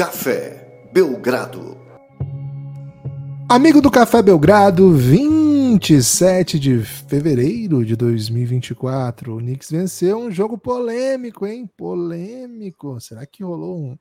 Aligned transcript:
Café 0.00 0.88
Belgrado. 0.94 1.76
Amigo 3.46 3.82
do 3.82 3.90
Café 3.90 4.22
Belgrado, 4.22 4.94
27 4.94 6.58
de 6.58 6.78
fevereiro 6.82 7.84
de 7.84 7.94
2024. 7.96 9.36
O 9.36 9.38
Knicks 9.40 9.70
venceu 9.70 10.16
um 10.16 10.30
jogo 10.30 10.56
polêmico, 10.56 11.46
hein? 11.46 11.70
Polêmico. 11.76 12.98
Será 12.98 13.26
que 13.26 13.44
rolou 13.44 13.78
um, 13.78 13.98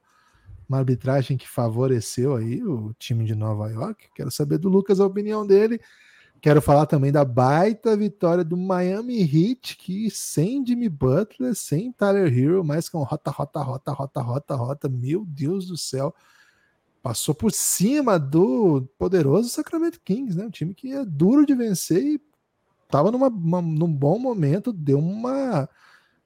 uma 0.69 0.77
arbitragem 0.77 1.35
que 1.35 1.49
favoreceu 1.49 2.33
aí 2.33 2.63
o 2.63 2.93
time 2.97 3.25
de 3.25 3.35
Nova 3.35 3.69
York? 3.69 4.07
Quero 4.15 4.31
saber 4.31 4.57
do 4.57 4.69
Lucas 4.69 5.01
a 5.01 5.05
opinião 5.05 5.45
dele. 5.45 5.81
Quero 6.41 6.61
falar 6.61 6.85
também 6.85 7.11
da 7.11 7.25
baita 7.25 7.97
vitória 7.97 8.45
do 8.45 8.55
Miami 8.55 9.19
Heat, 9.21 9.75
que 9.75 10.09
sem 10.09 10.65
Jimmy 10.65 10.87
Butler, 10.87 11.53
sem 11.53 11.91
Tyler 11.91 12.31
Hero, 12.31 12.63
mas 12.63 12.87
com 12.87 13.03
rota, 13.03 13.29
rota, 13.29 13.61
rota, 13.61 13.91
rota, 13.91 14.21
rota, 14.21 14.55
rota, 14.55 14.89
meu 14.89 15.25
Deus 15.25 15.67
do 15.67 15.75
céu, 15.75 16.15
passou 17.03 17.35
por 17.35 17.51
cima 17.51 18.17
do 18.17 18.87
poderoso 18.97 19.49
Sacramento 19.49 19.99
Kings, 19.99 20.37
né? 20.37 20.45
Um 20.45 20.49
time 20.49 20.73
que 20.73 20.93
é 20.93 21.03
duro 21.03 21.45
de 21.45 21.53
vencer 21.53 22.01
e 22.01 22.21
estava 22.85 23.11
numa, 23.11 23.27
uma, 23.27 23.61
num 23.61 23.91
bom 23.91 24.17
momento, 24.17 24.71
deu 24.71 24.97
uma 24.97 25.67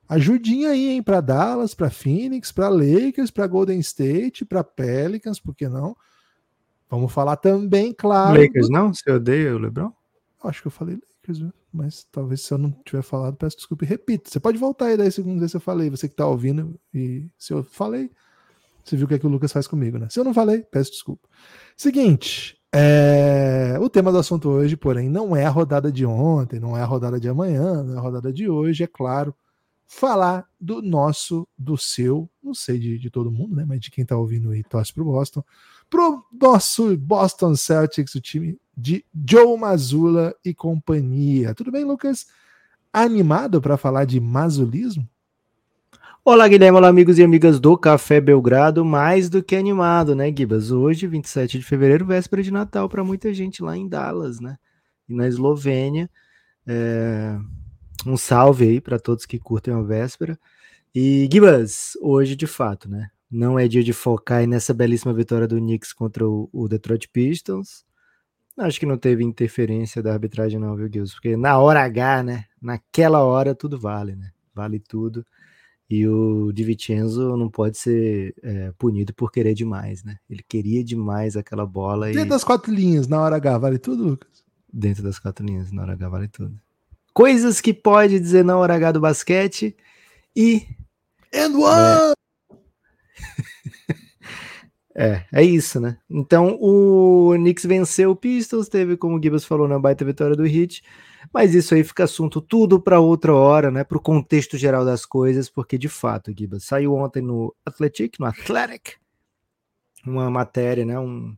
ajudinha 0.08 0.70
aí, 0.70 0.89
hein, 0.89 1.02
para 1.02 1.22
Dallas, 1.22 1.73
para 1.73 1.89
Phoenix, 1.89 2.52
para 2.52 2.70
Lakers, 2.70 3.31
para 3.31 3.48
Golden 3.48 3.80
State, 3.80 4.45
para 4.45 4.64
Pelicans, 4.64 5.39
por 5.39 5.55
que 5.55 5.67
não? 5.67 5.98
Vamos 6.88 7.11
falar 7.11 7.38
também, 7.38 7.91
claro. 7.91 8.39
Lakers 8.39 8.67
do... 8.67 8.73
não? 8.73 8.94
Você 8.94 9.09
odeia 9.09 9.55
o 9.55 9.58
LeBron? 9.58 9.91
Acho 10.43 10.61
que 10.61 10.67
eu 10.67 10.71
falei 10.71 10.99
Lakers, 11.23 11.53
mas 11.71 12.05
talvez 12.11 12.41
se 12.41 12.53
eu 12.53 12.57
não 12.57 12.72
tiver 12.86 13.02
falado, 13.02 13.36
peço 13.36 13.58
desculpa 13.58 13.86
e 13.86 13.88
repito. 13.88 14.30
Você 14.30 14.39
pode 14.39 14.58
voltar 14.58 14.88
aí 14.88 14.97
10 14.97 15.16
segundos 15.16 15.41
ver 15.41 15.50
se 15.50 15.55
eu 15.55 15.61
falei. 15.61 15.89
Você 15.89 16.09
que 16.09 16.16
tá 16.16 16.27
ouvindo, 16.27 16.77
e 16.94 17.27
se 17.38 17.53
eu 17.53 17.63
falei, 17.63 18.11
você 18.83 18.97
viu 18.97 19.05
o 19.05 19.08
que, 19.08 19.16
é 19.16 19.19
que 19.19 19.25
o 19.25 19.30
Lucas 19.30 19.52
faz 19.52 19.67
comigo, 19.67 19.97
né? 19.97 20.08
Se 20.09 20.19
eu 20.19 20.23
não 20.23 20.33
falei, 20.33 20.59
peço 20.59 20.91
desculpa. 20.91 21.27
Seguinte, 21.77 22.59
é... 22.73 23.77
o 23.80 23.89
tema 23.89 24.11
do 24.11 24.17
assunto 24.17 24.50
hoje, 24.50 24.75
porém, 24.75 25.09
não 25.09 25.35
é 25.35 25.45
a 25.45 25.50
rodada 25.50 25.91
de 25.91 26.05
ontem, 26.05 26.59
não 26.59 26.78
é 26.78 26.81
a 26.81 26.85
rodada 26.85 27.19
de 27.19 27.30
amanhã, 27.30 27.83
não 27.83 27.95
é 27.95 27.97
a 27.97 28.02
rodada 28.02 28.31
de 28.31 28.50
hoje, 28.50 28.83
é 28.83 28.88
claro. 28.88 29.33
Falar 29.85 30.47
do 30.59 30.81
nosso, 30.81 31.47
do 31.57 31.78
seu, 31.78 32.30
não 32.41 32.53
sei 32.53 32.80
de, 32.80 32.97
de 32.97 33.09
todo 33.09 33.31
mundo, 33.31 33.55
né? 33.55 33.66
Mas 33.67 33.80
de 33.80 33.91
quem 33.91 34.05
tá 34.05 34.17
ouvindo 34.17 34.52
aí, 34.52 34.63
torce 34.63 34.94
pro 34.94 35.05
Boston, 35.05 35.44
pro 35.94 36.25
nosso 36.41 36.97
Boston 36.97 37.55
Celtics, 37.55 38.16
o 38.16 38.19
time 38.19 38.59
de 38.75 39.05
Joe 39.30 39.55
Mazula 39.55 40.35
e 40.44 40.52
companhia. 40.52 41.53
Tudo 41.53 41.72
bem, 41.72 41.83
Lucas? 41.83 42.25
Animado 42.91 43.61
para 43.61 43.77
falar 43.77 44.03
de 44.05 44.19
mazulismo? 44.19 45.08
Olá, 46.25 46.47
Guilherme, 46.47 46.80
olá, 46.80 46.88
amigos 46.88 47.19
e 47.19 47.23
amigas 47.23 47.59
do 47.59 47.77
Café 47.77 48.19
Belgrado. 48.19 48.83
Mais 48.83 49.30
do 49.30 49.44
que 49.44 49.55
animado, 49.55 50.16
né, 50.16 50.33
Gibas? 50.35 50.72
Hoje, 50.72 51.05
27 51.05 51.59
de 51.59 51.63
fevereiro, 51.63 52.07
véspera 52.07 52.41
de 52.41 52.50
Natal 52.50 52.89
para 52.89 53.03
muita 53.03 53.31
gente 53.31 53.61
lá 53.61 53.78
em 53.78 53.88
Dallas, 53.88 54.39
né? 54.39 54.57
E 55.07 55.13
na 55.13 55.28
Eslovênia. 55.28 56.09
É... 56.66 57.38
Um 58.03 58.17
salve 58.17 58.67
aí 58.67 58.81
para 58.81 58.97
todos 58.97 59.28
que 59.28 59.38
curtem 59.38 59.75
a 59.75 59.81
véspera. 59.83 60.39
E, 60.95 61.30
Gibas, 61.31 61.91
hoje 62.02 62.35
de 62.35 62.47
fato, 62.47 62.89
né? 62.89 63.11
Não 63.34 63.58
é 63.58 63.67
dia 63.67 63.84
de 63.84 63.92
focar 63.94 64.45
nessa 64.45 64.76
belíssima 64.76 65.12
vitória 65.12 65.48
do 65.48 65.58
Knicks 65.58 65.92
contra 65.92 66.23
o, 66.23 66.48
o 66.53 66.67
Detroit 66.67 67.09
Pistons. 67.09 67.84
Acho 68.56 68.80
que 68.80 68.86
não 68.86 68.95
teve 68.95 69.23
interferência 69.23 70.03
da 70.03 70.14
arbitragem, 70.14 70.59
não, 70.59 70.75
viu, 70.75 70.88
Gilson? 70.88 71.16
Porque 71.16 71.36
na 71.36 71.58
hora 71.58 71.81
H, 71.81 72.22
né? 72.22 72.45
Naquela 72.62 73.23
hora 73.23 73.56
tudo 73.56 73.80
vale, 73.80 74.16
né? 74.16 74.30
Vale 74.53 74.78
tudo. 74.78 75.25
E 75.90 76.08
o 76.08 76.52
Di 76.52 76.63
Vincenzo 76.63 77.35
não 77.35 77.50
pode 77.50 77.80
ser 77.80 78.35
é, 78.44 78.72
punido 78.78 79.12
por 79.16 79.31
querer 79.31 79.56
demais, 79.56 80.03
né? 80.03 80.18
Ele 80.30 80.44
queria 80.47 80.84
demais 80.84 81.36
aquela 81.36 81.66
bola. 81.66 82.06
Dentro 82.06 82.28
e... 82.28 82.30
das 82.30 82.44
quatro 82.44 82.72
linhas, 82.72 83.07
na 83.07 83.19
hora 83.19 83.38
H, 83.38 83.57
vale 83.57 83.80
tudo, 83.80 84.03
Lucas? 84.09 84.44
Dentro 84.72 85.02
das 85.02 85.18
quatro 85.18 85.44
linhas, 85.44 85.72
na 85.72 85.81
hora 85.81 85.94
H, 85.94 86.07
vale 86.07 86.28
tudo. 86.28 86.56
Coisas 87.12 87.59
que 87.59 87.74
pode 87.74 88.19
dizer 88.19 88.46
na 88.46 88.56
hora 88.56 88.75
H 88.75 88.91
do 88.91 89.00
basquete 89.00 89.75
e. 90.36 90.68
And 91.34 91.57
one! 91.57 92.12
É... 92.12 92.22
É, 94.96 95.25
é 95.34 95.44
isso, 95.44 95.79
né? 95.79 95.97
Então 96.07 96.56
o 96.62 97.34
Knicks 97.35 97.66
venceu 97.66 98.12
o 98.12 98.16
Pistons, 98.16 98.69
teve, 98.69 98.96
como 98.96 99.18
o 99.18 99.22
Gibbs 99.22 99.44
falou, 99.44 99.68
na 99.68 99.79
baita 99.79 100.06
vitória 100.06 100.35
do 100.35 100.46
Heat, 100.46 100.84
mas 101.34 101.56
isso 101.56 101.74
aí 101.74 101.84
fica 101.84 102.03
assunto 102.03 102.40
tudo 102.40 102.79
para 102.79 103.00
outra 103.00 103.34
hora, 103.34 103.72
né? 103.72 103.84
Para 103.84 103.97
o 103.97 104.01
contexto 104.01 104.56
geral 104.56 104.85
das 104.85 105.03
coisas, 105.03 105.50
porque 105.50 105.79
de 105.79 105.90
fato, 105.90 106.31
Gibbs, 106.38 106.66
saiu 106.66 106.94
ontem 106.94 107.24
no 107.24 107.56
Athletic, 107.66 108.19
no 108.19 108.28
Athletic, 108.28 108.97
uma 110.06 110.30
matéria, 110.30 110.85
né? 110.85 111.00
Um, 111.00 111.35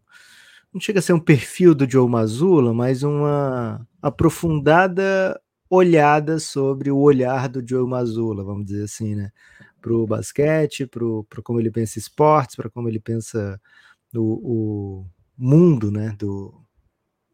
não 0.73 0.81
chega 0.81 0.99
a 0.99 1.01
ser 1.01 1.13
um 1.13 1.19
perfil 1.19 1.73
do 1.73 1.89
Joe 1.89 2.09
Mazzulla, 2.09 2.73
mas 2.73 3.03
uma 3.03 3.87
aprofundada 4.01 5.39
olhada 5.69 6.39
sobre 6.39 6.91
o 6.91 6.97
olhar 6.97 7.47
do 7.47 7.65
Joe 7.65 7.87
Mazzulla, 7.87 8.43
vamos 8.43 8.65
dizer 8.65 8.83
assim, 8.83 9.15
né? 9.15 9.31
Para 9.85 9.93
o 9.93 10.07
basquete, 10.07 10.87
para 10.87 11.43
como 11.43 11.59
ele 11.59 11.69
pensa 11.69 11.99
esportes, 11.99 12.55
para 12.55 12.71
como 12.71 12.89
ele 12.89 12.99
pensa 12.99 13.61
o, 14.15 14.19
o, 14.19 15.05
mundo, 15.37 15.91
né? 15.91 16.15
Do, 16.17 16.59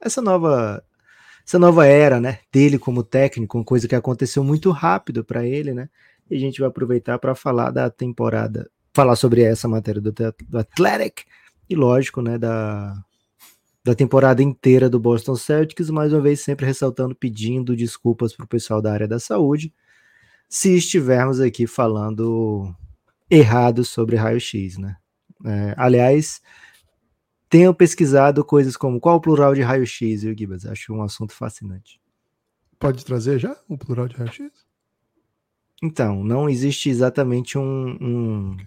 essa 0.01 0.22
nova 0.22 0.84
essa 1.47 1.57
nova 1.57 1.85
era, 1.85 2.19
né? 2.19 2.40
Dele 2.51 2.78
como 2.78 3.03
técnico, 3.03 3.57
uma 3.57 3.63
coisa 3.63 3.88
que 3.88 3.95
aconteceu 3.95 4.44
muito 4.44 4.69
rápido 4.72 5.23
para 5.23 5.45
ele, 5.47 5.73
né? 5.73 5.90
E 6.29 6.35
a 6.35 6.40
gente 6.40 6.59
vai 6.59 6.67
aproveitar 6.67 7.17
para 7.19 7.34
falar 7.34 7.72
da 7.72 7.90
temporada, 7.90 8.69
falar 8.94 9.16
sobre 9.16 9.44
essa 9.44 9.67
matéria 9.69 10.01
do, 10.01 10.11
do 10.11 10.57
Athletic 10.59 11.23
e, 11.69 11.75
lógico, 11.75 12.22
né? 12.22 12.38
Da 12.38 13.01
da 13.84 13.95
temporada 13.95 14.44
inteira 14.44 14.88
do 14.88 15.00
Boston 15.00 15.35
Celtics, 15.35 15.90
mais 15.90 16.13
uma 16.13 16.22
vez 16.22 16.41
sempre 16.41 16.67
ressaltando, 16.67 17.16
pedindo 17.16 17.75
desculpas 17.75 18.31
para 18.31 18.44
o 18.44 18.47
pessoal 18.47 18.79
da 18.79 18.94
área 18.94 19.07
da 19.07 19.19
saúde 19.19 19.73
se 20.51 20.75
estivermos 20.75 21.39
aqui 21.39 21.66
falando 21.66 22.75
errado 23.29 23.85
sobre 23.85 24.17
raio-x, 24.17 24.78
né? 24.78 24.97
É, 25.45 25.73
aliás, 25.78 26.41
tenho 27.50 27.73
pesquisado 27.73 28.44
coisas 28.44 28.75
como 28.75 29.00
qual 29.00 29.16
o 29.16 29.22
plural 29.22 29.56
de 29.56 29.61
raio-x, 29.61 30.23
viu, 30.23 30.38
Gibas? 30.38 30.66
Acho 30.66 30.94
um 30.94 31.01
assunto 31.01 31.31
fascinante. 31.31 32.01
Pode 32.78 33.06
trazer 33.06 33.40
já 33.40 33.56
o 33.69 33.78
plural 33.78 34.09
de 34.09 34.17
raio-x? 34.17 34.51
Então, 35.81 36.22
não 36.22 36.50
existe 36.50 36.90
exatamente 36.90 37.57
um, 37.57 37.97
um, 38.01 38.57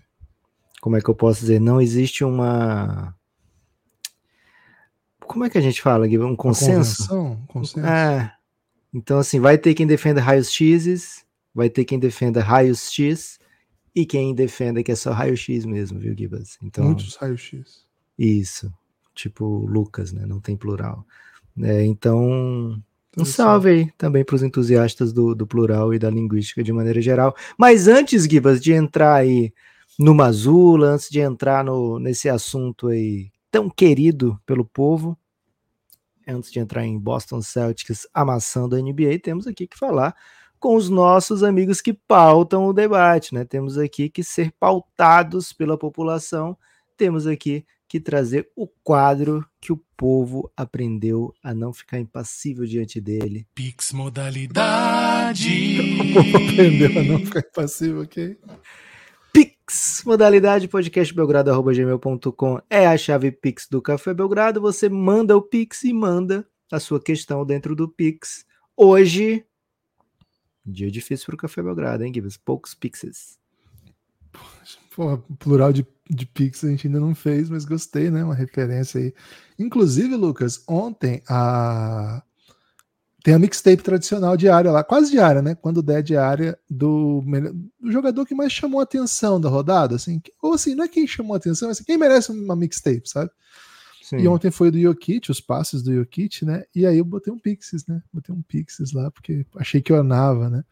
Como 0.81 0.97
é 0.97 1.03
que 1.03 1.11
eu 1.11 1.15
posso 1.15 1.41
dizer? 1.41 1.61
Não 1.61 1.83
existe 1.83 2.25
uma. 2.25 3.15
Como 5.21 5.45
é 5.45 5.51
que 5.51 5.59
a 5.59 5.61
gente 5.61 5.83
fala, 5.83 6.09
Gibas? 6.09 6.29
Um 6.29 6.35
consenso? 6.35 7.15
Um 7.15 7.47
consenso. 7.47 7.87
É. 7.87 8.35
Então, 8.93 9.19
assim, 9.19 9.39
vai 9.39 9.59
ter 9.59 9.75
quem 9.75 9.87
defenda 9.87 10.23
raios-x 10.23 11.24
vai 11.55 11.71
ter 11.71 11.85
quem 11.85 11.99
defenda 11.99 12.43
raios 12.43 12.91
X 12.91 13.39
e 13.95 14.05
quem 14.05 14.35
defenda 14.35 14.83
que 14.83 14.91
é 14.91 14.97
só 14.97 15.13
raio 15.13 15.37
X 15.37 15.65
mesmo, 15.65 15.99
viu, 16.01 16.15
Gibas? 16.17 16.59
Então, 16.61 16.85
Muitos 16.85 17.15
raios 17.15 17.41
X. 17.41 17.85
Isso. 18.19 18.73
Tipo 19.15 19.65
Lucas, 19.67 20.13
né? 20.13 20.27
Não 20.27 20.41
tem 20.41 20.57
plural. 20.57 21.07
É, 21.63 21.85
então, 21.85 22.83
um 23.17 23.25
salve 23.25 23.69
aí 23.69 23.93
também 23.97 24.25
para 24.25 24.35
os 24.35 24.43
entusiastas 24.43 25.13
do, 25.13 25.37
do, 25.37 25.47
plural 25.47 25.95
e 25.95 25.99
da 26.01 26.11
linguística 26.11 26.65
de 26.65 26.73
maneira 26.73 27.01
geral. 27.01 27.37
Mas 27.57 27.87
antes, 27.87 28.25
Gibas, 28.25 28.61
de 28.61 28.73
entrar 28.73 29.15
aí 29.15 29.53
no 29.97 30.13
Mazula, 30.13 30.89
antes 30.89 31.09
de 31.09 31.21
entrar 31.21 31.65
no, 31.65 32.01
nesse 32.01 32.29
assunto 32.29 32.89
aí 32.89 33.31
tão 33.53 33.71
querido 33.71 34.37
pelo 34.45 34.65
povo, 34.65 35.17
antes 36.27 36.51
de 36.51 36.59
entrar 36.59 36.85
em 36.85 36.99
Boston 36.99 37.41
Celtics 37.41 38.09
amassando 38.13 38.75
a 38.75 38.81
NBA, 38.81 39.21
temos 39.23 39.47
aqui 39.47 39.69
que 39.69 39.79
falar 39.79 40.17
com 40.65 40.77
os 40.77 40.89
nossos 40.89 41.43
amigos 41.43 41.83
que 41.83 41.93
pautam 41.93 42.65
o 42.65 42.73
debate, 42.73 43.35
né? 43.35 43.45
Temos 43.45 43.77
aqui 43.77 44.09
que 44.09 44.25
ser 44.25 44.51
pautados 44.59 45.53
pela 45.53 45.77
população, 45.77 46.57
temos 46.97 47.27
aqui 47.27 47.67
que 47.87 48.01
trazer 48.01 48.49
o 48.57 48.67
quadro 48.83 49.47
que 49.61 49.75
o 49.75 49.77
povo 49.95 50.51
aprendeu 50.57 51.35
a 51.43 51.53
não 51.53 51.71
ficar 51.71 51.99
impassível 51.99 52.65
diante 52.65 52.99
dele. 52.99 53.47
Pix 53.55 53.93
modalidade. 53.93 55.51
O 56.01 56.15
povo 56.15 56.37
aprendeu 56.39 56.99
a 56.99 57.03
não 57.03 57.19
ficar 57.19 57.41
impassível, 57.41 58.01
ok? 58.01 58.39
Pix, 59.35 60.03
modalidade 60.07 60.67
podcastbelgrado.gmail.com 60.67 62.59
é 62.71 62.87
a 62.87 62.97
chave 62.97 63.31
Pix 63.31 63.69
do 63.71 63.83
Café 63.83 64.15
Belgrado. 64.15 64.63
Você 64.63 64.89
manda 64.89 65.37
o 65.37 65.43
Pix 65.43 65.85
e 65.85 65.93
manda 65.93 66.49
a 66.73 66.81
sua 66.81 66.99
questão 66.99 67.45
dentro 67.45 67.77
do 67.77 67.87
Pix. 67.87 68.47
Hoje 68.75 69.45
Dia 70.65 70.91
difícil 70.91 71.27
para 71.27 71.35
o 71.35 71.39
Café 71.39 71.63
Belgrado, 71.63 72.05
hein, 72.05 72.13
Gibbs? 72.15 72.37
Poucos 72.37 72.75
pixels. 72.75 73.39
Pô, 74.95 75.19
plural 75.39 75.73
de, 75.73 75.87
de 76.09 76.25
pix 76.27 76.65
a 76.65 76.69
gente 76.69 76.87
ainda 76.87 77.01
não 77.01 77.15
fez, 77.15 77.51
mas 77.51 77.65
gostei, 77.65 78.11
né? 78.11 78.25
Uma 78.25 78.35
referência 78.35 79.01
aí. 79.01 79.15
Inclusive, 79.59 80.15
Lucas, 80.17 80.63
ontem 80.67 81.23
a 81.29 82.23
tem 83.25 83.33
a 83.33 83.39
mixtape 83.39 83.83
tradicional 83.83 84.37
diária 84.37 84.71
lá, 84.71 84.85
quase 84.85 85.11
diária, 85.11 85.41
né? 85.41 85.55
Quando 85.55 85.83
der 85.83 86.03
diária 86.03 86.59
do, 86.69 87.25
do 87.81 87.91
jogador 87.91 88.27
que 88.27 88.35
mais 88.35 88.53
chamou 88.53 88.81
a 88.81 88.83
atenção 88.83 89.41
da 89.41 89.49
rodada, 89.49 89.97
assim, 89.97 90.21
ou 90.43 90.53
assim, 90.53 90.75
não 90.75 90.85
é 90.85 90.89
quem 90.89 91.07
chamou 91.07 91.33
a 91.33 91.39
atenção, 91.39 91.69
mas 91.69 91.79
assim, 91.79 91.85
quem 91.85 91.97
merece 91.97 92.31
uma 92.31 92.55
mixtape, 92.55 93.09
sabe? 93.09 93.31
Sim. 94.05 94.19
E 94.19 94.29
ontem 94.29 94.51
foi 94.51 94.71
do 94.71 94.79
Jokic, 94.79 95.31
os 95.31 95.41
passes 95.41 95.83
do 95.83 95.91
Jokic, 95.91 96.45
né? 96.45 96.65
E 96.75 96.85
aí 96.85 96.99
eu 96.99 97.05
botei 97.07 97.33
um 97.33 97.39
Pixies, 97.39 97.87
né? 97.87 98.03
Botei 98.13 98.35
um 98.35 98.43
Pixies 98.43 98.93
lá, 98.93 99.11
porque 99.11 99.47
achei 99.57 99.81
que 99.81 99.91
eu 99.91 99.97
ornava, 99.97 100.51
né? 100.51 100.63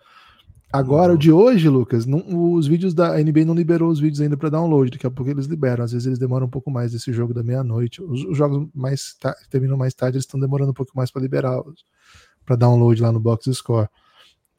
Agora, 0.70 1.12
uhum. 1.12 1.14
o 1.14 1.19
de 1.19 1.32
hoje, 1.32 1.67
Lucas, 1.67 2.05
não, 2.05 2.52
os 2.52 2.67
vídeos 2.67 2.93
da 2.93 3.17
NBA 3.17 3.46
não 3.46 3.55
liberou 3.55 3.90
os 3.90 3.99
vídeos 3.99 4.20
ainda 4.20 4.37
para 4.37 4.50
download. 4.50 4.90
Daqui 4.90 5.06
a 5.06 5.11
pouco 5.11 5.31
eles 5.31 5.46
liberam. 5.46 5.82
Às 5.82 5.93
vezes 5.93 6.06
eles 6.06 6.19
demoram 6.19 6.46
um 6.46 6.50
pouco 6.50 6.70
mais 6.70 6.93
desse 6.93 7.11
jogo 7.11 7.32
da 7.32 7.43
meia-noite. 7.43 8.02
Os, 8.02 8.23
os, 8.23 8.37
jogos 8.37 8.69
mais 8.75 9.17
terminam 9.49 9.78
mais 9.78 9.94
tarde, 9.94 10.19
eles 10.19 10.26
estão 10.26 10.38
demorando 10.38 10.73
um 10.73 10.75
pouco 10.75 10.93
mais 10.94 11.11
para 11.11 11.23
liberar 11.23 11.58
para 12.44 12.56
download 12.56 13.00
lá 13.00 13.11
no 13.11 13.19
Box 13.19 13.50
Score. 13.55 13.88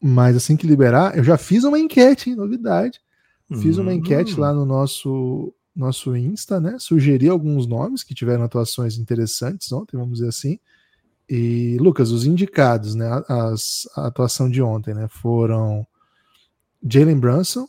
Mas 0.01 0.35
assim 0.35 0.57
que 0.57 0.65
liberar, 0.65 1.15
eu 1.15 1.23
já 1.23 1.37
fiz 1.37 1.63
uma 1.63 1.77
enquete, 1.77 2.31
hein, 2.31 2.35
novidade. 2.35 2.99
Fiz 3.61 3.77
uma 3.77 3.93
enquete 3.93 4.39
lá 4.39 4.51
no 4.51 4.65
nosso 4.65 5.53
nosso 5.75 6.15
Insta, 6.15 6.59
né? 6.59 6.77
Sugeri 6.79 7.27
alguns 7.27 7.65
nomes 7.67 8.03
que 8.03 8.13
tiveram 8.13 8.43
atuações 8.43 8.97
interessantes 8.97 9.71
ontem, 9.71 9.97
vamos 9.97 10.19
dizer 10.19 10.29
assim. 10.29 10.59
E, 11.29 11.77
Lucas, 11.79 12.11
os 12.11 12.25
indicados, 12.25 12.95
né? 12.95 13.09
As, 13.27 13.87
a 13.95 14.07
atuação 14.07 14.49
de 14.49 14.61
ontem, 14.61 14.93
né? 14.93 15.07
Foram 15.09 15.85
Jalen 16.87 17.19
Brunson, 17.19 17.67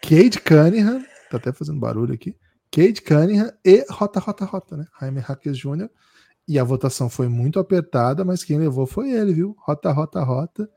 Cade 0.00 0.40
Cunningham, 0.40 1.04
tá 1.30 1.36
até 1.36 1.52
fazendo 1.52 1.80
barulho 1.80 2.14
aqui, 2.14 2.36
Cade 2.70 3.02
Cunningham 3.02 3.52
e 3.64 3.84
Rota, 3.90 4.20
Rota, 4.20 4.44
Rota, 4.44 4.76
né? 4.76 4.86
Jaime 5.00 5.20
Hackers 5.20 5.58
Jr. 5.58 5.90
E 6.48 6.58
a 6.58 6.64
votação 6.64 7.10
foi 7.10 7.28
muito 7.28 7.58
apertada, 7.58 8.24
mas 8.24 8.44
quem 8.44 8.58
levou 8.58 8.86
foi 8.86 9.10
ele, 9.10 9.34
viu? 9.34 9.56
Rota, 9.58 9.90
Rota, 9.90 10.22
Rota. 10.22 10.70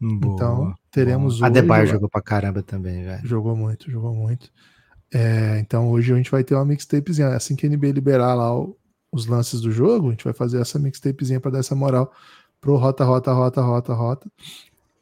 Boa, 0.00 0.34
então, 0.34 0.74
teremos 0.92 1.34
hoje... 1.34 1.44
Adebayo 1.44 1.86
jogou 1.88 2.08
pra 2.08 2.22
caramba 2.22 2.62
também, 2.62 3.02
velho. 3.02 3.26
Jogou 3.26 3.56
muito, 3.56 3.90
jogou 3.90 4.14
muito. 4.14 4.52
É, 5.12 5.58
então 5.58 5.90
hoje 5.90 6.12
a 6.12 6.16
gente 6.16 6.30
vai 6.30 6.44
ter 6.44 6.54
uma 6.54 6.64
mixtapezinha. 6.64 7.28
Assim 7.28 7.56
que 7.56 7.66
a 7.66 7.70
NBA 7.70 7.92
liberar 7.92 8.34
lá 8.34 8.56
o, 8.56 8.76
os 9.10 9.26
lances 9.26 9.60
do 9.60 9.70
jogo, 9.70 10.08
a 10.08 10.10
gente 10.10 10.24
vai 10.24 10.32
fazer 10.32 10.60
essa 10.60 10.78
mixtapezinha 10.78 11.40
para 11.40 11.52
dar 11.52 11.58
essa 11.60 11.74
moral 11.74 12.12
pro 12.60 12.76
Rota, 12.76 13.04
Rota, 13.04 13.32
Rota, 13.32 13.60
Rota, 13.62 13.94
Rota. 13.94 14.32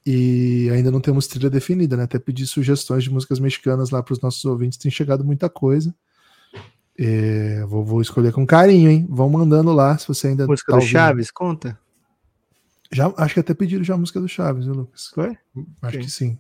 E 0.05 0.71
ainda 0.73 0.91
não 0.91 1.01
temos 1.01 1.27
trilha 1.27 1.51
definida, 1.51 1.97
né? 1.97 2.05
Até 2.05 2.19
pedir 2.19 2.47
sugestões 2.47 3.03
de 3.03 3.11
músicas 3.11 3.41
mexicanas 3.41 3.91
lá 3.91 4.03
para 4.03 4.13
os 4.13 4.21
nossos 4.21 4.45
ouvintes. 4.45 4.79
Tem 4.79 4.91
chegado 4.91 5.25
muita 5.25 5.49
coisa. 5.49 5.93
É, 6.99 7.65
vou, 7.67 7.85
vou, 7.85 8.01
escolher 8.01 8.33
com 8.33 8.47
carinho, 8.47 8.89
hein? 8.89 9.07
Vão 9.11 9.29
mandando 9.29 9.73
lá 9.73 9.99
se 9.99 10.07
você 10.07 10.29
ainda. 10.29 10.47
Música 10.47 10.73
tá 10.73 10.79
do 10.79 10.81
ouvindo. 10.81 10.93
Chaves, 10.93 11.31
conta. 11.31 11.79
Já, 12.93 13.13
acho 13.17 13.35
que 13.35 13.41
até 13.41 13.53
pediram 13.53 13.83
já 13.83 13.95
a 13.95 13.99
música 13.99 14.21
do 14.21 14.29
Chaves, 14.29 14.65
viu, 14.65 14.75
Lucas? 14.75 15.09
Foi? 15.13 15.37
Acho 15.83 15.99
que 15.99 16.11
sim. 16.11 16.39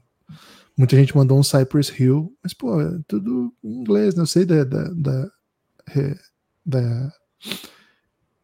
Muita 0.76 0.94
gente 0.94 1.16
mandou 1.16 1.38
um 1.38 1.42
Cypress 1.42 1.92
Hill, 1.98 2.36
mas, 2.42 2.52
pô, 2.52 2.80
é 2.80 2.98
tudo 3.08 3.52
em 3.64 3.80
inglês, 3.80 4.14
né? 4.14 4.22
Eu 4.22 4.26
sei 4.26 4.44
da. 4.44 4.62
da, 4.62 4.88
da, 4.90 5.30
da 6.64 7.12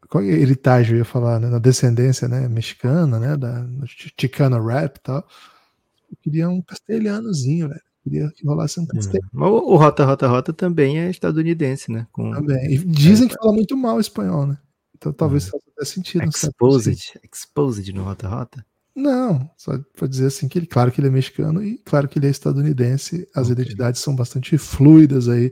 qual 0.09 0.23
é 0.23 0.27
heritage 0.27 0.93
eu 0.93 0.97
ia 0.97 1.05
falar, 1.05 1.39
né? 1.39 1.47
Na 1.47 1.59
descendência, 1.59 2.27
né? 2.27 2.47
Mexicana, 2.47 3.19
né? 3.19 3.37
Da 3.37 3.65
Chicana 3.85 4.59
rap 4.59 4.97
e 4.97 5.01
tal. 5.01 5.27
Eu 6.09 6.17
queria 6.21 6.49
um 6.49 6.61
castelhanozinho, 6.61 7.69
velho. 7.69 7.81
Queria 8.03 8.31
que 8.31 8.45
rolasse 8.45 8.79
um 8.79 8.85
castelhano. 8.85 9.29
Hum. 9.33 9.43
O, 9.43 9.73
o 9.73 9.75
Rota, 9.75 10.03
Rota, 10.05 10.27
Rota 10.27 10.53
também 10.53 10.99
é 10.99 11.09
estadunidense, 11.09 11.91
né? 11.91 12.07
Com... 12.11 12.31
Também. 12.31 12.73
E 12.73 12.77
dizem 12.79 13.27
é, 13.27 13.29
que 13.29 13.35
fala 13.35 13.53
muito 13.53 13.77
mal 13.77 13.99
espanhol, 13.99 14.45
né? 14.45 14.57
Então 14.95 15.13
talvez 15.13 15.47
hum. 15.47 15.59
faça 15.75 15.93
sentido. 15.93 16.25
Exposed. 16.25 17.19
Exposed 17.31 17.93
no 17.93 18.03
Rota, 18.03 18.27
Rota? 18.27 18.65
Não, 18.95 19.49
só 19.57 19.77
para 19.97 20.07
dizer 20.07 20.27
assim 20.27 20.47
que 20.47 20.59
ele, 20.59 20.67
claro 20.67 20.91
que 20.91 21.01
ele 21.01 21.07
é 21.07 21.11
mexicano 21.11 21.63
e 21.63 21.79
claro 21.79 22.07
que 22.07 22.19
ele 22.19 22.27
é 22.27 22.29
estadunidense. 22.29 23.27
As 23.35 23.49
okay. 23.49 23.53
identidades 23.53 24.01
são 24.01 24.15
bastante 24.15 24.57
fluidas 24.57 25.27
aí 25.27 25.51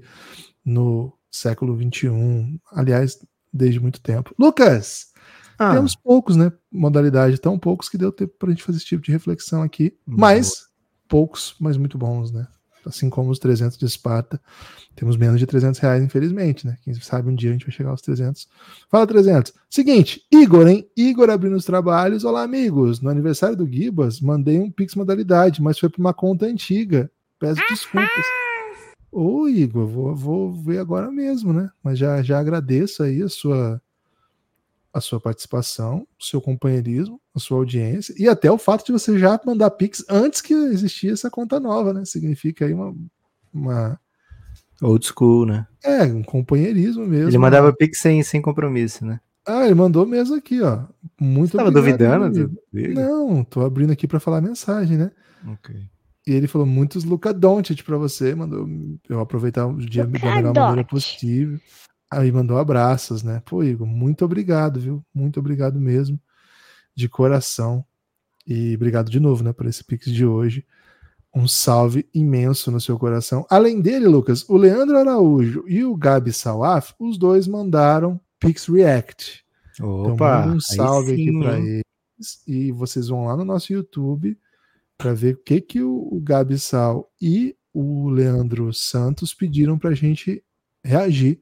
no 0.63 1.11
século 1.31 1.75
21, 1.75 2.59
aliás, 2.71 3.17
desde 3.51 3.79
muito 3.79 3.99
tempo. 4.01 4.35
Lucas, 4.37 5.07
ah. 5.57 5.73
temos 5.73 5.95
poucos, 5.95 6.35
né? 6.35 6.51
Modalidade, 6.71 7.39
tão 7.39 7.57
poucos 7.57 7.89
que 7.89 7.97
deu 7.97 8.11
tempo 8.11 8.33
para 8.37 8.49
a 8.49 8.51
gente 8.51 8.63
fazer 8.63 8.77
esse 8.77 8.85
tipo 8.85 9.01
de 9.01 9.11
reflexão 9.11 9.63
aqui, 9.63 9.97
mas 10.05 10.67
poucos, 11.07 11.55
mas 11.59 11.77
muito 11.77 11.97
bons, 11.97 12.31
né? 12.31 12.47
Assim 12.85 13.09
como 13.09 13.29
os 13.29 13.39
300 13.39 13.77
de 13.77 13.85
Esparta. 13.85 14.39
Temos 14.95 15.15
menos 15.17 15.39
de 15.39 15.45
300 15.45 15.79
reais, 15.79 16.03
infelizmente, 16.03 16.65
né? 16.65 16.77
Quem 16.83 16.93
sabe 16.95 17.29
um 17.29 17.35
dia 17.35 17.49
a 17.49 17.53
gente 17.53 17.65
vai 17.65 17.73
chegar 17.73 17.91
aos 17.91 18.01
300. 18.01 18.47
Fala 18.89 19.07
300. 19.07 19.53
Seguinte, 19.69 20.21
Igor, 20.31 20.67
hein? 20.67 20.87
Igor 20.95 21.29
abrindo 21.29 21.55
os 21.55 21.65
trabalhos. 21.65 22.23
Olá, 22.23 22.43
amigos. 22.43 22.99
No 23.01 23.09
aniversário 23.09 23.55
do 23.55 23.67
Gibas, 23.67 24.19
mandei 24.19 24.59
um 24.59 24.69
Pix 24.69 24.95
modalidade, 24.95 25.61
mas 25.61 25.79
foi 25.79 25.89
para 25.89 25.99
uma 25.99 26.13
conta 26.13 26.45
antiga. 26.45 27.09
Peço 27.39 27.61
desculpas. 27.69 28.25
Ô, 29.11 29.47
Igor, 29.47 29.87
vou, 29.87 30.15
vou 30.15 30.51
ver 30.51 30.79
agora 30.79 31.11
mesmo, 31.11 31.51
né? 31.51 31.69
Mas 31.83 31.99
já, 31.99 32.21
já 32.21 32.39
agradeço 32.39 33.03
aí 33.03 33.21
a 33.21 33.29
sua 33.29 33.81
a 34.93 34.99
sua 34.99 35.19
participação, 35.19 36.05
o 36.19 36.23
seu 36.23 36.41
companheirismo, 36.41 37.19
a 37.33 37.39
sua 37.39 37.57
audiência 37.57 38.13
e 38.17 38.27
até 38.27 38.51
o 38.51 38.57
fato 38.57 38.85
de 38.85 38.91
você 38.91 39.17
já 39.17 39.39
mandar 39.45 39.71
Pix 39.71 40.03
antes 40.09 40.41
que 40.41 40.53
existia 40.53 41.13
essa 41.13 41.29
conta 41.29 41.59
nova, 41.59 41.93
né? 41.93 42.03
Significa 42.05 42.65
aí 42.65 42.73
uma, 42.73 42.93
uma... 43.53 43.99
old 44.81 45.05
school, 45.05 45.45
né? 45.45 45.65
É, 45.83 46.03
um 46.03 46.23
companheirismo 46.23 47.05
mesmo. 47.05 47.29
Ele 47.29 47.37
mandava 47.37 47.67
né? 47.67 47.75
Pix 47.77 47.99
sem, 47.99 48.21
sem 48.23 48.41
compromisso, 48.41 49.05
né? 49.05 49.19
Ah, 49.45 49.65
ele 49.65 49.75
mandou 49.75 50.05
mesmo 50.05 50.35
aqui, 50.35 50.61
ó. 50.61 50.83
Muito 51.19 51.57
Você 51.57 51.71
duvidando? 51.71 52.59
Não, 52.71 53.43
tô 53.43 53.61
abrindo 53.61 53.91
aqui 53.91 54.07
para 54.07 54.19
falar 54.19 54.37
a 54.37 54.41
mensagem, 54.41 54.97
né? 54.97 55.11
Ok. 55.47 55.75
E 56.27 56.33
ele 56.33 56.47
falou 56.47 56.67
muitos 56.67 57.03
Luca 57.03 57.33
Doncic 57.33 57.83
para 57.83 57.97
você, 57.97 58.35
mandou 58.35 58.69
eu 59.09 59.19
aproveitar 59.19 59.65
o 59.65 59.77
dia 59.77 60.05
da 60.05 60.09
melhor 60.09 60.53
maneira 60.53 60.83
possível. 60.83 61.59
Aí 62.11 62.29
mandou 62.29 62.57
abraços, 62.57 63.23
né? 63.23 63.41
Pô, 63.45 63.63
Igor, 63.63 63.87
muito 63.87 64.25
obrigado, 64.25 64.81
viu? 64.81 65.05
Muito 65.13 65.39
obrigado 65.39 65.79
mesmo, 65.79 66.19
de 66.93 67.07
coração. 67.07 67.85
E 68.45 68.75
obrigado 68.75 69.09
de 69.09 69.17
novo, 69.17 69.43
né, 69.45 69.53
por 69.53 69.65
esse 69.65 69.81
Pix 69.81 70.11
de 70.11 70.25
hoje. 70.25 70.65
Um 71.33 71.47
salve 71.47 72.05
imenso 72.13 72.69
no 72.69 72.81
seu 72.81 72.99
coração. 72.99 73.45
Além 73.49 73.79
dele, 73.79 74.07
Lucas, 74.07 74.43
o 74.49 74.57
Leandro 74.57 74.97
Araújo 74.97 75.63
e 75.67 75.85
o 75.85 75.95
Gabi 75.95 76.33
Salaf, 76.33 76.93
os 76.99 77.17
dois 77.17 77.47
mandaram 77.47 78.19
Pix 78.37 78.67
React. 78.67 79.45
Então, 79.75 80.13
Opa, 80.13 80.41
então, 80.41 80.55
um 80.57 80.59
salve 80.59 81.13
aqui 81.13 81.39
para 81.39 81.59
eles. 81.59 81.83
E 82.45 82.73
vocês 82.73 83.07
vão 83.07 83.25
lá 83.25 83.37
no 83.37 83.45
nosso 83.45 83.71
YouTube 83.71 84.37
para 84.97 85.13
ver 85.13 85.35
o 85.35 85.37
que, 85.37 85.61
que 85.61 85.81
o, 85.81 86.09
o 86.11 86.19
Gabi 86.19 86.59
Sal 86.59 87.09
e 87.21 87.55
o 87.73 88.09
Leandro 88.09 88.73
Santos 88.73 89.33
pediram 89.33 89.79
para 89.79 89.91
a 89.91 89.95
gente 89.95 90.43
reagir 90.83 91.39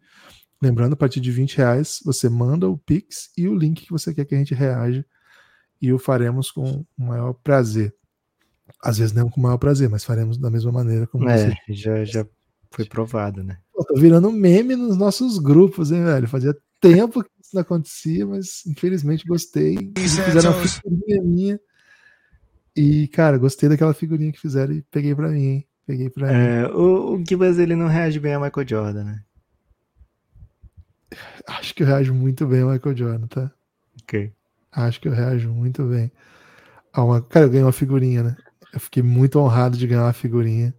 Lembrando, 0.62 0.94
a 0.94 0.98
partir 0.98 1.20
de 1.22 1.32
20 1.32 1.58
reais, 1.58 2.00
você 2.04 2.28
manda 2.28 2.68
o 2.68 2.78
Pix 2.78 3.32
e 3.38 3.48
o 3.48 3.56
link 3.56 3.86
que 3.86 3.92
você 3.92 4.14
quer 4.14 4.26
que 4.26 4.36
a 4.36 4.38
gente 4.38 4.54
reaja 4.54 5.06
e 5.82 5.94
o 5.94 6.00
faremos 6.00 6.52
com 6.52 6.86
o 6.98 7.04
maior 7.04 7.34
prazer. 7.34 7.96
Às 8.84 8.98
vezes 8.98 9.14
não 9.14 9.30
com 9.30 9.40
o 9.40 9.44
maior 9.44 9.58
prazer, 9.58 9.90
mas 9.90 10.04
faremos 10.04 10.38
da 10.38 10.52
mesma 10.52 10.72
maneira 10.72 11.08
como 11.08 11.30
é, 11.30 11.38
você. 11.38 11.58
Já, 11.70 12.04
já 12.04 12.26
foi 12.72 12.86
provado, 12.86 13.44
né? 13.44 13.58
Pô, 13.74 13.84
tô 13.86 13.96
virando 13.96 14.32
meme 14.32 14.76
nos 14.76 14.98
nossos 14.98 15.40
grupos, 15.40 15.92
hein, 15.92 16.04
velho? 16.04 16.28
Fazia 16.28 16.56
tempo 16.80 17.24
que 17.24 17.30
isso 17.42 17.56
não 17.56 17.62
acontecia, 17.62 18.26
mas 18.28 18.66
infelizmente 18.68 19.26
gostei. 19.26 19.92
Fizeram 19.98 20.52
uma 20.52 20.62
figurinha 20.62 21.24
minha. 21.24 21.60
E, 22.76 23.08
cara, 23.10 23.38
gostei 23.38 23.68
daquela 23.68 23.94
figurinha 23.94 24.32
que 24.32 24.40
fizeram 24.40 24.74
e 24.74 24.82
peguei 24.84 25.16
pra 25.16 25.30
mim, 25.30 25.46
hein? 25.46 25.68
Peguei 25.86 26.10
pra 26.10 26.32
é, 26.32 26.64
mim. 26.64 26.74
O, 26.74 27.16
o 27.16 27.24
Gibas, 27.28 27.58
ele 27.58 27.76
não 27.76 27.88
reage 27.88 28.20
bem 28.20 28.34
a 28.34 28.40
Michael 28.40 28.68
Jordan, 28.68 29.04
né? 29.06 29.24
Acho 31.48 31.74
que 31.74 31.84
eu 31.84 31.88
reajo 31.88 32.14
muito 32.14 32.46
bem 32.46 32.62
ao 32.62 32.70
Michael 32.70 32.98
Jordan, 32.98 33.28
tá? 33.28 33.52
Ok. 34.04 34.32
Acho 34.72 35.02
que 35.02 35.08
eu 35.08 35.12
reajo 35.14 35.50
muito 35.50 35.84
bem. 35.84 36.12
A 36.94 37.04
uma... 37.04 37.22
Cara, 37.22 37.46
eu 37.46 37.50
ganhei 37.50 37.64
uma 37.64 37.72
figurinha, 37.72 38.24
né? 38.24 38.38
Eu 38.74 38.80
fiquei 38.80 39.02
muito 39.02 39.40
honrado 39.40 39.78
de 39.78 39.88
ganhar 39.88 40.04
uma 40.04 40.14
figurinha. 40.14 40.74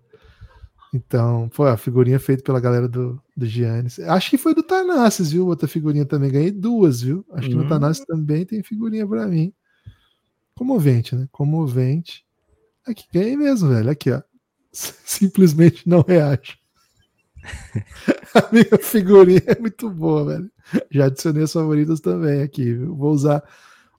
Então, 0.93 1.49
pô, 1.55 1.65
a 1.65 1.77
figurinha 1.77 2.19
feita 2.19 2.43
pela 2.43 2.61
galera 2.61 2.89
do, 2.89 3.21
do 3.37 3.47
Giannis. 3.47 3.99
Acho 4.01 4.31
que 4.31 4.39
foi 4.39 4.55
do 4.55 4.63
Tanassis, 4.63 5.31
viu? 5.31 5.47
Outra 5.47 5.69
figurinha 5.69 6.05
também. 6.05 6.31
Ganhei 6.31 6.51
duas, 6.51 7.03
viu? 7.03 7.25
Acho 7.33 7.49
que 7.49 7.55
no 7.55 7.65
hum. 7.65 7.69
Tanassis 7.69 8.05
também 8.05 8.45
tem 8.45 8.63
figurinha 8.63 9.07
para 9.07 9.27
mim. 9.27 9.53
Comovente, 10.55 11.15
né? 11.15 11.29
Comovente. 11.31 12.25
Aqui, 12.87 13.05
ganhei 13.13 13.37
mesmo, 13.37 13.69
velho. 13.69 13.91
Aqui, 13.91 14.11
ó. 14.11 14.21
Simplesmente 14.73 15.89
não 15.89 16.03
reajo. 16.07 16.60
a 18.35 18.53
minha 18.53 18.79
figurinha 18.83 19.43
é 19.47 19.59
muito 19.59 19.91
boa, 19.91 20.25
velho. 20.25 20.51
Já 20.91 21.07
adicionei 21.07 21.43
as 21.43 21.53
favoritas 21.53 22.01
também 22.01 22.43
aqui, 22.43 22.75
viu? 22.75 22.95
Vou 22.95 23.13
usar 23.13 23.43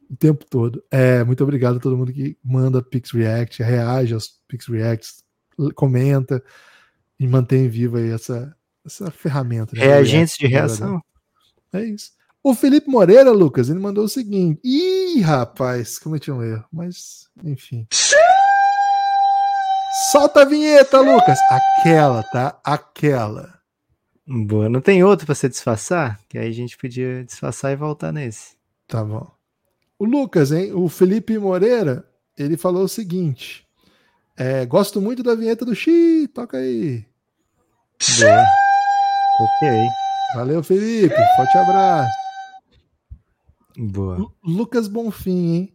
o 0.09 0.15
tempo 0.15 0.45
todo. 0.49 0.83
É, 0.91 1.23
muito 1.23 1.43
obrigado 1.43 1.77
a 1.77 1.79
todo 1.79 1.97
mundo 1.97 2.13
que 2.13 2.37
manda 2.43 2.81
Pix 2.81 3.11
React, 3.11 3.63
reage 3.63 4.13
aos 4.13 4.39
Pix 4.47 4.67
Reacts, 4.67 5.23
comenta 5.75 6.43
e 7.19 7.27
mantém 7.27 7.69
viva 7.69 7.97
aí 7.97 8.11
essa, 8.11 8.55
essa 8.85 9.11
ferramenta. 9.11 9.75
Né? 9.75 9.83
Reagentes 9.83 10.35
de 10.37 10.47
reação. 10.47 11.01
É 11.73 11.83
isso. 11.83 12.11
O 12.43 12.55
Felipe 12.55 12.89
Moreira, 12.89 13.31
Lucas, 13.31 13.69
ele 13.69 13.79
mandou 13.79 14.05
o 14.05 14.09
seguinte. 14.09 14.59
Ih, 14.63 15.21
rapaz, 15.21 15.99
cometi 15.99 16.31
um 16.31 16.41
erro, 16.41 16.65
mas 16.71 17.29
enfim. 17.43 17.85
Solta 20.11 20.41
a 20.41 20.45
vinheta, 20.45 20.99
Lucas. 21.01 21.37
Aquela, 21.49 22.23
tá? 22.23 22.59
Aquela. 22.63 23.59
Boa, 24.25 24.69
não 24.69 24.79
tem 24.79 25.03
outro 25.03 25.25
para 25.25 25.35
você 25.35 25.49
disfarçar? 25.49 26.19
Que 26.29 26.37
aí 26.37 26.47
a 26.47 26.53
gente 26.53 26.77
podia 26.77 27.23
disfarçar 27.25 27.71
e 27.71 27.75
voltar 27.75 28.11
nesse. 28.13 28.55
Tá 28.87 29.03
bom. 29.03 29.29
O 29.99 30.05
Lucas, 30.05 30.51
hein? 30.51 30.71
O 30.73 30.87
Felipe 30.87 31.37
Moreira, 31.37 32.05
ele 32.37 32.55
falou 32.55 32.83
o 32.83 32.89
seguinte: 32.89 33.67
é, 34.37 34.65
gosto 34.65 35.01
muito 35.01 35.21
da 35.21 35.35
vinheta 35.35 35.65
do 35.65 35.75
Xi, 35.75 36.27
toca 36.33 36.57
aí. 36.57 37.05
Boa. 38.19 38.45
Ok. 39.41 39.69
Valeu, 40.35 40.63
Felipe. 40.63 41.15
Forte 41.35 41.57
abraço. 41.57 42.09
Boa. 43.77 44.17
Lu- 44.17 44.33
Lucas 44.43 44.87
Bonfim, 44.87 45.53
hein? 45.55 45.73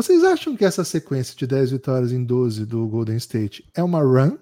Vocês 0.00 0.24
acham 0.24 0.56
que 0.56 0.64
essa 0.64 0.82
sequência 0.82 1.36
de 1.36 1.46
10 1.46 1.72
vitórias 1.72 2.10
em 2.10 2.24
12 2.24 2.64
do 2.64 2.88
Golden 2.88 3.18
State 3.18 3.68
é 3.74 3.82
uma 3.82 4.00
run? 4.00 4.38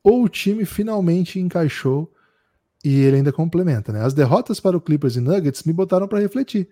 Ou 0.00 0.22
o 0.22 0.28
time 0.28 0.64
finalmente 0.64 1.40
encaixou 1.40 2.08
e 2.84 3.00
ele 3.00 3.16
ainda 3.16 3.32
complementa, 3.32 3.92
né? 3.92 4.04
As 4.04 4.14
derrotas 4.14 4.60
para 4.60 4.76
o 4.76 4.80
Clippers 4.80 5.16
e 5.16 5.20
Nuggets 5.20 5.64
me 5.64 5.72
botaram 5.72 6.06
para 6.06 6.20
refletir, 6.20 6.68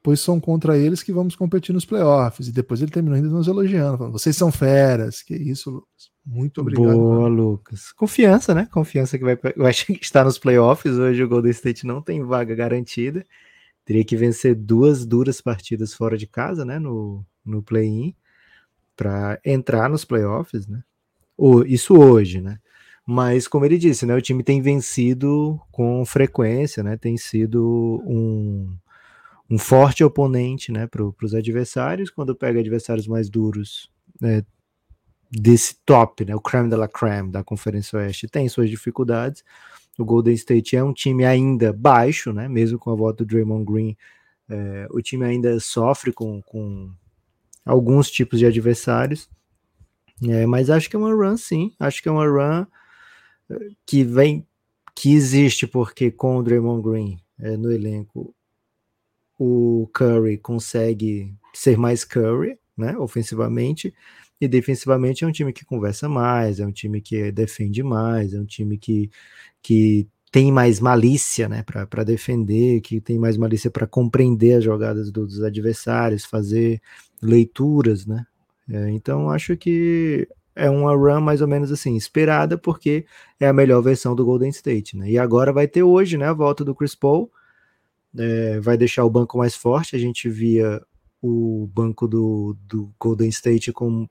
pois 0.00 0.20
são 0.20 0.38
contra 0.38 0.78
eles 0.78 1.02
que 1.02 1.12
vamos 1.12 1.34
competir 1.34 1.72
nos 1.72 1.84
playoffs. 1.84 2.46
E 2.46 2.52
depois 2.52 2.80
ele 2.80 2.92
terminou 2.92 3.16
ainda 3.16 3.28
nos 3.28 3.48
elogiando, 3.48 3.98
falando: 3.98 4.12
vocês 4.12 4.36
são 4.36 4.52
feras. 4.52 5.20
Que 5.20 5.34
isso, 5.34 5.68
Lucas. 5.68 6.10
Muito 6.24 6.60
obrigado. 6.60 6.96
Boa, 6.96 7.26
Lucas. 7.26 7.90
Confiança, 7.90 8.54
né? 8.54 8.68
Confiança 8.70 9.18
que 9.18 9.24
vai, 9.24 9.36
vai 9.56 9.72
estar 10.00 10.22
nos 10.22 10.38
playoffs. 10.38 10.96
Hoje 10.96 11.20
o 11.20 11.28
Golden 11.28 11.50
State 11.50 11.84
não 11.84 12.00
tem 12.00 12.22
vaga 12.22 12.54
garantida. 12.54 13.26
Teria 13.84 14.04
que 14.04 14.16
vencer 14.16 14.54
duas 14.54 15.04
duras 15.04 15.40
partidas 15.40 15.92
fora 15.92 16.16
de 16.16 16.28
casa, 16.28 16.64
né? 16.64 16.78
No, 16.78 17.26
no 17.46 17.62
play-in, 17.62 18.14
para 18.96 19.38
entrar 19.44 19.88
nos 19.88 20.04
playoffs, 20.04 20.66
né? 20.66 20.82
Isso 21.66 21.94
hoje, 21.94 22.40
né? 22.40 22.58
Mas, 23.06 23.46
como 23.46 23.64
ele 23.64 23.78
disse, 23.78 24.04
né? 24.04 24.14
O 24.14 24.22
time 24.22 24.42
tem 24.42 24.60
vencido 24.60 25.60
com 25.70 26.04
frequência, 26.04 26.82
né? 26.82 26.96
Tem 26.96 27.16
sido 27.16 28.02
um, 28.04 28.76
um 29.48 29.58
forte 29.58 30.02
oponente, 30.02 30.72
né? 30.72 30.86
Para 30.86 31.04
os 31.22 31.34
adversários. 31.34 32.10
Quando 32.10 32.34
pega 32.34 32.58
adversários 32.58 33.06
mais 33.06 33.30
duros, 33.30 33.90
né, 34.20 34.42
desse 35.30 35.76
top, 35.84 36.24
né? 36.24 36.34
O 36.34 36.40
creme 36.40 36.68
de 36.68 36.76
la 36.76 36.88
creme 36.88 37.30
da 37.30 37.44
Conferência 37.44 37.98
Oeste 37.98 38.26
tem 38.26 38.48
suas 38.48 38.70
dificuldades. 38.70 39.44
O 39.98 40.04
Golden 40.04 40.34
State 40.34 40.76
é 40.76 40.82
um 40.82 40.92
time 40.92 41.24
ainda 41.24 41.72
baixo, 41.72 42.32
né? 42.32 42.48
Mesmo 42.48 42.78
com 42.78 42.90
a 42.90 42.94
volta 42.96 43.24
do 43.24 43.28
Draymond 43.28 43.64
Green, 43.64 43.96
é, 44.48 44.86
o 44.90 45.00
time 45.00 45.24
ainda 45.24 45.58
sofre 45.60 46.12
com, 46.12 46.42
com 46.42 46.92
alguns 47.66 48.10
tipos 48.10 48.38
de 48.38 48.46
adversários. 48.46 49.28
É, 50.22 50.46
mas 50.46 50.70
acho 50.70 50.88
que 50.88 50.96
é 50.96 50.98
uma 50.98 51.12
run, 51.12 51.36
sim. 51.36 51.74
Acho 51.78 52.02
que 52.02 52.08
é 52.08 52.12
uma 52.12 52.26
run 52.26 52.64
eh, 53.50 53.70
que 53.84 54.04
vem, 54.04 54.46
que 54.94 55.12
existe 55.12 55.66
porque 55.66 56.10
com 56.10 56.38
o 56.38 56.42
Draymond 56.42 56.82
Green 56.82 57.18
é, 57.38 57.56
no 57.56 57.70
elenco, 57.70 58.34
o 59.38 59.90
Curry 59.92 60.38
consegue 60.38 61.34
ser 61.52 61.76
mais 61.76 62.04
Curry, 62.04 62.58
né? 62.76 62.96
Ofensivamente. 62.96 63.92
E 64.40 64.46
defensivamente 64.48 65.24
é 65.24 65.26
um 65.26 65.32
time 65.32 65.52
que 65.52 65.64
conversa 65.64 66.08
mais, 66.08 66.60
é 66.60 66.66
um 66.66 66.72
time 66.72 67.00
que 67.00 67.32
defende 67.32 67.82
mais, 67.82 68.34
é 68.34 68.40
um 68.40 68.44
time 68.44 68.78
que, 68.78 69.10
que 69.62 70.08
tem 70.30 70.52
mais 70.52 70.80
malícia 70.80 71.48
né, 71.48 71.62
para 71.62 72.04
defender, 72.04 72.82
que 72.82 73.00
tem 73.00 73.18
mais 73.18 73.38
malícia 73.38 73.70
para 73.70 73.86
compreender 73.86 74.54
as 74.58 74.64
jogadas 74.64 75.10
do, 75.10 75.26
dos 75.26 75.42
adversários, 75.42 76.26
fazer 76.26 76.82
leituras, 77.22 78.06
né? 78.06 78.26
É, 78.68 78.90
então 78.90 79.30
acho 79.30 79.56
que 79.56 80.28
é 80.54 80.70
uma 80.70 80.94
run 80.94 81.20
mais 81.20 81.42
ou 81.42 81.48
menos 81.48 81.70
assim, 81.70 81.96
esperada, 81.96 82.56
porque 82.56 83.06
é 83.38 83.46
a 83.46 83.52
melhor 83.52 83.82
versão 83.82 84.14
do 84.14 84.24
Golden 84.24 84.48
State, 84.48 84.96
né? 84.96 85.10
E 85.10 85.18
agora 85.18 85.52
vai 85.52 85.68
ter 85.68 85.82
hoje, 85.82 86.16
né, 86.16 86.26
a 86.26 86.32
volta 86.32 86.64
do 86.64 86.74
Chris 86.74 86.94
Paul, 86.94 87.30
é, 88.18 88.58
vai 88.60 88.76
deixar 88.76 89.04
o 89.04 89.10
banco 89.10 89.36
mais 89.38 89.54
forte. 89.54 89.94
A 89.94 89.98
gente 89.98 90.28
via 90.28 90.82
o 91.22 91.68
banco 91.72 92.08
do, 92.08 92.56
do 92.66 92.90
Golden 92.98 93.28
State 93.28 93.72
com 93.72 94.08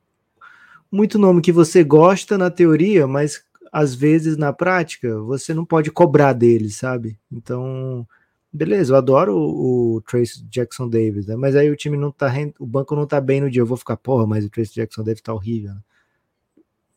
muito 0.92 1.18
nome 1.18 1.42
que 1.42 1.52
você 1.52 1.84
gosta 1.84 2.38
na 2.38 2.50
teoria, 2.52 3.08
mas 3.08 3.44
às 3.72 3.94
vezes 3.96 4.38
na 4.38 4.54
prática 4.54 5.20
você 5.22 5.54
não 5.54 5.66
pode 5.66 5.92
cobrar 5.92 6.34
deles, 6.34 6.78
sabe? 6.78 7.20
Então, 7.32 8.08
beleza, 8.56 8.94
eu 8.94 8.98
adoro 8.98 9.36
o, 9.38 9.96
o 9.96 10.02
Trace 10.02 10.44
Jackson 10.46 10.90
Davis, 10.90 11.28
né? 11.28 11.36
Mas 11.36 11.56
aí 11.56 11.70
o 11.70 11.76
time 11.76 11.98
não 11.98 12.12
tá, 12.12 12.32
o 12.60 12.66
banco 12.66 12.96
não 12.96 13.06
tá 13.06 13.20
bem 13.20 13.42
no 13.42 13.50
dia, 13.50 13.62
eu 13.62 13.66
vou 13.66 13.78
ficar, 13.78 13.98
porra, 13.98 14.26
mas 14.26 14.46
o 14.46 14.50
Trace 14.50 14.74
Jackson 14.74 15.04
Davis 15.04 15.22
tá 15.22 15.34
horrível. 15.34 15.74
Né? 15.74 15.82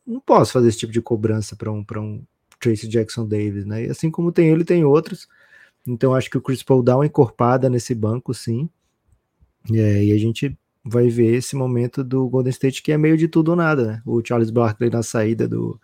Não 0.07 0.19
posso 0.19 0.53
fazer 0.53 0.69
esse 0.69 0.79
tipo 0.79 0.93
de 0.93 1.01
cobrança 1.01 1.55
para 1.55 1.71
um, 1.71 1.83
pra 1.83 2.01
um 2.01 2.23
Trace 2.59 2.87
Jackson 2.87 3.27
Davis, 3.27 3.65
né? 3.65 3.85
E 3.85 3.89
assim 3.89 4.09
como 4.09 4.31
tem 4.31 4.49
ele, 4.49 4.63
tem 4.63 4.83
outros. 4.83 5.27
Então 5.87 6.13
acho 6.13 6.29
que 6.29 6.37
o 6.37 6.41
Chris 6.41 6.63
Paul 6.63 6.83
dá 6.83 6.95
uma 6.95 7.05
encorpada 7.05 7.69
nesse 7.69 7.93
banco, 7.95 8.33
sim. 8.33 8.69
É, 9.71 10.03
e 10.03 10.11
a 10.11 10.17
gente 10.17 10.57
vai 10.83 11.09
ver 11.09 11.35
esse 11.35 11.55
momento 11.55 12.03
do 12.03 12.27
Golden 12.27 12.51
State 12.51 12.81
que 12.81 12.91
é 12.91 12.97
meio 12.97 13.17
de 13.17 13.27
tudo 13.27 13.49
ou 13.49 13.55
nada, 13.55 13.85
né? 13.85 14.01
O 14.05 14.21
Charles 14.25 14.49
Barkley 14.49 14.89
na 14.89 15.03
saída 15.03 15.47
do, 15.47 15.79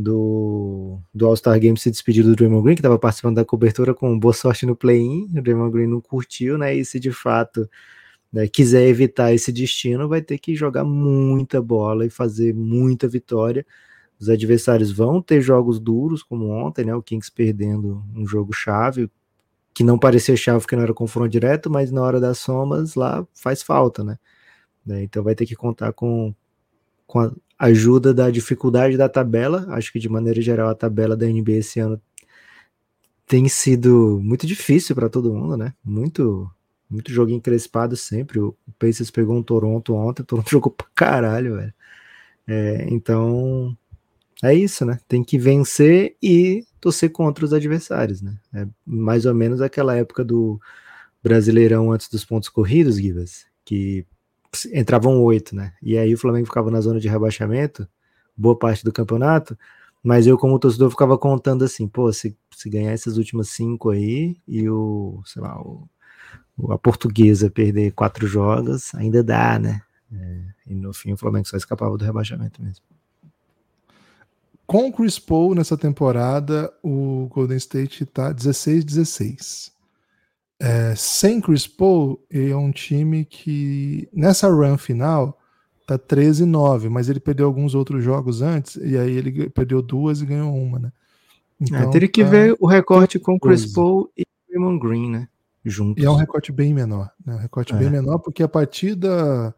do, 0.00 1.00
do 1.12 1.26
All-Star 1.26 1.58
Game 1.58 1.76
se 1.76 1.90
despediu 1.90 2.22
do 2.22 2.36
Draymond 2.36 2.62
Green, 2.62 2.76
que 2.76 2.80
estava 2.80 2.98
participando 2.98 3.34
da 3.34 3.44
cobertura 3.44 3.92
com 3.92 4.16
boa 4.16 4.32
sorte 4.32 4.64
no 4.64 4.76
play-in. 4.76 5.24
O 5.36 5.42
Draymond 5.42 5.72
Green 5.72 5.88
não 5.88 6.00
curtiu, 6.00 6.56
né? 6.56 6.72
E 6.72 6.84
se 6.84 7.00
de 7.00 7.10
fato 7.10 7.68
né, 8.32 8.46
quiser 8.46 8.86
evitar 8.86 9.34
esse 9.34 9.50
destino, 9.50 10.08
vai 10.08 10.22
ter 10.22 10.38
que 10.38 10.54
jogar 10.54 10.84
muita 10.84 11.60
bola 11.60 12.06
e 12.06 12.10
fazer 12.10 12.54
muita 12.54 13.08
vitória. 13.08 13.66
Os 14.20 14.28
adversários 14.28 14.92
vão 14.92 15.20
ter 15.20 15.40
jogos 15.40 15.80
duros, 15.80 16.22
como 16.22 16.48
ontem, 16.48 16.84
né? 16.84 16.94
O 16.94 17.02
Kings 17.02 17.32
perdendo 17.32 18.04
um 18.14 18.24
jogo 18.24 18.52
chave, 18.52 19.10
que 19.74 19.82
não 19.82 19.98
parecia 19.98 20.36
chave 20.36 20.60
porque 20.60 20.76
não 20.76 20.84
era 20.84 20.94
confronto 20.94 21.28
direto, 21.28 21.68
mas 21.68 21.90
na 21.90 22.02
hora 22.02 22.20
das 22.20 22.38
somas 22.38 22.94
lá 22.94 23.26
faz 23.34 23.64
falta, 23.64 24.04
né? 24.04 24.16
Então 25.02 25.24
vai 25.24 25.34
ter 25.34 25.44
que 25.44 25.56
contar 25.56 25.92
com, 25.92 26.32
com 27.06 27.20
a 27.20 27.32
ajuda 27.58 28.14
da 28.14 28.30
dificuldade 28.30 28.96
da 28.96 29.08
tabela. 29.08 29.66
Acho 29.70 29.92
que 29.92 29.98
de 29.98 30.08
maneira 30.08 30.40
geral 30.40 30.68
a 30.68 30.74
tabela 30.74 31.16
da 31.16 31.26
NBA 31.26 31.52
esse 31.52 31.80
ano 31.80 32.00
tem 33.26 33.48
sido 33.48 34.20
muito 34.22 34.46
difícil 34.46 34.94
para 34.94 35.08
todo 35.08 35.34
mundo, 35.34 35.56
né? 35.56 35.74
Muito 35.84 36.50
muito 36.90 37.12
jogo 37.12 37.30
encrespado 37.30 37.96
sempre. 37.96 38.40
O 38.40 38.56
Pacers 38.78 39.10
pegou 39.10 39.36
um 39.36 39.42
Toronto 39.42 39.94
ontem, 39.94 40.22
o 40.22 40.24
Toronto 40.26 40.50
jogou 40.50 40.72
pra 40.72 40.86
caralho, 40.94 41.56
velho. 41.56 41.74
É, 42.46 42.86
então 42.90 43.76
é 44.42 44.54
isso, 44.54 44.84
né? 44.84 44.98
Tem 45.08 45.22
que 45.22 45.38
vencer 45.38 46.16
e 46.22 46.64
torcer 46.80 47.10
contra 47.10 47.44
os 47.44 47.52
adversários, 47.52 48.22
né? 48.22 48.38
É 48.54 48.66
mais 48.86 49.26
ou 49.26 49.34
menos 49.34 49.60
aquela 49.60 49.96
época 49.96 50.24
do 50.24 50.60
Brasileirão 51.22 51.92
antes 51.92 52.08
dos 52.08 52.24
pontos 52.24 52.48
corridos, 52.48 52.96
Givas, 52.96 53.46
que 53.64 54.06
entravam 54.72 55.22
oito, 55.22 55.54
né? 55.54 55.72
E 55.82 55.96
aí 55.98 56.12
o 56.14 56.18
Flamengo 56.18 56.46
ficava 56.46 56.70
na 56.70 56.80
zona 56.80 57.00
de 57.00 57.08
rebaixamento, 57.08 57.88
boa 58.36 58.56
parte 58.56 58.84
do 58.84 58.92
campeonato, 58.92 59.56
mas 60.02 60.26
eu, 60.26 60.38
como 60.38 60.58
torcedor, 60.58 60.90
ficava 60.90 61.18
contando 61.18 61.64
assim, 61.64 61.88
pô, 61.88 62.12
se, 62.12 62.36
se 62.54 62.70
ganhar 62.70 62.92
essas 62.92 63.16
últimas 63.16 63.48
cinco 63.48 63.90
aí 63.90 64.36
e 64.46 64.68
o, 64.68 65.20
sei 65.24 65.42
lá, 65.42 65.60
o, 65.60 65.88
a 66.70 66.78
portuguesa 66.78 67.50
perder 67.50 67.92
quatro 67.92 68.26
jogos, 68.26 68.94
ainda 68.94 69.22
dá, 69.22 69.58
né? 69.58 69.82
É, 70.12 70.40
e 70.68 70.74
no 70.74 70.92
fim 70.92 71.12
o 71.12 71.16
Flamengo 71.16 71.46
só 71.46 71.56
escapava 71.56 71.96
do 71.98 72.04
rebaixamento 72.04 72.62
mesmo. 72.62 72.82
Com 74.66 74.88
o 74.88 74.92
Chris 74.92 75.18
Paul 75.18 75.54
nessa 75.54 75.76
temporada, 75.76 76.72
o 76.82 77.26
Golden 77.30 77.56
State 77.56 78.04
tá 78.06 78.32
16-16. 78.34 79.72
É, 80.60 80.94
sem 80.96 81.40
Chris 81.40 81.66
Paul, 81.66 82.20
ele 82.28 82.50
é 82.50 82.56
um 82.56 82.72
time 82.72 83.24
que 83.24 84.08
nessa 84.12 84.48
run 84.48 84.76
final 84.76 85.38
tá 85.86 85.98
13-9, 85.98 86.90
mas 86.90 87.08
ele 87.08 87.20
perdeu 87.20 87.46
alguns 87.46 87.74
outros 87.74 88.02
jogos 88.02 88.42
antes, 88.42 88.76
e 88.76 88.98
aí 88.98 89.16
ele 89.16 89.48
perdeu 89.50 89.80
duas 89.80 90.20
e 90.20 90.26
ganhou 90.26 90.54
uma, 90.54 90.78
né? 90.78 90.92
Então, 91.60 91.78
é, 91.78 91.90
teria 91.90 92.08
que 92.08 92.22
tá 92.22 92.30
ver 92.30 92.56
o 92.60 92.66
recorte 92.66 93.18
com 93.18 93.38
Chris 93.38 93.72
Paul 93.72 94.10
e 94.16 94.24
Raymond 94.50 94.80
Green, 94.80 95.10
né? 95.10 95.28
Juntos. 95.64 96.02
E 96.02 96.06
é 96.06 96.10
um 96.10 96.16
recorte 96.16 96.52
bem 96.52 96.74
menor, 96.74 97.10
né? 97.24 97.34
Um 97.34 97.38
recorte 97.38 97.74
é. 97.74 97.76
bem 97.76 97.90
menor, 97.90 98.18
porque 98.18 98.42
a 98.42 98.48
partir 98.48 98.94
da, 98.94 99.54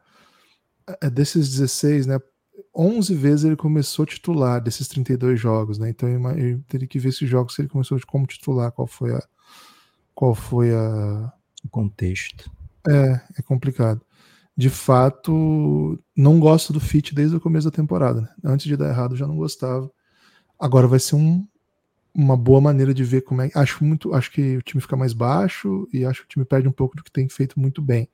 desses 1.12 1.49
16, 1.50 2.07
né? 2.07 2.19
11 2.75 3.14
vezes 3.14 3.45
ele 3.45 3.57
começou 3.57 4.07
titular 4.07 4.61
desses 4.61 4.87
32 4.87 5.38
jogos, 5.38 5.78
né? 5.78 5.90
Então 5.90 6.09
eu 6.37 6.61
teria 6.69 6.87
que 6.87 6.99
ver 6.99 7.09
esses 7.09 7.28
jogos 7.28 7.54
se 7.54 7.62
ele 7.62 7.69
começou 7.69 7.99
como 8.07 8.26
titular, 8.26 8.71
qual 8.71 8.87
foi 8.87 9.14
a 9.14 9.23
qual 10.21 10.35
foi 10.35 10.71
a 10.75 11.33
o 11.65 11.69
contexto. 11.71 12.50
É, 12.87 13.21
é 13.39 13.43
complicado. 13.43 14.03
De 14.55 14.69
fato, 14.69 15.99
não 16.15 16.39
gosto 16.39 16.75
do 16.75 16.81
fit 16.81 17.15
desde 17.15 17.37
o 17.37 17.41
começo 17.41 17.71
da 17.71 17.75
temporada, 17.75 18.21
né? 18.21 18.29
Antes 18.45 18.67
de 18.67 18.77
dar 18.77 18.91
errado 18.91 19.17
já 19.17 19.27
não 19.27 19.35
gostava. 19.35 19.91
Agora 20.59 20.87
vai 20.87 20.99
ser 20.99 21.17
um 21.17 21.47
uma 22.12 22.37
boa 22.37 22.61
maneira 22.61 22.93
de 22.93 23.03
ver 23.03 23.23
como 23.23 23.41
é. 23.41 23.50
Acho 23.55 23.83
muito, 23.83 24.12
acho 24.12 24.31
que 24.31 24.59
o 24.59 24.62
time 24.62 24.83
fica 24.83 24.95
mais 24.95 25.15
baixo 25.15 25.89
e 25.91 26.05
acho 26.05 26.21
que 26.21 26.27
o 26.27 26.29
time 26.29 26.45
perde 26.45 26.69
um 26.69 26.73
pouco 26.73 26.97
do 26.97 27.03
que 27.03 27.11
tem 27.11 27.27
feito 27.27 27.59
muito 27.59 27.81
bem. 27.81 28.07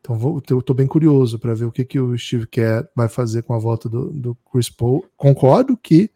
Então 0.00 0.18
vou, 0.18 0.42
eu 0.50 0.60
tô 0.60 0.74
bem 0.74 0.86
curioso 0.86 1.38
para 1.38 1.54
ver 1.54 1.64
o 1.64 1.72
que, 1.72 1.82
que 1.82 1.98
o 1.98 2.18
Steve 2.18 2.46
Kerr 2.46 2.86
vai 2.94 3.08
fazer 3.08 3.42
com 3.42 3.54
a 3.54 3.58
volta 3.58 3.88
do, 3.88 4.12
do 4.12 4.34
Chris 4.52 4.68
Paul. 4.68 5.06
Concordo 5.16 5.78
que 5.78 6.10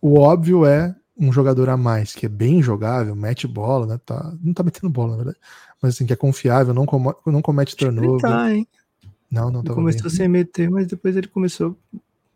o 0.00 0.18
óbvio 0.18 0.66
é 0.66 0.96
um 1.16 1.32
jogador 1.32 1.68
a 1.68 1.76
mais, 1.76 2.12
que 2.12 2.26
é 2.26 2.28
bem 2.28 2.62
jogável, 2.62 3.14
mete 3.14 3.46
bola, 3.46 3.86
né? 3.86 4.00
Tá, 4.04 4.34
não 4.42 4.52
tá 4.52 4.62
metendo 4.62 4.90
bola, 4.90 5.12
na 5.12 5.16
verdade. 5.16 5.38
Mas 5.80 5.94
assim, 5.94 6.06
que 6.06 6.12
é 6.12 6.16
confiável, 6.16 6.74
não, 6.74 6.86
com, 6.86 7.14
não 7.26 7.42
comete 7.42 7.76
turnover. 7.76 8.20
Tá, 8.20 8.52
hein? 8.52 8.66
Não, 9.30 9.50
não 9.50 9.62
tava 9.62 9.76
Começou 9.76 10.08
bem. 10.08 10.10
sem 10.10 10.28
meter, 10.28 10.70
mas 10.70 10.86
depois 10.86 11.16
ele 11.16 11.28
começou. 11.28 11.76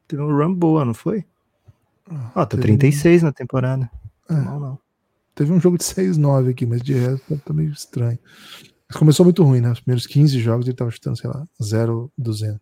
Teve 0.06 0.22
um 0.22 0.36
run 0.36 0.54
boa, 0.54 0.84
não 0.84 0.94
foi? 0.94 1.24
Ah, 2.10 2.32
Ó, 2.34 2.46
tá 2.46 2.56
36 2.56 3.22
um... 3.22 3.26
na 3.26 3.32
temporada. 3.32 3.90
É. 4.28 4.34
Não, 4.34 4.58
não. 4.58 4.78
Teve 5.34 5.52
um 5.52 5.60
jogo 5.60 5.78
de 5.78 5.84
6-9 5.84 6.50
aqui, 6.50 6.66
mas 6.66 6.82
de 6.82 6.94
resto 6.94 7.40
tá 7.44 7.52
meio 7.52 7.70
estranho. 7.70 8.18
Mas 8.88 8.98
começou 8.98 9.24
muito 9.24 9.44
ruim, 9.44 9.60
né? 9.60 9.70
Os 9.70 9.80
primeiros 9.80 10.06
15 10.06 10.38
jogos 10.40 10.66
ele 10.66 10.76
tava 10.76 10.90
chutando, 10.90 11.16
sei 11.16 11.30
lá, 11.30 11.46
0-200. 11.60 12.58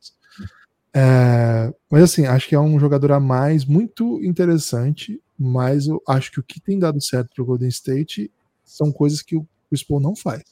É, 0.92 1.72
mas 1.90 2.02
assim, 2.02 2.26
acho 2.26 2.48
que 2.48 2.54
é 2.54 2.60
um 2.60 2.78
jogador 2.80 3.12
a 3.12 3.20
mais 3.20 3.64
muito 3.64 4.22
interessante, 4.22 5.20
mas 5.38 5.86
eu 5.86 6.02
acho 6.08 6.30
que 6.30 6.40
o 6.40 6.42
que 6.42 6.60
tem 6.60 6.78
dado 6.78 7.00
certo 7.02 7.30
pro 7.34 7.44
Golden 7.44 7.68
State 7.68 8.30
são 8.64 8.90
coisas 8.90 9.22
que 9.22 9.36
o 9.36 9.46
Chris 9.68 9.82
Paul 9.82 10.00
não 10.00 10.16
faz. 10.16 10.42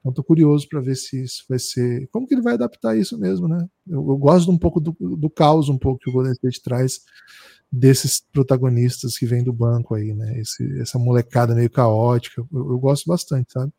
Então 0.00 0.12
tô 0.12 0.24
curioso 0.24 0.66
para 0.68 0.80
ver 0.80 0.96
se 0.96 1.22
isso 1.22 1.44
vai 1.48 1.58
ser. 1.58 2.08
Como 2.10 2.26
que 2.26 2.34
ele 2.34 2.42
vai 2.42 2.54
adaptar 2.54 2.96
isso 2.96 3.18
mesmo, 3.18 3.46
né? 3.46 3.68
Eu, 3.86 3.98
eu 3.98 4.16
gosto 4.16 4.50
um 4.50 4.58
pouco 4.58 4.80
do, 4.80 4.92
do 4.98 5.28
caos 5.28 5.68
um 5.68 5.76
pouco 5.76 6.00
que 6.00 6.08
o 6.08 6.12
Golden 6.12 6.32
State 6.32 6.62
traz 6.62 7.00
desses 7.70 8.20
protagonistas 8.32 9.16
que 9.16 9.26
vêm 9.26 9.44
do 9.44 9.52
banco 9.52 9.94
aí, 9.94 10.14
né? 10.14 10.40
Esse, 10.40 10.80
essa 10.80 10.98
molecada 10.98 11.54
meio 11.54 11.70
caótica. 11.70 12.40
Eu, 12.52 12.72
eu, 12.72 12.78
gosto 12.78 13.06
bastante, 13.06 13.52
sabe? 13.52 13.72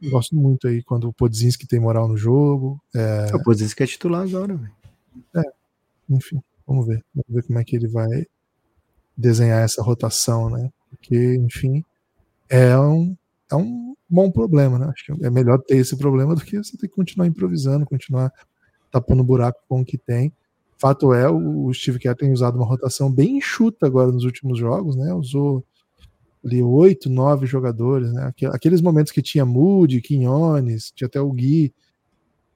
Eu 0.00 0.10
gosto 0.10 0.36
muito 0.36 0.68
aí 0.68 0.82
quando 0.82 1.08
o 1.08 1.12
Podzinski 1.12 1.66
tem 1.66 1.80
moral 1.80 2.06
no 2.06 2.16
jogo. 2.16 2.80
É... 2.94 3.34
O 3.34 3.42
Podzinski 3.42 3.82
é 3.82 3.86
titular 3.86 4.22
agora, 4.22 4.54
velho. 4.54 4.72
É, 5.34 5.42
enfim, 6.08 6.40
vamos 6.64 6.86
ver. 6.86 7.04
Vamos 7.12 7.28
ver 7.28 7.42
como 7.42 7.58
é 7.58 7.64
que 7.64 7.74
ele 7.74 7.88
vai 7.88 8.26
desenhar 9.16 9.62
essa 9.62 9.82
rotação, 9.82 10.50
né? 10.50 10.70
Porque, 10.90 11.36
enfim, 11.36 11.84
é 12.48 12.78
um, 12.78 13.16
é 13.50 13.56
um 13.56 13.94
bom 14.08 14.30
problema, 14.30 14.78
né? 14.78 14.86
Acho 14.86 15.06
que 15.06 15.24
é 15.24 15.30
melhor 15.30 15.58
ter 15.58 15.76
esse 15.76 15.96
problema 15.96 16.34
do 16.34 16.40
que 16.40 16.58
você 16.58 16.76
ter 16.76 16.88
que 16.88 16.94
continuar 16.94 17.26
improvisando, 17.26 17.86
continuar 17.86 18.32
tapando 18.90 19.24
buraco 19.24 19.60
com 19.68 19.80
o 19.80 19.84
que 19.84 19.98
tem. 19.98 20.32
Fato 20.78 21.14
é, 21.14 21.28
o 21.28 21.72
Steve 21.72 21.98
Kerr 21.98 22.14
tem 22.14 22.32
usado 22.32 22.56
uma 22.56 22.66
rotação 22.66 23.10
bem 23.10 23.38
enxuta 23.38 23.86
agora 23.86 24.12
nos 24.12 24.24
últimos 24.24 24.58
jogos, 24.58 24.94
né? 24.94 25.12
Usou 25.14 25.64
ali 26.44 26.62
oito, 26.62 27.08
nove 27.08 27.46
jogadores, 27.46 28.12
né? 28.12 28.32
Aqueles 28.52 28.80
momentos 28.80 29.10
que 29.10 29.22
tinha 29.22 29.44
Moody, 29.44 30.00
Quinones, 30.00 30.92
tinha 30.94 31.06
até 31.06 31.20
o 31.20 31.32
Gui, 31.32 31.74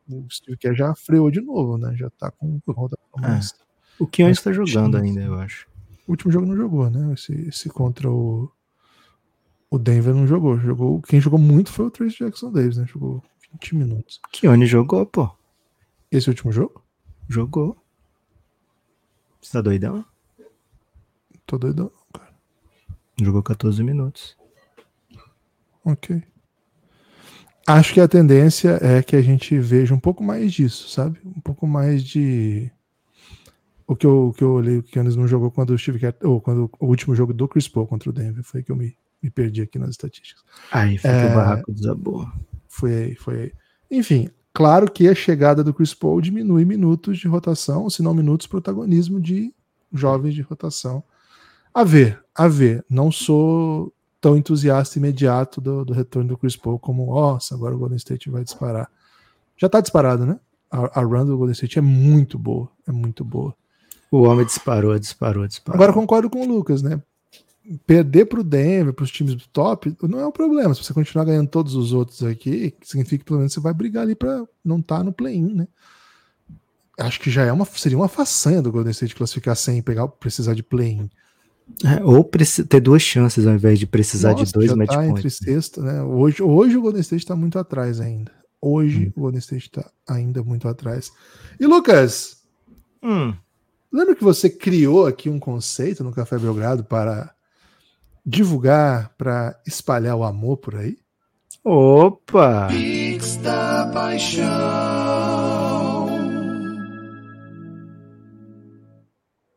o 0.08 0.26
Steve 0.30 0.58
Kerr 0.58 0.74
já 0.74 0.94
freou 0.94 1.30
de 1.30 1.40
novo, 1.40 1.78
né? 1.78 1.94
Já 1.96 2.10
tá 2.10 2.30
com 2.30 2.60
rotação 2.68 3.08
é. 3.18 3.20
mais. 3.20 3.54
O 3.98 4.06
Quinones 4.06 4.38
está 4.38 4.52
jogando 4.52 4.96
ainda, 4.96 5.22
eu 5.22 5.34
acho. 5.34 5.69
Último 6.10 6.32
jogo 6.32 6.46
não 6.46 6.56
jogou, 6.56 6.90
né? 6.90 7.14
Esse, 7.14 7.32
esse 7.48 7.68
contra 7.68 8.10
o, 8.10 8.50
o 9.70 9.78
Denver 9.78 10.12
não 10.12 10.26
jogou. 10.26 10.58
jogou. 10.58 11.00
Quem 11.02 11.20
jogou 11.20 11.38
muito 11.38 11.70
foi 11.70 11.86
o 11.86 11.90
Trace 11.90 12.16
Jackson 12.18 12.50
Davis, 12.50 12.78
né? 12.78 12.86
Jogou 12.86 13.22
20 13.52 13.76
minutos. 13.76 14.20
Keone 14.32 14.66
jogou, 14.66 15.06
pô. 15.06 15.30
Esse 16.10 16.28
último 16.28 16.50
jogo? 16.50 16.84
Jogou. 17.28 17.76
Você 19.40 19.52
tá 19.52 19.60
doidão? 19.60 20.04
Tô 21.46 21.56
doidão, 21.56 21.92
cara. 22.12 22.34
Jogou 23.22 23.42
14 23.42 23.80
minutos. 23.84 24.36
Ok. 25.84 26.22
Acho 27.68 27.94
que 27.94 28.00
a 28.00 28.08
tendência 28.08 28.80
é 28.82 29.00
que 29.00 29.14
a 29.14 29.22
gente 29.22 29.56
veja 29.60 29.94
um 29.94 30.00
pouco 30.00 30.24
mais 30.24 30.52
disso, 30.52 30.88
sabe? 30.88 31.20
Um 31.24 31.40
pouco 31.40 31.68
mais 31.68 32.02
de. 32.02 32.68
O 33.90 33.96
que 33.96 34.06
eu, 34.06 34.28
o 34.28 34.32
que 34.32 34.44
eu 34.44 34.52
olhei, 34.52 34.78
o 34.78 34.84
que 34.84 34.96
o 34.96 35.02
não 35.02 35.26
jogou 35.26 35.50
quando 35.50 35.70
o 35.70 35.78
Steve 35.78 35.98
Kerr, 35.98 36.14
ou 36.22 36.40
quando 36.40 36.70
o 36.78 36.86
último 36.86 37.12
jogo 37.12 37.34
do 37.34 37.48
Chris 37.48 37.66
Paul 37.66 37.88
contra 37.88 38.08
o 38.08 38.12
Denver 38.12 38.44
foi 38.44 38.62
que 38.62 38.70
eu 38.70 38.76
me, 38.76 38.96
me 39.20 39.28
perdi 39.30 39.62
aqui 39.62 39.80
nas 39.80 39.90
estatísticas. 39.90 40.44
Aí 40.70 40.96
foi 40.96 41.10
é, 41.10 41.26
que 41.26 41.32
o 41.32 41.34
barraco 41.34 41.72
desabou. 41.72 42.24
Foi 42.68 42.94
aí, 42.94 43.14
foi 43.16 43.42
aí. 43.42 43.52
Enfim, 43.90 44.30
claro 44.54 44.88
que 44.88 45.08
a 45.08 45.14
chegada 45.14 45.64
do 45.64 45.74
Chris 45.74 45.92
Paul 45.92 46.20
diminui 46.20 46.64
minutos 46.64 47.18
de 47.18 47.26
rotação, 47.26 47.90
se 47.90 48.00
não 48.00 48.14
minutos 48.14 48.46
protagonismo 48.46 49.20
de 49.20 49.52
jovens 49.92 50.34
de 50.34 50.42
rotação. 50.42 51.02
A 51.74 51.82
ver, 51.82 52.22
a 52.32 52.46
ver. 52.46 52.84
Não 52.88 53.10
sou 53.10 53.92
tão 54.20 54.36
entusiasta 54.36 55.00
imediato 55.00 55.60
do, 55.60 55.84
do 55.84 55.92
retorno 55.92 56.28
do 56.28 56.38
Chris 56.38 56.54
Paul 56.54 56.78
como, 56.78 57.06
nossa, 57.06 57.56
agora 57.56 57.74
o 57.74 57.78
Golden 57.78 57.96
State 57.96 58.30
vai 58.30 58.44
disparar. 58.44 58.88
Já 59.56 59.68
tá 59.68 59.80
disparado, 59.80 60.24
né? 60.24 60.38
A, 60.70 61.00
a 61.00 61.02
run 61.02 61.26
do 61.26 61.36
Golden 61.36 61.54
State 61.54 61.80
é 61.80 61.82
muito 61.82 62.38
boa, 62.38 62.70
é 62.86 62.92
muito 62.92 63.24
boa. 63.24 63.52
O 64.10 64.22
homem 64.22 64.44
disparou, 64.44 64.98
disparou, 64.98 65.46
disparou. 65.46 65.76
Agora 65.76 65.92
concordo 65.92 66.28
com 66.28 66.40
o 66.40 66.46
Lucas, 66.46 66.82
né? 66.82 67.00
Perder 67.86 68.24
para 68.24 68.40
o 68.40 68.44
Denver, 68.44 68.92
para 68.92 69.04
os 69.04 69.10
times 69.10 69.34
do 69.34 69.46
top, 69.52 69.94
não 70.02 70.18
é 70.18 70.26
um 70.26 70.32
problema. 70.32 70.74
Se 70.74 70.82
você 70.82 70.92
continuar 70.92 71.24
ganhando 71.24 71.48
todos 71.48 71.76
os 71.76 71.92
outros 71.92 72.24
aqui, 72.24 72.74
significa 72.82 73.18
que 73.18 73.24
pelo 73.24 73.38
menos 73.38 73.52
você 73.52 73.60
vai 73.60 73.72
brigar 73.72 74.02
ali 74.02 74.16
para 74.16 74.44
não 74.64 74.80
estar 74.80 74.98
tá 74.98 75.04
no 75.04 75.12
play-in, 75.12 75.54
né? 75.54 75.68
Acho 76.98 77.20
que 77.20 77.30
já 77.30 77.44
é 77.44 77.52
uma, 77.52 77.64
seria 77.64 77.96
uma 77.96 78.08
façanha 78.08 78.60
do 78.60 78.72
Golden 78.72 78.90
State 78.90 79.14
classificar 79.14 79.54
sem 79.56 79.80
pegar, 79.80 80.08
precisar 80.08 80.54
de 80.54 80.62
play-in. 80.62 81.08
É, 81.84 82.02
ou 82.02 82.28
ter 82.68 82.80
duas 82.80 83.00
chances 83.00 83.46
ao 83.46 83.54
invés 83.54 83.78
de 83.78 83.86
precisar 83.86 84.32
Nossa, 84.32 84.44
de 84.44 84.52
dois 84.52 84.70
já 84.70 84.76
match 84.76 84.90
tá 84.90 85.06
entre 85.06 85.30
sexta, 85.30 85.80
né? 85.80 86.02
Hoje, 86.02 86.42
hoje 86.42 86.76
o 86.76 86.82
Golden 86.82 87.00
State 87.00 87.22
está 87.22 87.36
muito 87.36 87.58
atrás 87.58 88.00
ainda. 88.00 88.32
Hoje 88.60 89.06
hum. 89.06 89.12
o 89.16 89.20
Golden 89.20 89.38
State 89.38 89.66
está 89.66 89.90
ainda 90.08 90.42
muito 90.42 90.66
atrás. 90.66 91.12
E 91.58 91.66
Lucas, 91.66 92.42
hum. 93.02 93.32
Lembra 93.92 94.14
que 94.14 94.24
você 94.24 94.48
criou 94.48 95.06
aqui 95.06 95.28
um 95.28 95.38
conceito 95.38 96.04
no 96.04 96.12
Café 96.12 96.38
Belgrado 96.38 96.84
para 96.84 97.34
divulgar, 98.24 99.14
para 99.16 99.60
espalhar 99.66 100.16
o 100.16 100.24
amor 100.24 100.58
por 100.58 100.76
aí? 100.76 100.98
Opa! 101.64 102.68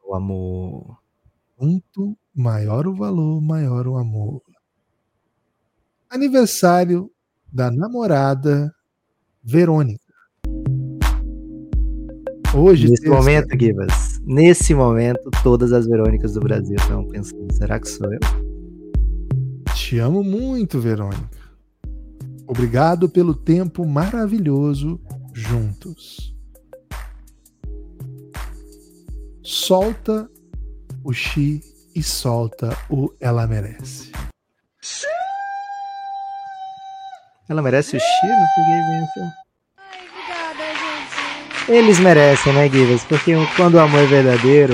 O 0.05 0.15
amor. 0.15 0.97
Quanto 1.55 2.17
maior 2.35 2.87
o 2.87 2.95
valor, 2.95 3.41
maior 3.41 3.87
o 3.87 3.97
amor. 3.97 4.41
Aniversário 6.09 7.09
da 7.51 7.71
namorada 7.71 8.73
Verônica. 9.41 10.13
Hoje. 12.55 12.89
Nesse 12.89 13.09
momento, 13.09 13.57
Gibas, 13.59 14.12
nesse 14.25 14.73
momento, 14.73 15.29
todas 15.43 15.71
as 15.71 15.85
Verônicas 15.85 16.33
do 16.33 16.39
Brasil 16.39 16.75
estão 16.75 17.07
pensando: 17.07 17.53
será 17.53 17.79
que 17.79 17.87
sou 17.87 18.11
eu? 18.11 18.19
Te 19.75 19.99
amo 19.99 20.23
muito, 20.23 20.79
Verônica. 20.79 21.43
Obrigado 22.47 23.09
pelo 23.09 23.33
tempo 23.33 23.85
maravilhoso 23.85 24.99
juntos. 25.33 26.35
Solta 29.41 30.29
o 31.03 31.13
Xi 31.13 31.61
e 31.95 32.01
solta 32.01 32.77
o 32.89 33.13
Ela 33.19 33.47
Merece. 33.47 34.11
Ela 37.49 37.61
merece 37.61 37.97
o 37.97 37.99
Xi? 37.99 38.27
Não 38.27 38.47
peguei 38.55 38.81
bem 38.89 39.42
Eles 41.67 41.99
merecem, 41.99 42.53
né, 42.53 42.67
Guivas? 42.67 43.03
Porque 43.05 43.33
quando 43.55 43.75
o 43.75 43.79
amor 43.79 44.01
é 44.01 44.05
verdadeiro, 44.05 44.73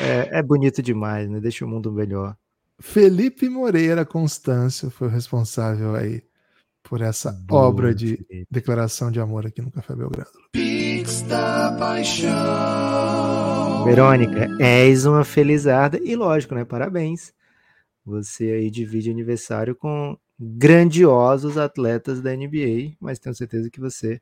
é, 0.00 0.38
é 0.38 0.42
bonito 0.42 0.82
demais, 0.82 1.28
né? 1.30 1.38
Deixa 1.40 1.64
o 1.64 1.68
mundo 1.68 1.92
melhor. 1.92 2.36
Felipe 2.80 3.48
Moreira 3.48 4.04
Constâncio 4.04 4.90
foi 4.90 5.06
o 5.06 5.10
responsável 5.10 5.94
aí 5.94 6.22
por 6.82 7.00
essa 7.00 7.30
Boa, 7.30 7.62
obra 7.62 7.94
de 7.94 8.16
Felipe. 8.16 8.46
declaração 8.50 9.10
de 9.10 9.20
amor 9.20 9.46
aqui 9.46 9.62
no 9.62 9.70
Café 9.70 9.94
Belgrado. 9.94 10.30
Pix 10.50 11.22
da 11.22 11.76
paixão. 11.78 12.30
Verônica, 13.84 14.48
és 14.58 15.06
uma 15.06 15.24
felizarda 15.24 16.00
e 16.02 16.16
lógico, 16.16 16.54
né? 16.54 16.64
Parabéns. 16.64 17.32
Você 18.04 18.50
aí 18.50 18.70
divide 18.70 19.10
aniversário 19.10 19.76
com 19.76 20.18
grandiosos 20.38 21.56
atletas 21.56 22.20
da 22.20 22.34
NBA, 22.34 22.94
mas 22.98 23.18
tenho 23.18 23.34
certeza 23.34 23.70
que 23.70 23.78
você 23.78 24.20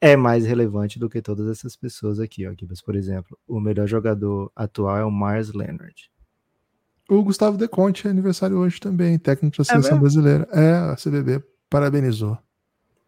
é 0.00 0.16
mais 0.16 0.46
relevante 0.46 0.98
do 0.98 1.10
que 1.10 1.20
todas 1.20 1.46
essas 1.48 1.76
pessoas 1.76 2.18
aqui, 2.18 2.46
ó. 2.46 2.52
Por 2.84 2.96
exemplo, 2.96 3.38
o 3.46 3.60
melhor 3.60 3.86
jogador 3.86 4.50
atual 4.56 4.96
é 4.96 5.04
o 5.04 5.10
Mars 5.10 5.52
Leonard. 5.52 6.10
O 7.08 7.22
Gustavo 7.22 7.58
De 7.58 7.66
Conte 7.66 8.06
é 8.06 8.10
aniversário 8.10 8.56
hoje 8.56 8.80
também, 8.80 9.18
técnico 9.18 9.56
da 9.56 9.62
é 9.62 9.64
seleção 9.64 9.96
é 9.96 10.00
brasileira. 10.00 10.48
É, 10.52 10.72
a 10.92 10.96
CBB 10.96 11.42
parabenizou. 11.68 12.38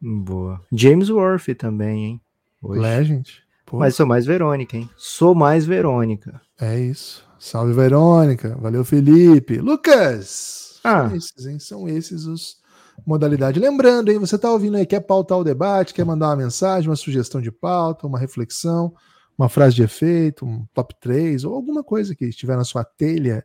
Boa. 0.01 0.61
James 0.73 1.09
Worth 1.09 1.55
também, 1.57 2.05
hein? 2.05 2.21
Hoje. 2.61 2.81
Legend. 2.81 3.43
Pô. 3.65 3.79
Mas 3.79 3.95
sou 3.95 4.05
mais 4.05 4.27
Verônica, 4.27 4.77
hein? 4.77 4.91
Sou 4.97 5.35
mais 5.35 5.65
Verônica. 5.65 6.41
É 6.61 6.79
isso. 6.79 7.25
Salve, 7.39 7.73
Verônica. 7.73 8.57
Valeu, 8.61 8.85
Felipe. 8.85 9.59
Lucas! 9.59 10.81
Ah. 10.85 11.09
São 11.09 11.17
esses, 11.17 11.47
hein? 11.47 11.59
São 11.59 11.89
esses 11.89 12.25
os 12.27 12.62
modalidades. 13.07 13.61
Lembrando, 13.61 14.11
hein? 14.11 14.19
Você 14.19 14.39
tá 14.39 14.51
ouvindo 14.51 14.77
aí, 14.77 14.87
quer 14.87 15.01
pautar 15.01 15.39
o 15.39 15.45
debate, 15.45 15.95
quer 15.95 16.05
mandar 16.05 16.29
uma 16.29 16.37
mensagem, 16.37 16.89
uma 16.89 16.97
sugestão 16.97 17.41
de 17.41 17.51
pauta, 17.51 18.07
uma 18.07 18.19
reflexão, 18.19 18.95
uma 19.37 19.49
frase 19.49 19.75
de 19.75 19.83
efeito, 19.83 20.47
um 20.47 20.67
top 20.73 20.95
3, 21.01 21.45
ou 21.45 21.55
alguma 21.55 21.83
coisa 21.83 22.15
que 22.15 22.27
estiver 22.27 22.57
na 22.57 22.65
sua 22.65 22.85
telha, 22.85 23.45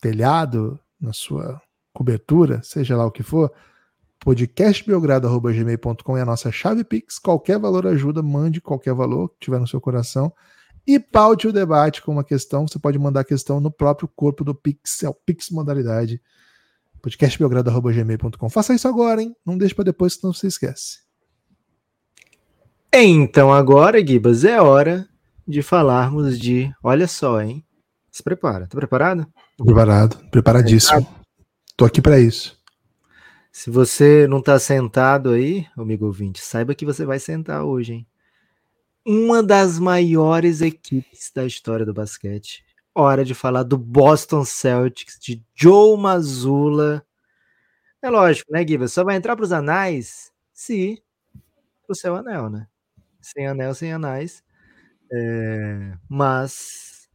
telhado, 0.00 0.78
na 1.00 1.12
sua 1.12 1.60
cobertura, 1.92 2.60
seja 2.62 2.96
lá 2.96 3.06
o 3.06 3.10
que 3.10 3.22
for, 3.22 3.52
podcastbelgrado.gmail.com 4.20 6.16
é 6.16 6.22
a 6.22 6.26
nossa 6.26 6.50
chave 6.50 6.84
Pix. 6.84 7.18
Qualquer 7.18 7.58
valor 7.58 7.86
ajuda, 7.86 8.22
mande 8.22 8.60
qualquer 8.60 8.94
valor 8.94 9.28
que 9.30 9.36
tiver 9.40 9.58
no 9.58 9.66
seu 9.66 9.80
coração. 9.80 10.32
E 10.86 10.98
paute 10.98 11.46
o 11.46 11.52
debate 11.52 12.02
com 12.02 12.12
uma 12.12 12.24
questão. 12.24 12.66
Você 12.66 12.78
pode 12.78 12.98
mandar 12.98 13.20
a 13.20 13.24
questão 13.24 13.60
no 13.60 13.70
próprio 13.70 14.08
corpo 14.08 14.42
do 14.44 14.54
Pix, 14.54 15.02
é 15.02 15.08
o 15.08 15.14
Pix 15.14 15.50
modalidade. 15.50 16.20
podcastbelgrado.gmail.com. 16.98 18.48
Faça 18.48 18.74
isso 18.74 18.88
agora, 18.88 19.22
hein? 19.22 19.34
Não 19.44 19.56
deixe 19.56 19.74
para 19.74 19.84
depois, 19.84 20.14
senão 20.14 20.32
você 20.32 20.46
esquece. 20.46 20.98
Então 22.92 23.52
agora, 23.52 24.04
Gibas, 24.04 24.44
é 24.44 24.60
hora 24.60 25.08
de 25.46 25.62
falarmos 25.62 26.38
de. 26.38 26.72
Olha 26.82 27.06
só, 27.06 27.40
hein? 27.40 27.64
Se 28.10 28.22
prepara. 28.22 28.66
Tá 28.66 28.76
preparado? 28.76 29.26
Tô 29.56 29.64
preparado, 29.64 30.16
preparadíssimo. 30.30 31.06
Tô 31.76 31.84
aqui 31.84 32.02
para 32.02 32.18
isso. 32.18 32.58
Se 33.52 33.70
você 33.70 34.26
não 34.26 34.42
tá 34.42 34.58
sentado 34.58 35.30
aí, 35.30 35.66
amigo 35.76 36.06
ouvinte, 36.06 36.40
saiba 36.40 36.74
que 36.74 36.84
você 36.84 37.04
vai 37.04 37.18
sentar 37.18 37.64
hoje, 37.64 37.92
hein? 37.92 38.06
Uma 39.06 39.42
das 39.42 39.78
maiores 39.78 40.60
equipes 40.60 41.30
da 41.34 41.44
história 41.44 41.86
do 41.86 41.94
basquete. 41.94 42.64
Hora 43.00 43.24
de 43.24 43.32
falar 43.32 43.62
do 43.62 43.78
Boston 43.78 44.44
Celtics, 44.44 45.20
de 45.20 45.40
Joe 45.54 45.96
Mazzulla. 45.96 47.06
É 48.02 48.10
lógico, 48.10 48.52
né, 48.52 48.66
Giba? 48.66 48.88
Só 48.88 49.04
vai 49.04 49.16
entrar 49.16 49.36
para 49.36 49.44
os 49.44 49.52
anais 49.52 50.32
se 50.52 51.02
o 51.88 51.94
seu 51.94 52.16
anel, 52.16 52.50
né? 52.50 52.66
Sem 53.20 53.46
anel, 53.46 53.74
sem 53.74 53.92
anais. 53.92 54.44
É, 55.12 55.94
mas, 56.08 57.08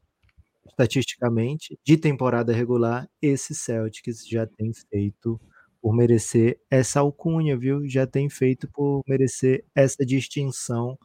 estatisticamente, 0.67 1.79
de 1.85 1.97
temporada 1.97 2.53
regular, 2.53 3.09
esse 3.21 3.55
Celtics 3.55 4.27
já 4.27 4.47
tem 4.47 4.73
feito 4.91 5.41
por 5.81 5.95
merecer 5.95 6.59
essa 6.71 7.01
alcunha, 7.01 7.57
viu? 7.57 7.87
Já 7.89 8.07
tem 8.07 8.29
feito 8.29 8.67
por 8.73 9.03
merecer 9.07 9.65
essa 9.75 10.05
distinção. 10.05 10.97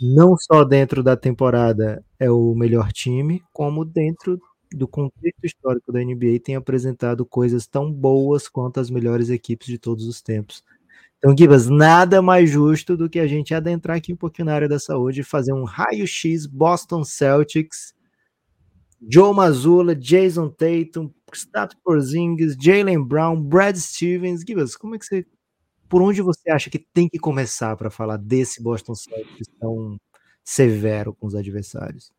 Não 0.00 0.36
só 0.36 0.64
dentro 0.64 1.02
da 1.02 1.16
temporada 1.16 2.04
é 2.18 2.30
o 2.30 2.54
melhor 2.54 2.92
time, 2.92 3.42
como 3.52 3.84
dentro 3.84 4.40
do 4.72 4.86
contexto 4.86 5.44
histórico 5.44 5.90
da 5.92 6.00
NBA 6.00 6.38
tem 6.44 6.54
apresentado 6.54 7.24
coisas 7.24 7.66
tão 7.66 7.90
boas 7.92 8.48
quanto 8.48 8.78
as 8.80 8.90
melhores 8.90 9.30
equipes 9.30 9.66
de 9.66 9.78
todos 9.78 10.06
os 10.06 10.20
tempos. 10.20 10.62
Então, 11.18 11.36
Gibas, 11.36 11.68
nada 11.68 12.22
mais 12.22 12.48
justo 12.48 12.96
do 12.96 13.10
que 13.10 13.18
a 13.18 13.26
gente 13.26 13.52
adentrar 13.52 13.96
aqui 13.96 14.12
um 14.12 14.16
pouquinho 14.16 14.46
na 14.46 14.54
área 14.54 14.68
da 14.68 14.78
saúde 14.78 15.20
e 15.20 15.24
fazer 15.24 15.52
um 15.52 15.64
raio-x 15.64 16.46
Boston 16.46 17.02
Celtics, 17.02 17.92
Joe 19.10 19.34
Mazzulla, 19.34 19.96
Jason 19.96 20.48
Tatum, 20.48 21.10
Stato 21.34 21.76
Porzingis, 21.84 22.56
Jalen 22.60 23.02
Brown, 23.02 23.40
Brad 23.40 23.76
Stevens. 23.76 24.42
Gibas, 24.46 24.76
como 24.76 24.94
é 24.94 24.98
que 24.98 25.06
você, 25.06 25.26
por 25.88 26.02
onde 26.02 26.22
você 26.22 26.50
acha 26.50 26.70
que 26.70 26.78
tem 26.78 27.08
que 27.08 27.18
começar 27.18 27.76
para 27.76 27.90
falar 27.90 28.16
desse 28.16 28.62
Boston 28.62 28.94
Celtics 28.94 29.48
tão 29.58 29.98
severo 30.44 31.14
com 31.14 31.26
os 31.26 31.34
adversários? 31.34 32.10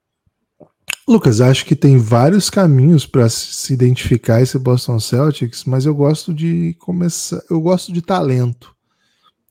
Lucas, 1.07 1.41
acho 1.41 1.65
que 1.65 1.75
tem 1.75 1.97
vários 1.97 2.51
caminhos 2.51 3.05
para 3.05 3.27
se 3.29 3.73
identificar 3.73 4.41
esse 4.41 4.59
Boston 4.59 4.99
Celtics, 4.99 5.65
mas 5.65 5.85
eu 5.85 5.95
gosto 5.95 6.31
de 6.31 6.75
começar, 6.75 7.41
eu 7.49 7.59
gosto 7.59 7.91
de 7.91 7.99
talento. 7.99 8.75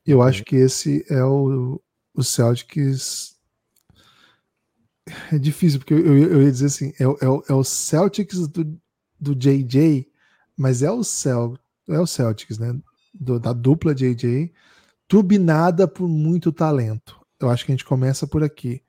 Eu 0.06 0.22
acho 0.22 0.44
que 0.44 0.54
esse 0.54 1.04
é 1.10 1.22
o, 1.24 1.80
o 2.14 2.22
Celtics. 2.22 3.36
É 5.32 5.38
difícil, 5.38 5.80
porque 5.80 5.94
eu, 5.94 6.16
eu, 6.16 6.42
ia 6.42 6.52
dizer 6.52 6.66
assim: 6.66 6.92
é, 6.98 7.04
é, 7.04 7.26
é, 7.48 7.52
o 7.52 7.64
Celtics 7.64 8.46
do, 8.46 8.80
do 9.18 9.34
JJ, 9.34 10.06
mas 10.56 10.82
é 10.82 10.90
o, 10.90 11.02
Cel, 11.02 11.58
é 11.88 11.98
o 11.98 12.06
Celtics, 12.06 12.58
né? 12.58 12.78
Do, 13.12 13.38
da 13.38 13.52
dupla 13.52 13.94
JJ, 13.94 14.52
turbinada 15.06 15.88
por 15.88 16.08
muito 16.08 16.52
talento. 16.52 17.18
Eu 17.40 17.50
acho 17.50 17.64
que 17.64 17.72
a 17.72 17.74
gente 17.74 17.84
começa 17.84 18.26
por 18.26 18.42
aqui. 18.42 18.82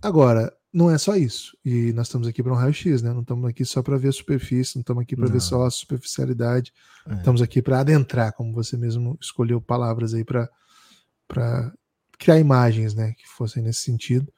Agora, 0.00 0.52
não 0.72 0.90
é 0.90 0.98
só 0.98 1.16
isso. 1.16 1.56
E 1.64 1.92
nós 1.92 2.06
estamos 2.06 2.28
aqui 2.28 2.42
para 2.42 2.52
um 2.52 2.56
raio-x, 2.56 3.02
né? 3.02 3.12
Não 3.12 3.22
estamos 3.22 3.48
aqui 3.48 3.64
só 3.64 3.82
para 3.82 3.96
ver 3.96 4.08
a 4.08 4.12
superfície, 4.12 4.76
não 4.76 4.82
estamos 4.82 5.02
aqui 5.02 5.16
para 5.16 5.28
ver 5.28 5.40
só 5.40 5.64
a 5.64 5.70
superficialidade. 5.70 6.72
É. 7.08 7.14
Estamos 7.14 7.42
aqui 7.42 7.62
para 7.62 7.80
adentrar, 7.80 8.32
como 8.34 8.52
você 8.52 8.76
mesmo 8.76 9.18
escolheu 9.20 9.60
palavras 9.60 10.14
aí 10.14 10.24
para 10.24 10.48
criar 12.18 12.38
imagens, 12.38 12.94
né? 12.94 13.14
Que 13.18 13.26
fossem 13.28 13.62
nesse 13.62 13.80
sentido. 13.80 14.32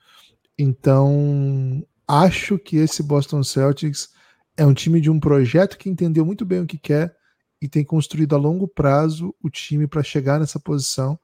Então, 0.59 1.85
acho 2.07 2.59
que 2.59 2.77
esse 2.77 3.03
Boston 3.03 3.43
Celtics 3.43 4.11
é 4.57 4.65
um 4.65 4.75
time 4.75 5.01
de 5.01 5.11
um 5.11 5.19
projeto 5.19 5.77
que 5.77 5.89
entendeu 5.89 6.25
muito 6.25 6.45
bem 6.45 6.61
o 6.61 6.67
que 6.67 6.79
quer 6.79 7.17
e 7.61 7.69
tem 7.69 7.85
construído 7.85 8.35
a 8.35 8.39
longo 8.39 8.67
prazo 8.67 9.35
o 9.43 9.51
time 9.51 9.87
para 9.87 10.03
chegar 10.03 10.41
nessa 10.41 10.59
posição. 10.59 11.19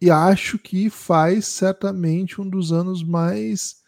E 0.00 0.10
acho 0.10 0.58
que 0.58 0.90
faz 0.90 1.46
certamente 1.46 2.40
um 2.40 2.48
dos 2.48 2.72
anos 2.72 3.02
mais 3.02 3.82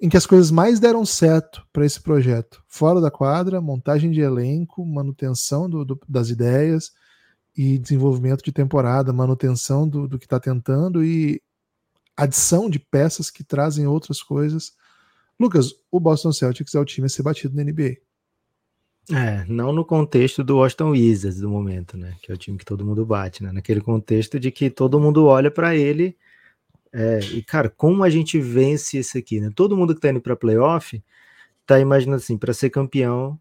em 0.00 0.08
que 0.08 0.16
as 0.16 0.26
coisas 0.26 0.50
mais 0.50 0.80
deram 0.80 1.06
certo 1.06 1.64
para 1.72 1.86
esse 1.86 2.00
projeto. 2.00 2.60
Fora 2.66 3.00
da 3.00 3.08
quadra, 3.08 3.60
montagem 3.60 4.10
de 4.10 4.20
elenco, 4.20 4.84
manutenção 4.84 5.70
do, 5.70 5.84
do, 5.84 6.00
das 6.08 6.28
ideias 6.28 6.90
e 7.56 7.78
desenvolvimento 7.78 8.42
de 8.42 8.50
temporada, 8.50 9.12
manutenção 9.12 9.88
do, 9.88 10.08
do 10.08 10.18
que 10.18 10.26
está 10.26 10.40
tentando 10.40 11.04
e 11.04 11.40
adição 12.16 12.68
de 12.68 12.80
peças 12.80 13.30
que 13.30 13.44
trazem 13.44 13.86
outras 13.86 14.20
coisas. 14.20 14.72
Lucas, 15.38 15.72
o 15.88 16.00
Boston 16.00 16.32
Celtics 16.32 16.74
é 16.74 16.80
o 16.80 16.84
time 16.84 17.06
a 17.06 17.08
ser 17.08 17.22
batido 17.22 17.54
na 17.54 17.62
NBA. 17.62 17.98
É, 19.10 19.44
não 19.48 19.72
no 19.72 19.84
contexto 19.84 20.44
do 20.44 20.58
Washington 20.58 20.90
Wizards 20.90 21.40
do 21.40 21.50
momento, 21.50 21.96
né? 21.96 22.16
Que 22.22 22.30
é 22.30 22.34
o 22.34 22.38
time 22.38 22.56
que 22.56 22.64
todo 22.64 22.84
mundo 22.84 23.04
bate, 23.04 23.42
né? 23.42 23.50
Naquele 23.50 23.80
contexto 23.80 24.38
de 24.38 24.50
que 24.50 24.70
todo 24.70 25.00
mundo 25.00 25.26
olha 25.26 25.50
para 25.50 25.74
ele 25.74 26.16
é, 26.92 27.20
e, 27.20 27.42
cara, 27.42 27.70
como 27.70 28.04
a 28.04 28.10
gente 28.10 28.38
vence 28.38 28.98
isso 28.98 29.16
aqui, 29.16 29.40
né? 29.40 29.50
Todo 29.54 29.76
mundo 29.76 29.94
que 29.94 30.00
tá 30.00 30.10
indo 30.10 30.20
pra 30.20 30.36
playoff 30.36 31.02
tá 31.66 31.80
imaginando 31.80 32.18
assim, 32.18 32.36
para 32.38 32.52
ser 32.54 32.70
campeão 32.70 33.40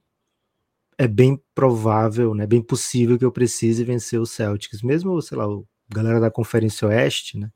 é 0.98 1.08
bem 1.08 1.42
provável, 1.56 2.34
né? 2.36 2.48
Bem 2.48 2.62
possível 2.62 3.18
que 3.18 3.26
eu 3.26 3.32
precise 3.32 3.84
vencer 3.84 4.20
o 4.20 4.26
Celtics. 4.26 4.82
Mesmo, 4.82 5.22
sei 5.22 5.38
lá, 5.38 5.48
o 5.48 5.68
galera 5.90 6.20
da 6.20 6.32
Conferência 6.32 6.88
Oeste, 6.88 7.38
né? 7.38 7.52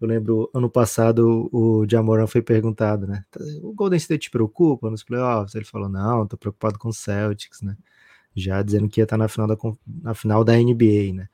Eu 0.00 0.06
lembro, 0.06 0.50
ano 0.54 0.70
passado, 0.70 1.48
o 1.52 1.84
Jamoran 1.88 2.26
foi 2.26 2.40
perguntado, 2.40 3.06
né? 3.06 3.24
O 3.62 3.72
Golden 3.72 3.96
State 3.96 4.24
te 4.24 4.30
preocupa 4.30 4.90
nos 4.90 5.02
playoffs? 5.02 5.54
Ele 5.54 5.64
falou, 5.64 5.88
não, 5.88 6.26
tô 6.26 6.36
preocupado 6.36 6.78
com 6.78 6.88
o 6.88 6.92
Celtics, 6.92 7.62
né? 7.62 7.76
Já 8.34 8.62
dizendo 8.62 8.88
que 8.88 9.00
ia 9.00 9.04
estar 9.04 9.16
tá 9.16 9.22
na 9.24 9.28
final 9.28 9.48
da, 9.48 9.56
na 9.86 10.14
final 10.14 10.44
da 10.44 10.56
NBA, 10.56 11.12
né? 11.14 11.28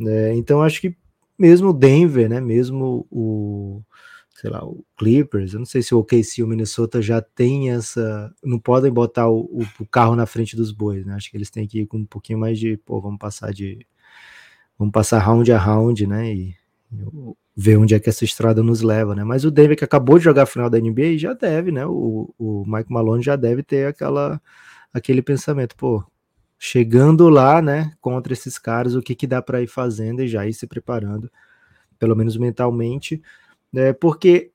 É, 0.00 0.34
então, 0.34 0.62
acho 0.62 0.80
que 0.80 0.96
mesmo 1.38 1.70
o 1.70 1.72
Denver, 1.72 2.28
né? 2.28 2.40
Mesmo 2.40 3.06
o, 3.10 3.82
sei 4.34 4.50
lá, 4.50 4.64
o 4.64 4.84
Clippers, 4.96 5.54
eu 5.54 5.58
não 5.60 5.66
sei 5.66 5.82
se 5.82 5.94
o 5.94 5.98
OKC 5.98 6.40
e 6.40 6.42
o 6.42 6.46
Minnesota 6.46 7.00
já 7.00 7.22
tem 7.22 7.70
essa, 7.70 8.34
não 8.44 8.58
podem 8.58 8.92
botar 8.92 9.28
o, 9.28 9.40
o, 9.44 9.62
o, 9.80 9.86
carro 9.86 10.16
na 10.16 10.26
frente 10.26 10.54
dos 10.56 10.70
bois, 10.72 11.06
né? 11.06 11.14
Acho 11.14 11.30
que 11.30 11.36
eles 11.36 11.50
têm 11.50 11.66
que 11.66 11.80
ir 11.80 11.86
com 11.86 11.98
um 11.98 12.06
pouquinho 12.06 12.38
mais 12.38 12.58
de, 12.58 12.76
pô, 12.76 13.00
vamos 13.00 13.18
passar 13.18 13.52
de, 13.52 13.86
vamos 14.78 14.92
passar 14.92 15.18
round 15.18 15.50
a 15.52 15.58
round, 15.58 16.06
né? 16.06 16.34
E 16.34 16.54
ver 17.54 17.76
onde 17.76 17.94
é 17.94 18.00
que 18.00 18.08
essa 18.08 18.24
estrada 18.24 18.62
nos 18.62 18.80
leva, 18.82 19.14
né? 19.14 19.24
Mas 19.24 19.44
o 19.44 19.50
Denver 19.50 19.76
que 19.76 19.84
acabou 19.84 20.18
de 20.18 20.24
jogar 20.24 20.44
a 20.44 20.46
final 20.46 20.70
da 20.70 20.78
NBA 20.78 21.18
já 21.18 21.34
deve, 21.34 21.70
né? 21.70 21.86
O, 21.86 22.34
o 22.38 22.64
Mike 22.66 22.90
Malone 22.92 23.22
já 23.22 23.36
deve 23.36 23.62
ter 23.62 23.86
aquela, 23.86 24.40
aquele 24.92 25.22
pensamento, 25.22 25.76
pô, 25.76 26.04
chegando 26.58 27.28
lá, 27.28 27.60
né, 27.60 27.92
contra 28.00 28.32
esses 28.32 28.56
caras, 28.56 28.94
o 28.94 29.02
que, 29.02 29.16
que 29.16 29.26
dá 29.26 29.42
para 29.42 29.60
ir 29.60 29.66
fazendo 29.66 30.22
e 30.22 30.28
já 30.28 30.46
ir 30.46 30.54
se 30.54 30.64
preparando, 30.64 31.28
pelo 31.98 32.14
menos 32.14 32.36
mentalmente, 32.36 33.20
né, 33.72 33.92
porque 33.92 34.52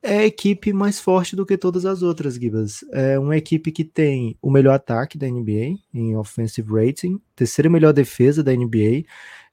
é 0.00 0.18
a 0.18 0.26
equipe 0.26 0.72
mais 0.72 1.00
forte 1.00 1.34
do 1.34 1.44
que 1.44 1.58
todas 1.58 1.84
as 1.84 2.02
outras, 2.02 2.36
Gibas. 2.36 2.84
É 2.92 3.18
uma 3.18 3.36
equipe 3.36 3.72
que 3.72 3.84
tem 3.84 4.38
o 4.40 4.48
melhor 4.48 4.74
ataque 4.74 5.18
da 5.18 5.26
NBA 5.26 5.76
em 5.92 6.16
offensive 6.16 6.72
rating, 6.72 7.20
terceira 7.34 7.68
melhor 7.68 7.92
defesa 7.92 8.44
da 8.44 8.52
NBA. 8.52 9.04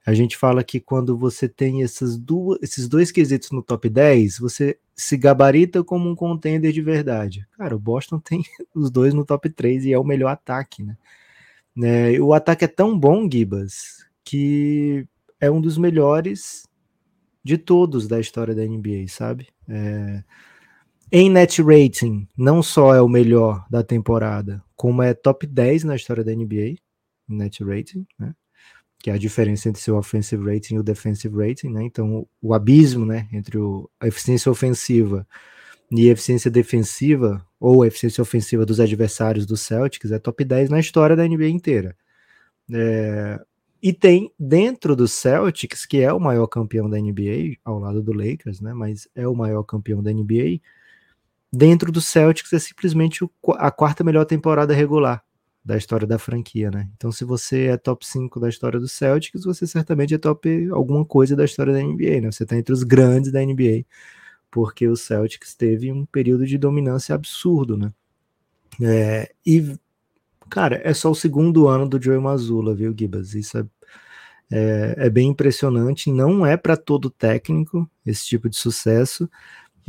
A 0.08 0.14
gente 0.14 0.38
fala 0.38 0.64
que 0.64 0.80
quando 0.80 1.14
você 1.18 1.46
tem 1.46 1.82
essas 1.82 2.16
duas, 2.16 2.58
esses 2.62 2.88
dois 2.88 3.12
quesitos 3.12 3.50
no 3.50 3.62
top 3.62 3.90
10, 3.90 4.38
você 4.38 4.78
se 4.96 5.18
gabarita 5.18 5.84
como 5.84 6.08
um 6.08 6.14
contender 6.14 6.72
de 6.72 6.80
verdade. 6.80 7.46
Cara, 7.58 7.76
o 7.76 7.78
Boston 7.78 8.18
tem 8.24 8.42
os 8.74 8.90
dois 8.90 9.12
no 9.12 9.22
top 9.22 9.50
3 9.50 9.84
e 9.84 9.92
é 9.92 9.98
o 9.98 10.02
melhor 10.04 10.30
ataque, 10.30 10.82
né? 10.82 10.96
Né? 11.76 12.18
O 12.20 12.32
ataque 12.32 12.64
é 12.64 12.68
tão 12.68 12.98
bom, 12.98 13.28
Gibas, 13.30 14.06
que 14.24 15.06
é 15.38 15.50
um 15.50 15.60
dos 15.60 15.76
melhores 15.76 16.66
de 17.44 17.58
todos 17.58 18.08
da 18.08 18.18
história 18.18 18.54
da 18.54 18.64
NBA, 18.64 19.08
sabe? 19.08 19.48
É... 19.68 20.24
Em 21.12 21.28
net 21.28 21.60
rating, 21.60 22.26
não 22.34 22.62
só 22.62 22.94
é 22.94 23.02
o 23.02 23.08
melhor 23.08 23.66
da 23.70 23.82
temporada, 23.82 24.64
como 24.74 25.02
é 25.02 25.12
top 25.12 25.46
10 25.46 25.84
na 25.84 25.96
história 25.96 26.24
da 26.24 26.34
NBA, 26.34 26.76
net 27.28 27.62
rating, 27.62 28.06
né? 28.18 28.34
Que 29.00 29.10
é 29.10 29.14
a 29.14 29.18
diferença 29.18 29.68
entre 29.68 29.80
seu 29.80 29.96
offensive 29.96 30.44
rating 30.44 30.74
e 30.74 30.78
o 30.78 30.82
defensive 30.82 31.36
rating, 31.36 31.68
né? 31.70 31.84
Então, 31.84 32.26
o 32.42 32.52
abismo, 32.52 33.06
né, 33.06 33.28
entre 33.32 33.56
o, 33.56 33.88
a 34.00 34.08
eficiência 34.08 34.50
ofensiva 34.50 35.26
e 35.90 36.08
a 36.08 36.12
eficiência 36.12 36.50
defensiva, 36.50 37.44
ou 37.58 37.82
a 37.82 37.86
eficiência 37.86 38.20
ofensiva 38.22 38.66
dos 38.66 38.80
adversários 38.80 39.46
do 39.46 39.56
Celtics, 39.56 40.10
é 40.10 40.18
top 40.18 40.44
10 40.44 40.68
na 40.68 40.80
história 40.80 41.16
da 41.16 41.26
NBA 41.26 41.48
inteira. 41.48 41.96
É, 42.72 43.40
e 43.82 43.92
tem 43.92 44.32
dentro 44.38 44.96
do 44.96 45.06
Celtics, 45.06 45.86
que 45.86 46.00
é 46.00 46.12
o 46.12 46.20
maior 46.20 46.46
campeão 46.48 46.90
da 46.90 46.98
NBA, 46.98 47.56
ao 47.64 47.78
lado 47.78 48.02
do 48.02 48.12
Lakers, 48.12 48.60
né? 48.60 48.74
Mas 48.74 49.08
é 49.14 49.26
o 49.26 49.34
maior 49.34 49.62
campeão 49.62 50.02
da 50.02 50.12
NBA. 50.12 50.60
Dentro 51.52 51.90
do 51.90 52.00
Celtics 52.00 52.52
é 52.52 52.58
simplesmente 52.58 53.24
a 53.56 53.70
quarta 53.70 54.04
melhor 54.04 54.24
temporada 54.24 54.74
regular 54.74 55.24
da 55.68 55.76
história 55.76 56.06
da 56.06 56.18
franquia, 56.18 56.70
né? 56.70 56.88
Então, 56.96 57.12
se 57.12 57.24
você 57.24 57.66
é 57.66 57.76
top 57.76 58.06
5 58.06 58.40
da 58.40 58.48
história 58.48 58.80
do 58.80 58.88
Celtics, 58.88 59.44
você 59.44 59.66
certamente 59.66 60.14
é 60.14 60.18
top 60.18 60.68
alguma 60.70 61.04
coisa 61.04 61.36
da 61.36 61.44
história 61.44 61.74
da 61.74 61.82
NBA, 61.82 62.22
né? 62.22 62.32
Você 62.32 62.44
está 62.44 62.56
entre 62.56 62.72
os 62.72 62.82
grandes 62.82 63.30
da 63.30 63.44
NBA, 63.44 63.84
porque 64.50 64.88
o 64.88 64.96
Celtics 64.96 65.54
teve 65.54 65.92
um 65.92 66.06
período 66.06 66.46
de 66.46 66.56
dominância 66.56 67.14
absurdo, 67.14 67.76
né? 67.76 67.92
É, 68.80 69.30
e 69.44 69.76
Cara, 70.48 70.80
é 70.82 70.94
só 70.94 71.10
o 71.10 71.14
segundo 71.14 71.68
ano 71.68 71.86
do 71.86 72.02
Joey 72.02 72.18
Mazzulla, 72.18 72.74
viu, 72.74 72.94
Gibas? 72.98 73.34
Isso 73.34 73.58
é, 73.58 73.66
é, 74.50 74.94
é 75.06 75.10
bem 75.10 75.28
impressionante. 75.28 76.10
Não 76.10 76.46
é 76.46 76.56
para 76.56 76.76
todo 76.76 77.10
técnico 77.10 77.88
esse 78.06 78.24
tipo 78.26 78.48
de 78.48 78.56
sucesso. 78.56 79.28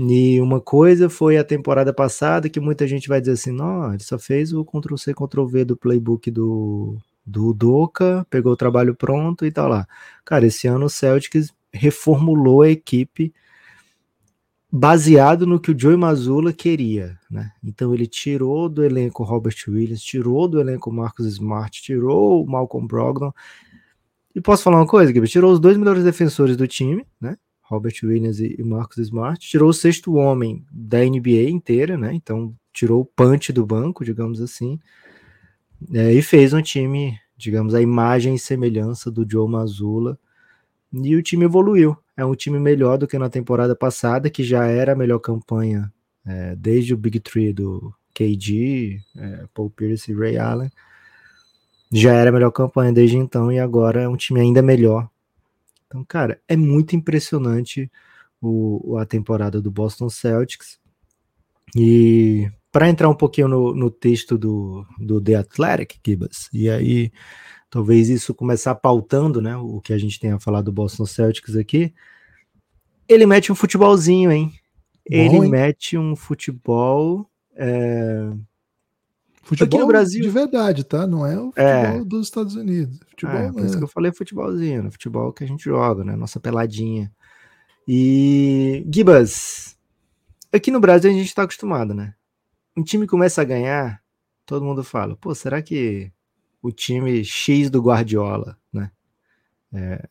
E 0.01 0.39
uma 0.39 0.61
coisa 0.61 1.09
foi 1.09 1.37
a 1.37 1.43
temporada 1.43 1.93
passada 1.93 2.49
que 2.49 2.61
muita 2.61 2.87
gente 2.87 3.09
vai 3.09 3.19
dizer 3.19 3.33
assim: 3.33 3.51
não, 3.51 3.93
ele 3.93 4.01
só 4.01 4.17
fez 4.17 4.53
o 4.53 4.63
Ctrl-C, 4.63 5.13
Ctrl-V 5.13 5.65
do 5.65 5.75
playbook 5.75 6.31
do, 6.31 6.97
do 7.25 7.53
Doca, 7.53 8.25
pegou 8.29 8.53
o 8.53 8.57
trabalho 8.57 8.95
pronto 8.95 9.45
e 9.45 9.51
tal 9.51 9.67
lá. 9.67 9.85
Cara, 10.23 10.47
esse 10.47 10.67
ano 10.67 10.85
o 10.85 10.89
Celtics 10.89 11.53
reformulou 11.73 12.61
a 12.61 12.69
equipe 12.69 13.33
baseado 14.71 15.45
no 15.45 15.59
que 15.59 15.71
o 15.71 15.77
Joey 15.77 15.97
Mazzulla 15.97 16.53
queria, 16.53 17.19
né? 17.29 17.51
Então 17.61 17.93
ele 17.93 18.07
tirou 18.07 18.69
do 18.69 18.85
elenco 18.85 19.23
Robert 19.23 19.57
Williams, 19.67 20.01
tirou 20.01 20.47
do 20.47 20.61
elenco 20.61 20.89
Marcus 20.93 21.25
Smart, 21.25 21.81
tirou 21.81 22.41
o 22.41 22.49
Malcolm 22.49 22.87
Brogdon. 22.87 23.33
E 24.33 24.39
posso 24.39 24.63
falar 24.63 24.77
uma 24.77 24.87
coisa, 24.87 25.11
Gabriel? 25.11 25.29
Tirou 25.29 25.51
os 25.51 25.59
dois 25.59 25.75
melhores 25.75 26.05
defensores 26.05 26.55
do 26.55 26.67
time, 26.67 27.05
né? 27.19 27.35
Robert 27.69 27.93
Williams 28.03 28.39
e 28.39 28.61
Marcus 28.63 28.97
Smart, 28.97 29.47
tirou 29.47 29.69
o 29.69 29.73
sexto 29.73 30.15
homem 30.15 30.65
da 30.71 30.97
NBA 30.99 31.49
inteira, 31.51 31.95
né? 31.95 32.11
Então 32.15 32.55
tirou 32.73 33.01
o 33.01 33.05
punch 33.05 33.53
do 33.53 33.63
banco, 33.63 34.03
digamos 34.03 34.41
assim, 34.41 34.79
é, 35.93 36.11
e 36.11 36.21
fez 36.23 36.51
um 36.51 36.61
time, 36.63 37.15
digamos, 37.37 37.75
a 37.75 37.81
imagem 37.81 38.33
e 38.33 38.39
semelhança 38.39 39.11
do 39.11 39.25
Joe 39.29 39.47
Mazzulla. 39.47 40.17
E 40.91 41.15
o 41.15 41.21
time 41.21 41.45
evoluiu 41.45 41.95
é 42.17 42.25
um 42.25 42.33
time 42.33 42.59
melhor 42.59 42.97
do 42.97 43.07
que 43.07 43.19
na 43.19 43.29
temporada 43.29 43.75
passada, 43.75 44.31
que 44.31 44.43
já 44.43 44.65
era 44.65 44.93
a 44.93 44.95
melhor 44.95 45.19
campanha 45.19 45.93
é, 46.25 46.55
desde 46.55 46.95
o 46.95 46.97
Big 46.97 47.19
Three 47.19 47.53
do 47.53 47.93
KD, 48.15 48.99
é, 49.15 49.45
Paul 49.53 49.69
Pierce 49.69 50.11
e 50.11 50.15
Ray 50.15 50.37
Allen. 50.37 50.71
Já 51.91 52.13
era 52.13 52.31
a 52.31 52.33
melhor 52.33 52.51
campanha 52.51 52.91
desde 52.91 53.17
então 53.17 53.51
e 53.51 53.59
agora 53.59 54.01
é 54.01 54.09
um 54.09 54.17
time 54.17 54.39
ainda 54.39 54.61
melhor. 54.63 55.07
Então, 55.89 56.05
cara, 56.05 56.39
é 56.47 56.55
muito 56.55 56.95
impressionante 56.95 57.91
o, 58.39 58.95
a 58.97 59.05
temporada 59.05 59.59
do 59.59 59.71
Boston 59.71 60.07
Celtics. 60.07 60.79
E 61.75 62.47
para 62.71 62.87
entrar 62.87 63.09
um 63.09 63.15
pouquinho 63.15 63.47
no, 63.47 63.73
no 63.73 63.89
texto 63.89 64.37
do, 64.37 64.85
do 64.99 65.19
The 65.19 65.35
Athletic, 65.35 65.99
Gibas, 66.05 66.47
e 66.53 66.69
aí 66.69 67.11
talvez 67.71 68.07
isso 68.07 68.35
começar 68.35 68.75
pautando, 68.75 69.41
né, 69.41 69.57
o 69.57 69.81
que 69.81 69.93
a 69.93 69.97
gente 69.97 70.19
tenha 70.19 70.39
falado 70.39 70.65
do 70.65 70.71
Boston 70.71 71.05
Celtics 71.05 71.55
aqui, 71.55 71.93
ele 73.07 73.25
mete 73.25 73.51
um 73.51 73.55
futebolzinho, 73.55 74.31
hein? 74.31 74.53
Bom, 75.09 75.15
ele 75.15 75.35
hein? 75.37 75.49
mete 75.49 75.97
um 75.97 76.15
futebol. 76.15 77.27
É... 77.55 78.29
Futebol 79.49 79.65
aqui 79.65 79.77
no 79.79 79.87
Brasil. 79.87 80.21
de 80.21 80.29
verdade, 80.29 80.83
tá? 80.83 81.07
Não 81.07 81.25
é 81.25 81.35
o 81.35 81.51
é. 81.55 81.85
futebol 81.85 82.01
é. 82.01 82.05
dos 82.05 82.27
Estados 82.27 82.55
Unidos. 82.55 82.99
Futebol 83.09 83.35
é, 83.35 83.51
por 83.51 83.65
isso 83.65 83.77
que 83.79 83.83
eu 83.83 83.87
falei 83.87 84.11
futebolzinho, 84.11 84.83
né? 84.83 84.91
Futebol 84.91 85.33
que 85.33 85.43
a 85.43 85.47
gente 85.47 85.63
joga, 85.63 86.03
né? 86.03 86.15
Nossa 86.15 86.39
peladinha. 86.39 87.11
E. 87.87 88.85
Gibas, 88.93 89.75
aqui 90.53 90.69
no 90.69 90.79
Brasil 90.79 91.09
a 91.09 91.13
gente 91.13 91.33
tá 91.33 91.43
acostumado, 91.43 91.95
né? 91.95 92.13
Um 92.77 92.83
time 92.83 93.07
começa 93.07 93.41
a 93.41 93.45
ganhar, 93.45 93.99
todo 94.45 94.63
mundo 94.63 94.83
fala, 94.83 95.17
pô, 95.17 95.33
será 95.33 95.63
que 95.63 96.11
o 96.61 96.71
time 96.71 97.25
X 97.25 97.71
do 97.71 97.81
Guardiola, 97.81 98.55
né? 98.71 98.91
É, 99.73 100.07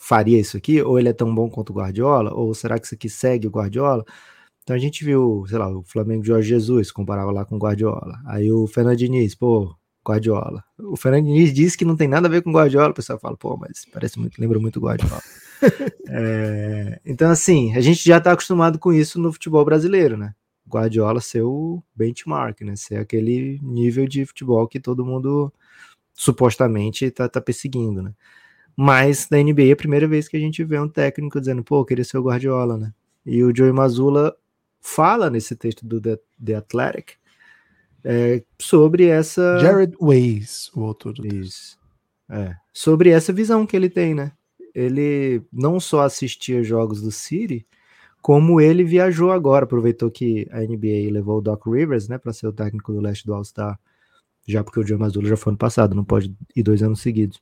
faria 0.00 0.40
isso 0.40 0.56
aqui? 0.56 0.80
Ou 0.80 0.98
ele 0.98 1.10
é 1.10 1.12
tão 1.12 1.34
bom 1.34 1.50
quanto 1.50 1.70
o 1.70 1.74
Guardiola? 1.74 2.32
Ou 2.32 2.54
será 2.54 2.78
que 2.78 2.86
isso 2.86 2.94
aqui 2.94 3.10
segue 3.10 3.48
o 3.48 3.50
Guardiola? 3.50 4.02
Então 4.66 4.74
a 4.74 4.80
gente 4.80 5.04
viu, 5.04 5.44
sei 5.48 5.58
lá, 5.58 5.68
o 5.68 5.84
Flamengo 5.84 6.22
de 6.22 6.26
Jorge 6.26 6.48
Jesus 6.48 6.90
comparava 6.90 7.30
lá 7.30 7.44
com 7.44 7.54
o 7.54 7.58
Guardiola. 7.58 8.20
Aí 8.26 8.50
o 8.50 8.66
Fernando 8.66 8.96
Diniz, 8.96 9.32
pô, 9.32 9.72
Guardiola. 10.04 10.64
O 10.76 10.96
Fernando 10.96 11.26
Diniz 11.26 11.54
disse 11.54 11.78
que 11.78 11.84
não 11.84 11.94
tem 11.94 12.08
nada 12.08 12.26
a 12.26 12.30
ver 12.30 12.42
com 12.42 12.50
o 12.50 12.52
Guardiola. 12.52 12.90
O 12.90 12.94
pessoal 12.94 13.16
fala, 13.16 13.36
pô, 13.36 13.56
mas 13.56 13.86
parece 13.92 14.18
muito, 14.18 14.40
lembra 14.40 14.58
muito 14.58 14.80
Guardiola. 14.80 15.22
é, 16.10 17.00
então, 17.06 17.30
assim, 17.30 17.76
a 17.76 17.80
gente 17.80 18.04
já 18.04 18.18
está 18.18 18.32
acostumado 18.32 18.76
com 18.76 18.92
isso 18.92 19.20
no 19.20 19.32
futebol 19.32 19.64
brasileiro, 19.64 20.16
né? 20.16 20.34
Guardiola 20.68 21.20
ser 21.20 21.42
o 21.42 21.80
benchmark, 21.94 22.62
né? 22.62 22.74
Ser 22.74 22.96
aquele 22.96 23.60
nível 23.62 24.04
de 24.08 24.26
futebol 24.26 24.66
que 24.66 24.80
todo 24.80 25.06
mundo 25.06 25.52
supostamente 26.12 27.04
está 27.04 27.28
tá 27.28 27.40
perseguindo, 27.40 28.02
né? 28.02 28.12
Mas 28.76 29.28
na 29.30 29.38
NBA 29.38 29.68
é 29.68 29.72
a 29.72 29.76
primeira 29.76 30.08
vez 30.08 30.26
que 30.26 30.36
a 30.36 30.40
gente 30.40 30.64
vê 30.64 30.76
um 30.80 30.88
técnico 30.88 31.38
dizendo, 31.38 31.62
pô, 31.62 31.84
queria 31.84 32.02
ser 32.02 32.18
o 32.18 32.24
Guardiola, 32.24 32.76
né? 32.76 32.92
E 33.24 33.44
o 33.44 33.54
Joey 33.54 33.70
Mazzulla 33.70 34.36
fala 34.86 35.28
nesse 35.28 35.56
texto 35.56 35.84
do 35.84 36.00
The, 36.00 36.18
The 36.42 36.54
Athletic 36.54 37.14
é, 38.04 38.44
sobre 38.58 39.06
essa. 39.06 39.58
Jared 39.58 39.96
Ways, 40.00 40.70
o 40.74 40.84
autor 40.84 41.12
do 41.14 41.26
Isso. 41.26 41.76
É, 42.28 42.54
sobre 42.72 43.10
essa 43.10 43.32
visão 43.32 43.66
que 43.66 43.76
ele 43.76 43.90
tem, 43.90 44.14
né? 44.14 44.32
Ele 44.72 45.42
não 45.52 45.80
só 45.80 46.02
assistia 46.02 46.62
jogos 46.62 47.02
do 47.02 47.10
City, 47.10 47.66
como 48.22 48.60
ele 48.60 48.84
viajou 48.84 49.32
agora, 49.32 49.64
aproveitou 49.64 50.10
que 50.10 50.46
a 50.50 50.60
NBA 50.60 51.10
levou 51.10 51.38
o 51.38 51.40
Doc 51.40 51.66
Rivers, 51.66 52.08
né, 52.08 52.18
para 52.18 52.32
ser 52.32 52.46
o 52.46 52.52
técnico 52.52 52.92
do 52.92 53.00
leste 53.00 53.24
do 53.24 53.34
All-Star, 53.34 53.78
já 54.46 54.62
porque 54.62 54.80
o 54.80 54.86
Joe 54.86 54.98
Mazzulla 54.98 55.28
já 55.28 55.36
foi 55.36 55.52
ano 55.52 55.58
passado, 55.58 55.94
não 55.94 56.04
pode 56.04 56.34
ir 56.54 56.62
dois 56.62 56.82
anos 56.82 57.00
seguidos. 57.00 57.40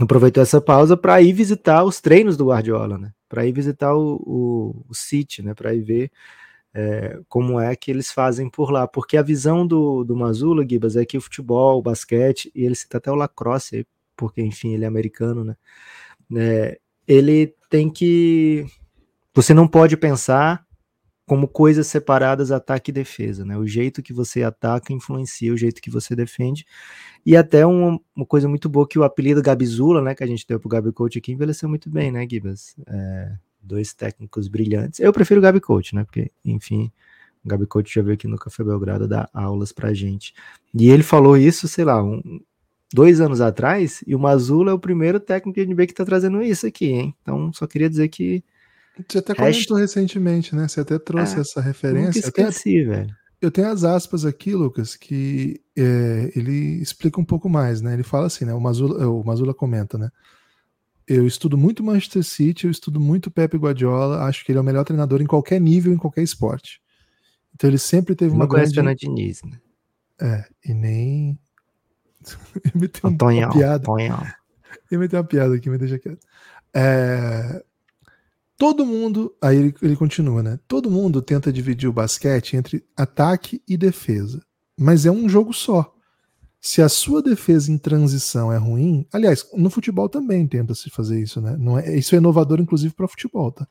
Aproveitou 0.00 0.42
essa 0.42 0.60
pausa 0.60 0.96
para 0.96 1.20
ir 1.20 1.32
visitar 1.32 1.84
os 1.84 2.00
treinos 2.00 2.36
do 2.36 2.46
Guardiola, 2.46 2.96
né, 2.96 3.12
para 3.30 3.46
ir 3.46 3.52
visitar 3.52 3.94
o, 3.94 4.16
o, 4.16 4.84
o 4.88 4.94
City, 4.94 5.40
né, 5.40 5.54
para 5.54 5.72
ir 5.72 5.82
ver 5.82 6.12
é, 6.74 7.20
como 7.28 7.60
é 7.60 7.74
que 7.76 7.90
eles 7.90 8.12
fazem 8.12 8.50
por 8.50 8.70
lá, 8.70 8.86
porque 8.88 9.16
a 9.16 9.22
visão 9.22 9.66
do, 9.66 10.02
do 10.04 10.16
Mazzulla, 10.16 10.66
Gibas, 10.68 10.96
é 10.96 11.06
que 11.06 11.16
o 11.16 11.20
futebol, 11.20 11.78
o 11.78 11.82
basquete, 11.82 12.50
e 12.54 12.64
ele 12.64 12.74
cita 12.74 12.98
até 12.98 13.10
o 13.10 13.14
lacrosse, 13.14 13.86
porque 14.16 14.42
enfim, 14.42 14.74
ele 14.74 14.84
é 14.84 14.88
americano, 14.88 15.44
né, 15.44 15.56
é, 16.36 16.80
ele 17.06 17.54
tem 17.70 17.88
que 17.88 18.66
você 19.32 19.54
não 19.54 19.68
pode 19.68 19.96
pensar 19.96 20.66
como 21.30 21.46
coisas 21.46 21.86
separadas 21.86 22.50
ataque 22.50 22.90
e 22.90 22.92
defesa, 22.92 23.44
né? 23.44 23.56
O 23.56 23.64
jeito 23.64 24.02
que 24.02 24.12
você 24.12 24.42
ataca 24.42 24.92
influencia 24.92 25.54
o 25.54 25.56
jeito 25.56 25.80
que 25.80 25.88
você 25.88 26.16
defende. 26.16 26.66
E 27.24 27.36
até 27.36 27.64
uma, 27.64 28.00
uma 28.16 28.26
coisa 28.26 28.48
muito 28.48 28.68
boa 28.68 28.84
que 28.84 28.98
o 28.98 29.04
apelido 29.04 29.40
Gabizula, 29.40 30.02
né, 30.02 30.12
que 30.12 30.24
a 30.24 30.26
gente 30.26 30.44
deu 30.44 30.58
pro 30.58 30.68
Gabi 30.68 30.90
Coach 30.90 31.18
aqui, 31.18 31.30
envelheceu 31.30 31.68
muito 31.68 31.88
bem, 31.88 32.10
né, 32.10 32.26
Gibas? 32.28 32.74
É, 32.84 33.32
dois 33.62 33.94
técnicos 33.94 34.48
brilhantes. 34.48 34.98
Eu 34.98 35.12
prefiro 35.12 35.38
o 35.38 35.42
Gabi 35.42 35.60
Coach, 35.60 35.94
né? 35.94 36.02
Porque, 36.02 36.32
enfim, 36.44 36.90
o 37.44 37.48
Gabi 37.48 37.64
Coach 37.64 37.94
já 37.94 38.02
veio 38.02 38.14
aqui 38.14 38.26
no 38.26 38.36
Café 38.36 38.64
Belgrado 38.64 39.06
dar 39.06 39.30
aulas 39.32 39.70
pra 39.70 39.94
gente. 39.94 40.34
E 40.74 40.90
ele 40.90 41.04
falou 41.04 41.36
isso, 41.36 41.68
sei 41.68 41.84
lá, 41.84 42.02
um, 42.02 42.40
dois 42.92 43.20
anos 43.20 43.40
atrás, 43.40 44.02
e 44.04 44.16
o 44.16 44.18
Mazula 44.18 44.72
é 44.72 44.74
o 44.74 44.80
primeiro 44.80 45.20
técnico 45.20 45.60
de 45.60 45.72
NBA 45.72 45.86
que 45.86 45.94
tá 45.94 46.04
trazendo 46.04 46.42
isso 46.42 46.66
aqui, 46.66 46.86
hein? 46.86 47.14
Então, 47.22 47.52
só 47.52 47.68
queria 47.68 47.88
dizer 47.88 48.08
que 48.08 48.42
você 49.08 49.18
até 49.18 49.34
comentou 49.34 49.76
recentemente, 49.76 50.54
né? 50.54 50.68
Você 50.68 50.80
até 50.80 50.98
trouxe 50.98 51.36
é, 51.36 51.40
essa 51.40 51.60
referência. 51.60 52.20
Esqueci, 52.20 52.80
até, 52.80 52.96
velho. 52.96 53.16
Eu 53.40 53.50
tenho 53.50 53.68
as 53.68 53.84
aspas 53.84 54.24
aqui, 54.24 54.54
Lucas, 54.54 54.96
que 54.96 55.60
é, 55.76 56.30
ele 56.36 56.80
explica 56.82 57.20
um 57.20 57.24
pouco 57.24 57.48
mais, 57.48 57.80
né? 57.80 57.94
Ele 57.94 58.02
fala 58.02 58.26
assim, 58.26 58.44
né? 58.44 58.52
O 58.52 58.60
Mazula, 58.60 59.08
o 59.08 59.24
Mazula 59.24 59.54
comenta, 59.54 59.96
né? 59.96 60.10
Eu 61.06 61.26
estudo 61.26 61.56
muito 61.56 61.82
Manchester 61.82 62.22
City, 62.22 62.66
eu 62.66 62.70
estudo 62.70 63.00
muito 63.00 63.30
Pepe 63.30 63.56
Guardiola, 63.56 64.24
acho 64.24 64.44
que 64.44 64.52
ele 64.52 64.58
é 64.58 64.60
o 64.60 64.64
melhor 64.64 64.84
treinador 64.84 65.20
em 65.22 65.26
qualquer 65.26 65.60
nível, 65.60 65.92
em 65.92 65.96
qualquer 65.96 66.22
esporte. 66.22 66.80
Então 67.54 67.68
ele 67.68 67.78
sempre 67.78 68.14
teve 68.14 68.32
uma 68.32 68.44
Não 68.44 68.48
grande... 68.48 68.80
Não 68.80 68.94
Diniz, 68.94 69.42
né? 69.42 69.58
É, 70.20 70.44
e 70.64 70.74
nem... 70.74 71.38
ele 72.62 72.74
meteu 72.74 73.10
uma 73.10 73.50
piada. 73.50 73.84
Ele 74.90 75.00
meteu 75.00 75.18
uma 75.18 75.26
piada 75.26 75.54
aqui, 75.54 75.70
me 75.70 75.78
deixa 75.78 75.98
quieto. 75.98 76.24
É... 76.74 77.64
Todo 78.60 78.84
mundo, 78.84 79.34
aí 79.40 79.56
ele, 79.56 79.74
ele 79.80 79.96
continua, 79.96 80.42
né? 80.42 80.60
Todo 80.68 80.90
mundo 80.90 81.22
tenta 81.22 81.50
dividir 81.50 81.88
o 81.88 81.92
basquete 81.94 82.58
entre 82.58 82.84
ataque 82.94 83.62
e 83.66 83.74
defesa, 83.74 84.42
mas 84.78 85.06
é 85.06 85.10
um 85.10 85.30
jogo 85.30 85.54
só. 85.54 85.94
Se 86.60 86.82
a 86.82 86.88
sua 86.90 87.22
defesa 87.22 87.72
em 87.72 87.78
transição 87.78 88.52
é 88.52 88.58
ruim, 88.58 89.06
aliás, 89.10 89.46
no 89.54 89.70
futebol 89.70 90.10
também 90.10 90.46
tenta 90.46 90.74
se 90.74 90.90
fazer 90.90 91.22
isso, 91.22 91.40
né? 91.40 91.56
Não 91.58 91.78
é, 91.78 91.96
isso 91.96 92.14
é 92.14 92.18
inovador, 92.18 92.60
inclusive, 92.60 92.92
para 92.92 93.08
futebol, 93.08 93.50
tá? 93.50 93.66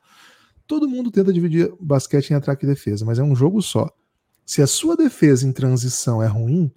Todo 0.66 0.88
mundo 0.88 1.08
tenta 1.12 1.32
dividir 1.32 1.72
basquete 1.80 2.30
em 2.30 2.34
ataque 2.34 2.64
e 2.64 2.68
defesa, 2.68 3.04
mas 3.04 3.20
é 3.20 3.22
um 3.22 3.36
jogo 3.36 3.62
só. 3.62 3.88
Se 4.44 4.60
a 4.60 4.66
sua 4.66 4.96
defesa 4.96 5.46
em 5.46 5.52
transição 5.52 6.20
é 6.20 6.26
ruim, 6.26 6.68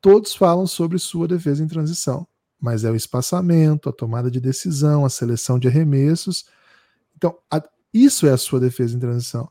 todos 0.00 0.32
falam 0.32 0.64
sobre 0.64 0.96
sua 0.96 1.26
defesa 1.26 1.64
em 1.64 1.66
transição, 1.66 2.24
mas 2.60 2.84
é 2.84 2.90
o 2.92 2.94
espaçamento, 2.94 3.88
a 3.88 3.92
tomada 3.92 4.30
de 4.30 4.38
decisão, 4.38 5.04
a 5.04 5.10
seleção 5.10 5.58
de 5.58 5.66
arremessos 5.66 6.44
então, 7.18 7.36
a, 7.50 7.60
isso 7.92 8.28
é 8.28 8.30
a 8.30 8.36
sua 8.36 8.60
defesa 8.60 8.96
em 8.96 9.00
transição. 9.00 9.50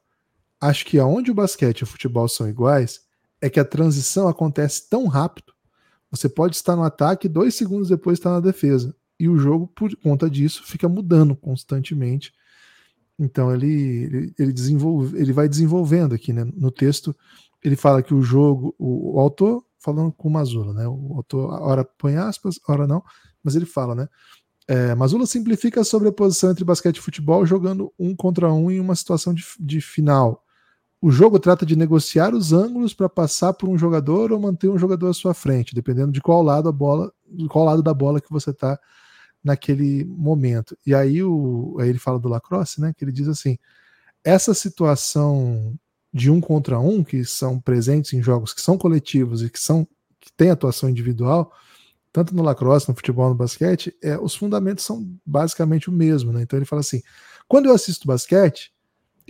Acho 0.60 0.86
que 0.86 0.98
aonde 0.98 1.30
o 1.30 1.34
basquete 1.34 1.82
e 1.82 1.84
o 1.84 1.88
futebol 1.88 2.28
são 2.30 2.48
iguais 2.48 3.02
é 3.42 3.50
que 3.50 3.60
a 3.60 3.66
transição 3.66 4.30
acontece 4.30 4.90
tão 4.90 5.06
rápido. 5.06 5.54
Você 6.10 6.30
pode 6.30 6.56
estar 6.56 6.78
no 6.78 6.84
ataque 6.84 7.28
dois 7.28 7.56
segundos 7.56 7.90
depois 7.90 8.18
estar 8.18 8.32
na 8.32 8.40
defesa. 8.40 8.96
E 9.20 9.28
o 9.28 9.38
jogo, 9.38 9.68
por 9.68 9.94
conta 9.98 10.30
disso, 10.30 10.64
fica 10.64 10.88
mudando 10.88 11.36
constantemente. 11.36 12.34
Então 13.20 13.54
ele, 13.54 13.68
ele, 13.68 14.34
ele, 14.40 14.54
desenvolve, 14.54 15.20
ele 15.20 15.34
vai 15.34 15.50
desenvolvendo 15.50 16.16
aqui, 16.16 16.32
né? 16.32 16.46
No 16.56 16.72
texto, 16.72 17.14
ele 17.62 17.76
fala 17.76 18.02
que 18.02 18.14
o 18.14 18.22
jogo, 18.22 18.74
o, 18.80 19.16
o 19.16 19.20
autor, 19.20 19.62
falando 19.78 20.14
com 20.14 20.30
o 20.30 20.32
Mazula, 20.32 20.74
né? 20.74 20.88
O 20.88 21.16
autor, 21.18 21.52
hora 21.62 21.84
põe 21.84 22.16
aspas, 22.16 22.60
hora 22.66 22.88
não, 22.88 23.04
mas 23.44 23.56
ele 23.56 23.66
fala, 23.66 23.94
né? 23.94 24.08
É, 24.68 24.94
Mazula 24.96 25.26
simplifica 25.26 25.82
a 25.82 25.86
sobreposição 25.86 26.52
entre 26.52 26.66
basquete 26.66 26.98
e 26.98 27.02
futebol 27.02 27.46
jogando 27.46 27.94
um 27.98 28.16
contra 28.16 28.52
um 28.52 28.70
em 28.70 28.80
uma 28.80 28.96
situação 28.96 29.34
de, 29.34 29.46
de 29.60 29.80
final. 29.80 30.44
O 31.02 31.10
jogo 31.12 31.40
trata 31.40 31.66
de 31.66 31.76
negociar 31.76 32.34
os 32.34 32.52
ângulos 32.52 32.94
para 32.94 33.08
passar 33.08 33.54
por 33.54 33.70
um 33.70 33.78
jogador 33.78 34.32
ou 34.32 34.40
manter 34.40 34.68
um 34.68 34.78
jogador 34.78 35.10
à 35.10 35.14
sua 35.14 35.34
frente, 35.34 35.76
dependendo 35.76 36.12
de 36.12 36.20
qual 36.20 36.42
lado 36.42 36.68
a 36.68 36.72
bola, 36.72 37.14
qual 37.50 37.66
lado 37.66 37.84
da 37.84 37.94
bola 37.94 38.20
que 38.20 38.32
você 38.32 38.50
está 38.50 38.80
naquele 39.44 40.04
momento. 40.06 40.78
E 40.86 40.94
aí, 40.94 41.24
o, 41.24 41.78
aí 41.80 41.90
ele 41.90 42.00
fala 42.00 42.20
do 42.20 42.28
lacrosse, 42.28 42.82
né? 42.82 42.94
Que 42.98 43.06
ele 43.06 43.12
diz 43.12 43.28
assim: 43.28 43.58
essa 44.24 44.54
situação 44.54 45.78
de 46.12 46.32
um 46.32 46.42
contra 46.42 46.80
um 46.80 47.04
que 47.04 47.24
são 47.24 47.60
presentes 47.60 48.14
em 48.14 48.22
jogos 48.22 48.54
que 48.54 48.62
são 48.62 48.78
coletivos 48.78 49.44
e 49.44 49.50
que 49.50 49.60
são 49.60 49.88
que 50.20 50.32
têm 50.36 50.50
atuação 50.50 50.90
individual, 50.90 51.54
tanto 52.18 52.36
no 52.36 52.42
lacrosse, 52.42 52.90
no 52.90 52.96
futebol, 52.96 53.30
no 53.30 53.36
basquete, 53.36 53.96
é, 54.02 54.18
os 54.18 54.34
fundamentos 54.34 54.84
são 54.84 55.08
basicamente 55.24 55.88
o 55.88 55.92
mesmo. 55.94 56.34
Né? 56.34 56.42
Então 56.42 56.58
ele 56.58 56.66
fala 56.66 56.80
assim: 56.80 57.04
quando 57.48 57.68
eu 57.68 57.76
assisto 57.76 58.08
basquete 58.08 58.74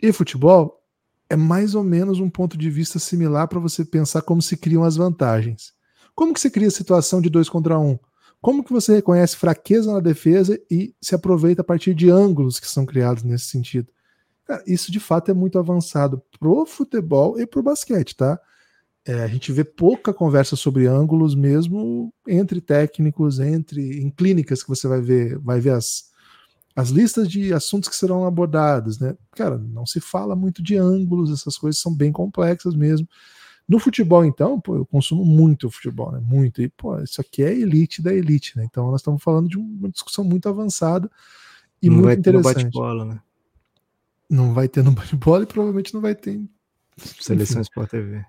e 0.02 0.10
futebol, 0.13 0.82
é 1.30 1.36
mais 1.36 1.76
ou 1.76 1.84
menos 1.84 2.21
um 2.21 2.30
ponto 2.30 2.58
de 2.58 2.69
vista 2.69 2.97
similar 2.97 3.50
para 3.50 3.60
você 3.60 3.84
pensar 3.84 4.21
como 4.21 4.41
se 4.41 4.56
criam 4.56 4.86
as 4.86 4.95
vantagens. 4.95 5.73
Como 6.15 6.34
que 6.34 6.39
se 6.39 6.50
cria 6.50 6.69
a 6.69 6.71
situação 6.71 7.19
de 7.19 7.30
dois 7.30 7.50
contra 7.50 7.78
um? 7.78 8.00
Como 8.39 8.63
que 8.63 8.71
você 8.71 8.95
reconhece 8.95 9.36
fraqueza 9.36 9.91
na 9.91 10.00
defesa 10.00 10.58
e 10.71 10.95
se 11.02 11.13
aproveita 11.13 11.63
a 11.63 11.65
partir 11.65 11.93
de 11.93 12.10
ângulos 12.10 12.58
que 12.58 12.69
são 12.69 12.86
criados 12.86 13.21
nesse 13.21 13.47
sentido? 13.47 13.91
Cara, 14.45 14.63
isso 14.65 14.93
de 14.93 15.02
fato 15.02 15.30
é 15.30 15.34
muito 15.34 15.60
avançado 15.60 16.21
pro 16.39 16.65
futebol 16.65 17.38
e 17.38 17.45
pro 17.45 17.62
basquete, 17.62 18.15
tá? 18.15 18.39
É, 19.08 19.24
a 19.24 19.28
gente 19.28 19.54
vê 19.54 19.63
pouca 19.63 20.13
conversa 20.13 20.58
sobre 20.58 20.86
ângulos 20.86 21.34
mesmo 21.34 22.13
entre 22.28 22.60
técnicos, 22.60 23.39
entre 23.39 24.02
em 24.02 24.10
clínicas 24.10 24.62
que 24.62 24.67
você 24.67 24.86
vai 24.86 25.00
ver, 25.00 25.39
vai 25.39 25.62
ver 25.62 25.70
as, 25.70 26.12
as 26.76 26.89
listas 26.89 27.30
de 27.30 27.54
assuntos 27.54 27.88
que 27.88 27.96
serão 27.96 28.26
abordados, 28.26 29.00
né? 29.00 29.15
Cara, 29.32 29.58
não 29.58 29.86
se 29.86 30.02
fala 30.02 30.36
muito 30.36 30.62
de 30.62 30.76
ângulos, 30.76 31.32
essas 31.32 31.58
coisas 31.58 31.80
são 31.80 31.96
bem 31.96 32.12
complexas 32.12 32.76
mesmo. 32.76 33.08
No 33.65 33.80
futebol, 33.80 34.26
então, 34.26 34.60
pô, 34.60 34.76
eu 34.76 34.86
consumo 34.86 35.24
muito 35.24 35.70
futebol, 35.70 36.12
né? 36.12 36.20
Muito. 36.20 36.62
E, 36.62 36.67
pô, 36.67 37.00
isso 37.00 37.22
aqui 37.22 37.43
é 37.43 37.54
elite 37.54 38.02
da 38.02 38.13
elite, 38.13 38.58
né? 38.58 38.65
Então, 38.65 38.91
nós 38.91 39.00
estamos 39.00 39.24
falando 39.24 39.48
de 39.48 39.58
uma 39.58 39.89
discussão 39.89 40.26
muito 40.26 40.50
avançada 40.50 41.10
e 41.82 41.88
não 41.88 41.96
muito 41.96 42.06
vai 42.08 42.15
interessante. 42.15 42.56
Ter 42.56 42.63
no 42.63 42.63
bate-bola, 42.63 43.06
né? 43.06 43.22
Não 44.30 44.54
vai 44.54 44.67
ter 44.67 44.84
no 44.84 44.91
bate-bola 44.91 45.43
e 45.43 45.48
provavelmente 45.48 45.93
não 45.93 46.02
vai 46.02 46.13
ter. 46.13 46.41
Seleção 46.98 47.62
Sport 47.62 47.89
TV. 47.89 48.26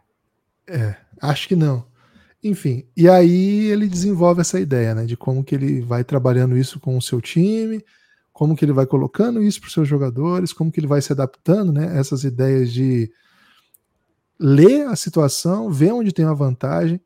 É, 0.69 0.97
acho 1.21 1.49
que 1.49 1.57
não. 1.57 1.87
Enfim, 2.43 2.87
e 2.97 3.09
aí 3.09 3.67
ele 3.67 3.89
desenvolve 3.89 4.41
essa 4.41 4.61
ideia, 4.61 4.95
né, 4.95 5.07
de 5.07 5.17
como 5.17 5.43
que 5.43 5.55
ele 5.55 5.81
vai 5.81 6.05
trabalhando 6.05 6.57
isso 6.57 6.79
com 6.79 6.97
o 6.97 7.03
seu 7.03 7.21
time, 7.21 7.85
como 8.33 8.55
que 8.55 8.65
ele 8.65 8.73
vai 8.73 8.87
colocando 8.87 9.43
isso 9.43 9.61
para 9.61 9.67
os 9.67 9.73
seus 9.73 9.89
jogadores, 9.89 10.53
como 10.53 10.71
que 10.71 10.79
ele 10.79 10.87
vai 10.87 11.03
se 11.03 11.13
adaptando, 11.13 11.73
né, 11.73 11.99
essas 11.99 12.23
ideias 12.23 12.73
de 12.73 13.11
ler 14.39 14.87
a 14.87 14.95
situação, 14.95 15.71
ver 15.71 15.93
onde 15.93 16.13
tem 16.13 16.25
uma 16.25 16.35
vantagem, 16.35 17.01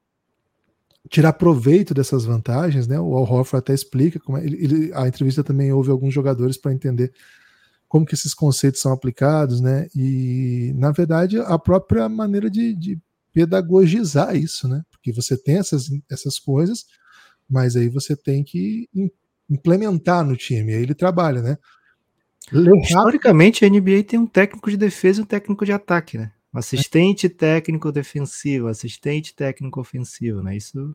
tirar 1.09 1.33
proveito 1.33 1.95
dessas 1.95 2.25
vantagens, 2.25 2.87
né? 2.87 2.99
O 3.01 3.17
Al 3.17 3.25
Horford 3.25 3.59
até 3.59 3.75
explica 3.75 4.21
como 4.21 4.39
é, 4.39 4.45
ele, 4.45 4.93
a 4.95 5.09
entrevista 5.09 5.43
também 5.43 5.73
houve 5.73 5.91
alguns 5.91 6.15
jogadores 6.15 6.57
para 6.57 6.73
entender 6.73 7.13
como 7.89 8.07
que 8.07 8.15
esses 8.15 8.33
conceitos 8.35 8.81
são 8.81 8.93
aplicados, 8.93 9.61
né? 9.61 9.89
E 9.95 10.73
na 10.77 10.93
verdade 10.93 11.39
a 11.39 11.59
própria 11.59 12.09
maneira 12.09 12.49
de, 12.49 12.75
de 12.75 12.99
pedagogizar 13.33 14.37
isso, 14.37 14.69
né? 14.69 14.83
Porque 14.91 15.13
você 15.13 15.37
tem 15.37 15.59
essas, 15.59 15.91
essas 16.11 16.39
coisas, 16.39 16.87
mas 17.49 17.77
aí 17.77 17.89
você 17.89 18.17
tem 18.17 18.45
que 18.45 18.89
implementar 19.49 20.25
no 20.25 20.37
time. 20.37 20.75
Aí 20.75 20.83
ele 20.83 20.95
trabalha, 20.95 21.43
né? 21.43 21.59
Historicamente, 22.83 23.65
a 23.65 23.69
NBA 23.69 24.03
tem 24.07 24.19
um 24.19 24.27
técnico 24.27 24.71
de 24.71 24.77
defesa 24.77 25.21
e 25.21 25.23
um 25.23 25.27
técnico 25.27 25.65
de 25.65 25.73
ataque, 25.73 26.19
né? 26.19 26.33
Um 26.53 26.59
assistente 26.59 27.29
técnico 27.29 27.91
defensivo, 27.91 28.69
assistente 28.69 29.35
técnico 29.35 29.81
ofensivo, 29.81 30.43
né? 30.43 30.57
Isso. 30.57 30.95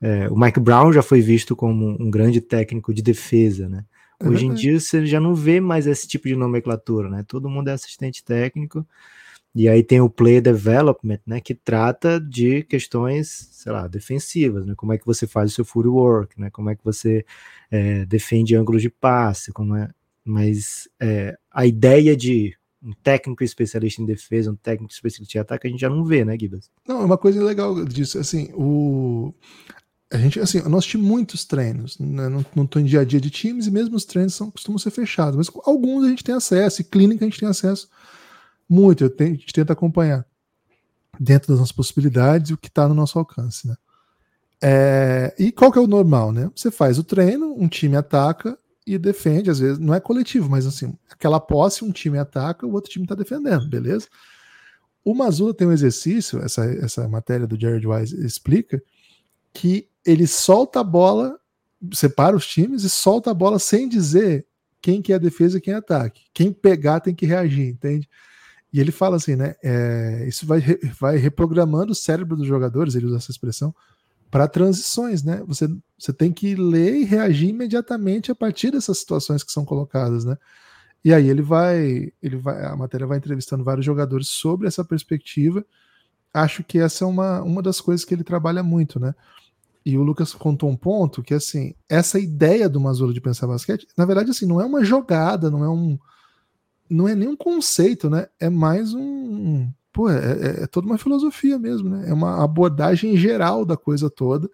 É, 0.00 0.28
o 0.28 0.36
Mike 0.36 0.60
Brown 0.60 0.92
já 0.92 1.02
foi 1.02 1.20
visto 1.20 1.54
como 1.54 1.96
um 2.00 2.10
grande 2.10 2.40
técnico 2.40 2.92
de 2.92 3.02
defesa, 3.02 3.68
né? 3.68 3.84
É 4.20 4.28
Hoje 4.28 4.46
em 4.46 4.54
dia 4.54 4.78
você 4.78 5.04
já 5.06 5.20
não 5.20 5.34
vê 5.34 5.60
mais 5.60 5.86
esse 5.86 6.06
tipo 6.06 6.28
de 6.28 6.36
nomenclatura, 6.36 7.08
né? 7.08 7.24
Todo 7.26 7.48
mundo 7.48 7.68
é 7.68 7.72
assistente 7.72 8.24
técnico. 8.24 8.86
E 9.54 9.68
aí 9.68 9.84
tem 9.84 10.00
o 10.00 10.10
play 10.10 10.40
development, 10.40 11.20
né, 11.24 11.40
que 11.40 11.54
trata 11.54 12.20
de 12.20 12.64
questões, 12.64 13.48
sei 13.52 13.70
lá, 13.70 13.86
defensivas, 13.86 14.66
né, 14.66 14.74
como 14.76 14.92
é 14.92 14.98
que 14.98 15.06
você 15.06 15.28
faz 15.28 15.52
o 15.52 15.54
seu 15.54 15.64
footwork, 15.64 16.40
né, 16.40 16.50
como 16.50 16.70
é 16.70 16.74
que 16.74 16.84
você 16.84 17.24
é, 17.70 18.04
defende 18.04 18.56
ângulos 18.56 18.82
de 18.82 18.90
passe, 18.90 19.52
como 19.52 19.76
é, 19.76 19.88
mas 20.24 20.88
é, 21.00 21.36
a 21.52 21.64
ideia 21.64 22.16
de 22.16 22.56
um 22.82 22.92
técnico 23.02 23.44
especialista 23.44 24.02
em 24.02 24.04
defesa, 24.04 24.50
um 24.50 24.56
técnico 24.56 24.92
especialista 24.92 25.38
em 25.38 25.40
ataque, 25.40 25.68
a 25.68 25.70
gente 25.70 25.80
já 25.80 25.88
não 25.88 26.04
vê, 26.04 26.24
né, 26.24 26.36
Gibas? 26.36 26.68
Não, 26.86 27.02
é 27.02 27.04
uma 27.04 27.16
coisa 27.16 27.42
legal 27.42 27.84
disso, 27.84 28.18
assim, 28.18 28.50
o 28.54 29.32
a 30.12 30.18
gente, 30.18 30.38
assim, 30.38 30.60
nós 30.68 30.86
temos 30.86 31.06
muitos 31.06 31.44
treinos, 31.44 31.98
né? 31.98 32.28
não, 32.28 32.44
não 32.54 32.68
em 32.76 32.84
dia 32.84 33.00
a 33.00 33.04
dia 33.04 33.20
de 33.20 33.30
times 33.30 33.66
e 33.66 33.70
mesmo 33.70 33.96
os 33.96 34.04
treinos 34.04 34.34
são, 34.34 34.48
costumam 34.48 34.78
ser 34.78 34.90
fechados, 34.90 35.36
mas 35.36 35.50
alguns 35.64 36.04
a 36.04 36.08
gente 36.08 36.22
tem 36.22 36.34
acesso, 36.34 36.82
e 36.82 36.84
clínica 36.84 37.24
a 37.24 37.28
gente 37.28 37.40
tem 37.40 37.48
acesso 37.48 37.88
muito, 38.68 39.04
a 39.04 39.24
gente 39.24 39.52
tenta 39.52 39.72
acompanhar 39.72 40.26
dentro 41.18 41.48
das 41.48 41.58
nossas 41.58 41.72
possibilidades 41.72 42.50
o 42.50 42.56
que 42.56 42.68
está 42.68 42.88
no 42.88 42.94
nosso 42.94 43.18
alcance, 43.18 43.68
né? 43.68 43.76
É, 44.62 45.34
e 45.38 45.52
qual 45.52 45.70
que 45.70 45.78
é 45.78 45.82
o 45.82 45.86
normal, 45.86 46.32
né? 46.32 46.50
Você 46.54 46.70
faz 46.70 46.98
o 46.98 47.04
treino, 47.04 47.54
um 47.54 47.68
time 47.68 47.96
ataca 47.96 48.58
e 48.86 48.96
defende, 48.98 49.50
às 49.50 49.58
vezes 49.58 49.78
não 49.78 49.94
é 49.94 50.00
coletivo, 50.00 50.48
mas 50.48 50.66
assim, 50.66 50.96
aquela 51.10 51.40
posse, 51.40 51.84
um 51.84 51.92
time 51.92 52.18
ataca, 52.18 52.66
o 52.66 52.72
outro 52.72 52.90
time 52.90 53.04
está 53.04 53.14
defendendo, 53.14 53.68
beleza? 53.68 54.08
O 55.04 55.14
Mazula 55.14 55.52
tem 55.52 55.66
um 55.66 55.72
exercício, 55.72 56.40
essa, 56.40 56.64
essa 56.64 57.06
matéria 57.08 57.46
do 57.46 57.60
Jared 57.60 57.86
Wise 57.86 58.24
explica, 58.24 58.82
que 59.52 59.88
ele 60.04 60.26
solta 60.26 60.80
a 60.80 60.84
bola, 60.84 61.38
separa 61.92 62.34
os 62.34 62.46
times 62.46 62.84
e 62.84 62.90
solta 62.90 63.30
a 63.30 63.34
bola 63.34 63.58
sem 63.58 63.88
dizer 63.88 64.46
quem 64.80 65.00
que 65.00 65.12
é 65.12 65.18
defesa 65.18 65.58
e 65.58 65.60
quem 65.60 65.74
é 65.74 65.76
ataque. 65.76 66.24
Quem 66.32 66.52
pegar 66.52 67.00
tem 67.00 67.14
que 67.14 67.26
reagir, 67.26 67.68
entende? 67.68 68.08
E 68.74 68.80
ele 68.80 68.90
fala 68.90 69.14
assim, 69.14 69.36
né? 69.36 69.54
É, 69.62 70.24
isso 70.26 70.44
vai, 70.44 70.60
vai 71.00 71.16
reprogramando 71.16 71.92
o 71.92 71.94
cérebro 71.94 72.36
dos 72.36 72.44
jogadores, 72.44 72.96
ele 72.96 73.06
usa 73.06 73.18
essa 73.18 73.30
expressão, 73.30 73.72
para 74.32 74.48
transições, 74.48 75.22
né? 75.22 75.44
Você, 75.46 75.68
você 75.96 76.12
tem 76.12 76.32
que 76.32 76.56
ler 76.56 76.96
e 76.96 77.04
reagir 77.04 77.50
imediatamente 77.50 78.32
a 78.32 78.34
partir 78.34 78.72
dessas 78.72 78.98
situações 78.98 79.44
que 79.44 79.52
são 79.52 79.64
colocadas, 79.64 80.24
né? 80.24 80.36
E 81.04 81.14
aí 81.14 81.28
ele 81.28 81.40
vai, 81.40 82.12
ele 82.20 82.36
vai, 82.36 82.64
a 82.64 82.74
matéria 82.74 83.06
vai 83.06 83.18
entrevistando 83.18 83.62
vários 83.62 83.86
jogadores 83.86 84.26
sobre 84.26 84.66
essa 84.66 84.84
perspectiva. 84.84 85.64
Acho 86.32 86.64
que 86.64 86.80
essa 86.80 87.04
é 87.04 87.06
uma, 87.06 87.42
uma 87.42 87.62
das 87.62 87.80
coisas 87.80 88.04
que 88.04 88.12
ele 88.12 88.24
trabalha 88.24 88.64
muito, 88.64 88.98
né? 88.98 89.14
E 89.86 89.96
o 89.96 90.02
Lucas 90.02 90.34
contou 90.34 90.68
um 90.68 90.76
ponto 90.76 91.22
que 91.22 91.34
assim, 91.34 91.76
essa 91.88 92.18
ideia 92.18 92.68
do 92.68 92.80
Mazolo 92.80 93.14
de 93.14 93.20
pensar 93.20 93.46
basquete, 93.46 93.86
na 93.96 94.04
verdade 94.04 94.32
assim, 94.32 94.46
não 94.46 94.60
é 94.60 94.64
uma 94.64 94.84
jogada, 94.84 95.48
não 95.48 95.62
é 95.62 95.70
um 95.70 95.96
não 96.88 97.08
é 97.08 97.14
nem 97.14 97.28
um 97.28 97.36
conceito, 97.36 98.10
né? 98.10 98.26
É 98.38 98.48
mais 98.50 98.94
um. 98.94 99.70
Pô, 99.92 100.10
é, 100.10 100.16
é, 100.16 100.62
é, 100.62 100.66
toda 100.66 100.86
uma 100.86 100.98
filosofia 100.98 101.58
mesmo, 101.58 101.88
né? 101.88 102.08
É 102.08 102.12
uma 102.12 102.42
abordagem 102.42 103.16
geral 103.16 103.64
da 103.64 103.76
coisa 103.76 104.10
toda. 104.10 104.50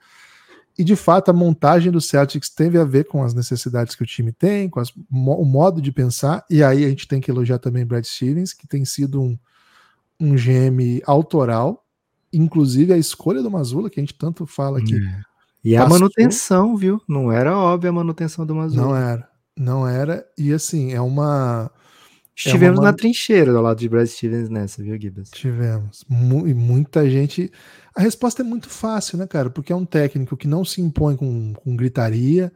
E 0.79 0.85
de 0.85 0.97
fato 0.97 1.31
a 1.31 1.35
montagem 1.35 1.91
do 1.91 2.01
Celtics 2.01 2.49
teve 2.49 2.79
a 2.79 2.85
ver 2.85 3.05
com 3.05 3.23
as 3.23 3.35
necessidades 3.35 3.95
que 3.95 4.03
o 4.03 4.07
time 4.07 4.33
tem, 4.33 4.69
com 4.69 4.81
as, 4.81 4.91
o 5.11 5.45
modo 5.45 5.81
de 5.81 5.93
pensar. 5.93 6.45
E 6.49 6.63
aí 6.63 6.85
a 6.85 6.89
gente 6.89 7.09
tem 7.09 7.21
que 7.21 7.31
elogiar 7.31 7.59
também 7.59 7.85
Brad 7.85 8.05
Stevens, 8.05 8.53
que 8.53 8.67
tem 8.67 8.85
sido 8.85 9.21
um, 9.21 9.39
um 10.19 10.35
GM 10.35 11.03
autoral, 11.05 11.85
inclusive 12.33 12.93
a 12.93 12.99
escolha 12.99 13.43
do 13.43 13.51
Mazula, 13.51 13.91
que 13.91 13.99
a 13.99 14.03
gente 14.03 14.15
tanto 14.15 14.47
fala 14.47 14.79
aqui. 14.79 14.97
É. 14.97 15.21
E 15.63 15.77
a 15.77 15.87
manutenção, 15.87 16.77
viu? 16.77 17.01
Não 17.07 17.31
era 17.31 17.57
óbvia 17.57 17.91
a 17.91 17.93
manutenção 17.93 18.47
do 18.47 18.55
Mazula. 18.55 18.87
Não 18.87 18.97
era, 18.97 19.29
não 19.57 19.89
era. 19.89 20.27
E 20.39 20.53
assim, 20.53 20.93
é 20.93 21.01
uma 21.01 21.71
Estivemos 22.47 22.79
é 22.79 22.81
uma... 22.81 22.91
na 22.91 22.97
trincheira 22.97 23.53
do 23.53 23.61
lado 23.61 23.79
de 23.79 23.89
Brad 23.89 24.07
Stevens 24.07 24.49
nessa, 24.49 24.83
viu, 24.83 24.99
Gibbs? 24.99 25.31
Tivemos. 25.31 26.05
E 26.09 26.55
muita 26.55 27.09
gente. 27.09 27.53
A 27.95 28.01
resposta 28.01 28.43
é 28.43 28.45
muito 28.45 28.69
fácil, 28.71 29.19
né, 29.19 29.27
cara? 29.27 29.51
Porque 29.51 29.73
é 29.73 29.77
um 29.77 29.85
técnico 29.85 30.37
que 30.37 30.49
não 30.49 30.65
se 30.65 30.81
impõe 30.81 31.17
com, 31.17 31.53
com 31.53 31.77
gritaria, 31.77 32.51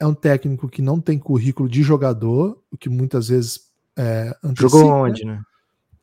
é 0.00 0.06
um 0.06 0.14
técnico 0.14 0.68
que 0.68 0.80
não 0.80 1.00
tem 1.00 1.18
currículo 1.18 1.68
de 1.68 1.82
jogador, 1.82 2.62
o 2.70 2.76
que 2.76 2.88
muitas 2.88 3.28
vezes 3.28 3.60
é, 3.96 4.36
antecipa, 4.42 4.68
Jogou 4.68 4.92
onde, 4.92 5.24
né? 5.24 5.40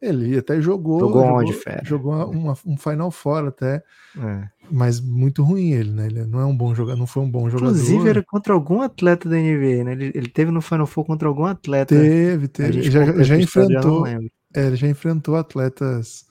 Ele 0.02 0.38
até 0.38 0.60
jogou. 0.60 1.00
Jogou 1.00 1.24
onde, 1.24 1.54
fera? 1.54 1.82
Jogou 1.86 2.32
uma, 2.32 2.58
um 2.66 2.76
Final 2.76 3.12
Four 3.12 3.48
até. 3.48 3.84
É. 4.18 4.48
Mas 4.72 5.00
muito 5.00 5.44
ruim 5.44 5.74
ele, 5.74 5.92
né? 5.92 6.08
Ele 6.08 6.26
não 6.26 6.40
é 6.40 6.46
um 6.46 6.56
bom 6.56 6.74
jogador, 6.74 6.98
não 6.98 7.06
foi 7.06 7.22
um 7.22 7.30
bom 7.30 7.50
jogador. 7.50 7.72
Inclusive 7.72 8.10
era 8.10 8.24
contra 8.24 8.54
algum 8.54 8.82
atleta 8.82 9.30
da 9.30 9.36
NBA, 9.36 9.84
né? 9.84 9.92
Ele, 9.92 10.12
ele 10.16 10.30
teve 10.30 10.50
no 10.50 10.62
Final 10.62 10.88
Four 10.88 11.06
contra 11.06 11.28
algum 11.28 11.46
atleta. 11.46 11.94
Teve, 11.96 12.48
teve. 12.48 12.82
Já, 12.90 13.22
já 13.22 13.38
enfrentou. 13.38 14.08
É, 14.08 14.20
ele 14.56 14.76
já 14.76 14.88
enfrentou 14.88 15.36
atletas 15.36 16.26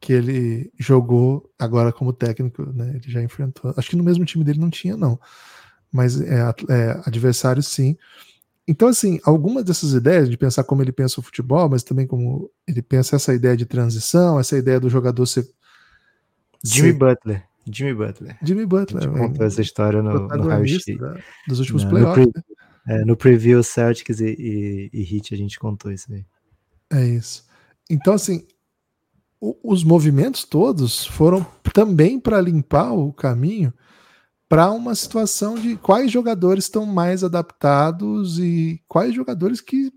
que 0.00 0.12
ele 0.12 0.70
jogou 0.78 1.50
agora 1.58 1.92
como 1.92 2.12
técnico, 2.12 2.64
né? 2.72 3.00
Ele 3.02 3.12
já 3.12 3.20
enfrentou. 3.20 3.74
Acho 3.76 3.90
que 3.90 3.96
no 3.96 4.04
mesmo 4.04 4.24
time 4.24 4.44
dele 4.44 4.60
não 4.60 4.70
tinha, 4.70 4.96
não. 4.96 5.18
Mas 5.90 6.20
é, 6.20 6.40
é 6.68 7.00
adversário 7.04 7.62
sim. 7.62 7.96
Então, 8.68 8.88
assim, 8.88 9.20
algumas 9.22 9.64
dessas 9.64 9.92
ideias 9.92 10.28
de 10.28 10.36
pensar 10.36 10.64
como 10.64 10.82
ele 10.82 10.92
pensa 10.92 11.20
o 11.20 11.22
futebol, 11.22 11.68
mas 11.68 11.84
também 11.84 12.06
como 12.06 12.50
ele 12.66 12.82
pensa 12.82 13.16
essa 13.16 13.32
ideia 13.32 13.56
de 13.56 13.64
transição, 13.64 14.40
essa 14.40 14.58
ideia 14.58 14.80
do 14.80 14.90
jogador 14.90 15.24
ser. 15.26 15.48
Jimmy 16.64 16.92
ser... 16.92 16.98
Butler. 16.98 17.44
Jimmy 17.70 17.94
Butler. 17.94 18.38
Jimmy 18.42 18.66
Butler. 18.66 19.02
A 19.02 19.06
gente 19.06 19.18
contou 19.18 19.46
essa 19.46 19.60
história 19.60 20.02
no, 20.02 20.28
no 20.28 20.48
Raio 20.48 20.64
Dos 21.48 21.60
últimos 21.60 21.84
Não, 21.84 21.90
playoffs. 21.90 22.26
No, 22.26 22.32
pre... 22.32 22.42
né? 22.44 22.56
é, 22.86 23.04
no 23.04 23.16
preview 23.16 23.62
Celtics 23.62 24.20
e, 24.20 24.28
e, 24.38 24.90
e 24.92 25.16
Heat 25.16 25.34
a 25.34 25.36
gente 25.36 25.58
contou 25.58 25.90
isso 25.90 26.12
aí. 26.12 26.24
É 26.90 27.04
isso. 27.04 27.44
Então, 27.90 28.14
assim, 28.14 28.46
o, 29.40 29.56
os 29.62 29.82
movimentos 29.82 30.44
todos 30.44 31.04
foram 31.04 31.44
também 31.72 32.18
para 32.18 32.40
limpar 32.40 32.92
o 32.92 33.12
caminho 33.12 33.72
para 34.48 34.70
uma 34.70 34.94
situação 34.94 35.56
de 35.56 35.76
quais 35.76 36.10
jogadores 36.10 36.64
estão 36.64 36.86
mais 36.86 37.24
adaptados 37.24 38.38
e 38.38 38.80
quais 38.86 39.14
jogadores 39.14 39.60
que 39.60 39.92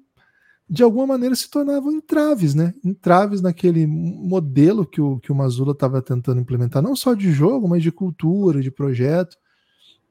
de 0.70 0.84
alguma 0.84 1.08
maneira 1.08 1.36
se 1.36 1.50
tornavam 1.50 1.92
entraves, 1.92 2.54
né? 2.54 2.76
Entraves 2.86 3.42
naquele 3.42 3.88
modelo 3.88 4.86
que 4.86 5.02
o, 5.02 5.20
que 5.20 5.32
o 5.32 5.36
Mazula 5.36 5.72
estava 5.72 6.00
tentando 6.02 6.40
implementar, 6.40 6.82
não 6.82 6.96
só 6.96 7.16
de 7.16 7.32
jogo, 7.32 7.68
mas 7.68 7.82
de 7.82 7.92
cultura, 7.92 8.62
de 8.62 8.70
projeto. 8.70 9.36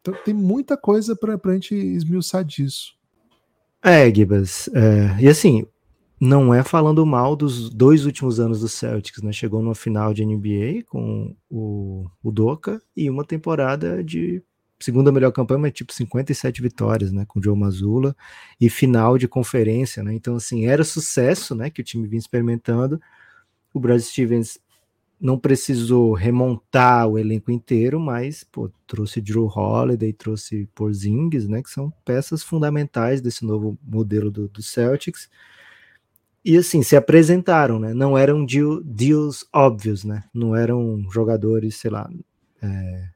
Então 0.00 0.14
tem 0.24 0.34
muita 0.34 0.76
coisa 0.76 1.14
para 1.14 1.38
a 1.42 1.52
gente 1.54 1.74
esmiuçar 1.74 2.44
disso. 2.44 2.96
É, 3.82 4.12
Gibas. 4.12 4.68
É, 4.74 5.16
e 5.20 5.28
assim, 5.28 5.64
não 6.20 6.52
é 6.52 6.62
falando 6.62 7.04
mal 7.06 7.36
dos 7.36 7.70
dois 7.70 8.04
últimos 8.04 8.40
anos 8.40 8.60
do 8.60 8.68
Celtics, 8.68 9.22
né? 9.22 9.32
Chegou 9.32 9.62
numa 9.62 9.74
final 9.74 10.12
de 10.12 10.24
NBA 10.24 10.84
com 10.86 11.34
o, 11.48 12.06
o 12.22 12.32
Doca 12.32 12.82
e 12.96 13.08
uma 13.08 13.24
temporada 13.24 14.02
de 14.02 14.42
segunda 14.80 15.12
melhor 15.12 15.32
campanha, 15.32 15.60
mas 15.60 15.72
tipo 15.72 15.92
57 15.92 16.62
vitórias, 16.62 17.12
né, 17.12 17.24
com 17.26 17.40
o 17.40 17.42
Joe 17.42 17.56
Mazzulla 17.56 18.14
e 18.60 18.70
final 18.70 19.18
de 19.18 19.26
conferência, 19.26 20.02
né? 20.02 20.14
Então 20.14 20.36
assim, 20.36 20.66
era 20.66 20.84
sucesso, 20.84 21.54
né, 21.54 21.70
que 21.70 21.80
o 21.80 21.84
time 21.84 22.06
vinha 22.06 22.18
experimentando. 22.18 23.00
O 23.72 23.80
Brad 23.80 24.00
Stevens 24.00 24.58
não 25.20 25.38
precisou 25.38 26.12
remontar 26.12 27.08
o 27.08 27.18
elenco 27.18 27.50
inteiro, 27.50 27.98
mas 27.98 28.44
pô, 28.44 28.70
trouxe 28.86 29.20
Drew 29.20 29.46
Holiday, 29.46 30.12
trouxe 30.12 30.68
Porzingis, 30.74 31.48
né, 31.48 31.62
que 31.62 31.70
são 31.70 31.92
peças 32.04 32.42
fundamentais 32.42 33.20
desse 33.20 33.44
novo 33.44 33.76
modelo 33.82 34.30
do, 34.30 34.48
do 34.48 34.62
Celtics 34.62 35.28
e 36.44 36.56
assim, 36.56 36.82
se 36.82 36.96
apresentaram, 36.96 37.78
né? 37.78 37.92
Não 37.92 38.16
eram 38.16 38.44
deal, 38.44 38.80
deals 38.82 39.46
óbvios, 39.52 40.04
né? 40.04 40.24
Não 40.32 40.54
eram 40.54 41.04
jogadores, 41.10 41.76
sei 41.76 41.90
lá, 41.90 42.08
é, 42.62 43.08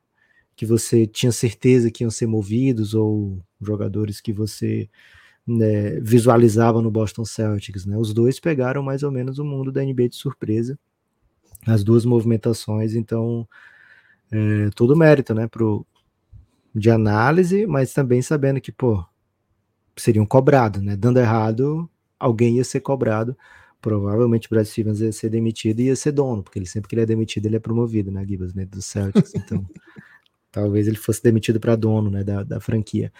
que 0.56 0.66
você 0.66 1.06
tinha 1.06 1.32
certeza 1.32 1.90
que 1.90 2.04
iam 2.04 2.10
ser 2.10 2.26
movidos 2.26 2.94
ou 2.94 3.42
jogadores 3.60 4.20
que 4.20 4.32
você 4.32 4.88
né, 5.46 6.00
visualizava 6.00 6.80
no 6.82 6.90
Boston 6.90 7.24
Celtics, 7.24 7.86
né? 7.86 7.96
Os 7.96 8.12
dois 8.12 8.38
pegaram 8.40 8.82
mais 8.82 9.02
ou 9.02 9.10
menos 9.10 9.38
o 9.38 9.44
mundo 9.44 9.72
da 9.72 9.82
NBA 9.82 10.08
de 10.08 10.16
surpresa, 10.16 10.78
as 11.66 11.84
duas 11.84 12.04
movimentações, 12.04 12.94
então 12.94 13.48
é, 14.30 14.70
todo 14.74 14.96
mérito, 14.96 15.34
né? 15.34 15.46
Pro, 15.48 15.86
de 16.74 16.90
análise, 16.90 17.66
mas 17.66 17.92
também 17.92 18.22
sabendo 18.22 18.60
que, 18.60 18.72
pô, 18.72 19.04
seriam 19.96 20.24
cobrados, 20.26 20.82
né? 20.82 20.96
Dando 20.96 21.18
errado, 21.18 21.88
alguém 22.22 22.56
ia 22.56 22.64
ser 22.64 22.80
cobrado. 22.80 23.36
Provavelmente 23.80 24.46
o 24.46 24.50
Brad 24.50 24.64
Stevens 24.64 25.00
ia 25.00 25.12
ser 25.12 25.28
demitido 25.28 25.80
e 25.80 25.86
ia 25.86 25.96
ser 25.96 26.12
dono, 26.12 26.42
porque 26.42 26.58
ele 26.58 26.66
sempre 26.66 26.88
que 26.88 26.94
ele 26.94 27.02
é 27.02 27.06
demitido, 27.06 27.46
ele 27.46 27.56
é 27.56 27.58
promovido, 27.58 28.12
né, 28.12 28.24
Gibas, 28.24 28.54
né, 28.54 28.64
do 28.64 28.80
Celtics. 28.80 29.34
Então, 29.34 29.66
talvez 30.52 30.86
ele 30.86 30.96
fosse 30.96 31.20
demitido 31.20 31.58
para 31.58 31.74
dono, 31.74 32.08
né, 32.08 32.22
da, 32.22 32.44
da 32.44 32.60
franquia. 32.60 33.12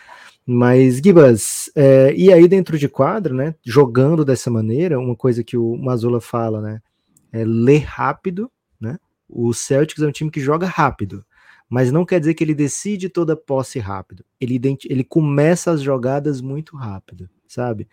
Mas, 0.47 0.99
Gibas, 0.99 1.69
é, 1.75 2.15
e 2.15 2.33
aí 2.33 2.47
dentro 2.47 2.79
de 2.79 2.89
quadro, 2.89 3.35
né, 3.35 3.57
jogando 3.65 4.25
dessa 4.25 4.51
maneira, 4.51 5.01
uma 5.01 5.17
coisa 5.17 5.43
que 5.43 5.57
o 5.57 5.77
Mazula 5.77 6.21
fala, 6.21 6.61
né, 6.61 6.81
é 7.33 7.45
ler 7.45 7.83
rápido, 7.83 8.49
né, 8.81 8.99
o 9.29 9.53
Celtics 9.53 10.03
é 10.03 10.07
um 10.07 10.13
time 10.13 10.31
que 10.31 10.41
joga 10.41 10.67
rápido, 10.67 11.25
mas 11.69 11.91
não 11.91 12.05
quer 12.05 12.21
dizer 12.21 12.35
que 12.35 12.45
ele 12.45 12.55
decide 12.55 13.09
toda 13.09 13.35
posse 13.35 13.79
rápido. 13.81 14.25
Ele, 14.39 14.61
ele 14.89 15.03
começa 15.03 15.73
as 15.73 15.81
jogadas 15.81 16.41
muito 16.41 16.77
rápido, 16.77 17.29
sabe? 17.49 17.89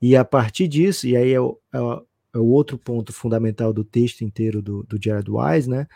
E 0.00 0.16
a 0.16 0.24
partir 0.24 0.66
disso, 0.66 1.06
e 1.06 1.16
aí 1.16 1.32
é 1.32 1.40
o, 1.40 1.58
é 1.72 1.80
o, 1.80 2.02
é 2.34 2.38
o 2.38 2.46
outro 2.46 2.78
ponto 2.78 3.12
fundamental 3.12 3.72
do 3.72 3.84
texto 3.84 4.22
inteiro 4.22 4.62
do, 4.62 4.82
do 4.84 4.98
Jared 5.02 5.30
Wise, 5.30 5.68
né? 5.68 5.86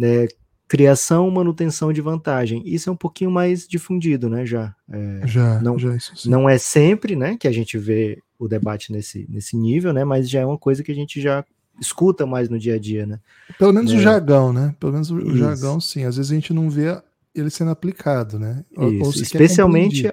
É, 0.00 0.26
criação, 0.66 1.30
manutenção 1.30 1.92
de 1.92 2.00
vantagem. 2.00 2.62
Isso 2.64 2.88
é 2.88 2.92
um 2.92 2.96
pouquinho 2.96 3.30
mais 3.30 3.68
difundido, 3.68 4.28
né? 4.28 4.46
Já. 4.46 4.74
É, 4.90 5.26
já, 5.26 5.60
não, 5.60 5.78
já 5.78 5.96
não 6.24 6.48
é 6.48 6.56
sempre, 6.56 7.14
né, 7.14 7.36
que 7.36 7.46
a 7.46 7.52
gente 7.52 7.76
vê 7.76 8.18
o 8.38 8.48
debate 8.48 8.90
nesse, 8.90 9.26
nesse 9.28 9.56
nível, 9.56 9.92
né? 9.92 10.02
Mas 10.04 10.28
já 10.28 10.40
é 10.40 10.46
uma 10.46 10.58
coisa 10.58 10.82
que 10.82 10.90
a 10.90 10.94
gente 10.94 11.20
já 11.20 11.44
escuta 11.80 12.26
mais 12.26 12.48
no 12.48 12.58
dia 12.58 12.76
a 12.76 12.78
dia, 12.78 13.06
né? 13.06 13.20
Pelo 13.58 13.72
menos 13.72 13.92
é. 13.92 13.96
o 13.96 14.00
jargão, 14.00 14.52
né? 14.52 14.74
Pelo 14.80 14.92
menos 14.92 15.10
o 15.10 15.20
Isso. 15.20 15.36
jargão, 15.36 15.80
sim. 15.80 16.04
Às 16.04 16.16
vezes 16.16 16.32
a 16.32 16.34
gente 16.34 16.52
não 16.52 16.68
vê 16.68 17.00
ele 17.34 17.50
sendo 17.50 17.70
aplicado, 17.70 18.38
né? 18.38 18.64
Ou, 18.76 19.04
ou 19.04 19.10
especialmente, 19.10 20.10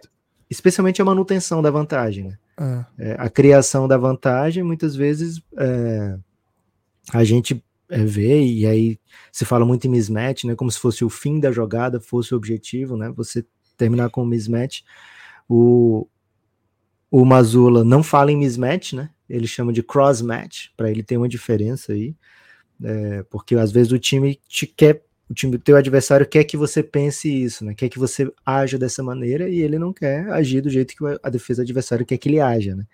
especialmente 0.49 1.01
a 1.01 1.05
manutenção 1.05 1.61
da 1.61 1.71
vantagem, 1.71 2.25
né? 2.25 2.37
É. 2.97 3.15
A 3.17 3.29
criação 3.29 3.87
da 3.87 3.97
vantagem, 3.97 4.63
muitas 4.63 4.95
vezes 4.95 5.41
é, 5.57 6.17
a 7.13 7.23
gente 7.23 7.63
é, 7.89 8.03
vê, 8.03 8.43
e 8.43 8.65
aí 8.65 8.99
se 9.31 9.45
fala 9.45 9.65
muito 9.65 9.87
em 9.87 9.89
mismatch, 9.89 10.43
né? 10.43 10.55
Como 10.55 10.69
se 10.69 10.79
fosse 10.79 11.05
o 11.05 11.09
fim 11.09 11.39
da 11.39 11.51
jogada, 11.51 11.99
fosse 11.99 12.33
o 12.33 12.37
objetivo, 12.37 12.97
né? 12.97 13.11
Você 13.15 13.45
terminar 13.77 14.09
com 14.09 14.23
o 14.23 14.25
mismatch. 14.25 14.81
O, 15.47 16.07
o 17.09 17.25
Mazula 17.25 17.83
não 17.83 18.03
fala 18.03 18.31
em 18.31 18.37
mismatch, 18.37 18.93
né? 18.93 19.09
Ele 19.29 19.47
chama 19.47 19.71
de 19.71 19.81
cross 19.81 20.21
match, 20.21 20.67
para 20.75 20.91
ele 20.91 21.01
ter 21.01 21.17
uma 21.17 21.29
diferença 21.29 21.93
aí. 21.93 22.15
É, 22.83 23.23
porque 23.23 23.55
às 23.55 23.71
vezes 23.71 23.91
o 23.91 23.99
time 23.99 24.39
te 24.47 24.67
quer 24.67 25.03
o 25.29 25.33
time 25.33 25.59
teu 25.59 25.77
adversário 25.77 26.25
quer 26.25 26.43
que 26.43 26.57
você 26.57 26.81
pense 26.81 27.29
isso, 27.29 27.63
né? 27.63 27.75
Quer 27.75 27.87
que 27.87 27.99
você 27.99 28.31
haja 28.43 28.79
dessa 28.79 29.03
maneira 29.03 29.47
e 29.47 29.61
ele 29.61 29.77
não 29.77 29.93
quer 29.93 30.27
agir 30.31 30.59
do 30.61 30.69
jeito 30.69 30.95
que 30.95 31.19
a 31.21 31.29
defesa 31.29 31.61
do 31.61 31.65
adversário 31.65 32.05
quer 32.05 32.17
que 32.17 32.27
ele 32.27 32.39
haja, 32.39 32.75
né? 32.75 32.85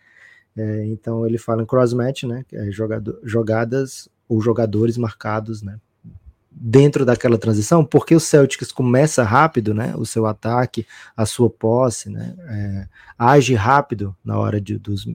É, 0.57 0.85
então 0.85 1.25
ele 1.25 1.37
fala 1.37 1.63
em 1.63 1.65
cross-match, 1.65 2.23
né? 2.23 2.45
É 2.51 2.69
jogadas 2.71 4.09
ou 4.27 4.41
jogadores 4.41 4.97
marcados, 4.97 5.61
né? 5.61 5.79
Dentro 6.51 7.05
daquela 7.05 7.37
transição, 7.37 7.85
porque 7.85 8.15
o 8.15 8.19
Celtics 8.19 8.71
começa 8.71 9.23
rápido, 9.23 9.73
né? 9.73 9.93
O 9.95 10.05
seu 10.05 10.25
ataque, 10.25 10.85
a 11.15 11.25
sua 11.25 11.49
posse, 11.49 12.09
né? 12.09 12.35
É, 12.47 12.87
age 13.17 13.53
rápido 13.55 14.15
na 14.23 14.37
hora 14.37 14.59
de, 14.59 14.77
dos, 14.77 15.07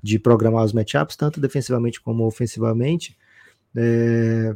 de 0.00 0.18
programar 0.20 0.64
os 0.64 0.72
matchups, 0.72 1.16
tanto 1.16 1.40
defensivamente 1.40 2.00
como 2.00 2.24
ofensivamente. 2.26 3.16
É, 3.74 4.54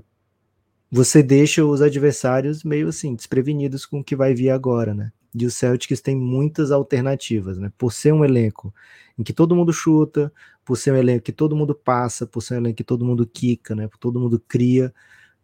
você 0.94 1.22
deixa 1.22 1.64
os 1.64 1.82
adversários 1.82 2.62
meio 2.64 2.88
assim, 2.88 3.14
desprevenidos 3.14 3.86
com 3.86 4.00
o 4.00 4.04
que 4.04 4.16
vai 4.16 4.34
vir 4.34 4.50
agora, 4.50 4.94
né? 4.94 5.12
E 5.34 5.44
o 5.46 5.50
Celtics 5.50 6.00
tem 6.00 6.16
muitas 6.16 6.70
alternativas, 6.70 7.58
né? 7.58 7.72
Por 7.76 7.92
ser 7.92 8.12
um 8.12 8.24
elenco 8.24 8.72
em 9.18 9.22
que 9.24 9.32
todo 9.32 9.56
mundo 9.56 9.72
chuta, 9.72 10.32
por 10.64 10.76
ser 10.76 10.92
um 10.92 10.96
elenco 10.96 11.24
que 11.24 11.32
todo 11.32 11.56
mundo 11.56 11.74
passa, 11.74 12.26
por 12.26 12.40
ser 12.42 12.54
um 12.54 12.58
elenco 12.58 12.76
que 12.76 12.84
todo 12.84 13.04
mundo 13.04 13.26
quica, 13.26 13.74
né? 13.74 13.88
Por 13.88 13.98
todo 13.98 14.20
mundo 14.20 14.40
cria. 14.48 14.92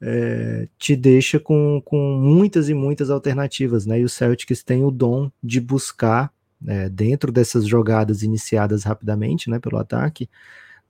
é, 0.01 0.68
te 0.78 0.96
deixa 0.96 1.40
com, 1.40 1.82
com 1.84 1.98
muitas 2.16 2.68
e 2.68 2.74
muitas 2.74 3.11
alternativas, 3.11 3.86
né? 3.86 4.01
E 4.01 4.05
o 4.05 4.09
Celtics 4.09 4.62
tem 4.62 4.84
o 4.84 4.90
dom 4.90 5.30
de 5.42 5.61
buscar 5.61 6.32
é, 6.66 6.88
dentro 6.88 7.32
dessas 7.32 7.66
jogadas 7.66 8.22
iniciadas 8.22 8.84
rapidamente, 8.84 9.51
né, 9.51 9.59
pelo 9.59 9.78
ataque, 9.78 10.28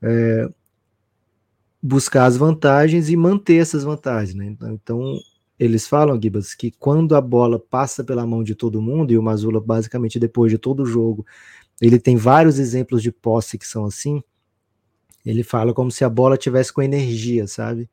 é, 0.03 0.49
buscar 1.83 2.27
as 2.27 2.37
vantagens 2.37 3.09
e 3.09 3.17
manter 3.17 3.57
essas 3.57 3.85
vantagens, 3.85 4.35
né? 4.35 4.47
Então, 4.47 4.73
então 4.73 5.21
eles 5.59 5.87
falam, 5.87 6.21
Gibas, 6.21 6.55
que 6.55 6.71
quando 6.71 7.15
a 7.15 7.21
bola 7.21 7.59
passa 7.59 8.03
pela 8.03 8.27
mão 8.27 8.43
de 8.43 8.55
todo 8.55 8.81
mundo, 8.81 9.13
e 9.13 9.19
o 9.19 9.23
Mazula, 9.23 9.61
basicamente, 9.61 10.19
depois 10.19 10.51
de 10.51 10.59
todo 10.59 10.83
o 10.83 10.87
jogo, 10.87 11.27
ele 11.81 11.99
tem 11.99 12.17
vários 12.17 12.59
exemplos 12.59 13.03
de 13.03 13.13
posse 13.13 13.59
que 13.59 13.67
são 13.67 13.85
assim, 13.85 14.23
ele 15.25 15.43
fala 15.43 15.75
como 15.75 15.91
se 15.91 16.05
a 16.05 16.09
bola 16.09 16.37
tivesse 16.37 16.73
com 16.73 16.83
energia, 16.83 17.47
sabe? 17.47 17.91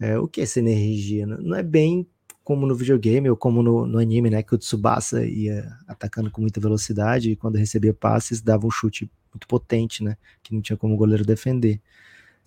É, 0.00 0.18
o 0.18 0.26
que 0.26 0.40
é 0.40 0.44
essa 0.44 0.58
energia? 0.58 1.26
Não 1.26 1.56
é 1.56 1.62
bem 1.62 2.06
como 2.42 2.66
no 2.66 2.74
videogame 2.74 3.30
ou 3.30 3.36
como 3.36 3.62
no, 3.62 3.86
no, 3.86 3.98
anime, 3.98 4.30
né? 4.30 4.42
Que 4.42 4.54
o 4.54 4.58
Tsubasa 4.58 5.24
ia 5.24 5.70
atacando 5.86 6.30
com 6.30 6.40
muita 6.40 6.60
velocidade 6.60 7.30
e 7.30 7.36
quando 7.36 7.56
recebia 7.56 7.94
passes 7.94 8.40
dava 8.40 8.66
um 8.66 8.70
chute 8.70 9.10
muito 9.32 9.46
potente, 9.46 10.02
né? 10.02 10.16
Que 10.42 10.54
não 10.54 10.60
tinha 10.60 10.76
como 10.76 10.94
o 10.94 10.96
goleiro 10.96 11.24
defender. 11.24 11.80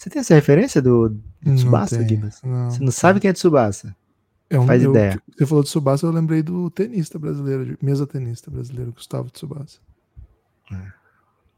Você 0.04 0.10
tem 0.10 0.20
essa 0.20 0.36
referência 0.36 0.82
do, 0.82 1.08
do 1.42 1.56
Tsubasa, 1.56 2.06
Gibas? 2.06 2.42
Você 2.42 2.84
não 2.84 2.92
sabe 2.92 3.22
quem 3.22 3.30
é 3.30 3.34
Tsubasa? 3.34 3.96
É 4.50 4.60
um, 4.60 4.68
Faz 4.68 4.84
eu, 4.84 4.90
ideia. 4.90 5.18
Você 5.34 5.46
falou 5.46 5.64
de 5.64 5.70
Tsubasa, 5.70 6.06
eu 6.06 6.12
lembrei 6.12 6.44
do 6.44 6.70
tenista 6.70 7.18
brasileiro, 7.18 7.78
mesa 7.82 8.06
tenista 8.06 8.52
brasileiro, 8.52 8.92
Gustavo 8.92 9.30
Tsubasa. 9.32 9.78
É. 10.70 10.92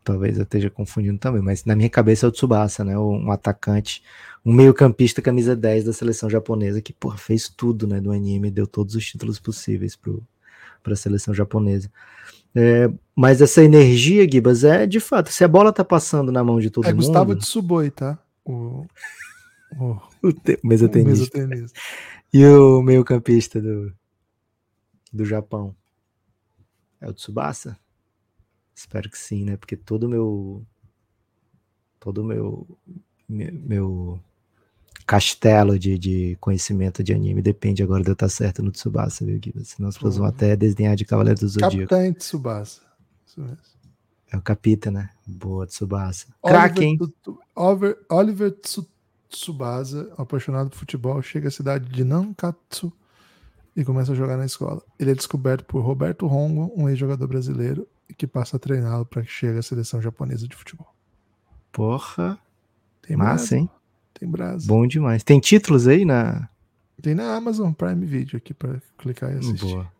Talvez 0.03 0.37
eu 0.37 0.43
esteja 0.43 0.69
confundindo 0.69 1.17
também, 1.17 1.41
mas 1.41 1.65
na 1.65 1.75
minha 1.75 1.89
cabeça 1.89 2.27
é 2.27 2.29
o 2.29 2.31
Tsubasa, 2.31 2.83
né? 2.83 2.95
Um 2.95 3.31
atacante, 3.31 4.03
um 4.45 4.53
meio-campista 4.53 5.23
camisa 5.23 5.55
10 5.55 5.85
da 5.85 5.93
seleção 5.93 6.29
japonesa 6.29 6.83
que, 6.83 6.93
porra, 6.93 7.17
fez 7.17 7.49
tudo, 7.49 7.87
né, 7.87 7.99
no 7.99 8.11
anime, 8.11 8.51
deu 8.51 8.67
todos 8.67 8.93
os 8.93 9.03
títulos 9.03 9.39
possíveis 9.39 9.95
para 9.95 10.93
a 10.93 10.95
seleção 10.95 11.33
japonesa. 11.33 11.89
É, 12.53 12.91
mas 13.15 13.41
essa 13.41 13.63
energia, 13.63 14.29
Gibas, 14.31 14.63
é 14.63 14.85
de 14.85 14.99
fato, 14.99 15.31
se 15.31 15.43
a 15.43 15.47
bola 15.47 15.73
tá 15.73 15.83
passando 15.83 16.31
na 16.31 16.43
mão 16.43 16.59
de 16.59 16.69
todo 16.69 16.85
é, 16.85 16.93
mundo. 16.93 17.01
É 17.01 17.05
Gustavo 17.07 17.35
Tsuboi, 17.35 17.89
tá? 17.89 18.19
O, 18.45 18.85
o, 19.79 20.01
o, 20.21 20.33
te, 20.33 20.59
mesa 20.63 20.87
tenista. 20.87 21.39
E 22.31 22.45
o 22.45 22.81
meio-campista 22.81 23.61
do, 23.61 23.91
do 25.11 25.25
Japão? 25.25 25.75
É 27.01 27.09
o 27.09 27.13
Tsubasa? 27.13 27.77
Espero 28.73 29.09
que 29.09 29.17
sim, 29.17 29.45
né? 29.45 29.57
Porque 29.57 29.75
todo 29.75 30.03
o 30.03 30.09
meu. 30.09 30.65
Todo 31.99 32.21
o 32.21 32.23
meu, 32.23 32.67
meu. 33.27 33.51
Meu 33.53 34.19
castelo 35.05 35.77
de, 35.77 35.97
de 35.99 36.37
conhecimento 36.41 37.03
de 37.03 37.13
anime 37.13 37.41
depende 37.41 37.83
agora 37.83 38.03
de 38.03 38.09
eu 38.09 38.13
estar 38.13 38.29
certo 38.29 38.63
no 38.63 38.71
Tsubasa, 38.71 39.23
viu, 39.23 39.39
Guido? 39.39 39.63
Senão 39.63 39.89
as 39.89 39.95
pessoas 39.95 40.17
vão 40.17 40.25
até 40.25 40.55
desenhar 40.55 40.95
de 40.95 41.05
Cavaleiro 41.05 41.39
do 41.39 41.47
Zodíaco. 41.47 41.89
Capitão 41.89 42.13
Tsubasa. 42.13 42.81
Isso 43.25 43.39
mesmo. 43.39 43.74
É 44.31 44.37
o 44.37 44.41
Capita, 44.41 44.91
né? 44.91 45.09
Boa, 45.25 45.65
Tsubasa. 45.67 46.27
Kraken. 46.43 46.97
Oliver, 47.55 47.97
Oliver 48.09 48.55
Tsubasa, 49.29 50.13
apaixonado 50.17 50.69
por 50.69 50.77
futebol, 50.77 51.21
chega 51.21 51.47
à 51.47 51.51
cidade 51.51 51.87
de 51.89 52.03
Nankatsu 52.03 52.91
e 53.75 53.83
começa 53.83 54.13
a 54.13 54.15
jogar 54.15 54.37
na 54.37 54.45
escola. 54.45 54.81
Ele 54.99 55.11
é 55.11 55.15
descoberto 55.15 55.65
por 55.65 55.81
Roberto 55.81 56.25
Rongo, 56.27 56.71
um 56.75 56.89
ex-jogador 56.89 57.27
brasileiro, 57.27 57.87
que 58.17 58.25
passa 58.25 58.57
a 58.57 58.59
treiná-lo 58.59 59.05
para 59.05 59.21
que 59.21 59.29
chegue 59.29 59.59
à 59.59 59.61
seleção 59.61 60.01
japonesa 60.01 60.47
de 60.47 60.55
futebol. 60.55 60.87
Porra! 61.71 62.39
Tem 63.01 63.15
Massa, 63.15 63.35
brasa. 63.35 63.57
hein? 63.57 63.69
Tem 64.13 64.29
brasa. 64.29 64.67
Bom 64.67 64.87
demais. 64.87 65.23
Tem 65.23 65.39
títulos 65.39 65.87
aí 65.87 66.05
na. 66.05 66.49
Tem 67.01 67.13
na 67.13 67.35
Amazon 67.35 67.71
Prime 67.73 68.05
Video 68.05 68.37
aqui 68.37 68.53
para 68.53 68.81
clicar 68.97 69.33
e 69.33 69.37
assistir. 69.37 69.65
Boa. 69.65 69.91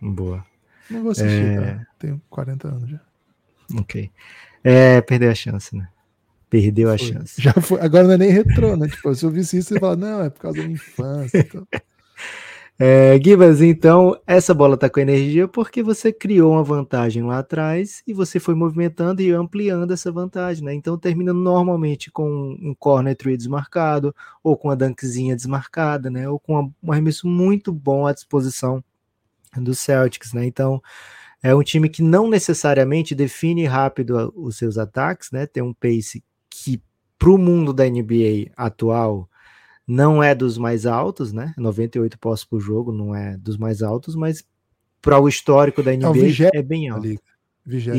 Boa. 0.00 0.46
Não 0.90 1.02
vou 1.02 1.12
assistir, 1.12 1.30
é... 1.30 1.74
tá? 1.74 1.86
Tenho 1.98 2.22
40 2.30 2.68
anos 2.68 2.90
já. 2.90 3.00
Ok. 3.78 4.10
É, 4.62 5.00
perdeu 5.00 5.30
a 5.30 5.34
chance, 5.34 5.76
né? 5.76 5.88
Perdeu 6.48 6.88
foi. 6.88 6.94
a 6.94 6.98
chance. 6.98 7.40
Já 7.40 7.52
foi. 7.52 7.80
Agora 7.80 8.04
não 8.04 8.14
é 8.14 8.18
nem 8.18 8.30
retrô, 8.30 8.76
né? 8.76 8.88
Tipo, 8.88 9.14
se 9.14 9.24
eu 9.24 9.30
visse 9.30 9.58
isso, 9.58 9.70
você 9.70 9.80
fala, 9.80 9.96
não, 9.96 10.22
é 10.22 10.30
por 10.30 10.40
causa 10.40 10.58
da 10.58 10.64
minha 10.64 10.74
infância. 10.74 11.38
Então. 11.38 11.66
É, 12.76 13.20
Gibas, 13.22 13.62
então, 13.62 14.20
essa 14.26 14.52
bola 14.52 14.74
está 14.74 14.90
com 14.90 14.98
energia 14.98 15.46
porque 15.46 15.80
você 15.80 16.12
criou 16.12 16.54
uma 16.54 16.64
vantagem 16.64 17.22
lá 17.22 17.38
atrás 17.38 18.02
e 18.04 18.12
você 18.12 18.40
foi 18.40 18.56
movimentando 18.56 19.22
e 19.22 19.30
ampliando 19.30 19.92
essa 19.92 20.10
vantagem, 20.10 20.64
né? 20.64 20.74
Então 20.74 20.98
termina 20.98 21.32
normalmente 21.32 22.10
com 22.10 22.28
um 22.60 22.74
corner 22.76 23.14
tree 23.14 23.36
desmarcado, 23.36 24.12
ou 24.42 24.56
com 24.56 24.70
a 24.70 24.74
dunkzinha 24.74 25.36
desmarcada, 25.36 26.10
né? 26.10 26.28
Ou 26.28 26.40
com 26.40 26.72
um 26.82 26.90
arremesso 26.92 27.28
muito 27.28 27.72
bom 27.72 28.08
à 28.08 28.12
disposição 28.12 28.82
do 29.56 29.72
Celtics, 29.72 30.32
né? 30.32 30.44
Então 30.44 30.82
é 31.44 31.54
um 31.54 31.62
time 31.62 31.90
que 31.90 32.02
não 32.02 32.26
necessariamente 32.26 33.14
define 33.14 33.66
rápido 33.66 34.32
os 34.34 34.56
seus 34.56 34.78
ataques, 34.78 35.30
né? 35.30 35.46
Tem 35.46 35.62
um 35.62 35.74
pace 35.74 36.24
que 36.48 36.82
para 37.18 37.28
o 37.28 37.36
mundo 37.36 37.70
da 37.70 37.84
NBA 37.84 38.50
atual 38.56 39.28
não 39.86 40.22
é 40.22 40.34
dos 40.34 40.56
mais 40.56 40.86
altos, 40.86 41.34
né? 41.34 41.52
98 41.58 42.18
postos 42.18 42.48
por 42.48 42.60
jogo 42.60 42.90
não 42.90 43.14
é 43.14 43.36
dos 43.36 43.58
mais 43.58 43.82
altos, 43.82 44.16
mas 44.16 44.42
para 45.02 45.20
o 45.20 45.28
histórico 45.28 45.82
da 45.82 45.92
NBA 45.92 46.48
é, 46.54 46.60
é 46.60 46.62
bem 46.62 46.88
alto. 46.88 47.02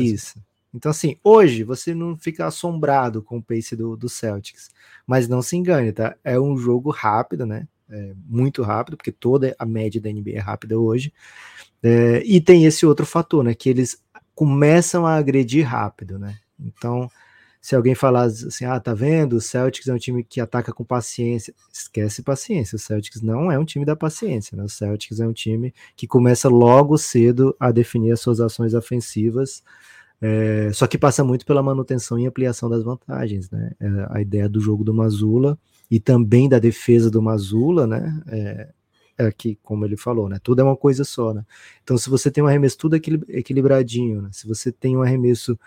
Isso. 0.02 0.42
Então, 0.74 0.90
assim, 0.90 1.16
hoje 1.22 1.62
você 1.62 1.94
não 1.94 2.16
fica 2.16 2.46
assombrado 2.46 3.22
com 3.22 3.38
o 3.38 3.42
pace 3.42 3.76
do, 3.76 3.96
do 3.96 4.08
Celtics, 4.08 4.70
mas 5.06 5.28
não 5.28 5.40
se 5.40 5.56
engane, 5.56 5.92
tá? 5.92 6.16
É 6.24 6.38
um 6.38 6.58
jogo 6.58 6.90
rápido, 6.90 7.46
né? 7.46 7.68
É 7.90 8.14
muito 8.26 8.62
rápido, 8.62 8.96
porque 8.96 9.12
toda 9.12 9.54
a 9.58 9.64
média 9.64 10.00
da 10.00 10.10
NBA 10.10 10.32
é 10.32 10.40
rápida 10.40 10.78
hoje. 10.78 11.12
É, 11.82 12.22
e 12.24 12.40
tem 12.40 12.64
esse 12.64 12.84
outro 12.84 13.06
fator, 13.06 13.44
né? 13.44 13.54
Que 13.54 13.68
eles 13.68 14.02
começam 14.34 15.06
a 15.06 15.16
agredir 15.16 15.64
rápido, 15.66 16.18
né? 16.18 16.36
Então, 16.58 17.08
se 17.60 17.74
alguém 17.74 17.94
falar 17.94 18.24
assim, 18.24 18.64
ah, 18.64 18.78
tá 18.78 18.94
vendo, 18.94 19.34
o 19.34 19.40
Celtics 19.40 19.88
é 19.88 19.92
um 19.92 19.98
time 19.98 20.22
que 20.22 20.40
ataca 20.40 20.72
com 20.72 20.84
paciência, 20.84 21.52
esquece 21.72 22.22
paciência, 22.22 22.76
o 22.76 22.78
Celtics 22.78 23.22
não 23.22 23.50
é 23.50 23.58
um 23.58 23.64
time 23.64 23.84
da 23.84 23.96
paciência, 23.96 24.56
né? 24.56 24.62
o 24.62 24.68
Celtics 24.68 25.18
é 25.18 25.26
um 25.26 25.32
time 25.32 25.74
que 25.96 26.06
começa 26.06 26.48
logo 26.48 26.96
cedo 26.96 27.56
a 27.58 27.72
definir 27.72 28.12
as 28.12 28.20
suas 28.20 28.40
ações 28.40 28.72
ofensivas, 28.72 29.64
é, 30.22 30.70
só 30.72 30.86
que 30.86 30.96
passa 30.96 31.24
muito 31.24 31.44
pela 31.44 31.60
manutenção 31.60 32.16
e 32.18 32.26
ampliação 32.26 32.70
das 32.70 32.84
vantagens, 32.84 33.50
né? 33.50 33.72
É 33.80 33.88
a 34.10 34.20
ideia 34.20 34.48
do 34.48 34.60
jogo 34.60 34.84
do 34.84 34.94
Mazula 34.94 35.58
e 35.90 36.00
também 36.00 36.48
da 36.48 36.58
defesa 36.58 37.10
do 37.10 37.22
Mazula, 37.22 37.86
né? 37.86 38.22
É, 38.28 38.68
é 39.18 39.32
que, 39.32 39.58
como 39.62 39.84
ele 39.84 39.96
falou, 39.96 40.28
né? 40.28 40.38
Tudo 40.42 40.60
é 40.60 40.64
uma 40.64 40.76
coisa 40.76 41.04
só, 41.04 41.32
né? 41.32 41.44
Então, 41.82 41.96
se 41.96 42.10
você 42.10 42.30
tem 42.30 42.44
um 42.44 42.46
arremesso 42.46 42.76
tudo 42.76 42.96
equilibradinho, 42.96 44.22
né? 44.22 44.28
Se 44.32 44.46
você 44.46 44.70
tem 44.70 44.96
um 44.96 45.02
arremesso 45.02 45.58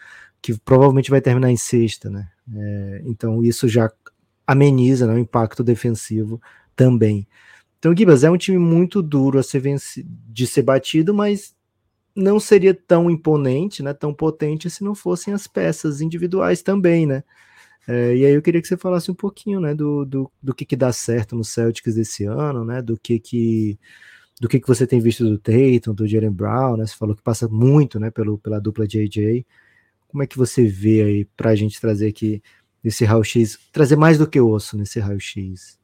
que 0.42 0.58
provavelmente 0.60 1.10
vai 1.10 1.22
terminar 1.22 1.52
em 1.52 1.58
sexta, 1.58 2.10
né? 2.10 2.30
É, 2.56 3.02
então 3.06 3.44
isso 3.44 3.68
já 3.68 3.92
ameniza 4.48 5.06
né, 5.06 5.14
o 5.14 5.20
impacto 5.20 5.64
defensivo 5.64 6.42
também. 6.76 7.28
Então, 7.78 7.96
Gibas 7.96 8.24
é 8.24 8.32
um 8.32 8.38
time 8.38 8.58
muito 8.58 9.02
duro 9.02 9.40
a 9.40 9.44
ser 9.44 9.62
de 10.28 10.48
ser 10.48 10.64
batido, 10.64 11.14
mas 11.14 11.56
não 12.16 12.40
seria 12.40 12.74
tão 12.74 13.10
imponente, 13.10 13.84
né, 13.84 13.94
tão 13.94 14.14
potente 14.14 14.70
se 14.70 14.84
não 14.84 14.96
fossem 14.96 15.34
as 15.34 15.48
peças 15.48 16.02
individuais 16.02 16.62
também, 16.62 17.06
né? 17.06 17.24
É, 17.92 18.16
e 18.16 18.24
aí 18.24 18.34
eu 18.34 18.42
queria 18.44 18.62
que 18.62 18.68
você 18.68 18.78
falasse 18.78 19.10
um 19.10 19.16
pouquinho, 19.16 19.60
né, 19.60 19.74
do, 19.74 20.06
do, 20.06 20.32
do 20.44 20.54
que, 20.54 20.64
que 20.64 20.76
dá 20.76 20.94
certo 20.94 21.36
no 21.36 21.44
Celtics 21.44 21.98
esse 21.98 22.24
ano, 22.24 22.64
né, 22.64 22.84
do 22.84 22.96
que 22.96 23.20
que 23.20 23.80
do 24.40 24.48
que, 24.48 24.60
que 24.60 24.68
você 24.68 24.86
tem 24.86 25.00
visto 25.02 25.28
do 25.28 25.40
Tatum, 25.40 25.96
do 25.96 26.08
Jalen 26.08 26.32
Brown, 26.32 26.78
né? 26.78 26.86
Você 26.86 26.96
falou 26.96 27.16
que 27.16 27.22
passa 27.22 27.48
muito, 27.50 28.00
né, 28.00 28.10
pelo, 28.12 28.38
pela 28.38 28.60
dupla 28.62 28.88
JJ. 28.88 29.46
Como 30.08 30.24
é 30.24 30.28
que 30.28 30.38
você 30.38 30.66
vê 30.68 31.02
aí 31.04 31.26
para 31.26 31.50
a 31.50 31.56
gente 31.56 31.82
trazer 31.82 32.10
aqui 32.10 32.42
esse 32.84 33.04
raio-x, 33.06 33.60
trazer 33.72 33.96
mais 33.98 34.18
do 34.20 34.28
que 34.28 34.40
osso 34.40 34.78
nesse 34.78 35.00
raio-x? 35.00 35.80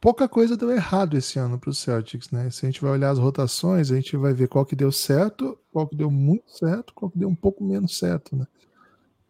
Pouca 0.00 0.28
coisa 0.28 0.56
deu 0.56 0.70
errado 0.70 1.16
esse 1.16 1.38
ano 1.38 1.58
para 1.58 1.70
os 1.70 1.78
Celtics, 1.78 2.30
né? 2.30 2.50
Se 2.50 2.66
a 2.66 2.70
gente 2.70 2.80
vai 2.80 2.90
olhar 2.92 3.10
as 3.10 3.18
rotações, 3.18 3.90
a 3.90 3.96
gente 3.96 4.16
vai 4.16 4.32
ver 4.32 4.48
qual 4.48 4.64
que 4.66 4.74
deu 4.74 4.90
certo, 4.90 5.58
qual 5.70 5.86
que 5.86 5.94
deu 5.94 6.10
muito 6.10 6.50
certo, 6.50 6.92
qual 6.94 7.10
que 7.10 7.18
deu 7.18 7.28
um 7.28 7.34
pouco 7.34 7.62
menos 7.62 7.98
certo, 7.98 8.34
né? 8.34 8.46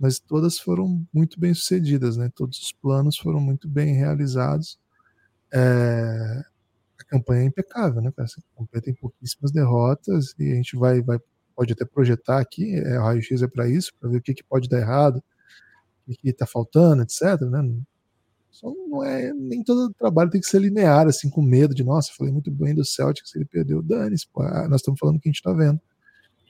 Mas 0.05 0.19
todas 0.19 0.59
foram 0.59 1.03
muito 1.15 1.41
bem 1.41 1.55
sucedidas, 1.55 2.19
né? 2.19 2.31
Todos 2.37 2.61
os 2.61 2.73
planos 2.73 3.17
foram 3.17 3.41
muito 3.41 3.67
bem 3.67 3.95
realizados. 3.95 4.79
É... 5.51 6.43
A 7.01 7.05
campanha 7.05 7.41
é 7.41 7.47
impecável, 7.47 8.03
né? 8.03 8.13
A 8.19 8.59
campanha 8.59 8.83
tem 8.83 8.93
pouquíssimas 8.93 9.51
derrotas 9.51 10.35
e 10.39 10.53
a 10.53 10.57
gente 10.57 10.77
vai, 10.77 11.01
vai 11.01 11.19
pode 11.57 11.73
até 11.73 11.87
projetar 11.87 12.39
aqui, 12.39 12.75
é, 12.75 12.99
o 12.99 13.03
raio-x 13.03 13.41
é 13.41 13.49
para 13.49 13.67
isso, 13.67 13.95
para 13.99 14.11
ver 14.11 14.19
o 14.19 14.21
que, 14.21 14.35
que 14.35 14.45
pode 14.45 14.69
dar 14.69 14.79
errado, 14.79 15.25
o 16.07 16.13
que 16.13 16.29
está 16.29 16.47
faltando, 16.47 17.03
etc. 17.03 17.41
Né? 17.41 17.67
Só 18.51 18.71
não 18.71 19.03
é, 19.03 19.33
nem 19.33 19.65
todo 19.65 19.95
trabalho 19.95 20.29
tem 20.29 20.41
que 20.43 20.47
ser 20.47 20.59
linear, 20.59 21.07
assim, 21.07 21.31
com 21.31 21.41
medo 21.41 21.75
de, 21.75 21.83
nossa, 21.83 22.13
falei 22.15 22.31
muito 22.31 22.51
bem 22.51 22.75
do 22.75 22.85
Celtics, 22.85 23.35
ele 23.35 23.47
perdeu, 23.47 23.83
dane-se, 23.83 24.27
ah, 24.37 24.69
nós 24.69 24.83
estamos 24.83 25.01
falando 25.01 25.17
o 25.17 25.21
que 25.21 25.31
a 25.31 25.33
gente 25.33 25.39
está 25.39 25.55
vendo. 25.55 25.81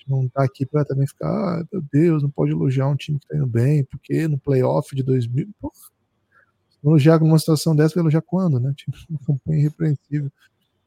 Não 0.07 0.27
está 0.27 0.45
aqui 0.45 0.67
para 0.67 0.85
também 0.85 1.07
ficar, 1.07 1.29
ah, 1.29 1.65
meu 1.73 1.83
Deus, 1.93 2.23
não 2.23 2.31
pode 2.31 2.53
elogiar 2.53 2.89
um 2.89 2.97
time 2.97 3.19
que 3.19 3.25
está 3.25 3.37
indo 3.37 3.47
bem, 3.47 3.85
porque 3.85 4.29
no 4.29 4.39
playoff 4.39 4.95
de 4.95 5.03
2000, 5.03 5.49
porra, 5.61 5.75
elogiar 6.85 7.19
numa 7.21 7.39
situação 7.39 7.75
dessa, 7.75 7.95
vai 7.95 8.03
elogiar 8.03 8.23
quando, 8.23 8.61
né? 8.61 8.73
Tipo, 8.77 8.97
uma 9.09 9.19
campanha 9.27 9.61
irrepreensível. 9.61 10.31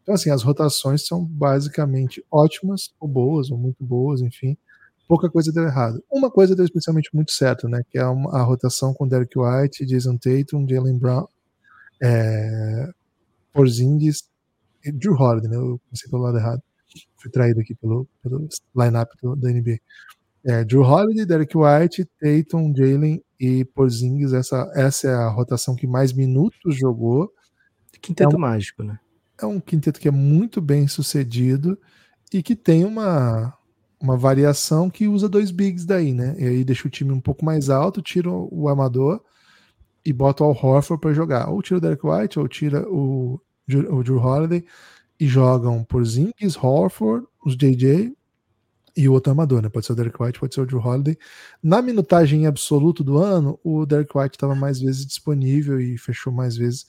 Então, 0.04 0.16
assim, 0.16 0.30
as 0.30 0.44
rotações 0.44 1.06
são 1.06 1.26
basicamente 1.26 2.24
ótimas, 2.32 2.94
ou 3.00 3.08
boas, 3.08 3.52
ou 3.52 3.58
muito 3.58 3.84
boas, 3.84 4.22
enfim. 4.22 4.58
Pouca 5.08 5.30
coisa 5.30 5.52
deu 5.52 5.64
errado. 5.64 6.02
Uma 6.12 6.30
coisa 6.30 6.56
deu 6.56 6.66
especialmente 6.66 7.10
muito 7.14 7.32
certo, 7.32 7.68
né? 7.68 7.82
Que 7.90 7.98
é 7.98 8.02
a 8.02 8.44
rotação 8.44 8.94
com 8.94 9.08
Derek 9.08 9.38
White, 9.38 9.86
Jason 9.86 10.18
Tatum, 10.18 10.68
Jalen 10.68 10.98
Brown, 10.98 11.28
é, 12.02 12.90
Porzingis 13.54 14.30
e 14.84 14.92
Drew 14.92 15.14
Holiday, 15.14 15.50
né? 15.50 15.58
Eu 15.58 15.80
comecei 15.90 16.10
pelo 16.10 16.22
lado 16.22 16.38
errado. 16.38 16.62
Fui 17.28 17.30
traído 17.30 17.60
aqui 17.60 17.76
pelo, 17.76 18.08
pelo 18.24 18.48
line-up 18.76 19.12
da 19.38 19.52
NBA. 19.52 19.80
É, 20.46 20.64
Drew 20.64 20.82
Holiday, 20.82 21.26
Derek 21.26 21.58
White, 21.58 22.06
Tatum, 22.20 22.74
Jalen 22.74 23.22
e 23.38 23.66
Porzingis. 23.66 24.32
Essa, 24.32 24.72
essa 24.74 25.10
é 25.10 25.14
a 25.14 25.30
rotação 25.30 25.76
que 25.76 25.86
mais 25.86 26.14
minutos 26.14 26.76
jogou. 26.76 27.30
Quinteto 28.02 28.36
é 28.36 28.38
um, 28.38 28.40
mágico, 28.40 28.82
né? 28.82 28.98
É 29.42 29.46
um 29.46 29.60
quinteto 29.60 30.00
que 30.00 30.08
é 30.08 30.12
muito 30.12 30.62
bem 30.62 30.88
sucedido 30.88 31.78
e 32.32 32.42
que 32.42 32.56
tem 32.56 32.86
uma, 32.86 33.54
uma 34.00 34.16
variação 34.16 34.90
que 34.90 35.08
usa 35.08 35.28
dois 35.28 35.52
bigs 35.52 35.86
daí, 35.86 36.14
né? 36.14 36.34
E 36.40 36.46
aí 36.46 36.64
deixa 36.64 36.88
o 36.88 36.92
time 36.92 37.12
um 37.12 37.20
pouco 37.20 37.44
mais 37.44 37.70
alto, 37.70 38.02
tira 38.02 38.30
o 38.30 38.70
amador 38.70 39.22
e 40.06 40.14
bota 40.14 40.46
o 40.46 40.48
Al 40.48 40.52
Horford 40.54 41.02
para 41.02 41.14
jogar. 41.14 41.50
Ou 41.50 41.62
tira 41.62 41.78
o 41.78 41.82
Derek 41.82 42.08
White, 42.08 42.40
ou 42.40 42.48
tira 42.48 42.88
o, 42.88 43.42
o 43.68 44.04
Drew 44.04 44.18
Holiday 44.18 44.64
e 45.20 45.28
jogam 45.28 45.84
por 45.84 46.06
Zingis, 46.06 46.56
Horford, 46.56 47.26
os 47.44 47.56
JJ 47.56 48.16
e 48.96 49.08
o 49.08 49.14
outro 49.14 49.32
amador, 49.32 49.62
né? 49.62 49.70
Pode 49.70 49.86
ser 49.86 49.94
o 49.94 49.96
Derek 49.96 50.22
White, 50.22 50.40
pode 50.40 50.54
ser 50.54 50.62
o 50.62 50.66
Drew 50.66 50.80
Holiday. 50.80 51.18
Na 51.62 51.82
minutagem 51.82 52.48
absoluta 52.48 53.04
do 53.04 53.18
ano, 53.18 53.60
o 53.64 53.86
Derek 53.86 54.18
White 54.18 54.36
estava 54.36 54.56
mais 54.56 54.80
vezes 54.80 55.06
disponível 55.06 55.80
e 55.80 55.98
fechou 55.98 56.34
mais 56.34 56.58
vezes 56.58 56.86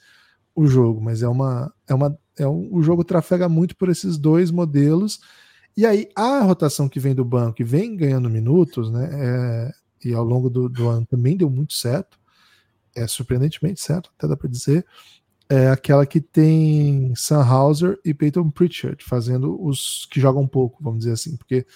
o 0.55 0.67
jogo, 0.67 1.01
mas 1.01 1.23
é 1.23 1.29
uma 1.29 1.73
é 1.87 1.95
uma 1.95 2.19
é 2.39 2.47
um, 2.47 2.69
o 2.73 2.83
jogo 2.83 3.05
trafega 3.05 3.49
muito 3.49 3.77
por 3.77 3.89
esses 3.89 4.17
dois 4.19 4.51
modelos. 4.51 5.21
E 5.77 5.87
aí 5.87 6.09
a 6.17 6.41
rotação 6.41 6.89
que 6.89 6.99
vem 6.99 7.15
do 7.15 7.25
banco, 7.25 7.57
que 7.57 7.65
vem 7.65 7.97
ganhando 7.97 8.31
minutos, 8.31 8.91
né? 8.91 9.09
É, 9.13 9.73
e 10.05 10.15
ao 10.15 10.25
longo 10.25 10.49
do, 10.51 10.69
do 10.69 10.89
ano 10.89 11.07
também 11.07 11.37
deu 11.37 11.51
muito 11.51 11.75
certo 11.75 12.19
é 12.99 13.07
surpreendentemente 13.07 13.81
certo, 13.81 14.11
até 14.17 14.27
dá 14.27 14.37
para 14.37 14.49
dizer, 14.49 14.85
é 15.49 15.69
aquela 15.69 16.05
que 16.05 16.21
tem 16.21 17.15
Sam 17.17 17.43
Hauser 17.43 17.99
e 18.05 18.13
Peyton 18.13 18.51
Pritchard 18.51 19.03
fazendo 19.03 19.61
os 19.65 20.07
que 20.11 20.21
jogam 20.21 20.47
pouco, 20.47 20.83
vamos 20.83 21.01
dizer 21.01 21.13
assim, 21.13 21.37
porque 21.37 21.67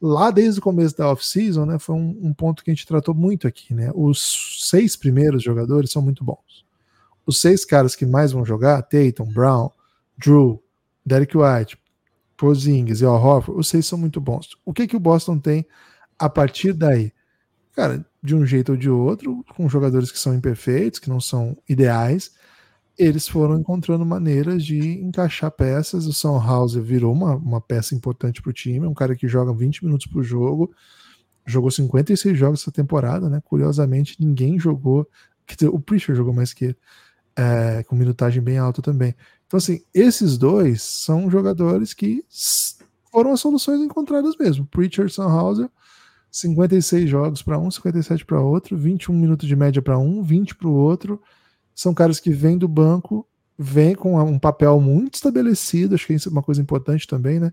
lá 0.00 0.30
desde 0.30 0.60
o 0.60 0.62
começo 0.62 0.96
da 0.96 1.10
off-season, 1.10 1.64
né, 1.64 1.78
foi 1.78 1.94
um, 1.94 2.18
um, 2.22 2.34
ponto 2.34 2.62
que 2.62 2.70
a 2.70 2.74
gente 2.74 2.86
tratou 2.86 3.14
muito 3.14 3.48
aqui, 3.48 3.72
né? 3.72 3.90
Os 3.94 4.66
seis 4.68 4.96
primeiros 4.96 5.42
jogadores 5.42 5.90
são 5.90 6.02
muito 6.02 6.22
bons. 6.22 6.66
Os 7.24 7.40
seis 7.40 7.64
caras 7.64 7.96
que 7.96 8.04
mais 8.04 8.32
vão 8.32 8.44
jogar, 8.44 8.82
Tatum, 8.82 9.32
Brown, 9.32 9.70
Drew, 10.18 10.62
Derek 11.04 11.36
White, 11.36 11.78
Porzingis 12.36 13.00
e 13.00 13.04
Al 13.04 13.14
Horford, 13.14 13.58
os 13.58 13.68
seis 13.68 13.86
são 13.86 13.98
muito 13.98 14.20
bons. 14.20 14.56
O 14.64 14.72
que 14.72 14.86
que 14.86 14.96
o 14.96 15.00
Boston 15.00 15.38
tem 15.38 15.66
a 16.18 16.28
partir 16.28 16.72
daí? 16.74 17.12
Cara, 17.72 18.04
de 18.22 18.34
um 18.34 18.44
jeito 18.44 18.72
ou 18.72 18.78
de 18.78 18.90
outro, 18.90 19.44
com 19.54 19.68
jogadores 19.68 20.12
que 20.12 20.18
são 20.18 20.34
imperfeitos, 20.34 21.00
que 21.00 21.08
não 21.08 21.20
são 21.20 21.56
ideais, 21.68 22.32
eles 22.98 23.28
foram 23.28 23.58
encontrando 23.58 24.04
maneiras 24.04 24.64
de 24.64 25.00
encaixar 25.00 25.50
peças. 25.50 26.06
O 26.06 26.12
São 26.12 26.40
Hauser 26.40 26.82
virou 26.82 27.12
uma, 27.12 27.34
uma 27.34 27.60
peça 27.60 27.94
importante 27.94 28.40
para 28.40 28.50
o 28.50 28.52
time, 28.52 28.86
é 28.86 28.88
um 28.88 28.94
cara 28.94 29.14
que 29.14 29.28
joga 29.28 29.52
20 29.52 29.84
minutos 29.84 30.06
por 30.06 30.22
jogo, 30.22 30.72
jogou 31.44 31.70
56 31.70 32.38
jogos 32.38 32.62
essa 32.62 32.72
temporada, 32.72 33.28
né? 33.28 33.40
Curiosamente, 33.44 34.16
ninguém 34.18 34.58
jogou. 34.58 35.08
Dizer, 35.46 35.68
o 35.68 35.78
Preacher 35.78 36.14
jogou 36.14 36.32
mais 36.32 36.52
que 36.52 36.66
ele, 36.66 36.76
é, 37.36 37.82
com 37.84 37.94
minutagem 37.94 38.42
bem 38.42 38.58
alta 38.58 38.82
também. 38.82 39.14
Então, 39.46 39.58
assim, 39.58 39.80
esses 39.94 40.36
dois 40.36 40.82
são 40.82 41.30
jogadores 41.30 41.94
que 41.94 42.24
foram 43.12 43.32
as 43.32 43.40
soluções 43.40 43.80
encontradas 43.80 44.36
mesmo. 44.36 44.66
Preacher, 44.66 45.06
Hauser 45.18 45.70
56 46.30 47.08
jogos 47.08 47.42
para 47.42 47.58
um, 47.58 47.70
57 47.70 48.24
para 48.24 48.40
outro, 48.40 48.76
21 48.76 49.14
minutos 49.14 49.48
de 49.48 49.56
média 49.56 49.80
para 49.80 49.98
um, 49.98 50.22
20 50.22 50.54
para 50.56 50.68
o 50.68 50.74
outro. 50.74 51.22
São 51.76 51.92
caras 51.92 52.18
que 52.18 52.30
vêm 52.30 52.56
do 52.56 52.66
banco, 52.66 53.28
vêm 53.58 53.94
com 53.94 54.18
um 54.18 54.38
papel 54.38 54.80
muito 54.80 55.16
estabelecido, 55.16 55.94
acho 55.94 56.06
que 56.06 56.14
isso 56.14 56.30
é 56.30 56.32
uma 56.32 56.42
coisa 56.42 56.62
importante 56.62 57.06
também, 57.06 57.38
né? 57.38 57.52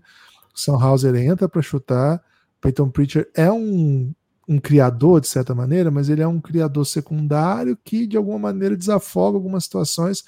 O 0.54 0.58
Sam 0.58 0.82
Hauser 0.82 1.14
entra 1.14 1.46
para 1.46 1.60
chutar, 1.60 2.22
Peyton 2.58 2.88
Pritchard 2.88 3.28
é 3.34 3.52
um, 3.52 4.14
um 4.48 4.58
criador, 4.58 5.20
de 5.20 5.28
certa 5.28 5.54
maneira, 5.54 5.90
mas 5.90 6.08
ele 6.08 6.22
é 6.22 6.26
um 6.26 6.40
criador 6.40 6.86
secundário 6.86 7.78
que, 7.84 8.06
de 8.06 8.16
alguma 8.16 8.38
maneira, 8.38 8.74
desafoga 8.74 9.36
algumas 9.36 9.64
situações, 9.64 10.24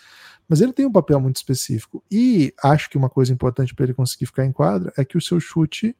mas 0.46 0.60
ele 0.60 0.74
tem 0.74 0.84
um 0.84 0.92
papel 0.92 1.18
muito 1.18 1.36
específico. 1.36 2.04
E 2.10 2.52
acho 2.62 2.90
que 2.90 2.98
uma 2.98 3.08
coisa 3.08 3.32
importante 3.32 3.74
para 3.74 3.86
ele 3.86 3.94
conseguir 3.94 4.26
ficar 4.26 4.44
em 4.44 4.52
quadra 4.52 4.92
é 4.98 5.06
que 5.06 5.16
o 5.16 5.22
seu 5.22 5.40
chute 5.40 5.96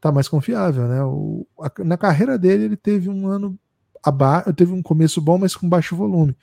tá 0.00 0.10
mais 0.10 0.26
confiável, 0.26 0.88
né? 0.88 1.04
O, 1.04 1.46
a, 1.60 1.70
na 1.84 1.96
carreira 1.96 2.36
dele, 2.36 2.64
ele 2.64 2.76
teve 2.76 3.08
um 3.08 3.28
ano 3.28 3.56
abaixo, 4.02 4.52
teve 4.52 4.72
um 4.72 4.82
começo 4.82 5.20
bom, 5.20 5.38
mas 5.38 5.54
com 5.54 5.68
baixo 5.68 5.94
volume. 5.94 6.36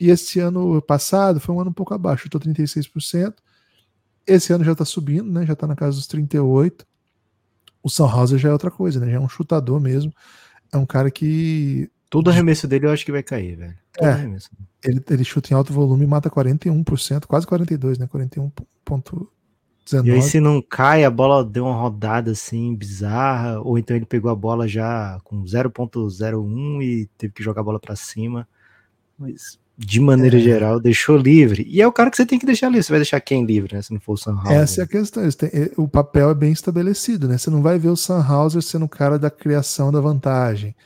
E 0.00 0.10
esse 0.10 0.40
ano 0.40 0.80
passado 0.80 1.38
foi 1.38 1.54
um 1.54 1.60
ano 1.60 1.70
um 1.70 1.74
pouco 1.74 1.92
abaixo, 1.92 2.30
tô 2.30 2.40
36%. 2.40 3.34
Esse 4.26 4.52
ano 4.52 4.64
já 4.64 4.74
tá 4.74 4.84
subindo, 4.84 5.30
né? 5.30 5.44
Já 5.44 5.54
tá 5.54 5.66
na 5.66 5.76
casa 5.76 5.96
dos 5.96 6.06
38. 6.06 6.86
O 7.82 8.04
Hauser 8.04 8.38
já 8.38 8.48
é 8.48 8.52
outra 8.52 8.70
coisa, 8.70 8.98
né? 8.98 9.10
Já 9.10 9.16
é 9.16 9.20
um 9.20 9.28
chutador 9.28 9.80
mesmo. 9.80 10.12
É 10.72 10.76
um 10.76 10.86
cara 10.86 11.10
que 11.10 11.90
Todo 12.10 12.28
arremesso 12.28 12.66
dele 12.66 12.86
eu 12.86 12.90
acho 12.90 13.04
que 13.04 13.12
vai 13.12 13.22
cair, 13.22 13.56
velho. 13.56 13.74
Todo 13.92 14.08
é, 14.08 14.12
arremesso. 14.12 14.50
Ele, 14.82 15.00
ele 15.08 15.24
chuta 15.24 15.52
em 15.52 15.56
alto 15.56 15.72
volume 15.72 16.04
e 16.04 16.08
mata 16.08 16.28
41%, 16.28 17.26
quase 17.26 17.46
42, 17.46 17.98
né? 17.98 18.08
41 18.08 18.50
ponto 18.84 19.30
19. 19.84 20.08
E 20.08 20.12
aí, 20.12 20.20
se 20.20 20.40
não 20.40 20.60
cai, 20.60 21.04
a 21.04 21.10
bola 21.10 21.44
deu 21.44 21.66
uma 21.66 21.80
rodada 21.80 22.32
assim 22.32 22.74
bizarra, 22.74 23.60
ou 23.60 23.78
então 23.78 23.96
ele 23.96 24.04
pegou 24.04 24.28
a 24.28 24.34
bola 24.34 24.66
já 24.66 25.20
com 25.22 25.44
0.01 25.44 26.82
e 26.82 27.08
teve 27.16 27.32
que 27.32 27.44
jogar 27.44 27.60
a 27.60 27.64
bola 27.64 27.78
para 27.78 27.94
cima. 27.94 28.46
Mas, 29.16 29.60
de 29.82 29.98
maneira 29.98 30.36
é. 30.36 30.40
geral, 30.40 30.78
deixou 30.78 31.16
livre. 31.16 31.66
E 31.66 31.80
é 31.80 31.86
o 31.86 31.92
cara 31.92 32.10
que 32.10 32.16
você 32.16 32.26
tem 32.26 32.38
que 32.38 32.44
deixar 32.44 32.68
livre. 32.68 32.82
Você 32.82 32.92
vai 32.92 32.98
deixar 32.98 33.18
quem 33.18 33.46
livre, 33.46 33.74
né? 33.74 33.80
Se 33.80 33.90
não 33.94 33.98
for 33.98 34.12
o 34.12 34.16
Sunhauser. 34.16 34.52
Essa 34.52 34.82
é 34.82 34.84
a 34.84 34.86
questão. 34.86 35.22
O 35.78 35.88
papel 35.88 36.28
é 36.28 36.34
bem 36.34 36.52
estabelecido, 36.52 37.26
né? 37.26 37.38
Você 37.38 37.48
não 37.48 37.62
vai 37.62 37.78
ver 37.78 37.88
o 37.88 37.96
Sunhauser 37.96 38.60
sendo 38.60 38.84
o 38.84 38.88
cara 38.88 39.18
da 39.18 39.30
criação 39.30 39.90
da 39.90 39.98
vantagem. 39.98 40.76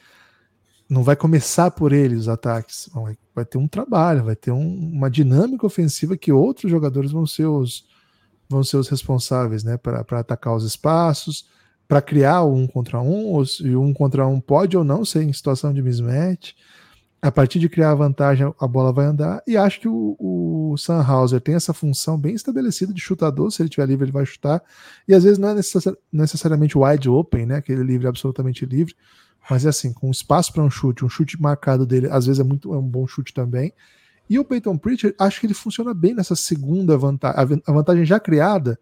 Não 0.89 1.03
vai 1.03 1.17
começar 1.17 1.73
por 1.73 1.93
ele 1.93 2.15
os 2.15 2.29
ataques. 2.29 2.89
Vai 3.35 3.45
ter 3.45 3.59
um 3.59 3.67
trabalho, 3.67 4.23
vai 4.23 4.37
ter 4.37 4.53
um, 4.53 4.93
uma 4.93 5.11
dinâmica 5.11 5.67
ofensiva 5.67 6.17
que 6.17 6.31
outros 6.31 6.71
jogadores 6.71 7.11
vão 7.11 7.27
ser 7.27 7.47
os 7.47 7.85
vão 8.49 8.63
ser 8.63 8.77
os 8.77 8.89
responsáveis 8.89 9.65
né, 9.65 9.77
para 9.77 10.21
atacar 10.21 10.55
os 10.55 10.65
espaços, 10.65 11.49
para 11.89 12.01
criar 12.01 12.45
um 12.45 12.67
contra 12.67 13.01
um, 13.01 13.33
ou 13.33 13.45
se 13.45 13.75
um 13.75 13.93
contra 13.93 14.25
um 14.27 14.39
pode 14.39 14.77
ou 14.77 14.85
não 14.85 15.05
ser 15.05 15.25
em 15.25 15.33
situação 15.33 15.73
de 15.73 15.83
mismatch. 15.83 16.55
A 17.25 17.33
partir 17.33 17.59
de 17.59 17.71
criar 17.71 17.93
a 17.93 17.95
vantagem, 17.95 18.53
a 18.61 18.69
bola 18.69 18.93
vai 18.93 19.07
andar. 19.07 19.43
E 19.47 19.57
acho 19.57 19.81
que 19.81 19.89
o, 19.89 20.15
o 20.21 20.75
tem 21.43 21.55
essa 21.55 21.73
função 21.73 22.19
bem 22.19 22.35
estabelecida 22.35 22.93
de 22.93 23.01
chutador. 23.01 23.51
Se 23.51 23.63
ele 23.63 23.71
tiver 23.71 23.87
livre, 23.87 24.05
ele 24.05 24.13
vai 24.13 24.27
chutar. 24.27 24.63
E 25.09 25.15
às 25.15 25.25
vezes 25.25 25.39
não 25.39 25.49
é 25.49 25.55
necessariamente 26.13 26.77
wide 26.77 27.09
open, 27.09 27.47
né? 27.47 27.57
Aquele 27.57 27.83
livre 27.83 28.07
absolutamente 28.07 28.67
livre. 28.67 28.95
Mas 29.49 29.65
é 29.65 29.71
assim, 29.71 29.91
com 29.91 30.11
espaço 30.11 30.53
para 30.53 30.63
um 30.63 30.69
chute, 30.69 31.03
um 31.03 31.09
chute 31.09 31.41
marcado 31.41 31.87
dele, 31.87 32.09
às 32.11 32.27
vezes 32.27 32.41
é 32.41 32.45
muito 32.45 32.75
é 32.75 32.77
um 32.77 32.87
bom 32.87 33.07
chute 33.07 33.33
também. 33.33 33.73
E 34.29 34.39
o 34.39 34.45
Peyton 34.45 34.77
Pritchard, 34.77 35.17
acho 35.19 35.41
que 35.41 35.47
ele 35.47 35.55
funciona 35.55 35.95
bem 35.95 36.13
nessa 36.13 36.37
segunda 36.37 36.99
vantagem, 36.99 37.63
a 37.67 37.73
vantagem 37.73 38.05
já 38.05 38.21
criada. 38.21 38.79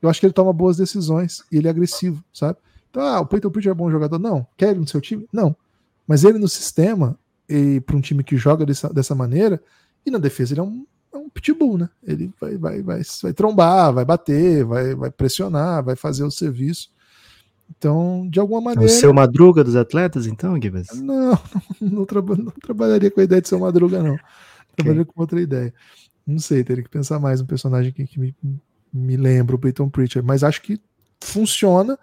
Eu 0.00 0.08
acho 0.08 0.20
que 0.20 0.26
ele 0.26 0.32
toma 0.32 0.52
boas 0.52 0.76
decisões 0.76 1.42
e 1.50 1.56
ele 1.56 1.66
é 1.66 1.70
agressivo, 1.70 2.22
sabe? 2.32 2.58
Então, 2.90 3.02
ah, 3.02 3.18
o 3.18 3.26
Peyton 3.26 3.50
Pritchard 3.50 3.76
é 3.76 3.82
bom 3.84 3.90
jogador? 3.90 4.20
Não. 4.20 4.46
Quer 4.56 4.70
ele 4.70 4.78
no 4.78 4.86
seu 4.86 5.00
time? 5.00 5.26
Não. 5.32 5.56
Mas 6.06 6.22
ele 6.22 6.38
no 6.38 6.48
sistema, 6.48 7.18
para 7.84 7.96
um 7.96 8.00
time 8.00 8.24
que 8.24 8.36
joga 8.36 8.64
dessa, 8.64 8.92
dessa 8.92 9.14
maneira, 9.14 9.62
e 10.04 10.10
na 10.10 10.18
defesa 10.18 10.54
ele 10.54 10.60
é 10.60 10.62
um, 10.62 10.86
é 11.12 11.16
um 11.16 11.28
pitbull, 11.28 11.78
né? 11.78 11.88
Ele 12.02 12.32
vai, 12.40 12.56
vai, 12.56 12.82
vai, 12.82 13.02
vai 13.22 13.32
trombar, 13.32 13.92
vai 13.92 14.04
bater, 14.04 14.64
vai, 14.64 14.94
vai 14.94 15.10
pressionar, 15.10 15.84
vai 15.84 15.96
fazer 15.96 16.24
o 16.24 16.30
serviço. 16.30 16.90
Então, 17.76 18.28
de 18.30 18.38
alguma 18.38 18.60
maneira. 18.60 18.90
É 18.90 18.94
o 18.94 18.98
seu 18.98 19.12
madruga 19.12 19.64
dos 19.64 19.76
atletas, 19.76 20.26
então, 20.26 20.60
Gibbs? 20.60 20.88
Não, 21.00 21.32
não, 21.80 22.06
não, 22.06 22.36
não, 22.36 22.52
trabalharia 22.62 23.10
com 23.10 23.20
a 23.20 23.24
ideia 23.24 23.40
de 23.40 23.48
ser 23.48 23.58
madruga, 23.58 24.02
não. 24.02 24.18
Trabalhei 24.76 25.04
com 25.04 25.20
outra 25.20 25.40
ideia. 25.40 25.72
Não 26.26 26.38
sei, 26.38 26.62
teria 26.62 26.82
que 26.82 26.90
pensar 26.90 27.18
mais 27.18 27.40
um 27.40 27.46
personagem 27.46 27.92
que, 27.92 28.06
que 28.06 28.18
me, 28.18 28.34
me 28.92 29.16
lembra 29.16 29.56
o 29.56 29.58
Peyton 29.58 29.88
Pritchard, 29.88 30.26
mas 30.26 30.44
acho 30.44 30.62
que 30.62 30.80
funciona 31.20 31.98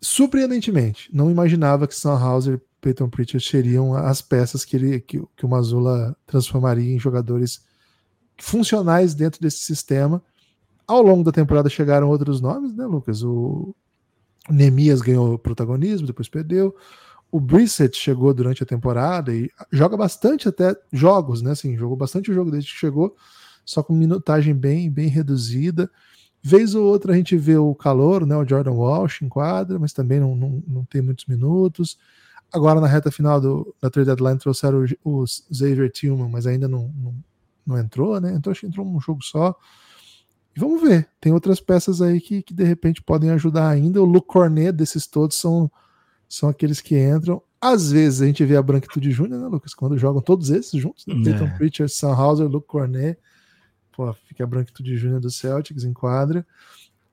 surpreendentemente. 0.00 1.08
Não 1.12 1.30
imaginava 1.30 1.86
que 1.86 1.94
Sam 1.94 2.18
Hauser 2.18 2.54
e 2.54 2.60
Peyton 2.80 3.08
Pritchard 3.08 3.44
seriam 3.44 3.94
as 3.94 4.22
peças 4.22 4.64
que, 4.64 4.76
ele, 4.76 5.00
que, 5.00 5.22
que 5.36 5.44
o 5.44 5.48
Mazula 5.48 6.16
transformaria 6.26 6.94
em 6.94 6.98
jogadores 6.98 7.64
funcionais 8.38 9.14
dentro 9.14 9.40
desse 9.40 9.58
sistema. 9.58 10.22
Ao 10.86 11.02
longo 11.02 11.24
da 11.24 11.32
temporada 11.32 11.68
chegaram 11.68 12.08
outros 12.08 12.40
nomes, 12.40 12.74
né, 12.74 12.86
Lucas? 12.86 13.22
O 13.22 13.74
Nemias 14.48 15.00
ganhou 15.00 15.38
protagonismo, 15.38 16.06
depois 16.06 16.28
perdeu. 16.28 16.74
o 17.30 17.38
Brissett 17.38 17.96
chegou 17.96 18.32
durante 18.32 18.62
a 18.62 18.66
temporada 18.66 19.34
e 19.34 19.50
joga 19.70 19.96
bastante 19.96 20.48
até 20.48 20.74
jogos, 20.92 21.42
né? 21.42 21.50
Assim, 21.50 21.76
jogou 21.76 21.96
bastante 21.96 22.30
o 22.30 22.34
jogo 22.34 22.50
desde 22.50 22.72
que 22.72 22.78
chegou, 22.78 23.14
só 23.64 23.82
com 23.82 23.92
minutagem 23.92 24.54
bem, 24.54 24.90
bem 24.90 25.08
reduzida. 25.08 25.90
Vez 26.42 26.74
ou 26.74 26.86
outra 26.86 27.12
a 27.12 27.16
gente 27.16 27.36
vê 27.36 27.56
o 27.56 27.74
calor, 27.74 28.24
né? 28.24 28.36
O 28.36 28.46
Jordan 28.46 28.72
Walsh 28.72 29.22
em 29.22 29.28
quadra, 29.28 29.78
mas 29.78 29.92
também 29.92 30.20
não, 30.20 30.34
não, 30.34 30.62
não 30.66 30.84
tem 30.84 31.02
muitos 31.02 31.26
minutos. 31.26 31.98
Agora 32.52 32.80
na 32.80 32.86
reta 32.86 33.10
final 33.10 33.40
do, 33.40 33.74
da 33.80 33.90
trade 33.90 34.06
deadline 34.06 34.38
trouxeram 34.38 34.84
o, 35.04 35.22
o 35.22 35.26
Xavier 35.26 35.90
Tillman, 35.90 36.30
mas 36.30 36.46
ainda 36.46 36.66
não, 36.66 36.92
não, 36.96 37.14
não, 37.66 37.78
entrou, 37.78 38.18
né? 38.20 38.32
Então 38.34 38.50
acho 38.50 38.62
que 38.62 38.66
entrou 38.66 38.86
um 38.86 39.00
jogo 39.00 39.22
só. 39.22 39.54
E 40.56 40.60
vamos 40.60 40.80
ver, 40.80 41.08
tem 41.20 41.32
outras 41.32 41.60
peças 41.60 42.00
aí 42.00 42.20
que, 42.20 42.42
que 42.42 42.54
de 42.54 42.64
repente 42.64 43.02
podem 43.02 43.30
ajudar 43.30 43.68
ainda. 43.68 44.00
O 44.00 44.06
Luke 44.06 44.26
Cornet 44.26 44.72
desses 44.72 45.06
todos 45.06 45.36
são, 45.36 45.70
são 46.28 46.48
aqueles 46.48 46.80
que 46.80 46.98
entram. 46.98 47.42
Às 47.60 47.90
vezes 47.90 48.22
a 48.22 48.26
gente 48.26 48.44
vê 48.44 48.56
a 48.56 48.62
Branquitude 48.62 49.10
Júnior, 49.10 49.40
né, 49.40 49.48
Lucas? 49.48 49.74
Quando 49.74 49.98
jogam 49.98 50.22
todos 50.22 50.48
esses 50.48 50.80
juntos, 50.80 51.04
né? 51.06 51.14
É. 51.14 51.24
Peyton 51.24 51.50
Pritchard, 51.56 51.92
Sam 51.92 52.14
Hauser, 52.14 52.48
Luke 52.48 52.66
Cornet. 52.66 53.18
Pô, 53.92 54.12
fica 54.26 54.44
a 54.44 54.46
Branquitude 54.46 54.96
Júnior 54.96 55.20
do 55.20 55.30
Celtics 55.30 55.84
em 55.84 55.92
quadra. 55.92 56.46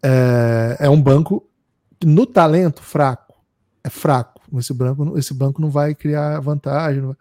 É, 0.03 0.77
é 0.81 0.89
um 0.89 1.01
banco 1.01 1.49
no 2.03 2.25
talento 2.27 2.83
fraco. 2.83 3.33
É 3.83 3.89
fraco. 3.89 4.34
Esse, 4.57 4.73
banco, 4.73 5.17
esse 5.17 5.33
banco 5.33 5.61
não 5.61 5.69
vai 5.69 5.95
criar 5.95 6.39
vantagem, 6.39 7.01
vai, 7.01 7.15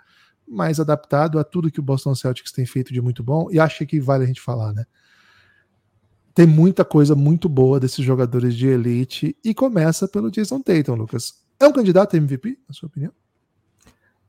mais 0.47 0.79
adaptado 0.79 1.39
a 1.39 1.45
tudo 1.45 1.71
que 1.71 1.81
o 1.81 1.83
Boston 1.83 2.15
Celtics 2.15 2.53
tem 2.53 2.67
feito 2.67 2.93
de 2.93 3.01
muito 3.01 3.23
bom. 3.23 3.49
E 3.51 3.59
acho 3.59 3.87
que 3.87 4.01
vale 4.01 4.25
a 4.25 4.27
gente 4.27 4.41
falar, 4.41 4.73
né? 4.73 4.85
Tem 6.35 6.47
muita 6.47 6.85
coisa 6.85 7.15
muito 7.15 7.49
boa 7.49 7.79
desses 7.79 8.05
jogadores 8.05 8.55
de 8.55 8.67
elite 8.67 9.37
e 9.45 9.55
começa 9.55 10.09
pelo 10.09 10.31
Jason 10.31 10.61
Tatum, 10.61 10.95
Lucas. 10.95 11.45
É 11.61 11.67
um 11.67 11.73
candidato 11.73 12.15
a 12.15 12.17
MVP, 12.17 12.59
na 12.69 12.75
sua 12.75 12.89
opinião? 12.89 13.13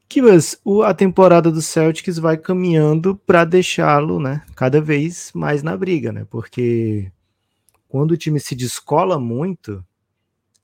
Kivas, 0.08 0.58
a 0.86 0.94
temporada 0.94 1.52
do 1.52 1.62
Celtics 1.62 2.20
vai 2.20 2.38
caminhando 2.38 3.16
para 3.16 3.44
deixá-lo, 3.44 4.20
né, 4.20 4.44
cada 4.56 4.80
vez 4.80 5.32
mais 5.34 5.64
na 5.64 5.76
briga, 5.76 6.12
né? 6.12 6.26
Porque 6.30 7.12
quando 7.90 8.12
o 8.12 8.18
time 8.18 8.40
se 8.40 8.56
descola 8.56 9.20
muito, 9.20 9.84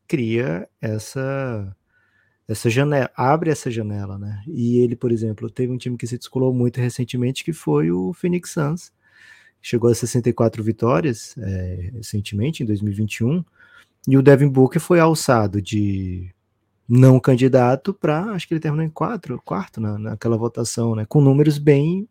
cria 0.07 0.69
essa 0.79 1.75
essa 2.51 2.69
janela, 2.69 3.09
abre 3.15 3.49
essa 3.49 3.71
janela, 3.71 4.17
né? 4.17 4.43
E 4.47 4.79
ele, 4.79 4.95
por 4.95 5.11
exemplo, 5.11 5.49
teve 5.49 5.71
um 5.71 5.77
time 5.77 5.97
que 5.97 6.07
se 6.07 6.17
descolou 6.17 6.53
muito 6.53 6.79
recentemente, 6.79 7.43
que 7.43 7.53
foi 7.53 7.91
o 7.91 8.13
Phoenix 8.13 8.51
Suns. 8.51 8.91
Chegou 9.61 9.89
a 9.89 9.95
64 9.95 10.63
vitórias 10.63 11.35
é, 11.37 11.91
recentemente, 11.93 12.63
em 12.63 12.65
2021, 12.65 13.43
e 14.07 14.17
o 14.17 14.21
Devin 14.21 14.49
Booker 14.49 14.81
foi 14.81 14.99
alçado 14.99 15.61
de 15.61 16.33
não 16.89 17.19
candidato 17.19 17.93
para, 17.93 18.25
acho 18.31 18.47
que 18.47 18.53
ele 18.53 18.61
terminou 18.61 18.85
em 18.85 18.89
quatro, 18.89 19.41
quarto 19.45 19.79
na, 19.79 19.97
naquela 19.97 20.37
votação, 20.37 20.95
né? 20.95 21.05
Com 21.07 21.21
números 21.21 21.57
bem 21.57 22.07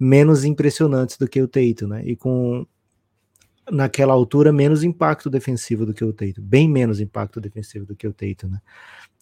menos 0.00 0.44
impressionantes 0.44 1.16
do 1.16 1.28
que 1.28 1.40
o 1.40 1.46
Teito, 1.46 1.86
né? 1.86 2.02
E 2.04 2.16
com 2.16 2.66
naquela 3.70 4.12
altura 4.12 4.52
menos 4.52 4.82
impacto 4.82 5.30
defensivo 5.30 5.86
do 5.86 5.94
que 5.94 6.04
o 6.04 6.12
Teito, 6.12 6.42
bem 6.42 6.68
menos 6.68 7.00
impacto 7.00 7.40
defensivo 7.40 7.86
do 7.86 7.96
que 7.96 8.06
o 8.06 8.12
Teito, 8.12 8.48
né? 8.48 8.60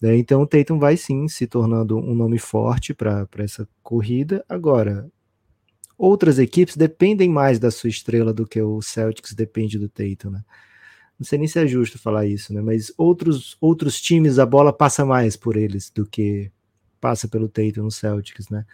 Então 0.03 0.41
o 0.41 0.47
Tatum 0.47 0.77
vai 0.77 0.97
sim 0.97 1.27
se 1.27 1.47
tornando 1.47 1.97
um 1.97 2.13
nome 2.13 2.37
forte 2.37 2.93
para 2.93 3.27
essa 3.37 3.67
corrida. 3.81 4.43
Agora, 4.49 5.09
outras 5.97 6.39
equipes 6.39 6.75
dependem 6.75 7.29
mais 7.29 7.59
da 7.59 7.71
sua 7.71 7.89
estrela 7.89 8.33
do 8.33 8.45
que 8.45 8.61
o 8.61 8.81
Celtics 8.81 9.33
depende 9.33 9.79
do 9.79 9.87
Tatum, 9.87 10.31
né? 10.31 10.43
Não 11.17 11.25
sei 11.25 11.39
nem 11.39 11.47
se 11.47 11.59
é 11.59 11.65
justo 11.65 11.97
falar 11.97 12.25
isso, 12.25 12.53
né? 12.53 12.61
Mas 12.61 12.91
outros, 12.97 13.55
outros 13.61 14.01
times 14.01 14.39
a 14.39 14.45
bola 14.45 14.73
passa 14.73 15.05
mais 15.05 15.37
por 15.37 15.55
eles 15.55 15.89
do 15.89 16.05
que 16.05 16.51
passa 16.99 17.27
pelo 17.27 17.47
Tatum 17.47 17.83
no 17.83 17.91
Celtics, 17.91 18.49
né? 18.49 18.65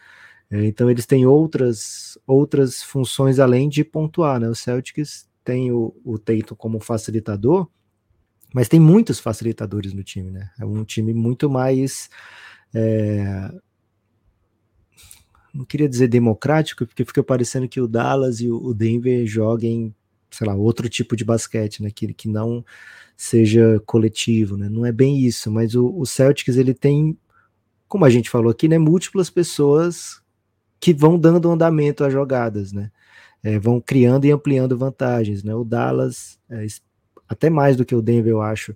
É, 0.49 0.65
então 0.65 0.89
eles 0.89 1.05
têm 1.05 1.27
outras 1.27 2.17
outras 2.25 2.81
funções 2.81 3.39
além 3.39 3.69
de 3.69 3.83
pontuar, 3.83 4.39
né? 4.39 4.49
O 4.49 4.55
Celtics 4.55 5.29
tem 5.43 5.71
o, 5.71 5.95
o 6.03 6.17
Tatum 6.17 6.55
como 6.55 6.79
facilitador, 6.79 7.67
mas 8.53 8.67
tem 8.67 8.79
muitos 8.79 9.19
facilitadores 9.19 9.93
no 9.93 10.03
time, 10.03 10.31
né? 10.31 10.49
É 10.59 10.65
um 10.65 10.83
time 10.83 11.13
muito 11.13 11.49
mais. 11.49 12.09
É... 12.73 13.51
Não 15.53 15.65
queria 15.65 15.89
dizer 15.89 16.07
democrático, 16.07 16.85
porque 16.85 17.05
fica 17.05 17.23
parecendo 17.23 17.67
que 17.67 17.81
o 17.81 17.87
Dallas 17.87 18.39
e 18.39 18.49
o 18.49 18.73
Denver 18.73 19.25
joguem, 19.25 19.93
sei 20.31 20.47
lá, 20.47 20.55
outro 20.55 20.87
tipo 20.89 21.15
de 21.15 21.25
basquete, 21.25 21.83
né? 21.83 21.91
Que, 21.91 22.13
que 22.13 22.27
não 22.27 22.63
seja 23.15 23.81
coletivo, 23.85 24.57
né? 24.57 24.69
Não 24.69 24.85
é 24.85 24.91
bem 24.91 25.19
isso, 25.19 25.51
mas 25.51 25.75
o, 25.75 25.93
o 25.95 26.05
Celtics 26.05 26.55
ele 26.55 26.73
tem, 26.73 27.17
como 27.87 28.05
a 28.05 28.09
gente 28.09 28.29
falou 28.29 28.51
aqui, 28.51 28.67
né? 28.67 28.77
Múltiplas 28.77 29.29
pessoas 29.29 30.21
que 30.79 30.93
vão 30.93 31.19
dando 31.19 31.51
andamento 31.51 32.03
às 32.03 32.13
jogadas, 32.13 32.71
né? 32.71 32.91
É, 33.43 33.59
vão 33.59 33.79
criando 33.79 34.25
e 34.25 34.31
ampliando 34.31 34.77
vantagens, 34.77 35.43
né? 35.43 35.53
O 35.53 35.63
Dallas 35.63 36.39
é, 36.49 36.65
até 37.29 37.49
mais 37.49 37.77
do 37.77 37.85
que 37.85 37.95
o 37.95 38.01
Denver, 38.01 38.31
eu 38.31 38.41
acho. 38.41 38.75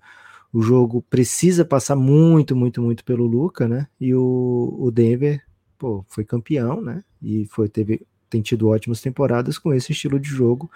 O 0.54 0.62
jogo 0.62 1.02
precisa 1.10 1.66
passar 1.66 1.96
muito, 1.96 2.56
muito, 2.56 2.82
muito 2.82 3.04
pelo 3.04 3.26
Luca, 3.26 3.68
né? 3.68 3.88
E 4.00 4.14
o, 4.14 4.78
o 4.80 4.92
Denver, 4.92 5.44
pô, 5.78 6.06
foi 6.08 6.24
campeão, 6.24 6.80
né? 6.80 7.04
E 7.22 7.48
foi, 7.48 7.68
teve, 7.68 8.06
tem 8.30 8.42
tido 8.42 8.70
ótimas 8.70 9.02
temporadas 9.02 9.58
com 9.58 9.74
esse 9.74 9.92
estilo 9.92 10.20
de 10.20 10.30
jogo 10.30 10.70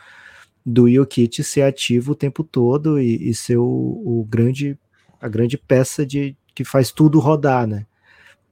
do 0.67 0.89
Jokic 0.89 1.41
ser 1.43 1.61
ativo 1.61 2.11
o 2.11 2.15
tempo 2.15 2.43
todo 2.43 2.99
e, 2.99 3.29
e 3.29 3.33
ser 3.33 3.55
o, 3.55 3.63
o, 3.63 4.27
grande, 4.29 4.77
a 5.21 5.29
grande 5.29 5.57
peça 5.57 6.05
de 6.05 6.35
que 6.53 6.65
faz 6.65 6.91
tudo 6.91 7.19
rodar, 7.19 7.65
né? 7.65 7.85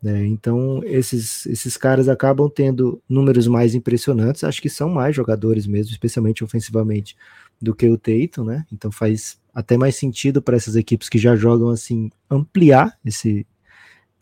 né? 0.01 0.25
Então, 0.25 0.81
esses, 0.85 1.45
esses 1.45 1.75
caras 1.75 2.07
acabam 2.07 2.49
tendo 2.49 3.01
números 3.09 3.47
mais 3.47 3.75
impressionantes, 3.75 4.45
acho 4.45 4.61
que 4.61 4.69
são 4.69 4.87
mais 4.89 5.13
jogadores 5.13 5.67
mesmo, 5.67 5.91
especialmente 5.91 6.41
ofensivamente, 6.41 7.17
do 7.61 7.75
que 7.75 7.87
o 7.89 7.97
Tatum, 7.97 8.45
né? 8.45 8.65
Então 8.71 8.91
faz 8.91 9.39
até 9.53 9.77
mais 9.77 9.95
sentido 9.95 10.41
para 10.41 10.57
essas 10.57 10.75
equipes 10.75 11.09
que 11.09 11.17
já 11.17 11.35
jogam 11.35 11.69
assim 11.69 12.09
ampliar 12.29 12.97
esse 13.05 13.47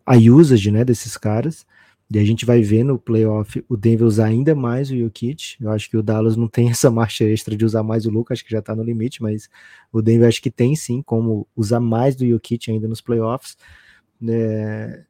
a 0.06 0.16
usage, 0.18 0.70
né, 0.70 0.84
desses 0.84 1.18
caras. 1.18 1.66
E 2.12 2.20
a 2.20 2.24
gente 2.24 2.46
vai 2.46 2.62
ver 2.62 2.84
no 2.84 3.00
playoff 3.00 3.64
o 3.68 3.76
Denver 3.76 4.06
usar 4.06 4.26
ainda 4.26 4.54
mais 4.54 4.92
o 4.92 4.98
Jokic. 4.98 5.56
Eu 5.60 5.72
acho 5.72 5.90
que 5.90 5.98
o 5.98 6.04
Dallas 6.04 6.38
não 6.38 6.48
tem 6.48 6.70
essa 6.72 6.92
marcha 6.92 7.24
extra 7.24 7.56
de 7.56 7.66
usar 7.66 7.82
mais 7.82 8.06
o 8.06 8.12
Lucas, 8.12 8.38
acho 8.38 8.46
que 8.46 8.52
já 8.52 8.62
tá 8.62 8.76
no 8.76 8.84
limite, 8.84 9.22
mas 9.22 9.50
o 9.92 10.02
Denver 10.02 10.28
acho 10.28 10.42
que 10.42 10.52
tem 10.52 10.76
sim 10.76 11.02
como 11.02 11.48
usar 11.56 11.80
mais 11.80 12.16
do 12.16 12.28
Jokic 12.28 12.70
ainda 12.70 12.88
nos 12.88 13.02
playoffs. 13.02 13.58
É, 14.30 15.04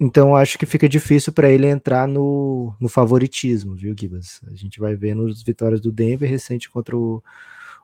então 0.00 0.34
acho 0.34 0.58
que 0.58 0.66
fica 0.66 0.88
difícil 0.88 1.32
para 1.32 1.50
ele 1.50 1.66
entrar 1.66 2.08
no, 2.08 2.74
no 2.80 2.88
favoritismo, 2.88 3.74
viu, 3.74 3.94
Gibas? 3.98 4.40
A 4.46 4.54
gente 4.54 4.80
vai 4.80 4.94
ver 4.96 5.14
nos 5.14 5.42
vitórias 5.42 5.80
do 5.80 5.92
Denver 5.92 6.28
recente 6.28 6.68
contra 6.68 6.96
o, 6.96 7.22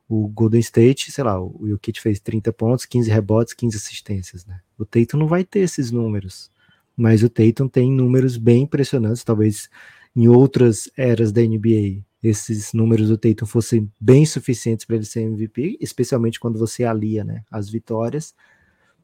o 0.09 0.29
Golden 0.29 0.61
State, 0.61 1.13
sei 1.13 1.25
lá, 1.25 1.41
o 1.41 1.69
Jokic 1.69 2.01
fez 2.01 2.19
30 2.19 2.53
pontos, 2.53 2.85
15 2.85 3.11
rebotes, 3.11 3.55
15 3.55 3.77
assistências, 3.77 4.45
né? 4.45 4.61
O 4.77 4.85
Tatum 4.85 5.19
não 5.19 5.29
vai 5.29 5.45
ter 5.45 5.61
esses 5.61 5.91
números, 5.91 6.51
mas 6.97 7.23
o 7.23 7.29
Tatum 7.29 7.69
tem 7.69 7.93
números 7.93 8.37
bem 8.37 8.63
impressionantes, 8.63 9.23
talvez 9.23 9.71
em 10.17 10.27
outras 10.27 10.91
eras 10.97 11.31
da 11.31 11.41
NBA 11.41 12.03
esses 12.23 12.73
números 12.73 13.09
do 13.09 13.17
Tatum 13.17 13.47
fossem 13.47 13.91
bem 13.99 14.27
suficientes 14.27 14.85
para 14.85 14.97
ele 14.97 15.07
ser 15.07 15.23
MVP, 15.23 15.79
especialmente 15.81 16.39
quando 16.39 16.59
você 16.59 16.85
alia, 16.85 17.25
né, 17.25 17.43
as 17.51 17.71
vitórias 17.71 18.35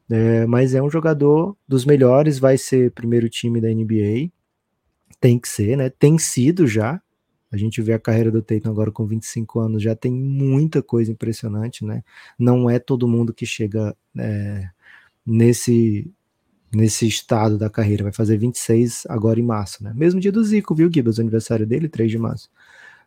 é, 0.09 0.45
mas 0.45 0.73
é 0.73 0.81
um 0.81 0.89
jogador 0.89 1.55
dos 1.67 1.85
melhores, 1.85 2.39
vai 2.39 2.57
ser 2.57 2.91
primeiro 2.91 3.29
time 3.29 3.59
da 3.59 3.69
NBA, 3.69 4.31
tem 5.19 5.37
que 5.39 5.49
ser, 5.49 5.77
né? 5.77 5.89
Tem 5.89 6.17
sido 6.17 6.67
já. 6.67 7.01
A 7.51 7.57
gente 7.57 7.81
vê 7.81 7.93
a 7.93 7.99
carreira 7.99 8.29
do 8.31 8.41
Tatum 8.41 8.69
agora 8.69 8.91
com 8.91 9.05
25 9.05 9.59
anos, 9.59 9.81
já 9.81 9.95
tem 9.95 10.11
muita 10.11 10.81
coisa 10.81 11.11
impressionante, 11.11 11.85
né? 11.85 12.03
Não 12.37 12.69
é 12.69 12.77
todo 12.79 13.07
mundo 13.07 13.33
que 13.33 13.45
chega 13.45 13.95
é, 14.17 14.69
nesse 15.25 16.11
nesse 16.73 17.07
estado 17.07 17.57
da 17.57 17.69
carreira. 17.69 18.03
Vai 18.03 18.13
fazer 18.13 18.37
26 18.37 19.05
agora 19.07 19.39
em 19.39 19.43
março, 19.43 19.83
né? 19.83 19.93
Mesmo 19.95 20.19
dia 20.19 20.31
do 20.31 20.43
Zico, 20.43 20.75
viu, 20.75 20.91
Gibas? 20.93 21.19
aniversário 21.19 21.65
dele, 21.65 21.87
3 21.89 22.11
de 22.11 22.17
março. 22.17 22.49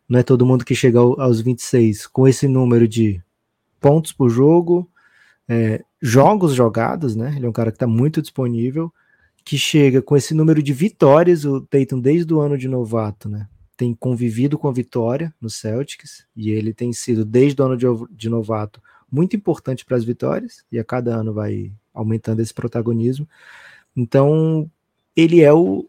Não 0.09 0.19
é 0.19 0.23
todo 0.23 0.45
mundo 0.45 0.65
que 0.65 0.75
chega 0.75 0.99
aos 0.99 1.41
26 1.41 2.07
com 2.07 2.27
esse 2.27 2.47
número 2.47 2.87
de 2.87 3.21
pontos 3.79 4.11
por 4.11 4.29
jogo, 4.29 4.89
é, 5.47 5.83
jogos 6.01 6.53
jogados, 6.53 7.15
né? 7.15 7.33
Ele 7.35 7.45
é 7.45 7.49
um 7.49 7.53
cara 7.53 7.71
que 7.71 7.75
está 7.75 7.87
muito 7.87 8.21
disponível, 8.21 8.91
que 9.45 9.57
chega 9.57 10.01
com 10.01 10.17
esse 10.17 10.33
número 10.33 10.63
de 10.63 10.73
vitórias. 10.73 11.45
O 11.45 11.61
Tatum, 11.61 11.99
desde 11.99 12.33
o 12.33 12.39
ano 12.39 12.57
de 12.57 12.67
novato, 12.67 13.29
né? 13.29 13.47
Tem 13.77 13.93
convivido 13.93 14.57
com 14.57 14.67
a 14.67 14.71
vitória 14.71 15.33
no 15.39 15.49
Celtics 15.49 16.25
e 16.35 16.49
ele 16.51 16.73
tem 16.73 16.91
sido, 16.93 17.23
desde 17.23 17.61
o 17.61 17.65
ano 17.65 17.77
de, 17.77 17.85
de 18.11 18.29
novato, 18.29 18.81
muito 19.11 19.35
importante 19.35 19.83
para 19.85 19.97
as 19.97 20.03
vitórias 20.03 20.63
e 20.71 20.79
a 20.79 20.83
cada 20.83 21.15
ano 21.15 21.33
vai 21.33 21.71
aumentando 21.93 22.41
esse 22.41 22.53
protagonismo. 22.53 23.27
Então, 23.95 24.69
ele 25.15 25.41
é 25.41 25.53
o. 25.53 25.87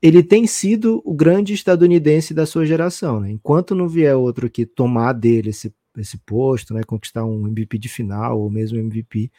Ele 0.00 0.22
tem 0.22 0.46
sido 0.46 1.02
o 1.04 1.12
grande 1.12 1.52
estadunidense 1.52 2.32
da 2.32 2.46
sua 2.46 2.64
geração, 2.64 3.20
né? 3.20 3.30
Enquanto 3.30 3.74
não 3.74 3.88
vier 3.88 4.14
outro 4.14 4.48
que 4.48 4.64
tomar 4.64 5.12
dele 5.12 5.50
esse 5.50 5.72
esse 6.00 6.18
posto, 6.18 6.74
né, 6.74 6.82
conquistar 6.84 7.24
um 7.24 7.46
MVP 7.46 7.78
de 7.78 7.88
final 7.88 8.40
ou 8.40 8.50
mesmo 8.50 8.78
MVP, 8.78 9.30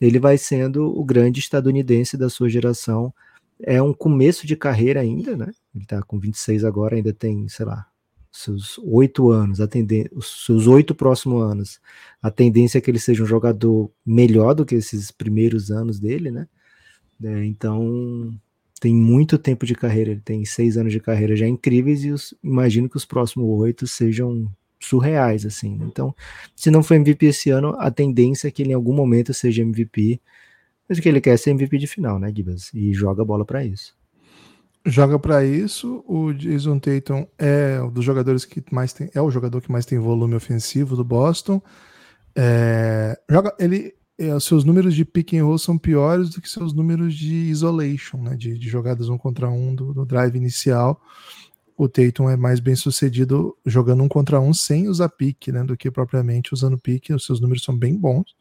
ele 0.00 0.18
vai 0.18 0.38
sendo 0.38 0.86
o 0.86 1.04
grande 1.04 1.40
estadunidense 1.40 2.16
da 2.16 2.28
sua 2.28 2.48
geração. 2.48 3.12
É 3.60 3.82
um 3.82 3.92
começo 3.92 4.46
de 4.46 4.56
carreira 4.56 5.00
ainda, 5.00 5.36
né? 5.36 5.50
Ele 5.74 5.84
tá 5.84 6.02
com 6.02 6.18
26 6.18 6.64
agora, 6.64 6.96
ainda 6.96 7.12
tem, 7.12 7.48
sei 7.48 7.66
lá, 7.66 7.86
seus 8.30 8.78
oito 8.78 9.30
anos, 9.30 9.60
a 9.60 9.66
tendência, 9.66 10.10
os 10.14 10.44
seus 10.44 10.66
oito 10.66 10.94
próximos 10.94 11.42
anos, 11.42 11.80
a 12.22 12.30
tendência 12.30 12.78
é 12.78 12.80
que 12.80 12.90
ele 12.90 12.98
seja 12.98 13.22
um 13.22 13.26
jogador 13.26 13.90
melhor 14.04 14.54
do 14.54 14.64
que 14.64 14.74
esses 14.74 15.10
primeiros 15.10 15.70
anos 15.70 15.98
dele, 15.98 16.30
né? 16.30 16.46
É, 17.22 17.44
então 17.44 18.32
tem 18.80 18.94
muito 18.94 19.38
tempo 19.38 19.66
de 19.66 19.74
carreira, 19.74 20.12
ele 20.12 20.20
tem 20.20 20.44
seis 20.44 20.76
anos 20.76 20.92
de 20.92 21.00
carreira 21.00 21.34
já 21.34 21.48
incríveis 21.48 22.04
e 22.04 22.10
os, 22.12 22.34
imagino 22.42 22.88
que 22.88 22.96
os 22.96 23.04
próximos 23.04 23.48
oito 23.60 23.86
sejam 23.86 24.48
surreais, 24.80 25.44
assim. 25.44 25.76
Né? 25.76 25.86
Então, 25.86 26.14
se 26.54 26.70
não 26.70 26.82
for 26.82 26.94
MVP 26.94 27.26
esse 27.26 27.50
ano, 27.50 27.74
a 27.78 27.90
tendência 27.90 28.48
é 28.48 28.50
que 28.50 28.62
ele 28.62 28.70
em 28.70 28.74
algum 28.74 28.92
momento 28.92 29.32
seja 29.34 29.62
MVP, 29.62 30.20
mas 30.88 30.98
o 30.98 31.02
que 31.02 31.08
ele 31.08 31.20
quer 31.20 31.34
é 31.34 31.36
ser 31.36 31.50
MVP 31.50 31.78
de 31.78 31.86
final, 31.86 32.18
né, 32.18 32.32
Gibas? 32.34 32.72
E 32.72 32.92
joga 32.94 33.22
a 33.22 33.24
bola 33.24 33.44
para 33.44 33.64
isso 33.64 33.98
joga 34.88 35.18
para 35.18 35.44
isso. 35.44 36.02
O 36.06 36.32
Jason 36.32 36.78
Tatum 36.78 37.26
é 37.38 37.80
um 37.82 37.90
dos 37.90 38.04
jogadores 38.04 38.44
que 38.44 38.62
mais 38.72 38.92
tem, 38.92 39.10
é 39.14 39.20
o 39.20 39.30
jogador 39.30 39.60
que 39.60 39.70
mais 39.70 39.86
tem 39.86 39.98
volume 39.98 40.34
ofensivo 40.34 40.96
do 40.96 41.04
Boston. 41.04 41.62
É, 42.34 43.18
joga, 43.28 43.54
ele, 43.58 43.94
é, 44.18 44.38
seus 44.40 44.64
números 44.64 44.94
de 44.94 45.04
pick 45.04 45.34
and 45.34 45.44
roll 45.44 45.58
são 45.58 45.78
piores 45.78 46.30
do 46.30 46.40
que 46.40 46.48
seus 46.48 46.72
números 46.72 47.14
de 47.14 47.34
isolation, 47.34 48.18
né, 48.18 48.36
de, 48.36 48.58
de 48.58 48.68
jogadas 48.68 49.08
um 49.08 49.18
contra 49.18 49.48
um 49.48 49.74
do, 49.74 49.92
do, 49.92 50.04
drive 50.04 50.36
inicial. 50.36 51.00
O 51.78 51.88
Tatum 51.88 52.28
é 52.28 52.36
mais 52.36 52.58
bem 52.58 52.74
sucedido 52.74 53.56
jogando 53.64 54.02
um 54.02 54.08
contra 54.08 54.40
um 54.40 54.52
sem 54.52 54.88
usar 54.88 55.08
pick, 55.10 55.46
né, 55.52 55.62
do 55.62 55.76
que 55.76 55.92
propriamente 55.92 56.52
usando 56.52 56.76
pick. 56.76 57.10
Os 57.10 57.24
seus 57.24 57.40
números 57.40 57.62
são 57.62 57.78
bem 57.78 57.96
bons. 57.96 58.34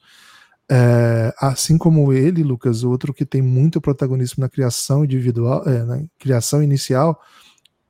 É, 0.67 1.31
assim 1.39 1.77
como 1.77 2.11
ele, 2.11 2.41
Lucas, 2.41 2.83
outro 2.83 3.13
que 3.13 3.23
tem 3.23 3.39
muito 3.39 3.79
protagonismo 3.79 4.41
na 4.41 4.49
criação 4.49 5.05
individual, 5.05 5.63
é, 5.69 5.83
na 5.83 6.03
criação 6.17 6.63
inicial, 6.63 7.21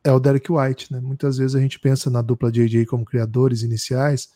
é 0.03 0.11
o 0.11 0.19
Derek 0.19 0.51
White. 0.51 0.91
Né? 0.91 0.99
Muitas 0.99 1.37
vezes 1.37 1.55
a 1.55 1.61
gente 1.61 1.79
pensa 1.79 2.09
na 2.09 2.21
dupla 2.21 2.51
JJ 2.51 2.85
como 2.85 3.05
criadores 3.05 3.63
iniciais, 3.63 4.29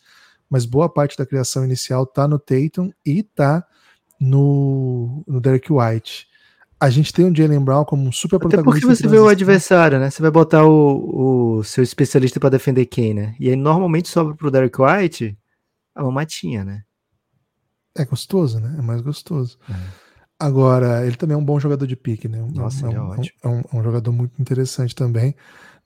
mas 0.48 0.64
boa 0.64 0.88
parte 0.88 1.18
da 1.18 1.26
criação 1.26 1.62
inicial 1.62 2.04
está 2.04 2.26
no 2.26 2.38
Tatum 2.38 2.90
e 3.04 3.20
está 3.20 3.62
no, 4.18 5.22
no 5.26 5.42
Derek 5.42 5.70
White. 5.70 6.26
A 6.82 6.90
gente 6.90 7.12
tem 7.12 7.24
o 7.24 7.32
Jalen 7.32 7.60
Brown 7.60 7.84
como 7.84 8.02
um 8.08 8.10
super 8.10 8.34
Até 8.34 8.48
protagonista. 8.48 8.88
porque 8.88 8.96
você 8.96 9.06
vê 9.06 9.16
o 9.16 9.28
adversário, 9.28 10.00
né? 10.00 10.10
Você 10.10 10.20
vai 10.20 10.32
botar 10.32 10.64
o, 10.66 11.58
o 11.58 11.62
seu 11.62 11.84
especialista 11.84 12.40
para 12.40 12.50
defender 12.50 12.86
quem, 12.86 13.14
né? 13.14 13.36
E 13.38 13.48
aí 13.48 13.54
normalmente 13.54 14.08
sobra 14.08 14.34
pro 14.34 14.50
Derek 14.50 14.82
White 14.82 15.38
a 15.94 16.02
mamatinha, 16.02 16.64
né? 16.64 16.82
É 17.96 18.04
gostoso, 18.04 18.58
né? 18.58 18.74
É 18.76 18.82
mais 18.82 19.00
gostoso. 19.00 19.60
É. 19.70 19.74
Agora, 20.40 21.06
ele 21.06 21.14
também 21.14 21.36
é 21.36 21.38
um 21.38 21.44
bom 21.44 21.60
jogador 21.60 21.86
de 21.86 21.94
pique, 21.94 22.26
né? 22.26 22.44
Nossa, 22.52 22.84
é, 22.84 22.88
um, 22.88 22.92
é, 22.92 23.00
ótimo. 23.00 23.38
É 23.44 23.48
um, 23.48 23.60
é 23.60 23.76
um, 23.76 23.82
jogador 23.84 24.10
muito 24.10 24.42
interessante 24.42 24.92
também. 24.92 25.36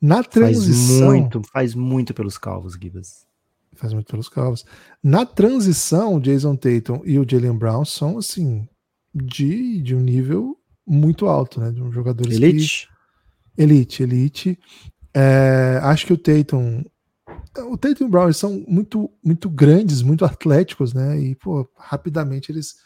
Na 0.00 0.24
transição. 0.24 1.08
Faz 1.10 1.20
muito, 1.20 1.42
faz 1.52 1.74
muito 1.74 2.14
pelos 2.14 2.38
calvos, 2.38 2.72
Gibas. 2.72 3.26
Faz 3.74 3.92
muito 3.92 4.10
pelos 4.10 4.30
calvos. 4.30 4.64
Na 5.04 5.26
transição, 5.26 6.14
o 6.14 6.20
Jason 6.22 6.56
Tatum 6.56 7.02
e 7.04 7.18
o 7.18 7.26
Jalen 7.28 7.58
Brown 7.58 7.84
são, 7.84 8.16
assim, 8.16 8.66
de, 9.14 9.82
de 9.82 9.94
um 9.94 10.00
nível 10.00 10.56
muito 10.86 11.26
alto, 11.26 11.60
né? 11.60 11.70
De 11.70 11.82
um 11.82 11.90
jogador 11.90 12.30
Elite? 12.30 12.88
Que... 13.56 13.62
Elite, 13.62 14.02
elite. 14.02 14.58
É, 15.14 15.80
acho 15.82 16.06
que 16.06 16.12
o 16.12 16.18
Tatum 16.18 16.84
o 17.62 17.76
Tatum 17.76 18.04
e 18.04 18.06
o 18.06 18.10
Brown 18.10 18.32
são 18.32 18.64
muito, 18.68 19.10
muito 19.24 19.48
grandes, 19.48 20.02
muito 20.02 20.24
atléticos, 20.24 20.92
né? 20.92 21.18
E, 21.18 21.34
pô, 21.34 21.68
rapidamente 21.76 22.52
eles, 22.52 22.76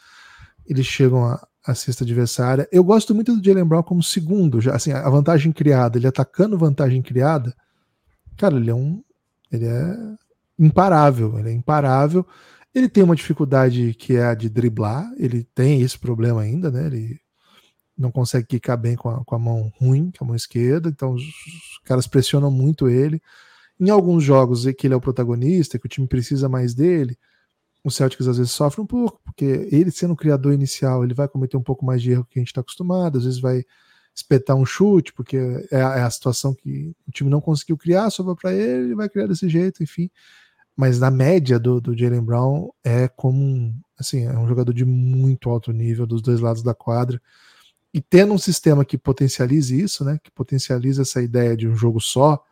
eles 0.66 0.86
chegam 0.86 1.24
à, 1.24 1.46
à 1.66 1.74
cesta 1.74 2.04
adversária. 2.04 2.68
Eu 2.70 2.84
gosto 2.84 3.14
muito 3.14 3.36
do 3.36 3.44
Jalen 3.44 3.64
Brown 3.64 3.82
como 3.82 4.02
segundo, 4.02 4.60
já, 4.60 4.74
assim, 4.74 4.92
a 4.92 5.08
vantagem 5.08 5.52
criada, 5.52 5.98
ele 5.98 6.06
atacando 6.06 6.58
vantagem 6.58 7.02
criada, 7.02 7.54
cara, 8.36 8.56
ele 8.56 8.70
é 8.70 8.74
um. 8.74 9.02
Ele 9.50 9.66
é 9.66 9.96
imparável, 10.58 11.38
ele 11.38 11.50
é 11.50 11.52
imparável. 11.52 12.24
Ele 12.72 12.88
tem 12.88 13.02
uma 13.02 13.16
dificuldade 13.16 13.94
que 13.94 14.14
é 14.14 14.26
a 14.26 14.34
de 14.34 14.48
driblar, 14.48 15.10
ele 15.16 15.42
tem 15.42 15.82
esse 15.82 15.98
problema 15.98 16.42
ainda, 16.42 16.70
né? 16.70 16.86
Ele 16.86 17.18
não 18.00 18.10
consegue 18.10 18.46
quicar 18.46 18.76
bem 18.76 18.96
com 18.96 19.08
a, 19.08 19.24
com 19.24 19.34
a 19.34 19.38
mão 19.38 19.72
ruim, 19.78 20.10
com 20.16 20.24
a 20.24 20.26
mão 20.28 20.36
esquerda, 20.36 20.88
então 20.88 21.12
os, 21.12 21.24
caras 21.84 22.06
pressionam 22.06 22.50
muito 22.50 22.88
ele. 22.88 23.20
Em 23.78 23.90
alguns 23.90 24.22
jogos 24.22 24.64
que 24.76 24.86
ele 24.86 24.94
é 24.94 24.96
o 24.96 25.00
protagonista, 25.00 25.78
que 25.78 25.86
o 25.86 25.88
time 25.88 26.06
precisa 26.06 26.48
mais 26.48 26.74
dele, 26.74 27.18
o 27.82 27.90
Celtics 27.90 28.28
às 28.28 28.36
vezes 28.36 28.52
sofre 28.52 28.80
um 28.80 28.86
pouco, 28.86 29.20
porque 29.24 29.68
ele 29.70 29.90
sendo 29.90 30.12
o 30.12 30.16
criador 30.16 30.52
inicial, 30.52 31.02
ele 31.02 31.14
vai 31.14 31.28
cometer 31.28 31.56
um 31.56 31.62
pouco 31.62 31.84
mais 31.84 32.02
de 32.02 32.12
erro 32.12 32.26
que 32.28 32.38
a 32.38 32.40
gente 32.40 32.48
está 32.48 32.60
acostumado, 32.60 33.18
às 33.18 33.24
vezes 33.24 33.40
vai 33.40 33.64
espetar 34.14 34.56
um 34.56 34.66
chute, 34.66 35.12
porque 35.12 35.36
é 35.70 35.82
a, 35.82 35.98
é 35.98 36.02
a 36.02 36.10
situação 36.10 36.54
que 36.54 36.94
o 37.08 37.12
time 37.12 37.30
não 37.30 37.40
conseguiu 37.40 37.76
criar, 37.76 38.10
sobra 38.10 38.34
para 38.34 38.52
ele, 38.52 38.84
ele 38.84 38.94
vai 38.94 39.08
criar 39.08 39.26
desse 39.26 39.48
jeito, 39.48 39.82
enfim. 39.82 40.10
Mas 40.76 40.98
na 40.98 41.10
média 41.10 41.58
do, 41.58 41.80
do 41.80 41.96
Jalen 41.96 42.22
Brown 42.22 42.70
é 42.84 43.08
como 43.08 43.42
um, 43.42 43.74
assim, 43.98 44.24
é 44.26 44.38
um 44.38 44.48
jogador 44.48 44.72
de 44.72 44.84
muito 44.84 45.50
alto 45.50 45.72
nível 45.72 46.06
dos 46.06 46.22
dois 46.22 46.40
lados 46.40 46.62
da 46.62 46.74
quadra. 46.74 47.20
E 47.92 48.00
tendo 48.00 48.32
um 48.32 48.38
sistema 48.38 48.84
que 48.84 48.96
potencialize 48.96 49.78
isso, 49.78 50.04
né, 50.04 50.18
que 50.22 50.30
potencializa 50.30 51.02
essa 51.02 51.20
ideia 51.20 51.56
de 51.56 51.68
um 51.68 51.74
jogo 51.74 52.00
só, 52.00 52.42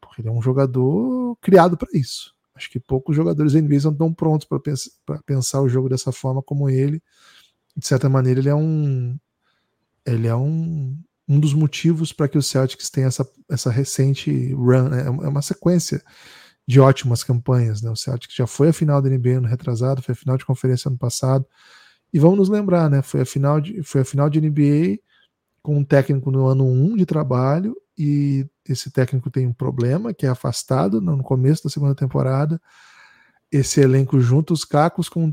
porque 0.00 0.22
ele 0.22 0.28
é 0.28 0.32
um 0.32 0.42
jogador 0.42 1.36
criado 1.40 1.76
para 1.76 1.88
isso. 1.92 2.34
Acho 2.54 2.70
que 2.70 2.80
poucos 2.80 3.16
jogadores 3.16 3.54
NBA 3.54 3.76
estão 3.76 4.12
prontos 4.12 4.46
para 4.46 4.60
pensar, 4.60 4.90
pensar 5.24 5.60
o 5.60 5.68
jogo 5.68 5.88
dessa 5.88 6.12
forma 6.12 6.42
como 6.42 6.68
ele. 6.68 7.02
De 7.76 7.86
certa 7.86 8.08
maneira, 8.08 8.40
ele 8.40 8.48
é 8.48 8.54
um 8.54 9.18
ele 10.04 10.26
é 10.26 10.34
um, 10.34 10.98
um 11.28 11.40
dos 11.40 11.54
motivos 11.54 12.12
para 12.12 12.28
que 12.28 12.36
o 12.36 12.42
Celtics 12.42 12.90
tenha 12.90 13.06
essa, 13.06 13.28
essa 13.48 13.70
recente 13.70 14.52
run, 14.52 14.88
né? 14.88 15.06
é 15.06 15.10
uma 15.10 15.42
sequência 15.42 16.02
de 16.66 16.80
ótimas 16.80 17.22
campanhas. 17.22 17.82
Né? 17.82 17.90
O 17.90 17.96
Celtics 17.96 18.34
já 18.34 18.46
foi 18.46 18.68
a 18.68 18.72
final 18.72 19.00
da 19.00 19.08
NBA 19.08 19.38
ano 19.38 19.48
retrasado, 19.48 20.02
foi 20.02 20.12
a 20.12 20.16
final 20.16 20.36
de 20.36 20.44
conferência 20.44 20.88
ano 20.88 20.98
passado. 20.98 21.46
E 22.12 22.18
vamos 22.18 22.38
nos 22.38 22.48
lembrar, 22.48 22.90
né? 22.90 23.02
Foi 23.02 23.22
a 23.22 23.26
final 23.26 23.60
de, 23.60 23.82
foi 23.82 24.02
a 24.02 24.04
final 24.04 24.28
de 24.28 24.40
NBA 24.40 24.98
com 25.62 25.78
um 25.78 25.84
técnico 25.84 26.30
no 26.30 26.46
ano 26.46 26.64
1 26.64 26.84
um 26.84 26.96
de 26.96 27.06
trabalho 27.06 27.76
e 27.96 28.46
esse 28.68 28.90
técnico 28.90 29.30
tem 29.30 29.46
um 29.46 29.52
problema, 29.52 30.12
que 30.12 30.26
é 30.26 30.28
afastado 30.28 31.00
no 31.00 31.22
começo 31.22 31.64
da 31.64 31.70
segunda 31.70 31.94
temporada. 31.94 32.60
Esse 33.50 33.80
elenco 33.80 34.20
junta 34.20 34.52
os 34.52 34.64
cacos 34.64 35.08
com 35.08 35.32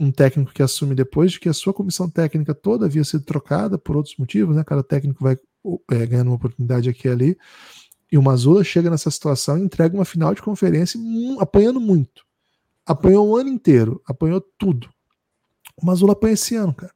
um 0.00 0.10
técnico 0.10 0.52
que 0.52 0.62
assume 0.62 0.94
depois 0.94 1.32
de 1.32 1.40
que 1.40 1.48
a 1.48 1.52
sua 1.52 1.72
comissão 1.72 2.10
técnica 2.10 2.54
toda 2.54 2.86
havia 2.86 3.04
sido 3.04 3.24
trocada 3.24 3.78
por 3.78 3.96
outros 3.96 4.16
motivos, 4.16 4.56
né? 4.56 4.64
Cada 4.64 4.82
técnico 4.82 5.22
vai 5.22 5.38
é, 5.90 6.06
ganhando 6.06 6.28
uma 6.28 6.36
oportunidade 6.36 6.88
aqui 6.88 7.08
e 7.08 7.10
ali. 7.10 7.38
E 8.10 8.18
o 8.18 8.22
Mazula 8.22 8.64
chega 8.64 8.90
nessa 8.90 9.10
situação 9.10 9.58
e 9.58 9.62
entrega 9.62 9.94
uma 9.94 10.04
final 10.04 10.34
de 10.34 10.42
conferência 10.42 11.00
apanhando 11.40 11.80
muito. 11.80 12.24
Apanhou 12.84 13.28
o 13.28 13.36
ano 13.36 13.48
inteiro, 13.48 14.02
apanhou 14.06 14.40
tudo. 14.58 14.91
O 15.76 15.86
Mazula 15.86 16.12
apanha 16.12 16.34
esse 16.34 16.54
ano, 16.54 16.74
cara. 16.74 16.92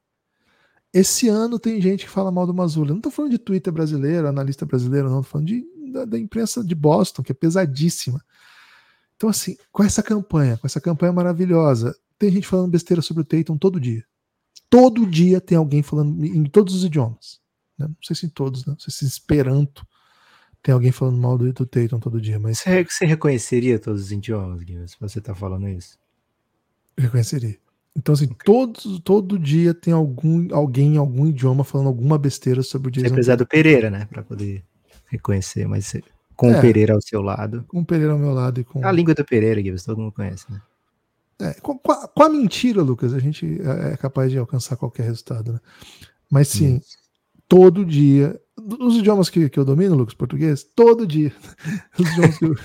Esse 0.93 1.27
ano 1.27 1.59
tem 1.59 1.81
gente 1.81 2.05
que 2.05 2.09
fala 2.09 2.31
mal 2.31 2.47
do 2.47 2.53
Mazula. 2.53 2.93
não 2.93 3.01
tô 3.01 3.11
falando 3.11 3.31
de 3.31 3.37
Twitter 3.37 3.71
brasileiro, 3.71 4.27
analista 4.27 4.65
brasileiro, 4.65 5.09
não. 5.09 5.21
Tô 5.21 5.29
falando 5.29 5.47
de, 5.47 5.65
da, 5.91 6.05
da, 6.05 6.17
imprensa 6.17 6.63
de 6.63 6.73
Boston, 6.73 7.21
que 7.21 7.31
é 7.31 7.35
pesadíssima. 7.35 8.23
Então, 9.15 9.29
assim, 9.29 9.57
com 9.71 9.83
essa 9.83 10.01
campanha, 10.01 10.57
com 10.57 10.65
essa 10.65 10.79
campanha 10.79 11.11
maravilhosa, 11.11 11.95
tem 12.17 12.31
gente 12.31 12.47
falando 12.47 12.71
besteira 12.71 13.01
sobre 13.01 13.21
o 13.21 13.25
Tatum 13.25 13.57
todo 13.57 13.79
dia. 13.79 14.03
Todo 14.69 15.05
dia 15.05 15.39
tem 15.39 15.57
alguém 15.57 15.83
falando 15.83 16.25
em 16.25 16.43
todos 16.45 16.73
os 16.75 16.83
idiomas. 16.83 17.39
Né? 17.77 17.87
Não 17.87 17.95
sei 18.01 18.15
se 18.15 18.25
em 18.25 18.29
todos, 18.29 18.65
né? 18.65 18.73
não 18.73 18.79
sei 18.79 18.93
se 18.93 19.05
em 19.05 19.07
Esperanto 19.07 19.85
tem 20.63 20.73
alguém 20.73 20.91
falando 20.91 21.17
mal 21.17 21.37
do, 21.37 21.51
do 21.53 21.65
Tatum 21.65 21.99
todo 21.99 22.19
dia. 22.19 22.39
Mas... 22.39 22.59
Você, 22.59 22.83
você 22.83 23.05
reconheceria 23.05 23.79
todos 23.79 24.01
os 24.03 24.11
idiomas, 24.11 24.63
Guilherme, 24.63 24.87
se 24.87 24.99
você 24.99 25.21
tá 25.21 25.35
falando 25.35 25.67
isso? 25.69 25.97
Eu 26.97 27.03
reconheceria. 27.03 27.57
Então, 27.97 28.13
assim, 28.13 28.27
todo, 28.45 28.99
todo 28.99 29.39
dia 29.39 29.73
tem 29.73 29.91
algum, 29.91 30.47
alguém 30.53 30.93
em 30.93 30.97
algum 30.97 31.25
idioma 31.25 31.63
falando 31.63 31.87
alguma 31.87 32.15
besteira 32.15 32.61
sobre 32.61 32.89
o 32.89 32.91
Jason. 32.91 33.07
Você 33.07 33.13
precisa 33.13 33.35
do 33.35 33.47
Pereira, 33.47 33.89
né? 33.89 34.05
Pra 34.05 34.21
poder 34.21 34.63
reconhecer, 35.07 35.67
mas 35.67 35.97
com 36.35 36.51
é, 36.51 36.57
o 36.57 36.61
Pereira 36.61 36.93
ao 36.93 37.01
seu 37.01 37.23
lado. 37.23 37.65
Com 37.67 37.79
o 37.79 37.85
Pereira 37.85 38.13
ao 38.13 38.19
meu 38.19 38.33
lado 38.33 38.61
e 38.61 38.63
com. 38.63 38.85
A 38.85 38.91
língua 38.91 39.15
do 39.15 39.25
Pereira, 39.25 39.59
Gibbs, 39.59 39.83
todo 39.83 39.97
mundo 39.97 40.11
conhece, 40.11 40.45
né? 40.51 40.61
É, 41.39 41.53
com, 41.55 41.77
com, 41.77 41.91
a, 41.91 42.07
com, 42.07 42.23
a, 42.23 42.29
mentira, 42.29 42.83
Lucas, 42.83 43.13
a 43.13 43.19
gente 43.19 43.59
é, 43.61 43.93
é 43.93 43.97
capaz 43.97 44.31
de 44.31 44.37
alcançar 44.37 44.75
qualquer 44.75 45.03
resultado, 45.03 45.53
né? 45.53 45.59
Mas 46.29 46.49
sim, 46.49 46.77
Isso. 46.77 46.97
todo 47.47 47.83
dia. 47.83 48.39
Os 48.79 48.97
idiomas 48.97 49.29
que, 49.29 49.49
que 49.49 49.59
eu 49.59 49.65
domino, 49.65 49.95
Lucas, 49.95 50.13
português, 50.13 50.63
todo 50.63 51.07
dia. 51.07 51.31
Os 51.97 52.07
idiomas 52.11 52.37
que 52.37 52.45
eu... 52.45 52.55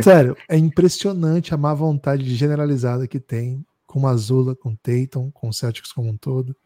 Sério, 0.02 0.36
é 0.48 0.56
impressionante 0.56 1.54
a 1.54 1.56
má 1.56 1.74
vontade 1.74 2.34
generalizada 2.34 3.06
que 3.06 3.20
tem 3.20 3.64
com 3.92 4.00
Mazula, 4.00 4.56
com 4.56 4.74
Tatum, 4.74 5.30
com 5.30 5.50
o 5.50 5.52
Celtics 5.52 5.92
como 5.92 6.08
um 6.08 6.16
todo. 6.16 6.56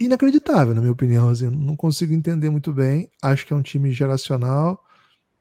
Inacreditável, 0.00 0.74
na 0.74 0.80
minha 0.80 0.92
opinião. 0.92 1.28
Assim, 1.28 1.48
não 1.48 1.76
consigo 1.76 2.12
entender 2.12 2.50
muito 2.50 2.72
bem. 2.72 3.08
Acho 3.22 3.46
que 3.46 3.52
é 3.52 3.56
um 3.56 3.62
time 3.62 3.92
geracional, 3.92 4.82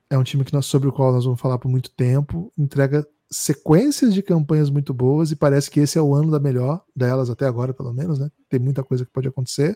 é 0.08 0.16
um 0.16 0.24
time 0.24 0.44
que 0.44 0.54
nós, 0.54 0.68
sobre 0.68 0.88
o 0.88 0.92
qual 0.92 1.12
nós 1.12 1.26
vamos 1.26 1.42
falar 1.42 1.58
por 1.58 1.68
muito 1.68 1.90
tempo. 1.90 2.54
Entrega 2.56 3.08
sequências 3.32 4.14
de 4.14 4.22
campanhas 4.22 4.70
muito 4.70 4.94
boas 4.94 5.32
e 5.32 5.36
parece 5.36 5.72
que 5.72 5.80
esse 5.80 5.98
é 5.98 6.02
o 6.02 6.14
ano 6.14 6.30
da 6.30 6.40
melhor 6.40 6.84
delas 6.96 7.32
até 7.32 7.48
agora, 7.48 7.74
pelo 7.74 7.92
menos, 7.92 8.20
né? 8.20 8.30
Tem 8.48 8.60
muita 8.60 8.84
coisa 8.84 9.04
que 9.04 9.12
pode 9.12 9.28
acontecer. 9.28 9.76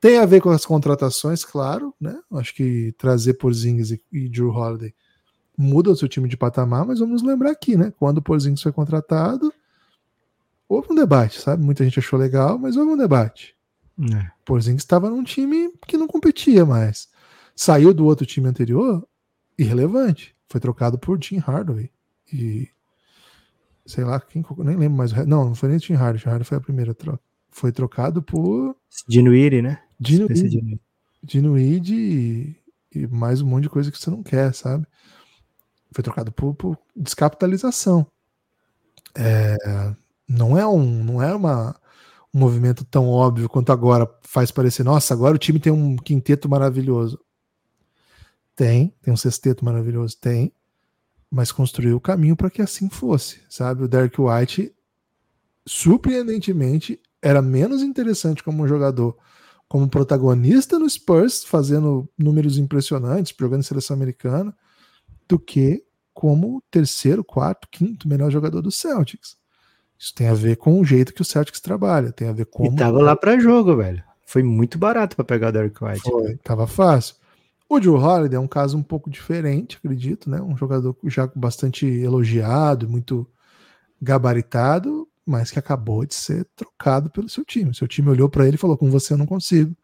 Tem 0.00 0.18
a 0.18 0.26
ver 0.26 0.40
com 0.40 0.50
as 0.50 0.66
contratações, 0.66 1.44
claro, 1.44 1.94
né? 2.00 2.18
Acho 2.32 2.52
que 2.52 2.92
trazer 2.98 3.34
Porzingis 3.34 3.92
e, 3.92 4.02
e 4.12 4.28
Drew 4.28 4.50
Holiday 4.50 4.92
muda 5.56 5.90
o 5.90 5.96
seu 5.96 6.08
time 6.08 6.28
de 6.28 6.36
patamar, 6.36 6.84
mas 6.84 6.98
vamos 6.98 7.22
lembrar 7.22 7.52
aqui, 7.52 7.76
né? 7.76 7.92
Quando 7.96 8.18
o 8.18 8.22
Porzingis 8.22 8.62
foi 8.62 8.72
contratado, 8.72 9.52
houve 10.74 10.92
um 10.92 10.94
debate, 10.94 11.40
sabe? 11.40 11.62
Muita 11.62 11.84
gente 11.84 11.98
achou 11.98 12.18
legal, 12.18 12.58
mas 12.58 12.76
houve 12.76 12.92
um 12.92 12.96
debate. 12.96 13.54
É. 14.12 14.30
Porzingis 14.44 14.82
estava 14.82 15.08
num 15.08 15.22
time 15.22 15.72
que 15.86 15.96
não 15.96 16.06
competia 16.06 16.66
mais. 16.66 17.08
Saiu 17.54 17.94
do 17.94 18.04
outro 18.04 18.26
time 18.26 18.48
anterior, 18.48 19.06
irrelevante. 19.56 20.34
Foi 20.48 20.60
trocado 20.60 20.98
por 20.98 21.18
Tim 21.18 21.38
Hardaway. 21.38 21.90
E 22.32 22.68
sei 23.86 24.04
lá, 24.04 24.20
quem, 24.20 24.44
nem 24.58 24.76
lembro 24.76 24.98
mais. 24.98 25.12
Não, 25.12 25.44
não 25.46 25.54
foi 25.54 25.68
nem 25.68 25.78
Tim 25.78 25.94
Hardaway. 25.94 26.20
Tim 26.20 26.28
Hardaway 26.28 26.44
foi 26.44 26.58
a 26.58 26.60
primeira 26.60 26.94
troca. 26.94 27.22
Foi 27.50 27.70
trocado 27.70 28.22
por. 28.22 28.76
Dinuiri, 29.06 29.62
né? 29.62 29.80
Dinuiri. 29.98 30.80
Dinuiri 31.22 32.56
e, 32.94 32.98
e 32.98 33.06
mais 33.06 33.40
um 33.40 33.46
monte 33.46 33.64
de 33.64 33.70
coisa 33.70 33.90
que 33.90 33.98
você 33.98 34.10
não 34.10 34.22
quer, 34.22 34.52
sabe? 34.52 34.86
Foi 35.92 36.02
trocado 36.02 36.32
por, 36.32 36.54
por 36.54 36.78
descapitalização. 36.94 38.06
É, 39.14 39.56
não 40.28 40.58
é 40.58 40.66
um, 40.66 41.04
não 41.04 41.22
é 41.22 41.34
uma, 41.34 41.76
um 42.32 42.38
movimento 42.38 42.84
tão 42.84 43.08
óbvio 43.08 43.48
quanto 43.48 43.72
agora 43.72 44.08
faz 44.22 44.50
parecer. 44.50 44.82
Nossa, 44.82 45.14
agora 45.14 45.34
o 45.34 45.38
time 45.38 45.60
tem 45.60 45.72
um 45.72 45.96
quinteto 45.96 46.48
maravilhoso. 46.48 47.20
Tem, 48.56 48.94
tem 49.02 49.12
um 49.12 49.16
sexteto 49.16 49.64
maravilhoso, 49.64 50.16
tem, 50.20 50.52
mas 51.30 51.50
construiu 51.50 51.96
o 51.96 52.00
caminho 52.00 52.36
para 52.36 52.50
que 52.50 52.62
assim 52.62 52.88
fosse, 52.88 53.40
sabe? 53.48 53.82
O 53.82 53.88
Derek 53.88 54.20
White, 54.20 54.72
surpreendentemente, 55.66 57.00
era 57.20 57.42
menos 57.42 57.82
interessante 57.82 58.44
como 58.44 58.68
jogador, 58.68 59.16
como 59.66 59.88
protagonista 59.88 60.78
no 60.78 60.88
Spurs, 60.88 61.42
fazendo 61.42 62.08
números 62.16 62.56
impressionantes, 62.58 63.34
jogando 63.36 63.64
seleção 63.64 63.96
americana, 63.96 64.56
do 65.28 65.38
que 65.38 65.84
como 66.12 66.62
terceiro, 66.70 67.24
quarto, 67.24 67.66
quinto 67.68 68.08
melhor 68.08 68.30
jogador 68.30 68.62
do 68.62 68.70
Celtics. 68.70 69.36
Isso 69.98 70.14
tem 70.14 70.28
a 70.28 70.34
ver 70.34 70.56
com 70.56 70.80
o 70.80 70.84
jeito 70.84 71.14
que 71.14 71.22
o 71.22 71.24
Celtics 71.24 71.60
trabalha, 71.60 72.12
tem 72.12 72.28
a 72.28 72.32
ver 72.32 72.46
com. 72.46 72.66
E 72.66 72.76
tava 72.76 73.00
lá 73.00 73.16
para 73.16 73.38
jogo, 73.38 73.76
velho. 73.76 74.02
Foi 74.26 74.42
muito 74.42 74.78
barato 74.78 75.16
para 75.16 75.24
pegar 75.24 75.48
o 75.48 75.52
Derek 75.52 75.82
White. 75.82 76.02
Foi, 76.02 76.36
tava 76.38 76.66
fácil. 76.66 77.16
O 77.68 77.80
Joe 77.80 77.98
Holiday 77.98 78.36
é 78.36 78.40
um 78.40 78.48
caso 78.48 78.76
um 78.76 78.82
pouco 78.82 79.10
diferente, 79.10 79.78
acredito, 79.78 80.28
né? 80.28 80.40
Um 80.40 80.56
jogador 80.56 80.96
já 81.04 81.28
bastante 81.34 81.86
elogiado, 81.86 82.88
muito 82.88 83.26
gabaritado, 84.00 85.08
mas 85.24 85.50
que 85.50 85.58
acabou 85.58 86.04
de 86.04 86.14
ser 86.14 86.46
trocado 86.54 87.08
pelo 87.10 87.28
seu 87.28 87.44
time. 87.44 87.74
Seu 87.74 87.88
time 87.88 88.08
olhou 88.08 88.28
para 88.28 88.46
ele 88.46 88.56
e 88.56 88.58
falou: 88.58 88.76
"Com 88.76 88.90
você 88.90 89.14
eu 89.14 89.18
não 89.18 89.26
consigo. 89.26 89.74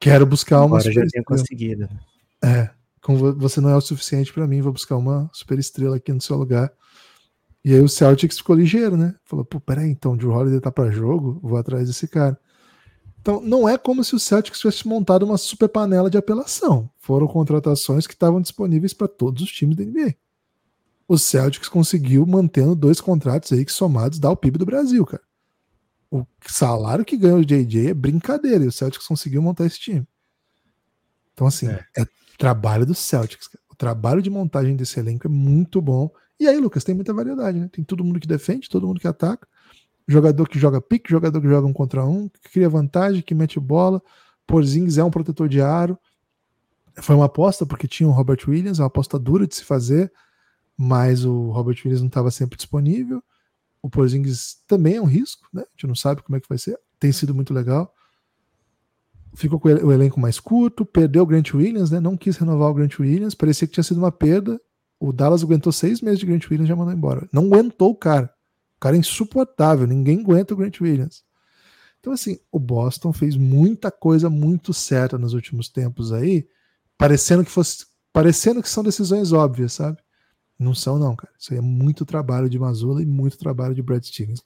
Quero 0.00 0.26
buscar 0.26 0.58
uma 0.58 0.78
Agora 0.78 0.92
já 0.92 1.06
tinha 1.06 1.22
conseguido. 1.22 1.88
É, 2.42 2.70
com 3.02 3.16
você 3.16 3.60
não 3.60 3.70
é 3.70 3.76
o 3.76 3.80
suficiente 3.80 4.32
para 4.32 4.46
mim, 4.46 4.60
vou 4.60 4.72
buscar 4.72 4.96
uma 4.96 5.30
super 5.32 5.58
estrela 5.58 5.96
aqui 5.96 6.12
no 6.12 6.20
seu 6.20 6.36
lugar. 6.36 6.72
E 7.66 7.74
aí 7.74 7.80
o 7.80 7.88
Celtics 7.88 8.38
ficou 8.38 8.54
ligeiro, 8.54 8.96
né? 8.96 9.12
Falou, 9.24 9.44
pô, 9.44 9.58
peraí, 9.58 9.90
então 9.90 10.12
o 10.12 10.16
Drew 10.16 10.30
Holiday 10.30 10.60
tá 10.60 10.70
para 10.70 10.88
jogo, 10.92 11.40
vou 11.42 11.58
atrás 11.58 11.88
desse 11.88 12.06
cara. 12.06 12.38
Então 13.20 13.40
não 13.40 13.68
é 13.68 13.76
como 13.76 14.04
se 14.04 14.14
o 14.14 14.20
Celtics 14.20 14.60
tivesse 14.60 14.86
montado 14.86 15.24
uma 15.24 15.36
super 15.36 15.68
panela 15.68 16.08
de 16.08 16.16
apelação. 16.16 16.88
Foram 17.00 17.26
contratações 17.26 18.06
que 18.06 18.12
estavam 18.14 18.40
disponíveis 18.40 18.94
para 18.94 19.08
todos 19.08 19.42
os 19.42 19.50
times 19.50 19.74
da 19.74 19.82
NBA. 19.82 20.14
O 21.08 21.18
Celtics 21.18 21.68
conseguiu 21.68 22.24
mantendo 22.24 22.76
dois 22.76 23.00
contratos 23.00 23.52
aí 23.52 23.64
que 23.64 23.72
somados 23.72 24.20
dá 24.20 24.30
o 24.30 24.36
PIB 24.36 24.58
do 24.58 24.66
Brasil, 24.66 25.04
cara. 25.04 25.24
O 26.08 26.24
salário 26.46 27.04
que 27.04 27.16
ganha 27.16 27.34
o 27.34 27.44
JJ 27.44 27.88
é 27.88 27.94
brincadeira 27.94 28.64
e 28.64 28.68
o 28.68 28.72
Celtics 28.72 29.08
conseguiu 29.08 29.42
montar 29.42 29.66
esse 29.66 29.80
time. 29.80 30.06
Então, 31.34 31.48
assim, 31.48 31.66
é, 31.66 31.84
é 31.98 32.06
trabalho 32.38 32.86
do 32.86 32.94
Celtics. 32.94 33.48
Cara. 33.48 33.64
O 33.68 33.74
trabalho 33.74 34.22
de 34.22 34.30
montagem 34.30 34.76
desse 34.76 35.00
elenco 35.00 35.26
é 35.26 35.30
muito 35.30 35.82
bom. 35.82 36.08
E 36.38 36.46
aí, 36.46 36.58
Lucas, 36.58 36.84
tem 36.84 36.94
muita 36.94 37.14
variedade, 37.14 37.58
né? 37.58 37.68
Tem 37.72 37.82
todo 37.82 38.04
mundo 38.04 38.20
que 38.20 38.26
defende, 38.26 38.68
todo 38.68 38.86
mundo 38.86 39.00
que 39.00 39.08
ataca. 39.08 39.48
Jogador 40.06 40.48
que 40.48 40.58
joga 40.58 40.80
pique, 40.80 41.10
jogador 41.10 41.40
que 41.40 41.48
joga 41.48 41.66
um 41.66 41.72
contra 41.72 42.04
um, 42.04 42.28
que 42.28 42.50
cria 42.50 42.68
vantagem, 42.68 43.22
que 43.22 43.34
mete 43.34 43.58
bola. 43.58 44.02
Porzingis 44.46 44.98
é 44.98 45.04
um 45.04 45.10
protetor 45.10 45.48
de 45.48 45.60
aro. 45.60 45.98
Foi 47.00 47.16
uma 47.16 47.24
aposta 47.24 47.66
porque 47.66 47.88
tinha 47.88 48.08
o 48.08 48.12
Robert 48.12 48.38
Williams, 48.46 48.78
uma 48.78 48.86
aposta 48.86 49.18
dura 49.18 49.46
de 49.46 49.54
se 49.54 49.64
fazer, 49.64 50.12
mas 50.76 51.24
o 51.24 51.50
Robert 51.50 51.76
Williams 51.84 52.00
não 52.00 52.08
estava 52.08 52.30
sempre 52.30 52.56
disponível. 52.56 53.22
O 53.82 53.90
Porzingis 53.90 54.58
também 54.66 54.96
é 54.96 55.02
um 55.02 55.06
risco, 55.06 55.46
né? 55.52 55.62
A 55.62 55.70
gente 55.72 55.86
não 55.86 55.94
sabe 55.94 56.22
como 56.22 56.36
é 56.36 56.40
que 56.40 56.48
vai 56.48 56.58
ser. 56.58 56.78
Tem 57.00 57.10
sido 57.12 57.34
muito 57.34 57.52
legal. 57.52 57.92
Ficou 59.34 59.58
com 59.58 59.68
o 59.68 59.92
elenco 59.92 60.20
mais 60.20 60.38
curto, 60.38 60.84
perdeu 60.86 61.22
o 61.22 61.26
Grant 61.26 61.52
Williams, 61.52 61.90
né? 61.90 62.00
Não 62.00 62.16
quis 62.16 62.36
renovar 62.36 62.70
o 62.70 62.74
Grant 62.74 62.98
Williams, 62.98 63.34
parecia 63.34 63.66
que 63.66 63.74
tinha 63.74 63.84
sido 63.84 63.98
uma 63.98 64.12
perda 64.12 64.60
o 64.98 65.12
Dallas 65.12 65.42
aguentou 65.42 65.72
seis 65.72 66.00
meses 66.00 66.18
de 66.18 66.26
Grant 66.26 66.44
Williams 66.44 66.66
e 66.66 66.68
já 66.68 66.76
mandou 66.76 66.94
embora. 66.94 67.28
Não 67.32 67.44
aguentou 67.44 67.90
o 67.90 67.96
cara. 67.96 68.32
O 68.76 68.80
cara 68.80 68.96
é 68.96 68.98
insuportável. 68.98 69.86
Ninguém 69.86 70.20
aguenta 70.20 70.54
o 70.54 70.56
Grant 70.56 70.80
Williams. 70.80 71.24
Então, 72.00 72.12
assim, 72.12 72.38
o 72.52 72.58
Boston 72.58 73.12
fez 73.12 73.36
muita 73.36 73.90
coisa 73.90 74.30
muito 74.30 74.72
certa 74.72 75.18
nos 75.18 75.34
últimos 75.34 75.68
tempos 75.68 76.12
aí, 76.12 76.46
parecendo 76.96 77.44
que 77.44 77.50
fosse. 77.50 77.86
Parecendo 78.12 78.62
que 78.62 78.68
são 78.68 78.82
decisões 78.82 79.32
óbvias, 79.32 79.74
sabe? 79.74 79.98
Não 80.58 80.74
são, 80.74 80.98
não, 80.98 81.14
cara. 81.14 81.32
Isso 81.38 81.52
aí 81.52 81.58
é 81.58 81.62
muito 81.62 82.06
trabalho 82.06 82.48
de 82.48 82.58
Mazula 82.58 83.02
e 83.02 83.06
muito 83.06 83.36
trabalho 83.36 83.74
de 83.74 83.82
Brad 83.82 84.02
Stevens. 84.02 84.42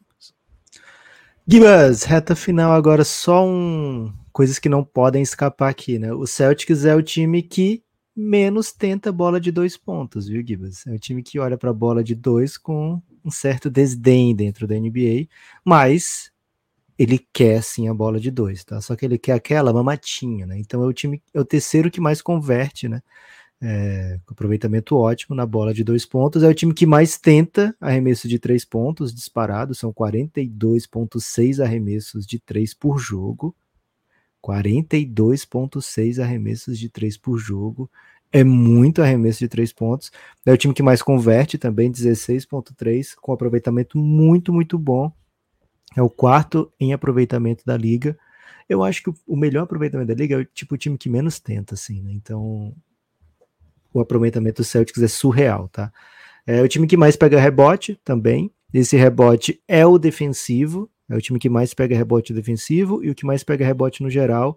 Gibas, 1.47 2.05
reta 2.05 2.35
final 2.35 2.73
agora, 2.73 3.05
só 3.05 3.47
um. 3.47 4.13
Coisas 4.33 4.59
que 4.59 4.69
não 4.69 4.85
podem 4.85 5.23
escapar 5.23 5.69
aqui, 5.69 5.99
né? 5.99 6.13
O 6.13 6.27
Celtics 6.27 6.85
é 6.85 6.95
o 6.95 7.03
time 7.03 7.43
que 7.43 7.83
menos 8.21 8.73
tenta 8.73 9.11
bola 9.11 9.41
de 9.41 9.51
dois 9.51 9.77
pontos, 9.77 10.29
viu, 10.29 10.47
Gibas? 10.47 10.87
É 10.87 10.93
um 10.93 10.99
time 10.99 11.23
que 11.23 11.39
olha 11.39 11.57
para 11.57 11.71
a 11.71 11.75
bola 11.75 12.05
de 12.05 12.15
dois 12.15 12.59
com 12.59 13.01
um 13.25 13.31
certo 13.31 13.71
desdém 13.71 14.35
dentro 14.35 14.67
da 14.67 14.75
NBA, 14.75 15.27
mas 15.65 16.31
ele 16.99 17.19
quer 17.33 17.63
sim 17.63 17.89
a 17.89 17.95
bola 17.95 18.21
de 18.21 18.31
dois, 18.31 18.63
tá? 18.63 18.81
Só 18.81 18.95
que 18.95 19.07
ele 19.07 19.19
quer 19.19 19.33
aquela 19.33 19.73
mamatinha, 19.73 20.47
né? 20.47 20.59
Então 20.59 20.83
é 20.83 20.87
o 20.87 20.93
time, 20.93 21.23
é 21.33 21.41
o 21.41 21.45
terceiro 21.45 21.91
que 21.91 22.01
mais 22.01 22.21
converte, 22.21 22.89
né? 22.89 23.03
É, 23.63 24.19
aproveitamento 24.27 24.97
ótimo 24.97 25.35
na 25.37 25.47
bola 25.47 25.73
de 25.73 25.85
dois 25.85 26.05
pontos. 26.07 26.43
É 26.43 26.49
o 26.49 26.55
time 26.55 26.75
que 26.75 26.87
mais 26.87 27.19
tenta 27.19 27.75
arremesso 27.81 28.29
de 28.29 28.39
três 28.39 28.65
pontos 28.65 29.15
disparado, 29.15 29.75
são 29.75 29.93
42,6 29.93 31.63
arremessos 31.63 32.27
de 32.27 32.39
três 32.39 32.75
por 32.75 32.99
jogo. 32.99 33.55
42,6 34.43 36.19
arremessos 36.19 36.79
de 36.79 36.89
três 36.89 37.17
por 37.17 37.39
jogo. 37.39 37.91
É 38.33 38.45
muito 38.45 39.03
arremesso 39.03 39.41
de 39.41 39.49
três 39.49 39.73
pontos. 39.73 40.13
É 40.47 40.53
o 40.53 40.57
time 40.57 40.73
que 40.73 40.83
mais 40.83 41.03
converte 41.03 41.59
também, 41.59 41.91
16,3, 41.91 43.15
com 43.21 43.33
aproveitamento 43.33 43.99
muito, 43.99 44.53
muito 44.53 44.79
bom. 44.79 45.13
É 45.97 46.03
o 46.03 46.09
quarto 46.09 46.73
em 46.79 46.93
aproveitamento 46.93 47.65
da 47.67 47.77
liga. 47.77 48.17
Eu 48.69 48.85
acho 48.85 49.03
que 49.03 49.13
o 49.27 49.37
melhor 49.37 49.65
aproveitamento 49.65 50.09
da 50.09 50.15
liga 50.15 50.37
é 50.37 50.39
o 50.39 50.45
tipo 50.45 50.77
o 50.77 50.79
time 50.79 50.97
que 50.97 51.09
menos 51.09 51.41
tenta, 51.41 51.75
assim, 51.75 52.01
né? 52.01 52.13
Então, 52.13 52.73
o 53.93 54.01
aproveitamento 54.01 54.63
do 54.63 54.65
Celtics 54.65 55.03
é 55.03 55.09
surreal, 55.09 55.69
tá? 55.69 55.93
É 56.47 56.63
o 56.63 56.69
time 56.69 56.87
que 56.87 56.97
mais 56.97 57.17
pega 57.17 57.41
rebote 57.41 58.01
também. 58.05 58.53
Esse 58.73 58.97
rebote 58.97 59.61
é 59.67 59.85
o 59.85 59.99
defensivo, 59.99 60.89
é 61.09 61.17
o 61.17 61.21
time 61.21 61.39
que 61.41 61.49
mais 61.49 61.75
pega 61.75 61.97
rebote 61.97 62.33
defensivo 62.33 63.03
e 63.03 63.11
o 63.11 63.15
que 63.15 63.27
mais 63.27 63.43
pega 63.43 63.67
rebote 63.67 64.03
no 64.03 64.09
geral. 64.09 64.57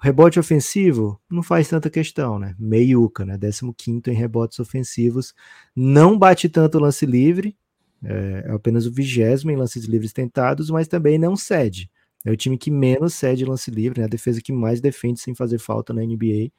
Rebote 0.00 0.38
ofensivo 0.38 1.20
não 1.28 1.42
faz 1.42 1.68
tanta 1.68 1.90
questão, 1.90 2.38
né? 2.38 2.54
Meiuca, 2.58 3.24
né? 3.24 3.36
15 3.36 4.02
em 4.06 4.12
rebotes 4.12 4.60
ofensivos. 4.60 5.34
Não 5.74 6.16
bate 6.16 6.48
tanto 6.48 6.78
lance 6.78 7.04
livre, 7.04 7.56
é, 8.04 8.44
é 8.46 8.52
apenas 8.52 8.86
o 8.86 8.92
vigésimo 8.92 9.50
em 9.50 9.56
lances 9.56 9.84
livres 9.86 10.12
tentados, 10.12 10.70
mas 10.70 10.86
também 10.86 11.18
não 11.18 11.34
cede. 11.34 11.90
É 12.24 12.30
o 12.30 12.36
time 12.36 12.56
que 12.56 12.70
menos 12.70 13.14
cede 13.14 13.44
lance 13.44 13.70
livre, 13.70 14.00
né? 14.00 14.06
A 14.06 14.08
defesa 14.08 14.40
que 14.40 14.52
mais 14.52 14.80
defende 14.80 15.20
sem 15.20 15.34
fazer 15.34 15.58
falta 15.58 15.92
na 15.92 16.02
NBA. 16.02 16.52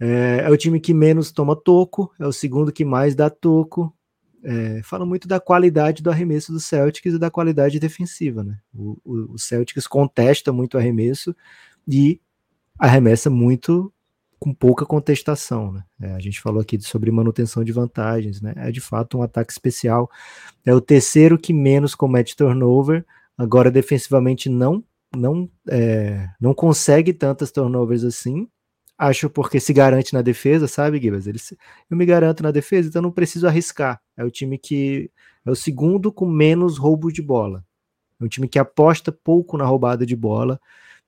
É, 0.00 0.40
é, 0.44 0.50
o 0.50 0.56
time 0.56 0.80
que 0.80 0.94
menos 0.94 1.30
toma 1.30 1.54
toco, 1.54 2.12
é 2.18 2.26
o 2.26 2.32
segundo 2.32 2.72
que 2.72 2.84
mais 2.84 3.14
dá 3.14 3.28
toco, 3.28 3.94
é, 4.42 4.80
muito 5.04 5.26
da 5.26 5.40
qualidade 5.40 6.02
do 6.02 6.10
arremesso 6.10 6.52
do 6.52 6.60
Celtics 6.60 7.14
e 7.14 7.18
da 7.18 7.30
qualidade 7.30 7.78
defensiva, 7.78 8.42
né? 8.42 8.58
O, 8.74 8.96
o, 9.04 9.32
o 9.34 9.38
Celtics 9.38 9.86
contesta 9.86 10.52
muito 10.52 10.74
o 10.74 10.78
arremesso 10.78 11.34
e 11.86 12.20
arremessa 12.78 13.30
muito 13.30 13.92
com 14.38 14.52
pouca 14.52 14.84
contestação, 14.84 15.72
né? 15.72 15.84
É, 16.00 16.12
a 16.12 16.18
gente 16.18 16.40
falou 16.40 16.60
aqui 16.60 16.80
sobre 16.80 17.10
manutenção 17.10 17.64
de 17.64 17.72
vantagens, 17.72 18.40
né? 18.40 18.52
É 18.56 18.70
de 18.70 18.80
fato 18.80 19.18
um 19.18 19.22
ataque 19.22 19.52
especial. 19.52 20.10
É 20.64 20.74
o 20.74 20.80
terceiro 20.80 21.38
que 21.38 21.52
menos 21.52 21.94
comete 21.94 22.36
turnover. 22.36 23.04
Agora 23.36 23.70
defensivamente 23.70 24.48
não 24.48 24.84
não 25.16 25.48
é, 25.68 26.28
não 26.40 26.52
consegue 26.52 27.12
tantas 27.12 27.50
turnovers 27.50 28.04
assim, 28.04 28.48
Acho 28.98 29.28
porque 29.28 29.60
se 29.60 29.74
garante 29.74 30.14
na 30.14 30.22
defesa, 30.22 30.66
sabe, 30.66 30.98
Gibas? 30.98 31.26
Ele 31.26 31.38
se... 31.38 31.56
Eu 31.90 31.96
me 31.96 32.06
garanto 32.06 32.42
na 32.42 32.50
defesa, 32.50 32.88
então 32.88 33.02
não 33.02 33.12
preciso 33.12 33.46
arriscar. 33.46 34.00
É 34.16 34.24
o 34.24 34.30
time 34.30 34.56
que 34.56 35.10
é 35.44 35.50
o 35.50 35.54
segundo 35.54 36.10
com 36.10 36.24
menos 36.24 36.78
roubo 36.78 37.12
de 37.12 37.20
bola. 37.20 37.62
É 38.18 38.24
um 38.24 38.28
time 38.28 38.48
que 38.48 38.58
aposta 38.58 39.12
pouco 39.12 39.58
na 39.58 39.66
roubada 39.66 40.06
de 40.06 40.16
bola, 40.16 40.58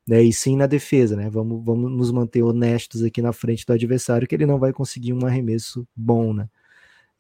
né? 0.09 0.22
E 0.22 0.32
sim 0.32 0.56
na 0.56 0.66
defesa, 0.66 1.14
né? 1.14 1.28
Vamos, 1.28 1.62
vamos 1.64 1.92
nos 1.92 2.11
manter 2.11 2.42
honestos 2.42 3.02
aqui 3.04 3.20
na 3.20 3.32
frente 3.32 3.66
do 3.66 3.74
adversário, 3.74 4.26
que 4.26 4.34
ele 4.34 4.46
não 4.46 4.59
vai 4.59 4.72
conseguir 4.72 5.12
um 5.12 5.26
arremesso 5.26 5.86
bom, 5.94 6.32
né? 6.32 6.48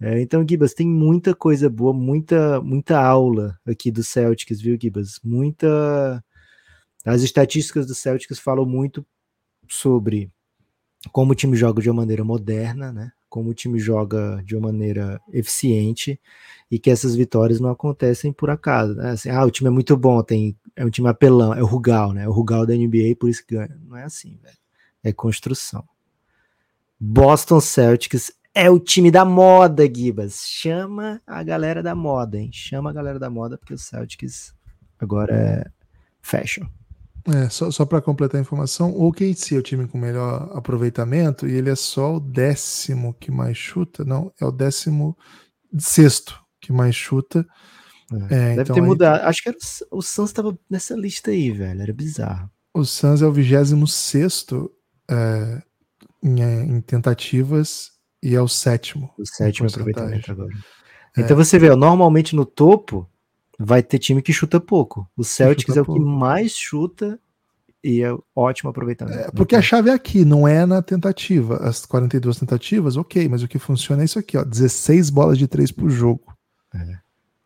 É, 0.00 0.20
então, 0.20 0.46
Gibas, 0.48 0.74
tem 0.74 0.88
muita 0.88 1.34
coisa 1.34 1.68
boa, 1.68 1.92
muita, 1.92 2.60
muita 2.62 3.00
aula 3.00 3.58
aqui 3.66 3.90
do 3.90 4.02
Celtics, 4.02 4.60
viu, 4.60 4.78
Gibas? 4.80 5.20
Muita. 5.24 6.24
As 7.04 7.22
estatísticas 7.22 7.86
do 7.86 7.94
Celtics 7.94 8.38
falam 8.38 8.64
muito 8.64 9.04
sobre 9.68 10.30
como 11.12 11.32
o 11.32 11.34
time 11.34 11.56
joga 11.56 11.82
de 11.82 11.90
uma 11.90 12.02
maneira 12.02 12.24
moderna, 12.24 12.92
né? 12.92 13.12
Como 13.28 13.50
o 13.50 13.54
time 13.54 13.78
joga 13.78 14.42
de 14.44 14.56
uma 14.56 14.72
maneira 14.72 15.20
eficiente 15.32 16.20
e 16.70 16.78
que 16.78 16.90
essas 16.90 17.14
vitórias 17.14 17.60
não 17.60 17.70
acontecem 17.70 18.32
por 18.32 18.50
acaso. 18.50 18.94
Né? 18.94 19.10
Assim, 19.10 19.30
ah, 19.30 19.44
o 19.44 19.50
time 19.50 19.68
é 19.68 19.72
muito 19.72 19.96
bom, 19.96 20.22
tem, 20.22 20.56
é 20.74 20.84
um 20.84 20.90
time 20.90 21.08
apelão, 21.08 21.52
é 21.54 21.62
o 21.62 21.66
Rugal, 21.66 22.12
né? 22.12 22.24
É 22.24 22.28
o 22.28 22.32
Rugal 22.32 22.66
da 22.66 22.74
NBA, 22.74 23.16
por 23.18 23.28
isso 23.28 23.44
que 23.46 23.54
ganha. 23.54 23.78
Não 23.86 23.96
é 23.96 24.04
assim, 24.04 24.38
velho. 24.42 24.56
É 25.02 25.12
construção. 25.12 25.84
Boston 26.98 27.60
Celtics 27.60 28.32
é 28.54 28.68
o 28.68 28.80
time 28.80 29.10
da 29.10 29.24
moda, 29.24 29.84
Gibas. 29.86 30.44
Chama 30.48 31.22
a 31.26 31.42
galera 31.42 31.82
da 31.82 31.94
moda, 31.94 32.38
hein? 32.38 32.50
Chama 32.52 32.90
a 32.90 32.92
galera 32.92 33.18
da 33.18 33.30
moda, 33.30 33.56
porque 33.56 33.74
o 33.74 33.78
Celtics 33.78 34.54
agora 34.98 35.34
é 35.34 35.70
fashion. 36.20 36.66
É, 37.34 37.48
só, 37.50 37.70
só 37.70 37.84
para 37.84 38.00
completar 38.00 38.38
a 38.38 38.42
informação, 38.42 38.90
o 38.90 39.06
OKC 39.08 39.54
é 39.54 39.58
o 39.58 39.62
time 39.62 39.86
com 39.86 39.98
melhor 39.98 40.50
aproveitamento 40.54 41.46
e 41.46 41.52
ele 41.52 41.68
é 41.68 41.74
só 41.74 42.16
o 42.16 42.20
décimo 42.20 43.12
que 43.14 43.30
mais 43.30 43.56
chuta, 43.56 44.02
não, 44.04 44.32
é 44.40 44.44
o 44.46 44.50
décimo 44.50 45.16
sexto 45.78 46.40
que 46.60 46.72
mais 46.72 46.94
chuta. 46.94 47.46
É, 48.12 48.16
é, 48.16 48.48
Deve 48.56 48.62
então 48.62 48.74
ter 48.74 48.80
aí... 48.80 48.86
mudado. 48.86 49.26
Acho 49.26 49.42
que 49.42 49.48
era, 49.50 49.58
o 49.90 50.00
Suns 50.00 50.30
estava 50.30 50.58
nessa 50.70 50.94
lista 50.94 51.30
aí, 51.30 51.50
velho. 51.50 51.82
Era 51.82 51.92
bizarro. 51.92 52.50
O 52.74 52.84
Suns 52.84 53.22
é 53.22 53.26
o 53.26 53.32
26 53.32 54.46
é, 55.10 55.62
em, 56.22 56.40
em, 56.42 56.80
tentativas 56.80 57.90
e 58.22 58.34
é 58.34 58.40
o 58.40 58.48
sétimo. 58.48 59.10
O 59.18 59.26
sétimo 59.26 59.68
aproveitamento 59.68 60.32
agora. 60.32 60.54
É. 61.16 61.20
Então 61.20 61.36
você 61.36 61.58
vê, 61.58 61.74
normalmente 61.74 62.34
no 62.34 62.46
topo 62.46 63.08
vai 63.58 63.82
ter 63.82 63.98
time 63.98 64.22
que 64.22 64.32
chuta 64.32 64.60
pouco. 64.60 65.10
O 65.16 65.24
Celtics 65.24 65.76
é 65.76 65.80
o 65.80 65.84
pouco. 65.84 66.00
que 66.00 66.06
mais 66.08 66.52
chuta 66.52 67.18
e 67.82 68.02
é 68.02 68.16
ótimo 68.34 68.70
aproveitamento. 68.70 69.18
É, 69.18 69.30
porque 69.30 69.56
a 69.56 69.62
chave 69.62 69.90
é 69.90 69.92
aqui, 69.92 70.24
não 70.24 70.46
é 70.46 70.64
na 70.64 70.80
tentativa. 70.80 71.56
As 71.56 71.84
42 71.84 72.38
tentativas, 72.38 72.96
ok, 72.96 73.28
mas 73.28 73.42
o 73.42 73.48
que 73.48 73.58
funciona 73.58 74.02
é 74.02 74.04
isso 74.04 74.18
aqui, 74.18 74.36
ó, 74.36 74.44
16 74.44 75.10
bolas 75.10 75.38
de 75.38 75.48
3 75.48 75.72
por 75.72 75.90
jogo. 75.90 76.36
É. 76.74 76.98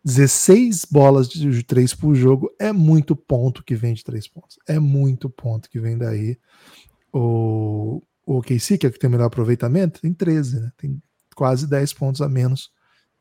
16 0.05 0.85
bolas 0.91 1.29
de 1.29 1.63
3 1.63 1.95
por 1.95 2.15
jogo 2.15 2.51
é 2.59 2.73
muito 2.73 3.15
ponto 3.15 3.63
que 3.63 3.75
vem 3.75 3.95
de 3.95 4.03
3 4.03 4.27
pontos. 4.29 4.59
É 4.67 4.79
muito 4.79 5.31
ponto 5.31 5.71
que 5.71 5.79
vem 5.79 5.97
daí. 5.97 6.37
O, 7.13 8.03
o 8.27 8.43
KC, 8.43 8.79
que 8.79 8.87
é 8.87 8.89
o 8.89 8.93
que 8.93 8.99
tem 8.99 9.09
o 9.09 9.11
melhor 9.11 9.27
aproveitamento, 9.27 10.01
tem 10.01 10.13
13, 10.13 10.61
né? 10.61 10.73
Tem 10.77 11.01
quase 11.37 11.69
10 11.69 11.93
pontos 11.93 12.21
a 12.21 12.29
menos 12.29 12.71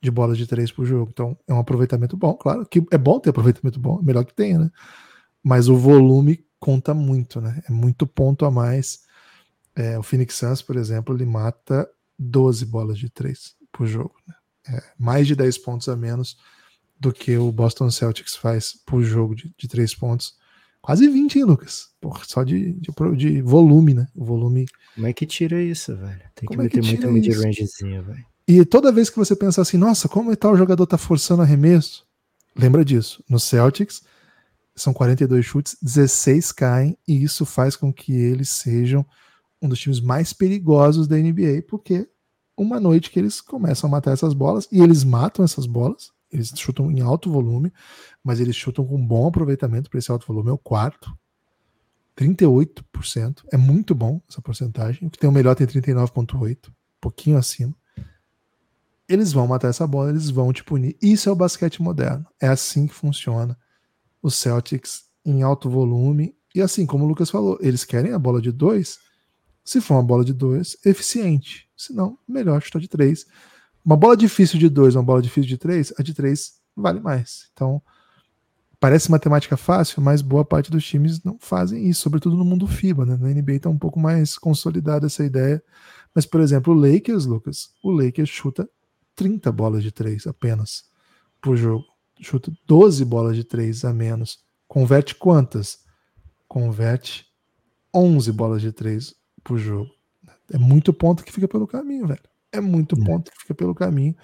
de 0.02 0.10
bolas 0.10 0.38
de 0.38 0.47
três 0.47 0.72
por 0.72 0.86
jogo. 0.86 1.12
Então 1.14 1.38
é 1.47 1.54
um 1.54 1.60
aproveitamento 1.60 2.18
bom, 2.18 2.34
claro 2.34 2.66
que 2.66 2.84
é 2.91 2.97
bom 2.97 3.20
ter 3.20 3.30
aproveitamento 3.30 3.80
bom, 3.80 3.99
é 3.99 4.04
melhor 4.04 4.26
que 4.26 4.34
tenha, 4.34 4.60
né? 4.60 4.72
Mas 5.43 5.70
o 5.70 5.76
volume 5.76 6.43
conta 6.60 6.93
muito, 6.93 7.39
né? 7.39 7.62
É 7.68 7.72
muito 7.72 8.06
ponto 8.06 8.45
a 8.45 8.52
mais. 8.52 9.04
É, 9.76 9.97
o 9.97 10.04
Phoenix 10.04 10.36
Suns, 10.36 10.62
por 10.62 10.76
exemplo, 10.76 11.16
ele 11.16 11.26
mata 11.26 11.89
12 12.18 12.66
bolas 12.66 12.97
de 12.97 13.10
três 13.10 13.56
por 13.72 13.88
jogo. 13.88 14.14
Né? 14.28 14.36
É, 14.70 14.84
mais 14.97 15.28
de 15.28 15.36
10 15.36 15.58
pontos 15.60 15.89
a 15.89 15.95
menos 15.95 16.38
do 16.99 17.12
que 17.12 17.36
o 17.36 17.52
Boston 17.52 17.89
Celtics 17.89 18.36
faz 18.36 18.74
por 18.86 19.02
jogo 19.02 19.36
de, 19.36 19.52
de 19.58 19.68
3 19.68 19.95
pontos. 19.95 20.36
Quase 20.82 21.08
20, 21.08 21.39
hein, 21.39 21.45
Lucas? 21.45 21.89
Porra, 21.99 22.24
só 22.26 22.43
de, 22.43 22.74
de, 22.74 22.91
de, 23.16 23.41
volume, 23.41 23.93
né? 23.93 24.08
O 24.16 24.26
volume. 24.26 24.66
Como 24.95 25.08
é 25.08 25.14
que 25.14 25.26
tira 25.26 25.62
isso, 25.62 25.95
velho? 25.95 26.22
Tem 26.36 26.47
que 26.47 26.47
Como 26.47 26.64
meter 26.64 26.80
é 26.80 26.82
que 26.82 26.88
muito 26.88 27.12
mid-rangezinho, 27.12 28.04
velho. 28.04 28.26
E 28.54 28.66
toda 28.66 28.91
vez 28.91 29.10
que 29.10 29.16
você 29.16 29.34
pensa 29.34 29.62
assim, 29.62 29.78
nossa, 29.78 30.10
como 30.10 30.36
tal 30.36 30.58
jogador 30.58 30.86
tá 30.86 30.97
forçando 30.97 31.41
arremesso, 31.41 32.06
lembra 32.54 32.84
disso. 32.84 33.24
No 33.30 33.39
Celtics, 33.39 34.04
são 34.76 34.93
42 34.93 35.45
chutes, 35.45 35.78
16 35.82 36.52
caem, 36.52 36.97
e 37.08 37.24
isso 37.24 37.45
faz 37.45 37.78
com 37.78 37.93
que 37.93 38.12
eles 38.12 38.49
sejam 38.49 39.06
um 39.62 39.70
dos 39.70 39.80
times 39.80 40.02
mais 40.02 40.34
perigosos 40.34 41.08
da 41.08 41.16
NBA, 41.16 41.64
porque 41.66 42.10
uma 42.58 42.78
noite 42.78 43.10
que 43.10 43.20
eles 43.20 43.39
começam 43.39 43.88
a 43.88 43.91
matar 43.91 44.12
essas 44.12 44.34
bolas, 44.34 44.68
e 44.70 44.82
eles 44.82 45.06
matam 45.06 45.45
essas 45.45 45.66
bolas, 45.66 46.12
eles 46.30 46.52
chutam 46.54 46.91
em 46.91 46.99
alto 46.99 47.32
volume, 47.32 47.72
mas 48.22 48.41
eles 48.41 48.58
chutam 48.58 48.86
com 48.86 48.97
bom 49.02 49.30
aproveitamento 49.30 49.89
para 49.89 49.97
esse 49.97 50.12
alto 50.12 50.28
volume, 50.28 50.49
é 50.49 50.54
o 50.54 50.58
quarto. 50.58 51.10
38%, 52.18 53.45
é 53.49 53.56
muito 53.56 53.95
bom 53.95 54.22
essa 54.30 54.41
porcentagem. 54.41 55.08
O 55.08 55.10
que 55.10 55.18
tem 55.18 55.30
o 55.30 55.34
melhor 55.34 55.56
tem 55.56 55.66
39,8%, 55.66 56.68
um 56.68 56.74
pouquinho 56.99 57.38
acima 57.38 57.74
eles 59.12 59.34
vão 59.34 59.47
matar 59.47 59.70
essa 59.70 59.86
bola, 59.86 60.09
eles 60.09 60.30
vão 60.30 60.53
te 60.53 60.64
punir. 60.64 60.97
Isso 61.01 61.28
é 61.28 61.32
o 61.32 61.36
basquete 61.36 61.82
moderno. 61.82 62.26
É 62.39 62.47
assim 62.47 62.88
que 62.88 62.93
funciona 62.93 63.57
os 64.22 64.36
Celtics 64.36 65.03
em 65.26 65.43
alto 65.43 65.70
volume. 65.70 66.36
E 66.53 66.62
assim, 66.62 66.86
como 66.86 67.05
o 67.05 67.07
Lucas 67.07 67.30
falou, 67.30 67.57
eles 67.62 67.84
querem 67.84 68.14
a 68.14 68.20
bola 68.20 68.41
de 68.41 68.51
dois. 68.51 68.99
Se 69.64 69.82
for 69.82 69.95
uma 69.95 70.03
bola 70.03 70.24
de 70.24 70.34
dois, 70.34 70.78
eficiente. 70.86 71.70
Se 71.76 71.93
não, 71.93 72.18
melhor 72.28 72.62
chutar 72.62 72.80
de 72.80 72.88
três. 72.88 73.26
Uma 73.84 73.97
bola 73.97 74.16
difícil 74.16 74.59
de 74.59 74.70
dois, 74.70 74.95
uma 74.95 75.03
bola 75.03 75.22
difícil 75.22 75.49
de 75.49 75.57
três, 75.57 75.93
a 75.97 76.03
de 76.03 76.14
três 76.14 76.59
vale 76.76 76.99
mais. 76.99 77.49
Então, 77.53 77.82
parece 78.80 79.12
matemática 79.12 79.57
fácil, 79.57 80.01
mas 80.01 80.22
boa 80.22 80.45
parte 80.45 80.72
dos 80.72 80.86
times 80.86 81.24
não 81.24 81.38
fazem 81.39 81.88
isso, 81.88 82.01
sobretudo 82.01 82.38
no 82.38 82.45
mundo 82.45 82.68
FIBA. 82.68 83.05
Né? 83.05 83.18
Na 83.18 83.30
NBA 83.30 83.53
está 83.53 83.70
um 83.70 83.78
pouco 83.78 83.99
mais 83.99 84.38
consolidada 84.38 85.07
essa 85.07 85.24
ideia. 85.24 85.64
Mas, 86.14 86.26
por 86.26 86.41
exemplo, 86.41 86.74
o 86.74 86.78
Lakers, 86.78 87.26
Lucas, 87.26 87.72
o 87.84 87.91
Lakers 87.91 88.30
chuta 88.30 88.70
30 89.22 89.51
bolas 89.51 89.84
de 89.84 89.91
três 89.91 90.26
apenas 90.26 90.86
por 91.39 91.55
jogo. 91.55 91.86
Chuta 92.19 92.51
12 92.65 93.05
bolas 93.05 93.36
de 93.36 93.43
três 93.43 93.86
a 93.86 93.93
menos. 93.93 94.39
Converte 94.67 95.13
quantas? 95.13 95.78
Converte 96.47 97.28
11 97.93 98.32
bolas 98.32 98.63
de 98.63 98.72
três 98.72 99.13
por 99.43 99.59
jogo. 99.59 99.91
É 100.51 100.57
muito 100.57 100.91
ponto 100.91 101.24
que 101.24 101.32
fica 101.32 101.47
pelo 101.47 101.67
caminho, 101.67 102.07
velho. 102.07 102.19
É 102.51 102.59
muito 102.59 102.99
é. 102.99 103.05
ponto 103.05 103.30
que 103.30 103.38
fica 103.41 103.53
pelo 103.53 103.76
caminho. 103.76 104.15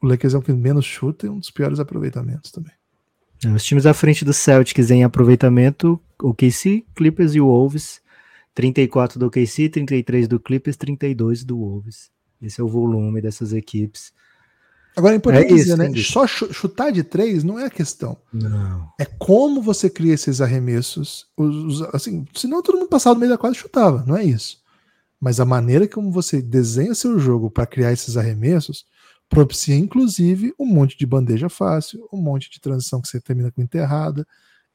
O 0.00 0.06
Lakers 0.06 0.34
é 0.34 0.38
o 0.38 0.42
que 0.42 0.52
menos 0.52 0.84
chuta 0.84 1.26
e 1.26 1.28
um 1.28 1.40
dos 1.40 1.50
piores 1.50 1.80
aproveitamentos 1.80 2.52
também. 2.52 2.72
É, 3.44 3.48
os 3.48 3.64
times 3.64 3.86
à 3.86 3.92
frente 3.92 4.24
do 4.24 4.32
Celtics 4.32 4.88
em 4.92 5.02
aproveitamento, 5.02 6.00
o 6.22 6.32
KC, 6.32 6.86
Clippers 6.94 7.34
e 7.34 7.40
o 7.40 7.46
Wolves. 7.46 8.00
34 8.54 9.18
do 9.18 9.30
KC, 9.30 9.68
33 9.68 10.28
do 10.28 10.38
Clippers, 10.38 10.76
32 10.76 11.42
do 11.42 11.58
Wolves. 11.58 12.12
Esse 12.40 12.60
é 12.60 12.64
o 12.64 12.68
volume 12.68 13.20
dessas 13.20 13.52
equipes. 13.52 14.12
Agora 14.96 15.14
é 15.14 15.16
importante 15.16 15.52
é 15.52 15.54
dizer, 15.54 15.76
né? 15.76 15.90
Só 15.96 16.26
chutar 16.26 16.90
de 16.90 17.04
três 17.04 17.44
não 17.44 17.58
é 17.58 17.66
a 17.66 17.70
questão. 17.70 18.16
Não. 18.32 18.92
É 18.98 19.04
como 19.04 19.62
você 19.62 19.88
cria 19.88 20.14
esses 20.14 20.40
arremessos. 20.40 21.26
Os, 21.36 21.80
os, 21.80 21.94
assim, 21.94 22.26
senão 22.34 22.62
todo 22.62 22.78
mundo 22.78 22.88
passado 22.88 23.14
no 23.14 23.20
meio 23.20 23.30
da 23.30 23.38
quadra 23.38 23.58
chutava, 23.58 24.04
não 24.06 24.16
é 24.16 24.24
isso. 24.24 24.60
Mas 25.20 25.38
a 25.38 25.44
maneira 25.44 25.86
como 25.86 26.10
você 26.10 26.42
desenha 26.42 26.94
seu 26.94 27.18
jogo 27.18 27.50
para 27.50 27.66
criar 27.66 27.92
esses 27.92 28.16
arremessos 28.16 28.84
propicia, 29.28 29.76
inclusive, 29.76 30.54
um 30.58 30.66
monte 30.66 30.96
de 30.96 31.06
bandeja 31.06 31.48
fácil, 31.48 32.08
um 32.12 32.16
monte 32.20 32.50
de 32.50 32.60
transição 32.60 33.00
que 33.00 33.08
você 33.08 33.20
termina 33.20 33.50
com 33.50 33.60
enterrada. 33.60 34.26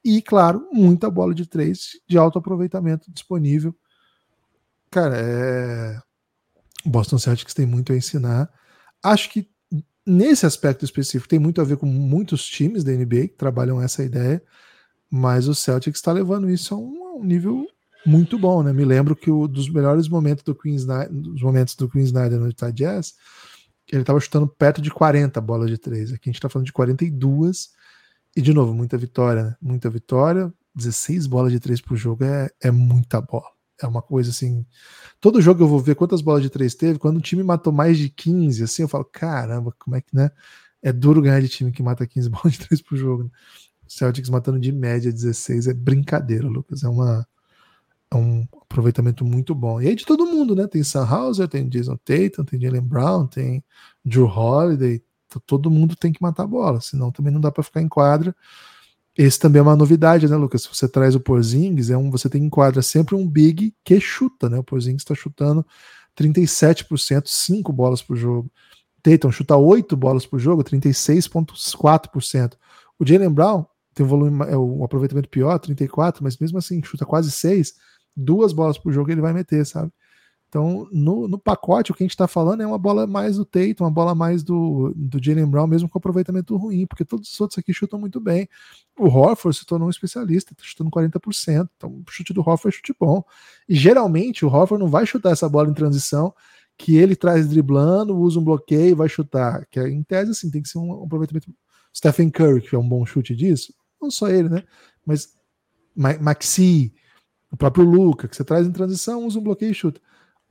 E, 0.04 0.22
claro, 0.22 0.68
muita 0.72 1.10
bola 1.10 1.34
de 1.34 1.46
três 1.46 2.00
de 2.08 2.18
alto 2.18 2.38
aproveitamento 2.38 3.12
disponível. 3.12 3.76
Cara, 4.92 5.18
é. 5.18 6.00
Boston 6.86 7.18
Celtics 7.18 7.54
tem 7.54 7.66
muito 7.66 7.94
a 7.94 7.96
ensinar. 7.96 8.50
Acho 9.02 9.30
que 9.30 9.50
nesse 10.06 10.46
aspecto 10.46 10.84
específico 10.86 11.28
tem 11.28 11.40
muito 11.40 11.62
a 11.62 11.64
ver 11.64 11.78
com 11.78 11.86
muitos 11.86 12.46
times 12.46 12.84
da 12.84 12.92
NBA 12.92 13.30
que 13.30 13.38
trabalham 13.38 13.82
essa 13.82 14.04
ideia, 14.04 14.42
mas 15.10 15.48
o 15.48 15.56
Celtics 15.56 16.00
está 16.00 16.12
levando 16.12 16.50
isso 16.50 16.74
a 16.74 16.78
um, 16.78 17.04
a 17.06 17.16
um, 17.16 17.24
nível 17.24 17.68
muito 18.06 18.38
bom, 18.38 18.64
né? 18.64 18.74
Me 18.74 18.84
lembro 18.84 19.16
que 19.16 19.32
o 19.32 19.48
dos 19.48 19.70
melhores 19.70 20.10
momentos 20.10 20.44
do 20.44 20.56
Queen 20.56 20.76
Snyder, 20.76 21.14
dos 21.14 21.42
momentos 21.42 21.76
do 21.76 21.90
Queen 21.90 22.04
Snyder 22.04 22.40
no 22.40 22.48
Utah 22.48 22.72
Jazz, 22.72 23.14
ele 23.92 24.02
estava 24.02 24.20
chutando 24.20 24.48
perto 24.48 24.82
de 24.82 24.92
40 24.92 25.40
bolas 25.40 25.70
de 25.70 25.78
três. 25.78 26.12
Aqui 26.12 26.30
a 26.30 26.32
gente 26.32 26.36
está 26.36 26.50
falando 26.50 26.66
de 26.66 26.74
42 26.74 27.70
e 28.36 28.42
de 28.42 28.54
novo 28.54 28.74
muita 28.74 28.98
vitória, 28.98 29.44
né? 29.44 29.56
Muita 29.62 29.90
vitória. 29.90 30.54
16 30.76 31.28
bolas 31.28 31.52
de 31.52 31.60
três 31.60 31.80
por 31.80 31.96
jogo 31.96 32.24
é, 32.24 32.50
é 32.60 32.72
muita 32.72 33.22
bola 33.22 33.54
é 33.84 33.88
uma 33.88 34.02
coisa 34.02 34.30
assim. 34.30 34.66
Todo 35.20 35.42
jogo 35.42 35.64
eu 35.64 35.68
vou 35.68 35.80
ver 35.80 35.96
quantas 35.96 36.22
bolas 36.22 36.42
de 36.42 36.50
três 36.50 36.76
teve. 36.76 37.00
Quando 37.00 37.18
o 37.18 37.22
time 37.22 37.44
matou 37.44 37.72
mais 37.72 37.98
de 37.98 38.10
15, 38.10 38.64
assim, 38.64 38.82
eu 38.84 38.88
falo, 38.88 39.06
caramba, 39.06 39.74
como 39.78 39.96
é 39.96 40.02
que, 40.02 40.16
né? 40.16 40.32
É 40.82 40.92
duro 40.92 41.22
ganhar 41.22 41.42
de 41.42 41.50
time 41.50 41.72
que 41.72 41.84
mata 41.84 42.06
15 42.06 42.30
bolas 42.32 42.54
de 42.54 42.60
três 42.60 42.82
por 42.82 42.98
jogo. 42.98 43.24
Né? 43.26 43.30
Celtics 43.88 44.30
matando 44.30 44.60
de 44.60 44.72
média 44.72 45.12
16 45.12 45.68
é 45.68 45.74
brincadeira, 45.74 46.48
Lucas. 46.48 46.84
É 46.84 46.90
uma, 46.90 47.28
é 48.12 48.16
um 48.16 48.48
aproveitamento 48.62 49.26
muito 49.26 49.54
bom. 49.54 49.82
E 49.82 49.88
aí 49.88 49.96
de 49.96 50.06
todo 50.06 50.26
mundo, 50.26 50.56
né? 50.56 50.68
Tem 50.68 50.84
Sam 50.84 51.06
Hauser, 51.06 51.48
tem 51.48 51.68
Jason 51.70 51.98
Tatum, 51.98 52.44
tem 52.44 52.60
Jalen 52.60 52.82
Brown, 52.82 53.28
tem 53.28 53.64
Drew 54.04 54.26
Holiday. 54.26 55.04
Todo 55.46 55.70
mundo 55.70 55.96
tem 55.96 56.14
que 56.14 56.22
matar 56.22 56.44
a 56.44 56.48
bola, 56.48 56.80
senão 56.80 57.12
também 57.12 57.34
não 57.34 57.42
dá 57.42 57.52
para 57.52 57.64
ficar 57.64 57.82
em 57.82 57.88
quadra. 57.88 58.36
Esse 59.16 59.40
também 59.40 59.60
é 59.60 59.62
uma 59.62 59.76
novidade, 59.76 60.28
né, 60.28 60.36
Lucas? 60.36 60.64
Se 60.64 60.70
você 60.70 60.88
traz 60.88 61.14
o 61.16 61.20
Porzingis, 61.20 61.90
é 61.92 61.98
um, 61.98 62.10
você 62.10 62.28
tem 62.28 62.44
em 62.44 62.50
quadra 62.50 62.82
sempre 62.82 63.16
um 63.16 63.28
big 63.28 63.76
que 63.84 64.00
chuta, 64.00 64.50
né? 64.50 64.58
O 64.58 64.64
Porzingis 64.64 65.02
está 65.02 65.14
chutando 65.14 65.66
37%, 66.18 67.28
5 67.28 67.72
bolas 67.72 68.02
por 68.02 68.16
jogo. 68.16 68.52
Tatum 69.04 69.32
chuta 69.32 69.56
8 69.56 69.96
bolas 69.96 70.26
por 70.26 70.40
jogo, 70.40 70.64
36,4%. 70.64 72.54
O 72.98 73.06
Jalen 73.06 73.30
Brown 73.30 73.66
tem 73.94 74.06
um 74.06 74.10
volume, 74.10 74.46
é 74.46 74.58
um 74.58 74.84
aproveitamento 74.84 75.30
pior, 75.30 75.60
34, 75.60 76.24
mas 76.24 76.38
mesmo 76.38 76.58
assim 76.58 76.82
chuta 76.84 77.06
quase 77.06 77.30
6, 77.30 77.74
duas 78.16 78.52
bolas 78.52 78.78
por 78.78 78.92
jogo 78.92 79.12
ele 79.12 79.22
vai 79.22 79.34
meter, 79.34 79.66
sabe? 79.66 79.92
Então, 80.54 80.88
no, 80.92 81.28
no 81.28 81.40
pacote, 81.40 81.92
o 81.92 81.96
que 81.96 82.04
a 82.04 82.06
gente 82.06 82.12
está 82.12 82.28
falando 82.28 82.62
é 82.62 82.68
uma 82.68 82.78
bola 82.78 83.08
mais 83.08 83.38
do 83.38 83.44
Tatum, 83.44 83.86
uma 83.86 83.90
bola 83.90 84.14
mais 84.14 84.44
do, 84.44 84.94
do 84.96 85.18
Jalen 85.20 85.48
Brown, 85.48 85.66
mesmo 85.66 85.90
com 85.90 85.98
aproveitamento 85.98 86.56
ruim, 86.56 86.86
porque 86.86 87.04
todos 87.04 87.34
os 87.34 87.42
outros 87.42 87.58
aqui 87.58 87.74
chutam 87.74 88.00
muito 88.00 88.20
bem. 88.20 88.48
O 88.96 89.08
Horford 89.08 89.58
se 89.58 89.66
tornou 89.66 89.88
um 89.88 89.90
especialista, 89.90 90.54
está 90.54 90.64
chutando 90.64 90.92
40%. 90.92 91.68
Então, 91.76 91.90
o 91.90 92.04
chute 92.08 92.34
do 92.34 92.42
Horford 92.42 92.68
é 92.68 92.72
chute 92.78 92.96
bom. 93.00 93.24
E 93.68 93.74
geralmente 93.74 94.46
o 94.46 94.48
Horford 94.48 94.84
não 94.84 94.92
vai 94.92 95.08
chutar 95.08 95.32
essa 95.32 95.50
bola 95.50 95.72
em 95.72 95.74
transição, 95.74 96.32
que 96.78 96.98
ele 96.98 97.16
traz 97.16 97.48
driblando, 97.50 98.16
usa 98.16 98.40
um 98.40 98.44
bloqueio 98.44 98.92
e 98.92 98.94
vai 98.94 99.10
chutar. 99.10 99.66
Que 99.72 99.80
é, 99.80 99.90
em 99.90 100.04
tese, 100.04 100.30
assim, 100.30 100.52
tem 100.52 100.62
que 100.62 100.70
ser 100.70 100.78
um 100.78 101.04
aproveitamento. 101.04 101.52
Stephen 101.98 102.30
Curry, 102.30 102.62
que 102.62 102.76
é 102.76 102.78
um 102.78 102.88
bom 102.88 103.04
chute 103.08 103.36
disso, 103.36 103.74
não 104.00 104.12
só 104.12 104.30
ele, 104.30 104.50
né? 104.50 104.64
Mas 105.04 105.34
Maxi, 105.96 106.94
o 107.52 107.58
próprio 107.58 107.84
Luca, 107.84 108.28
que 108.28 108.36
você 108.36 108.44
traz 108.44 108.68
em 108.68 108.72
transição, 108.72 109.26
usa 109.26 109.40
um 109.40 109.44
bloqueio 109.44 109.72
e 109.72 109.76
chuta. 109.76 110.00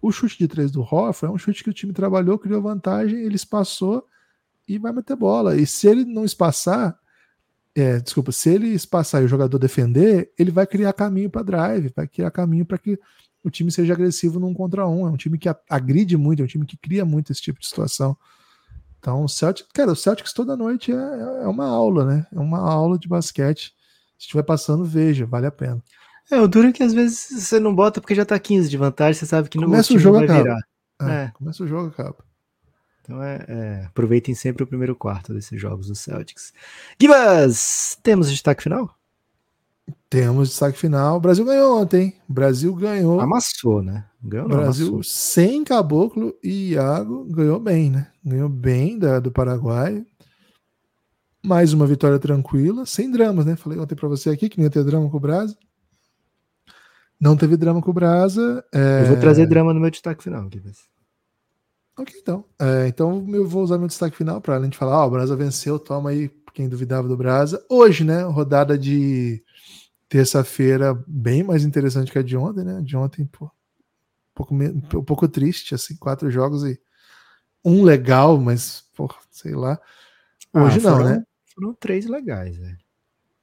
O 0.02 0.10
chute 0.10 0.36
de 0.36 0.48
três 0.48 0.72
do 0.72 0.82
Hoffa 0.82 1.26
é 1.26 1.30
um 1.30 1.38
chute 1.38 1.62
que 1.62 1.70
o 1.70 1.72
time 1.72 1.92
trabalhou, 1.92 2.36
criou 2.36 2.60
vantagem, 2.60 3.20
ele 3.20 3.36
espaçou 3.36 4.04
e 4.66 4.76
vai 4.76 4.92
meter 4.92 5.14
bola. 5.14 5.56
E 5.56 5.64
se 5.64 5.86
ele 5.86 6.04
não 6.04 6.24
espaçar, 6.24 6.98
é, 7.72 8.00
desculpa, 8.00 8.32
se 8.32 8.50
ele 8.50 8.68
espaçar 8.68 9.22
e 9.22 9.26
o 9.26 9.28
jogador 9.28 9.58
defender, 9.58 10.32
ele 10.36 10.50
vai 10.50 10.66
criar 10.66 10.92
caminho 10.92 11.30
para 11.30 11.42
drive, 11.42 11.92
vai 11.94 12.08
criar 12.08 12.32
caminho 12.32 12.66
para 12.66 12.78
que 12.78 12.98
o 13.44 13.50
time 13.50 13.70
seja 13.70 13.92
agressivo 13.92 14.40
num 14.40 14.52
contra 14.52 14.88
um. 14.88 15.06
É 15.06 15.10
um 15.10 15.16
time 15.16 15.38
que 15.38 15.48
agride 15.70 16.16
muito, 16.16 16.42
é 16.42 16.44
um 16.44 16.48
time 16.48 16.66
que 16.66 16.76
cria 16.76 17.04
muito 17.04 17.30
esse 17.30 17.40
tipo 17.40 17.60
de 17.60 17.68
situação. 17.68 18.16
Então, 18.98 19.24
o 19.24 19.28
Celtics, 19.28 19.70
cara, 19.72 19.92
o 19.92 19.96
Celtics 19.96 20.32
toda 20.32 20.56
noite 20.56 20.92
é, 20.92 20.94
é 20.94 21.46
uma 21.46 21.66
aula, 21.66 22.04
né? 22.04 22.26
É 22.32 22.38
uma 22.38 22.58
aula 22.58 22.98
de 22.98 23.08
basquete. 23.08 23.74
Se 24.18 24.26
estiver 24.26 24.44
passando, 24.44 24.84
veja, 24.84 25.26
vale 25.26 25.46
a 25.46 25.50
pena. 25.50 25.82
É, 26.32 26.40
o 26.40 26.48
duro 26.48 26.68
é 26.68 26.72
que 26.72 26.82
às 26.82 26.94
vezes 26.94 27.44
você 27.44 27.60
não 27.60 27.74
bota 27.74 28.00
porque 28.00 28.14
já 28.14 28.24
tá 28.24 28.38
15 28.38 28.70
de 28.70 28.78
vantagem, 28.78 29.12
você 29.12 29.26
sabe 29.26 29.50
que 29.50 29.58
no 29.58 29.66
Começa 29.66 29.92
o 29.92 29.98
jogo 29.98 30.16
vai 30.16 30.24
acaba. 30.24 30.42
virar. 30.42 30.60
É, 31.02 31.24
é. 31.24 31.30
Começa 31.34 31.62
o 31.62 31.66
jogo 31.66 31.88
acaba. 31.88 32.16
Então 33.02 33.22
é, 33.22 33.44
é, 33.46 33.84
aproveitem 33.84 34.34
sempre 34.34 34.62
o 34.62 34.66
primeiro 34.66 34.96
quarto 34.96 35.34
desses 35.34 35.60
jogos 35.60 35.88
do 35.88 35.94
Celtics. 35.94 36.54
Gibas, 36.98 37.98
temos 38.02 38.30
destaque 38.30 38.62
final? 38.62 38.96
Temos 40.08 40.48
destaque 40.48 40.78
final. 40.78 41.18
O 41.18 41.20
Brasil 41.20 41.44
ganhou 41.44 41.78
ontem. 41.82 42.16
O 42.26 42.32
Brasil 42.32 42.74
ganhou. 42.74 43.20
Amassou, 43.20 43.82
né? 43.82 44.06
Ganhou, 44.22 44.48
não, 44.48 44.56
Brasil 44.56 44.86
amassou. 44.86 45.02
sem 45.02 45.64
Caboclo 45.64 46.34
e 46.42 46.70
Iago 46.70 47.26
ganhou 47.26 47.60
bem, 47.60 47.90
né? 47.90 48.06
Ganhou 48.24 48.48
bem 48.48 48.98
da, 48.98 49.20
do 49.20 49.30
Paraguai. 49.30 50.02
Mais 51.44 51.74
uma 51.74 51.86
vitória 51.86 52.18
tranquila, 52.18 52.86
sem 52.86 53.10
dramas, 53.10 53.44
né? 53.44 53.54
Falei 53.54 53.78
ontem 53.78 53.96
para 53.96 54.08
você 54.08 54.30
aqui 54.30 54.48
que 54.48 54.56
não 54.56 54.64
ia 54.64 54.70
ter 54.70 54.82
drama 54.82 55.10
com 55.10 55.16
o 55.18 55.20
Brasil. 55.20 55.56
Não 57.22 57.36
teve 57.36 57.56
drama 57.56 57.80
com 57.80 57.92
o 57.92 57.94
Brasa. 57.94 58.64
É... 58.74 59.02
Eu 59.02 59.06
vou 59.06 59.16
trazer 59.16 59.46
drama 59.46 59.72
no 59.72 59.78
meu 59.78 59.92
destaque 59.92 60.24
final, 60.24 60.42
Guilherme. 60.48 60.76
Ok, 61.96 62.12
então. 62.20 62.44
É, 62.60 62.88
então 62.88 63.24
eu 63.32 63.46
vou 63.46 63.62
usar 63.62 63.78
meu 63.78 63.86
destaque 63.86 64.16
final 64.16 64.40
para 64.40 64.56
além 64.56 64.68
de 64.68 64.76
falar, 64.76 64.98
ó, 64.98 65.04
oh, 65.04 65.06
o 65.06 65.10
Brasa 65.12 65.36
venceu, 65.36 65.78
toma 65.78 66.10
aí 66.10 66.28
quem 66.52 66.68
duvidava 66.68 67.06
do 67.06 67.16
Brasa. 67.16 67.64
Hoje, 67.70 68.02
né, 68.02 68.22
rodada 68.22 68.76
de 68.76 69.40
terça-feira 70.08 71.00
bem 71.06 71.44
mais 71.44 71.64
interessante 71.64 72.10
que 72.10 72.18
a 72.18 72.24
de 72.24 72.36
ontem, 72.36 72.64
né? 72.64 72.80
De 72.82 72.96
ontem, 72.96 73.24
pô, 73.24 73.44
um 73.44 73.50
pouco, 74.34 74.54
um 74.54 75.04
pouco 75.04 75.28
triste, 75.28 75.76
assim, 75.76 75.94
quatro 75.94 76.28
jogos 76.28 76.64
e 76.64 76.76
um 77.64 77.84
legal, 77.84 78.36
mas, 78.36 78.84
pô, 78.96 79.08
sei 79.30 79.54
lá. 79.54 79.78
Ah, 80.52 80.64
Hoje 80.64 80.80
ah, 80.80 80.82
não, 80.82 80.96
foram, 80.96 81.08
né? 81.08 81.24
Foram 81.54 81.74
três 81.74 82.04
legais, 82.06 82.56
velho. 82.56 82.81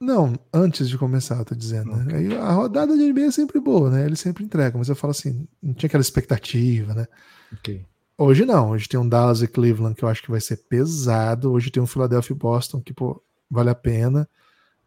Não, 0.00 0.38
antes 0.52 0.88
de 0.88 0.96
começar, 0.96 1.38
eu 1.38 1.44
tô 1.44 1.54
dizendo. 1.54 1.94
Né? 1.94 2.16
Aí 2.16 2.36
a 2.36 2.52
rodada 2.52 2.96
de 2.96 3.12
NBA 3.12 3.26
é 3.26 3.30
sempre 3.30 3.60
boa, 3.60 3.90
né? 3.90 4.06
Ele 4.06 4.16
sempre 4.16 4.42
entrega, 4.42 4.78
mas 4.78 4.88
eu 4.88 4.96
falo 4.96 5.10
assim, 5.10 5.46
não 5.62 5.74
tinha 5.74 5.88
aquela 5.88 6.00
expectativa, 6.00 6.94
né? 6.94 7.06
Okay. 7.52 7.84
Hoje 8.16 8.46
não, 8.46 8.70
hoje 8.70 8.88
tem 8.88 8.98
um 8.98 9.08
Dallas 9.08 9.42
e 9.42 9.46
Cleveland 9.46 9.94
que 9.94 10.02
eu 10.02 10.08
acho 10.08 10.22
que 10.22 10.30
vai 10.30 10.40
ser 10.40 10.56
pesado. 10.68 11.52
Hoje 11.52 11.70
tem 11.70 11.82
um 11.82 11.86
Philadelphia 11.86 12.32
e 12.32 12.36
Boston 12.36 12.80
que, 12.80 12.94
pô, 12.94 13.22
vale 13.50 13.68
a 13.68 13.74
pena. 13.74 14.28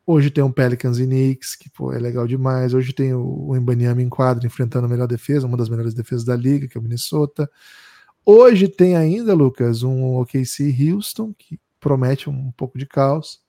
Hoje 0.06 0.32
tem 0.32 0.44
um 0.44 0.52
Pelicans 0.52 1.00
e 1.00 1.06
Knicks, 1.06 1.56
que, 1.56 1.70
pô, 1.70 1.94
é 1.94 2.00
legal 2.00 2.28
demais. 2.28 2.74
Hoje 2.74 2.92
tem 2.92 3.14
o, 3.14 3.56
Embanyama 3.56 4.02
em 4.02 4.10
quadro 4.10 4.48
enfrentando 4.48 4.88
a 4.88 4.90
melhor 4.90 5.08
defesa, 5.08 5.46
uma 5.46 5.58
das 5.58 5.70
melhores 5.70 5.94
defesas 5.94 6.26
da 6.26 6.36
liga, 6.36 6.68
que 6.68 6.78
é 6.78 6.80
o 6.80 6.84
Minnesota. 6.84 7.50
Hoje 8.26 8.68
tem 8.68 8.96
ainda, 8.96 9.34
Lucas, 9.34 9.84
um 9.84 10.18
OKC 10.18 10.76
Houston, 10.92 11.34
que 11.38 11.60
promete 11.80 12.30
um 12.30 12.52
pouco 12.52 12.78
de 12.78 12.86
caos. 12.86 13.43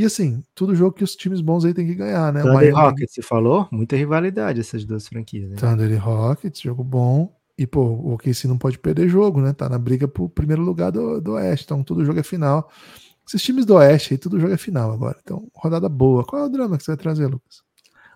E 0.00 0.04
assim, 0.06 0.42
tudo 0.54 0.74
jogo 0.74 0.92
que 0.92 1.04
os 1.04 1.14
times 1.14 1.42
bons 1.42 1.62
aí 1.62 1.74
tem 1.74 1.86
que 1.86 1.94
ganhar, 1.94 2.32
né? 2.32 2.40
Thunder 2.40 2.68
e 2.68 2.70
Rockets, 2.70 3.12
você 3.12 3.20
falou? 3.20 3.68
Muita 3.70 3.96
rivalidade 3.96 4.58
essas 4.58 4.82
duas 4.82 5.06
franquias. 5.06 5.50
Né? 5.50 5.56
Thunder 5.56 5.90
e 5.90 5.96
Rockets, 5.96 6.62
jogo 6.62 6.82
bom. 6.82 7.30
E, 7.58 7.66
pô, 7.66 7.82
o 7.82 8.14
OKC 8.14 8.48
não 8.48 8.56
pode 8.56 8.78
perder 8.78 9.10
jogo, 9.10 9.42
né? 9.42 9.52
Tá 9.52 9.68
na 9.68 9.78
briga 9.78 10.08
pro 10.08 10.26
primeiro 10.26 10.62
lugar 10.62 10.90
do, 10.90 11.20
do 11.20 11.32
Oeste. 11.32 11.66
Então, 11.66 11.84
todo 11.84 12.02
jogo 12.02 12.18
é 12.18 12.22
final. 12.22 12.70
Esses 13.28 13.42
times 13.42 13.66
do 13.66 13.74
Oeste 13.74 14.14
aí, 14.14 14.18
todo 14.18 14.40
jogo 14.40 14.54
é 14.54 14.56
final 14.56 14.90
agora. 14.90 15.18
Então, 15.22 15.46
rodada 15.54 15.86
boa. 15.86 16.24
Qual 16.24 16.40
é 16.40 16.46
o 16.46 16.48
drama 16.48 16.78
que 16.78 16.84
você 16.84 16.92
vai 16.92 16.96
trazer, 16.96 17.26
Lucas? 17.26 17.62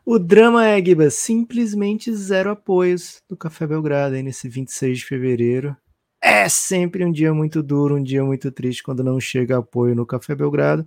O 0.07 0.19
drama 0.19 0.67
é, 0.67 0.83
Giba, 0.83 1.11
simplesmente 1.11 2.11
zero 2.15 2.49
apoios 2.51 3.21
do 3.29 3.37
Café 3.37 3.67
Belgrado 3.67 4.15
aí 4.15 4.23
nesse 4.23 4.49
26 4.49 5.01
de 5.01 5.05
fevereiro. 5.05 5.77
É 6.23 6.49
sempre 6.49 7.05
um 7.05 7.13
dia 7.13 7.35
muito 7.35 7.63
duro, 7.63 7.97
um 7.97 8.03
dia 8.03 8.25
muito 8.25 8.51
triste 8.51 8.83
quando 8.83 9.05
não 9.05 9.21
chega 9.21 9.59
apoio 9.59 9.95
no 9.95 10.07
Café 10.07 10.35
Belgrado. 10.35 10.87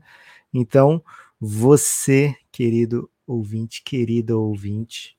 Então, 0.53 1.03
você, 1.40 2.36
querido 2.52 3.10
ouvinte, 3.26 3.84
querida 3.84 4.38
ouvinte, 4.38 5.18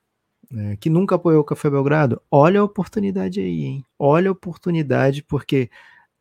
né, 0.50 0.76
que 0.76 0.88
nunca 0.88 1.16
apoiou 1.16 1.42
o 1.42 1.44
Café 1.44 1.68
Belgrado, 1.68 2.20
olha 2.30 2.60
a 2.60 2.64
oportunidade 2.64 3.40
aí, 3.40 3.64
hein? 3.64 3.84
Olha 3.98 4.30
a 4.30 4.32
oportunidade, 4.32 5.22
porque 5.22 5.70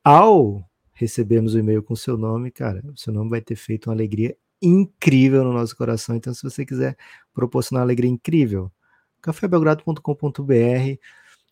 ao 0.04 0.64
recebermos 0.94 1.54
o 1.54 1.60
e-mail 1.60 1.84
com 1.84 1.96
seu 1.96 2.18
nome, 2.18 2.52
cara, 2.52 2.84
o 2.92 2.98
seu 2.98 3.14
nome 3.14 3.30
vai 3.30 3.42
ter 3.42 3.56
feito 3.56 3.88
uma 3.88 3.96
alegria 3.96 4.36
incrível 4.62 5.44
no 5.44 5.54
nosso 5.54 5.76
coração. 5.78 6.16
Então, 6.16 6.34
se 6.34 6.44
você 6.44 6.66
quiser 6.66 6.98
proporcionar 7.34 7.82
uma 7.82 7.86
alegria 7.86 8.10
incrível, 8.10 8.72
cafébelgrado.com.br 9.22 10.98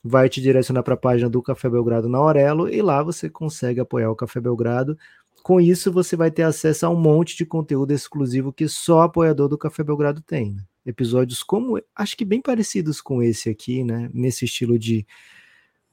vai 0.04 0.30
te 0.30 0.42
direcionar 0.42 0.84
para 0.84 0.94
a 0.94 0.98
página 0.98 1.30
do 1.30 1.42
Café 1.42 1.70
Belgrado 1.70 2.08
na 2.08 2.20
Aurelo 2.20 2.70
e 2.70 2.82
lá 2.82 3.02
você 3.02 3.30
consegue 3.30 3.80
apoiar 3.80 4.12
o 4.12 4.16
Café 4.16 4.40
Belgrado 4.40 4.98
com 5.46 5.62
isso, 5.62 5.92
você 5.92 6.16
vai 6.16 6.32
ter 6.32 6.42
acesso 6.42 6.88
a 6.88 6.90
um 6.90 7.00
monte 7.00 7.38
de 7.38 7.46
conteúdo 7.46 7.92
exclusivo 7.92 8.52
que 8.52 8.68
só 8.68 9.04
apoiador 9.04 9.48
do 9.48 9.60
Café 9.60 9.84
Belgrado 9.84 10.20
tem. 10.20 10.56
Né? 10.56 10.64
Episódios 10.84 11.44
como, 11.44 11.80
acho 11.96 12.18
que 12.18 12.26
bem 12.26 12.42
parecidos 12.42 13.00
com 13.00 13.22
esse 13.22 13.48
aqui, 13.48 13.84
né? 13.84 14.10
Nesse 14.12 14.46
estilo 14.46 14.80
de. 14.80 15.06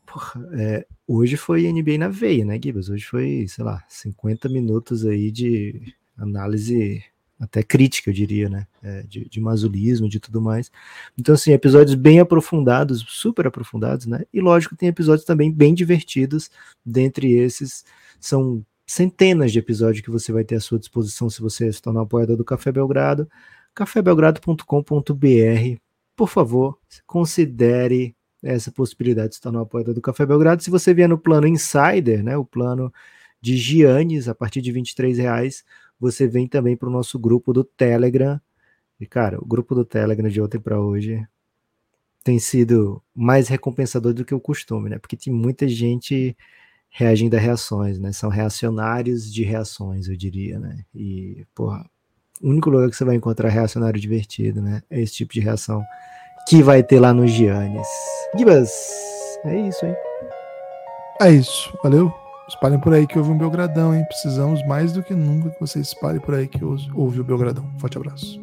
Porra, 0.06 0.42
é, 0.54 0.86
hoje 1.06 1.36
foi 1.36 1.70
NBA 1.70 1.98
na 1.98 2.08
veia, 2.08 2.46
né, 2.46 2.58
Gibas? 2.58 2.88
Hoje 2.88 3.04
foi, 3.04 3.44
sei 3.46 3.62
lá, 3.62 3.84
50 3.90 4.48
minutos 4.48 5.04
aí 5.04 5.30
de 5.30 5.94
análise 6.16 7.04
até 7.38 7.62
crítica, 7.62 8.08
eu 8.08 8.14
diria, 8.14 8.48
né? 8.48 8.66
É, 8.82 9.02
de, 9.02 9.28
de 9.28 9.38
mazulismo, 9.38 10.08
de 10.08 10.18
tudo 10.18 10.40
mais. 10.40 10.72
Então, 11.18 11.34
assim, 11.34 11.52
episódios 11.52 11.94
bem 11.94 12.20
aprofundados, 12.20 13.04
super 13.06 13.46
aprofundados, 13.46 14.06
né? 14.06 14.24
E 14.32 14.40
lógico, 14.40 14.74
tem 14.74 14.88
episódios 14.88 15.26
também 15.26 15.52
bem 15.52 15.74
divertidos. 15.74 16.50
Dentre 16.86 17.32
esses, 17.32 17.84
são 18.18 18.64
centenas 18.92 19.50
de 19.50 19.58
episódios 19.58 20.04
que 20.04 20.10
você 20.10 20.30
vai 20.30 20.44
ter 20.44 20.56
à 20.56 20.60
sua 20.60 20.78
disposição 20.78 21.30
se 21.30 21.40
você 21.40 21.72
se 21.72 21.80
tornar 21.80 22.02
apoiador 22.02 22.36
do 22.36 22.44
Café 22.44 22.70
Belgrado. 22.70 23.26
cafébelgrado.com.br. 23.74 25.80
Por 26.14 26.28
favor, 26.28 26.78
considere 27.06 28.14
essa 28.42 28.70
possibilidade 28.70 29.30
de 29.30 29.36
se 29.36 29.40
tornar 29.40 29.62
apoiador 29.62 29.94
do 29.94 30.02
Café 30.02 30.26
Belgrado. 30.26 30.62
Se 30.62 30.68
você 30.68 30.92
vier 30.92 31.08
no 31.08 31.16
plano 31.16 31.46
Insider, 31.46 32.22
né, 32.22 32.36
o 32.36 32.44
plano 32.44 32.92
de 33.40 33.56
Giannis, 33.56 34.28
a 34.28 34.34
partir 34.34 34.60
de 34.60 34.70
23 34.70 35.16
reais, 35.16 35.64
você 35.98 36.26
vem 36.26 36.46
também 36.46 36.76
para 36.76 36.88
o 36.88 36.92
nosso 36.92 37.18
grupo 37.18 37.50
do 37.50 37.64
Telegram. 37.64 38.38
E, 39.00 39.06
cara, 39.06 39.38
o 39.40 39.46
grupo 39.46 39.74
do 39.74 39.86
Telegram 39.86 40.28
de 40.28 40.38
ontem 40.38 40.60
para 40.60 40.78
hoje 40.78 41.26
tem 42.22 42.38
sido 42.38 43.02
mais 43.14 43.48
recompensador 43.48 44.12
do 44.12 44.22
que 44.22 44.34
o 44.34 44.40
costume, 44.40 44.90
né? 44.90 44.98
Porque 44.98 45.16
tem 45.16 45.32
muita 45.32 45.66
gente 45.66 46.36
reagindo 46.92 47.36
a 47.36 47.40
reações, 47.40 47.98
né? 47.98 48.12
São 48.12 48.28
reacionários 48.28 49.32
de 49.32 49.42
reações, 49.42 50.08
eu 50.08 50.16
diria, 50.16 50.58
né? 50.58 50.84
E, 50.94 51.44
porra, 51.54 51.84
o 52.40 52.50
único 52.50 52.68
lugar 52.68 52.90
que 52.90 52.96
você 52.96 53.04
vai 53.04 53.16
encontrar 53.16 53.48
reacionário 53.48 53.98
divertido, 53.98 54.60
né? 54.60 54.82
É 54.90 55.00
esse 55.00 55.14
tipo 55.14 55.32
de 55.32 55.40
reação 55.40 55.82
que 56.46 56.62
vai 56.62 56.82
ter 56.82 57.00
lá 57.00 57.14
no 57.14 57.26
Giannis. 57.26 57.88
Gibas, 58.36 58.70
é 59.46 59.58
isso, 59.58 59.86
hein? 59.86 59.96
É 61.22 61.30
isso, 61.30 61.72
valeu. 61.82 62.12
Espalhem 62.48 62.78
por 62.78 62.92
aí 62.92 63.06
que 63.06 63.18
houve 63.18 63.30
um 63.30 63.38
Belgradão, 63.38 63.94
hein? 63.94 64.04
Precisamos 64.04 64.62
mais 64.66 64.92
do 64.92 65.02
que 65.02 65.14
nunca 65.14 65.48
que 65.48 65.60
vocês 65.60 65.86
espalhem 65.86 66.20
por 66.20 66.34
aí 66.34 66.46
que 66.46 66.62
houve 66.62 67.20
o 67.20 67.24
Belgradão. 67.24 67.64
Forte 67.78 67.96
abraço. 67.96 68.41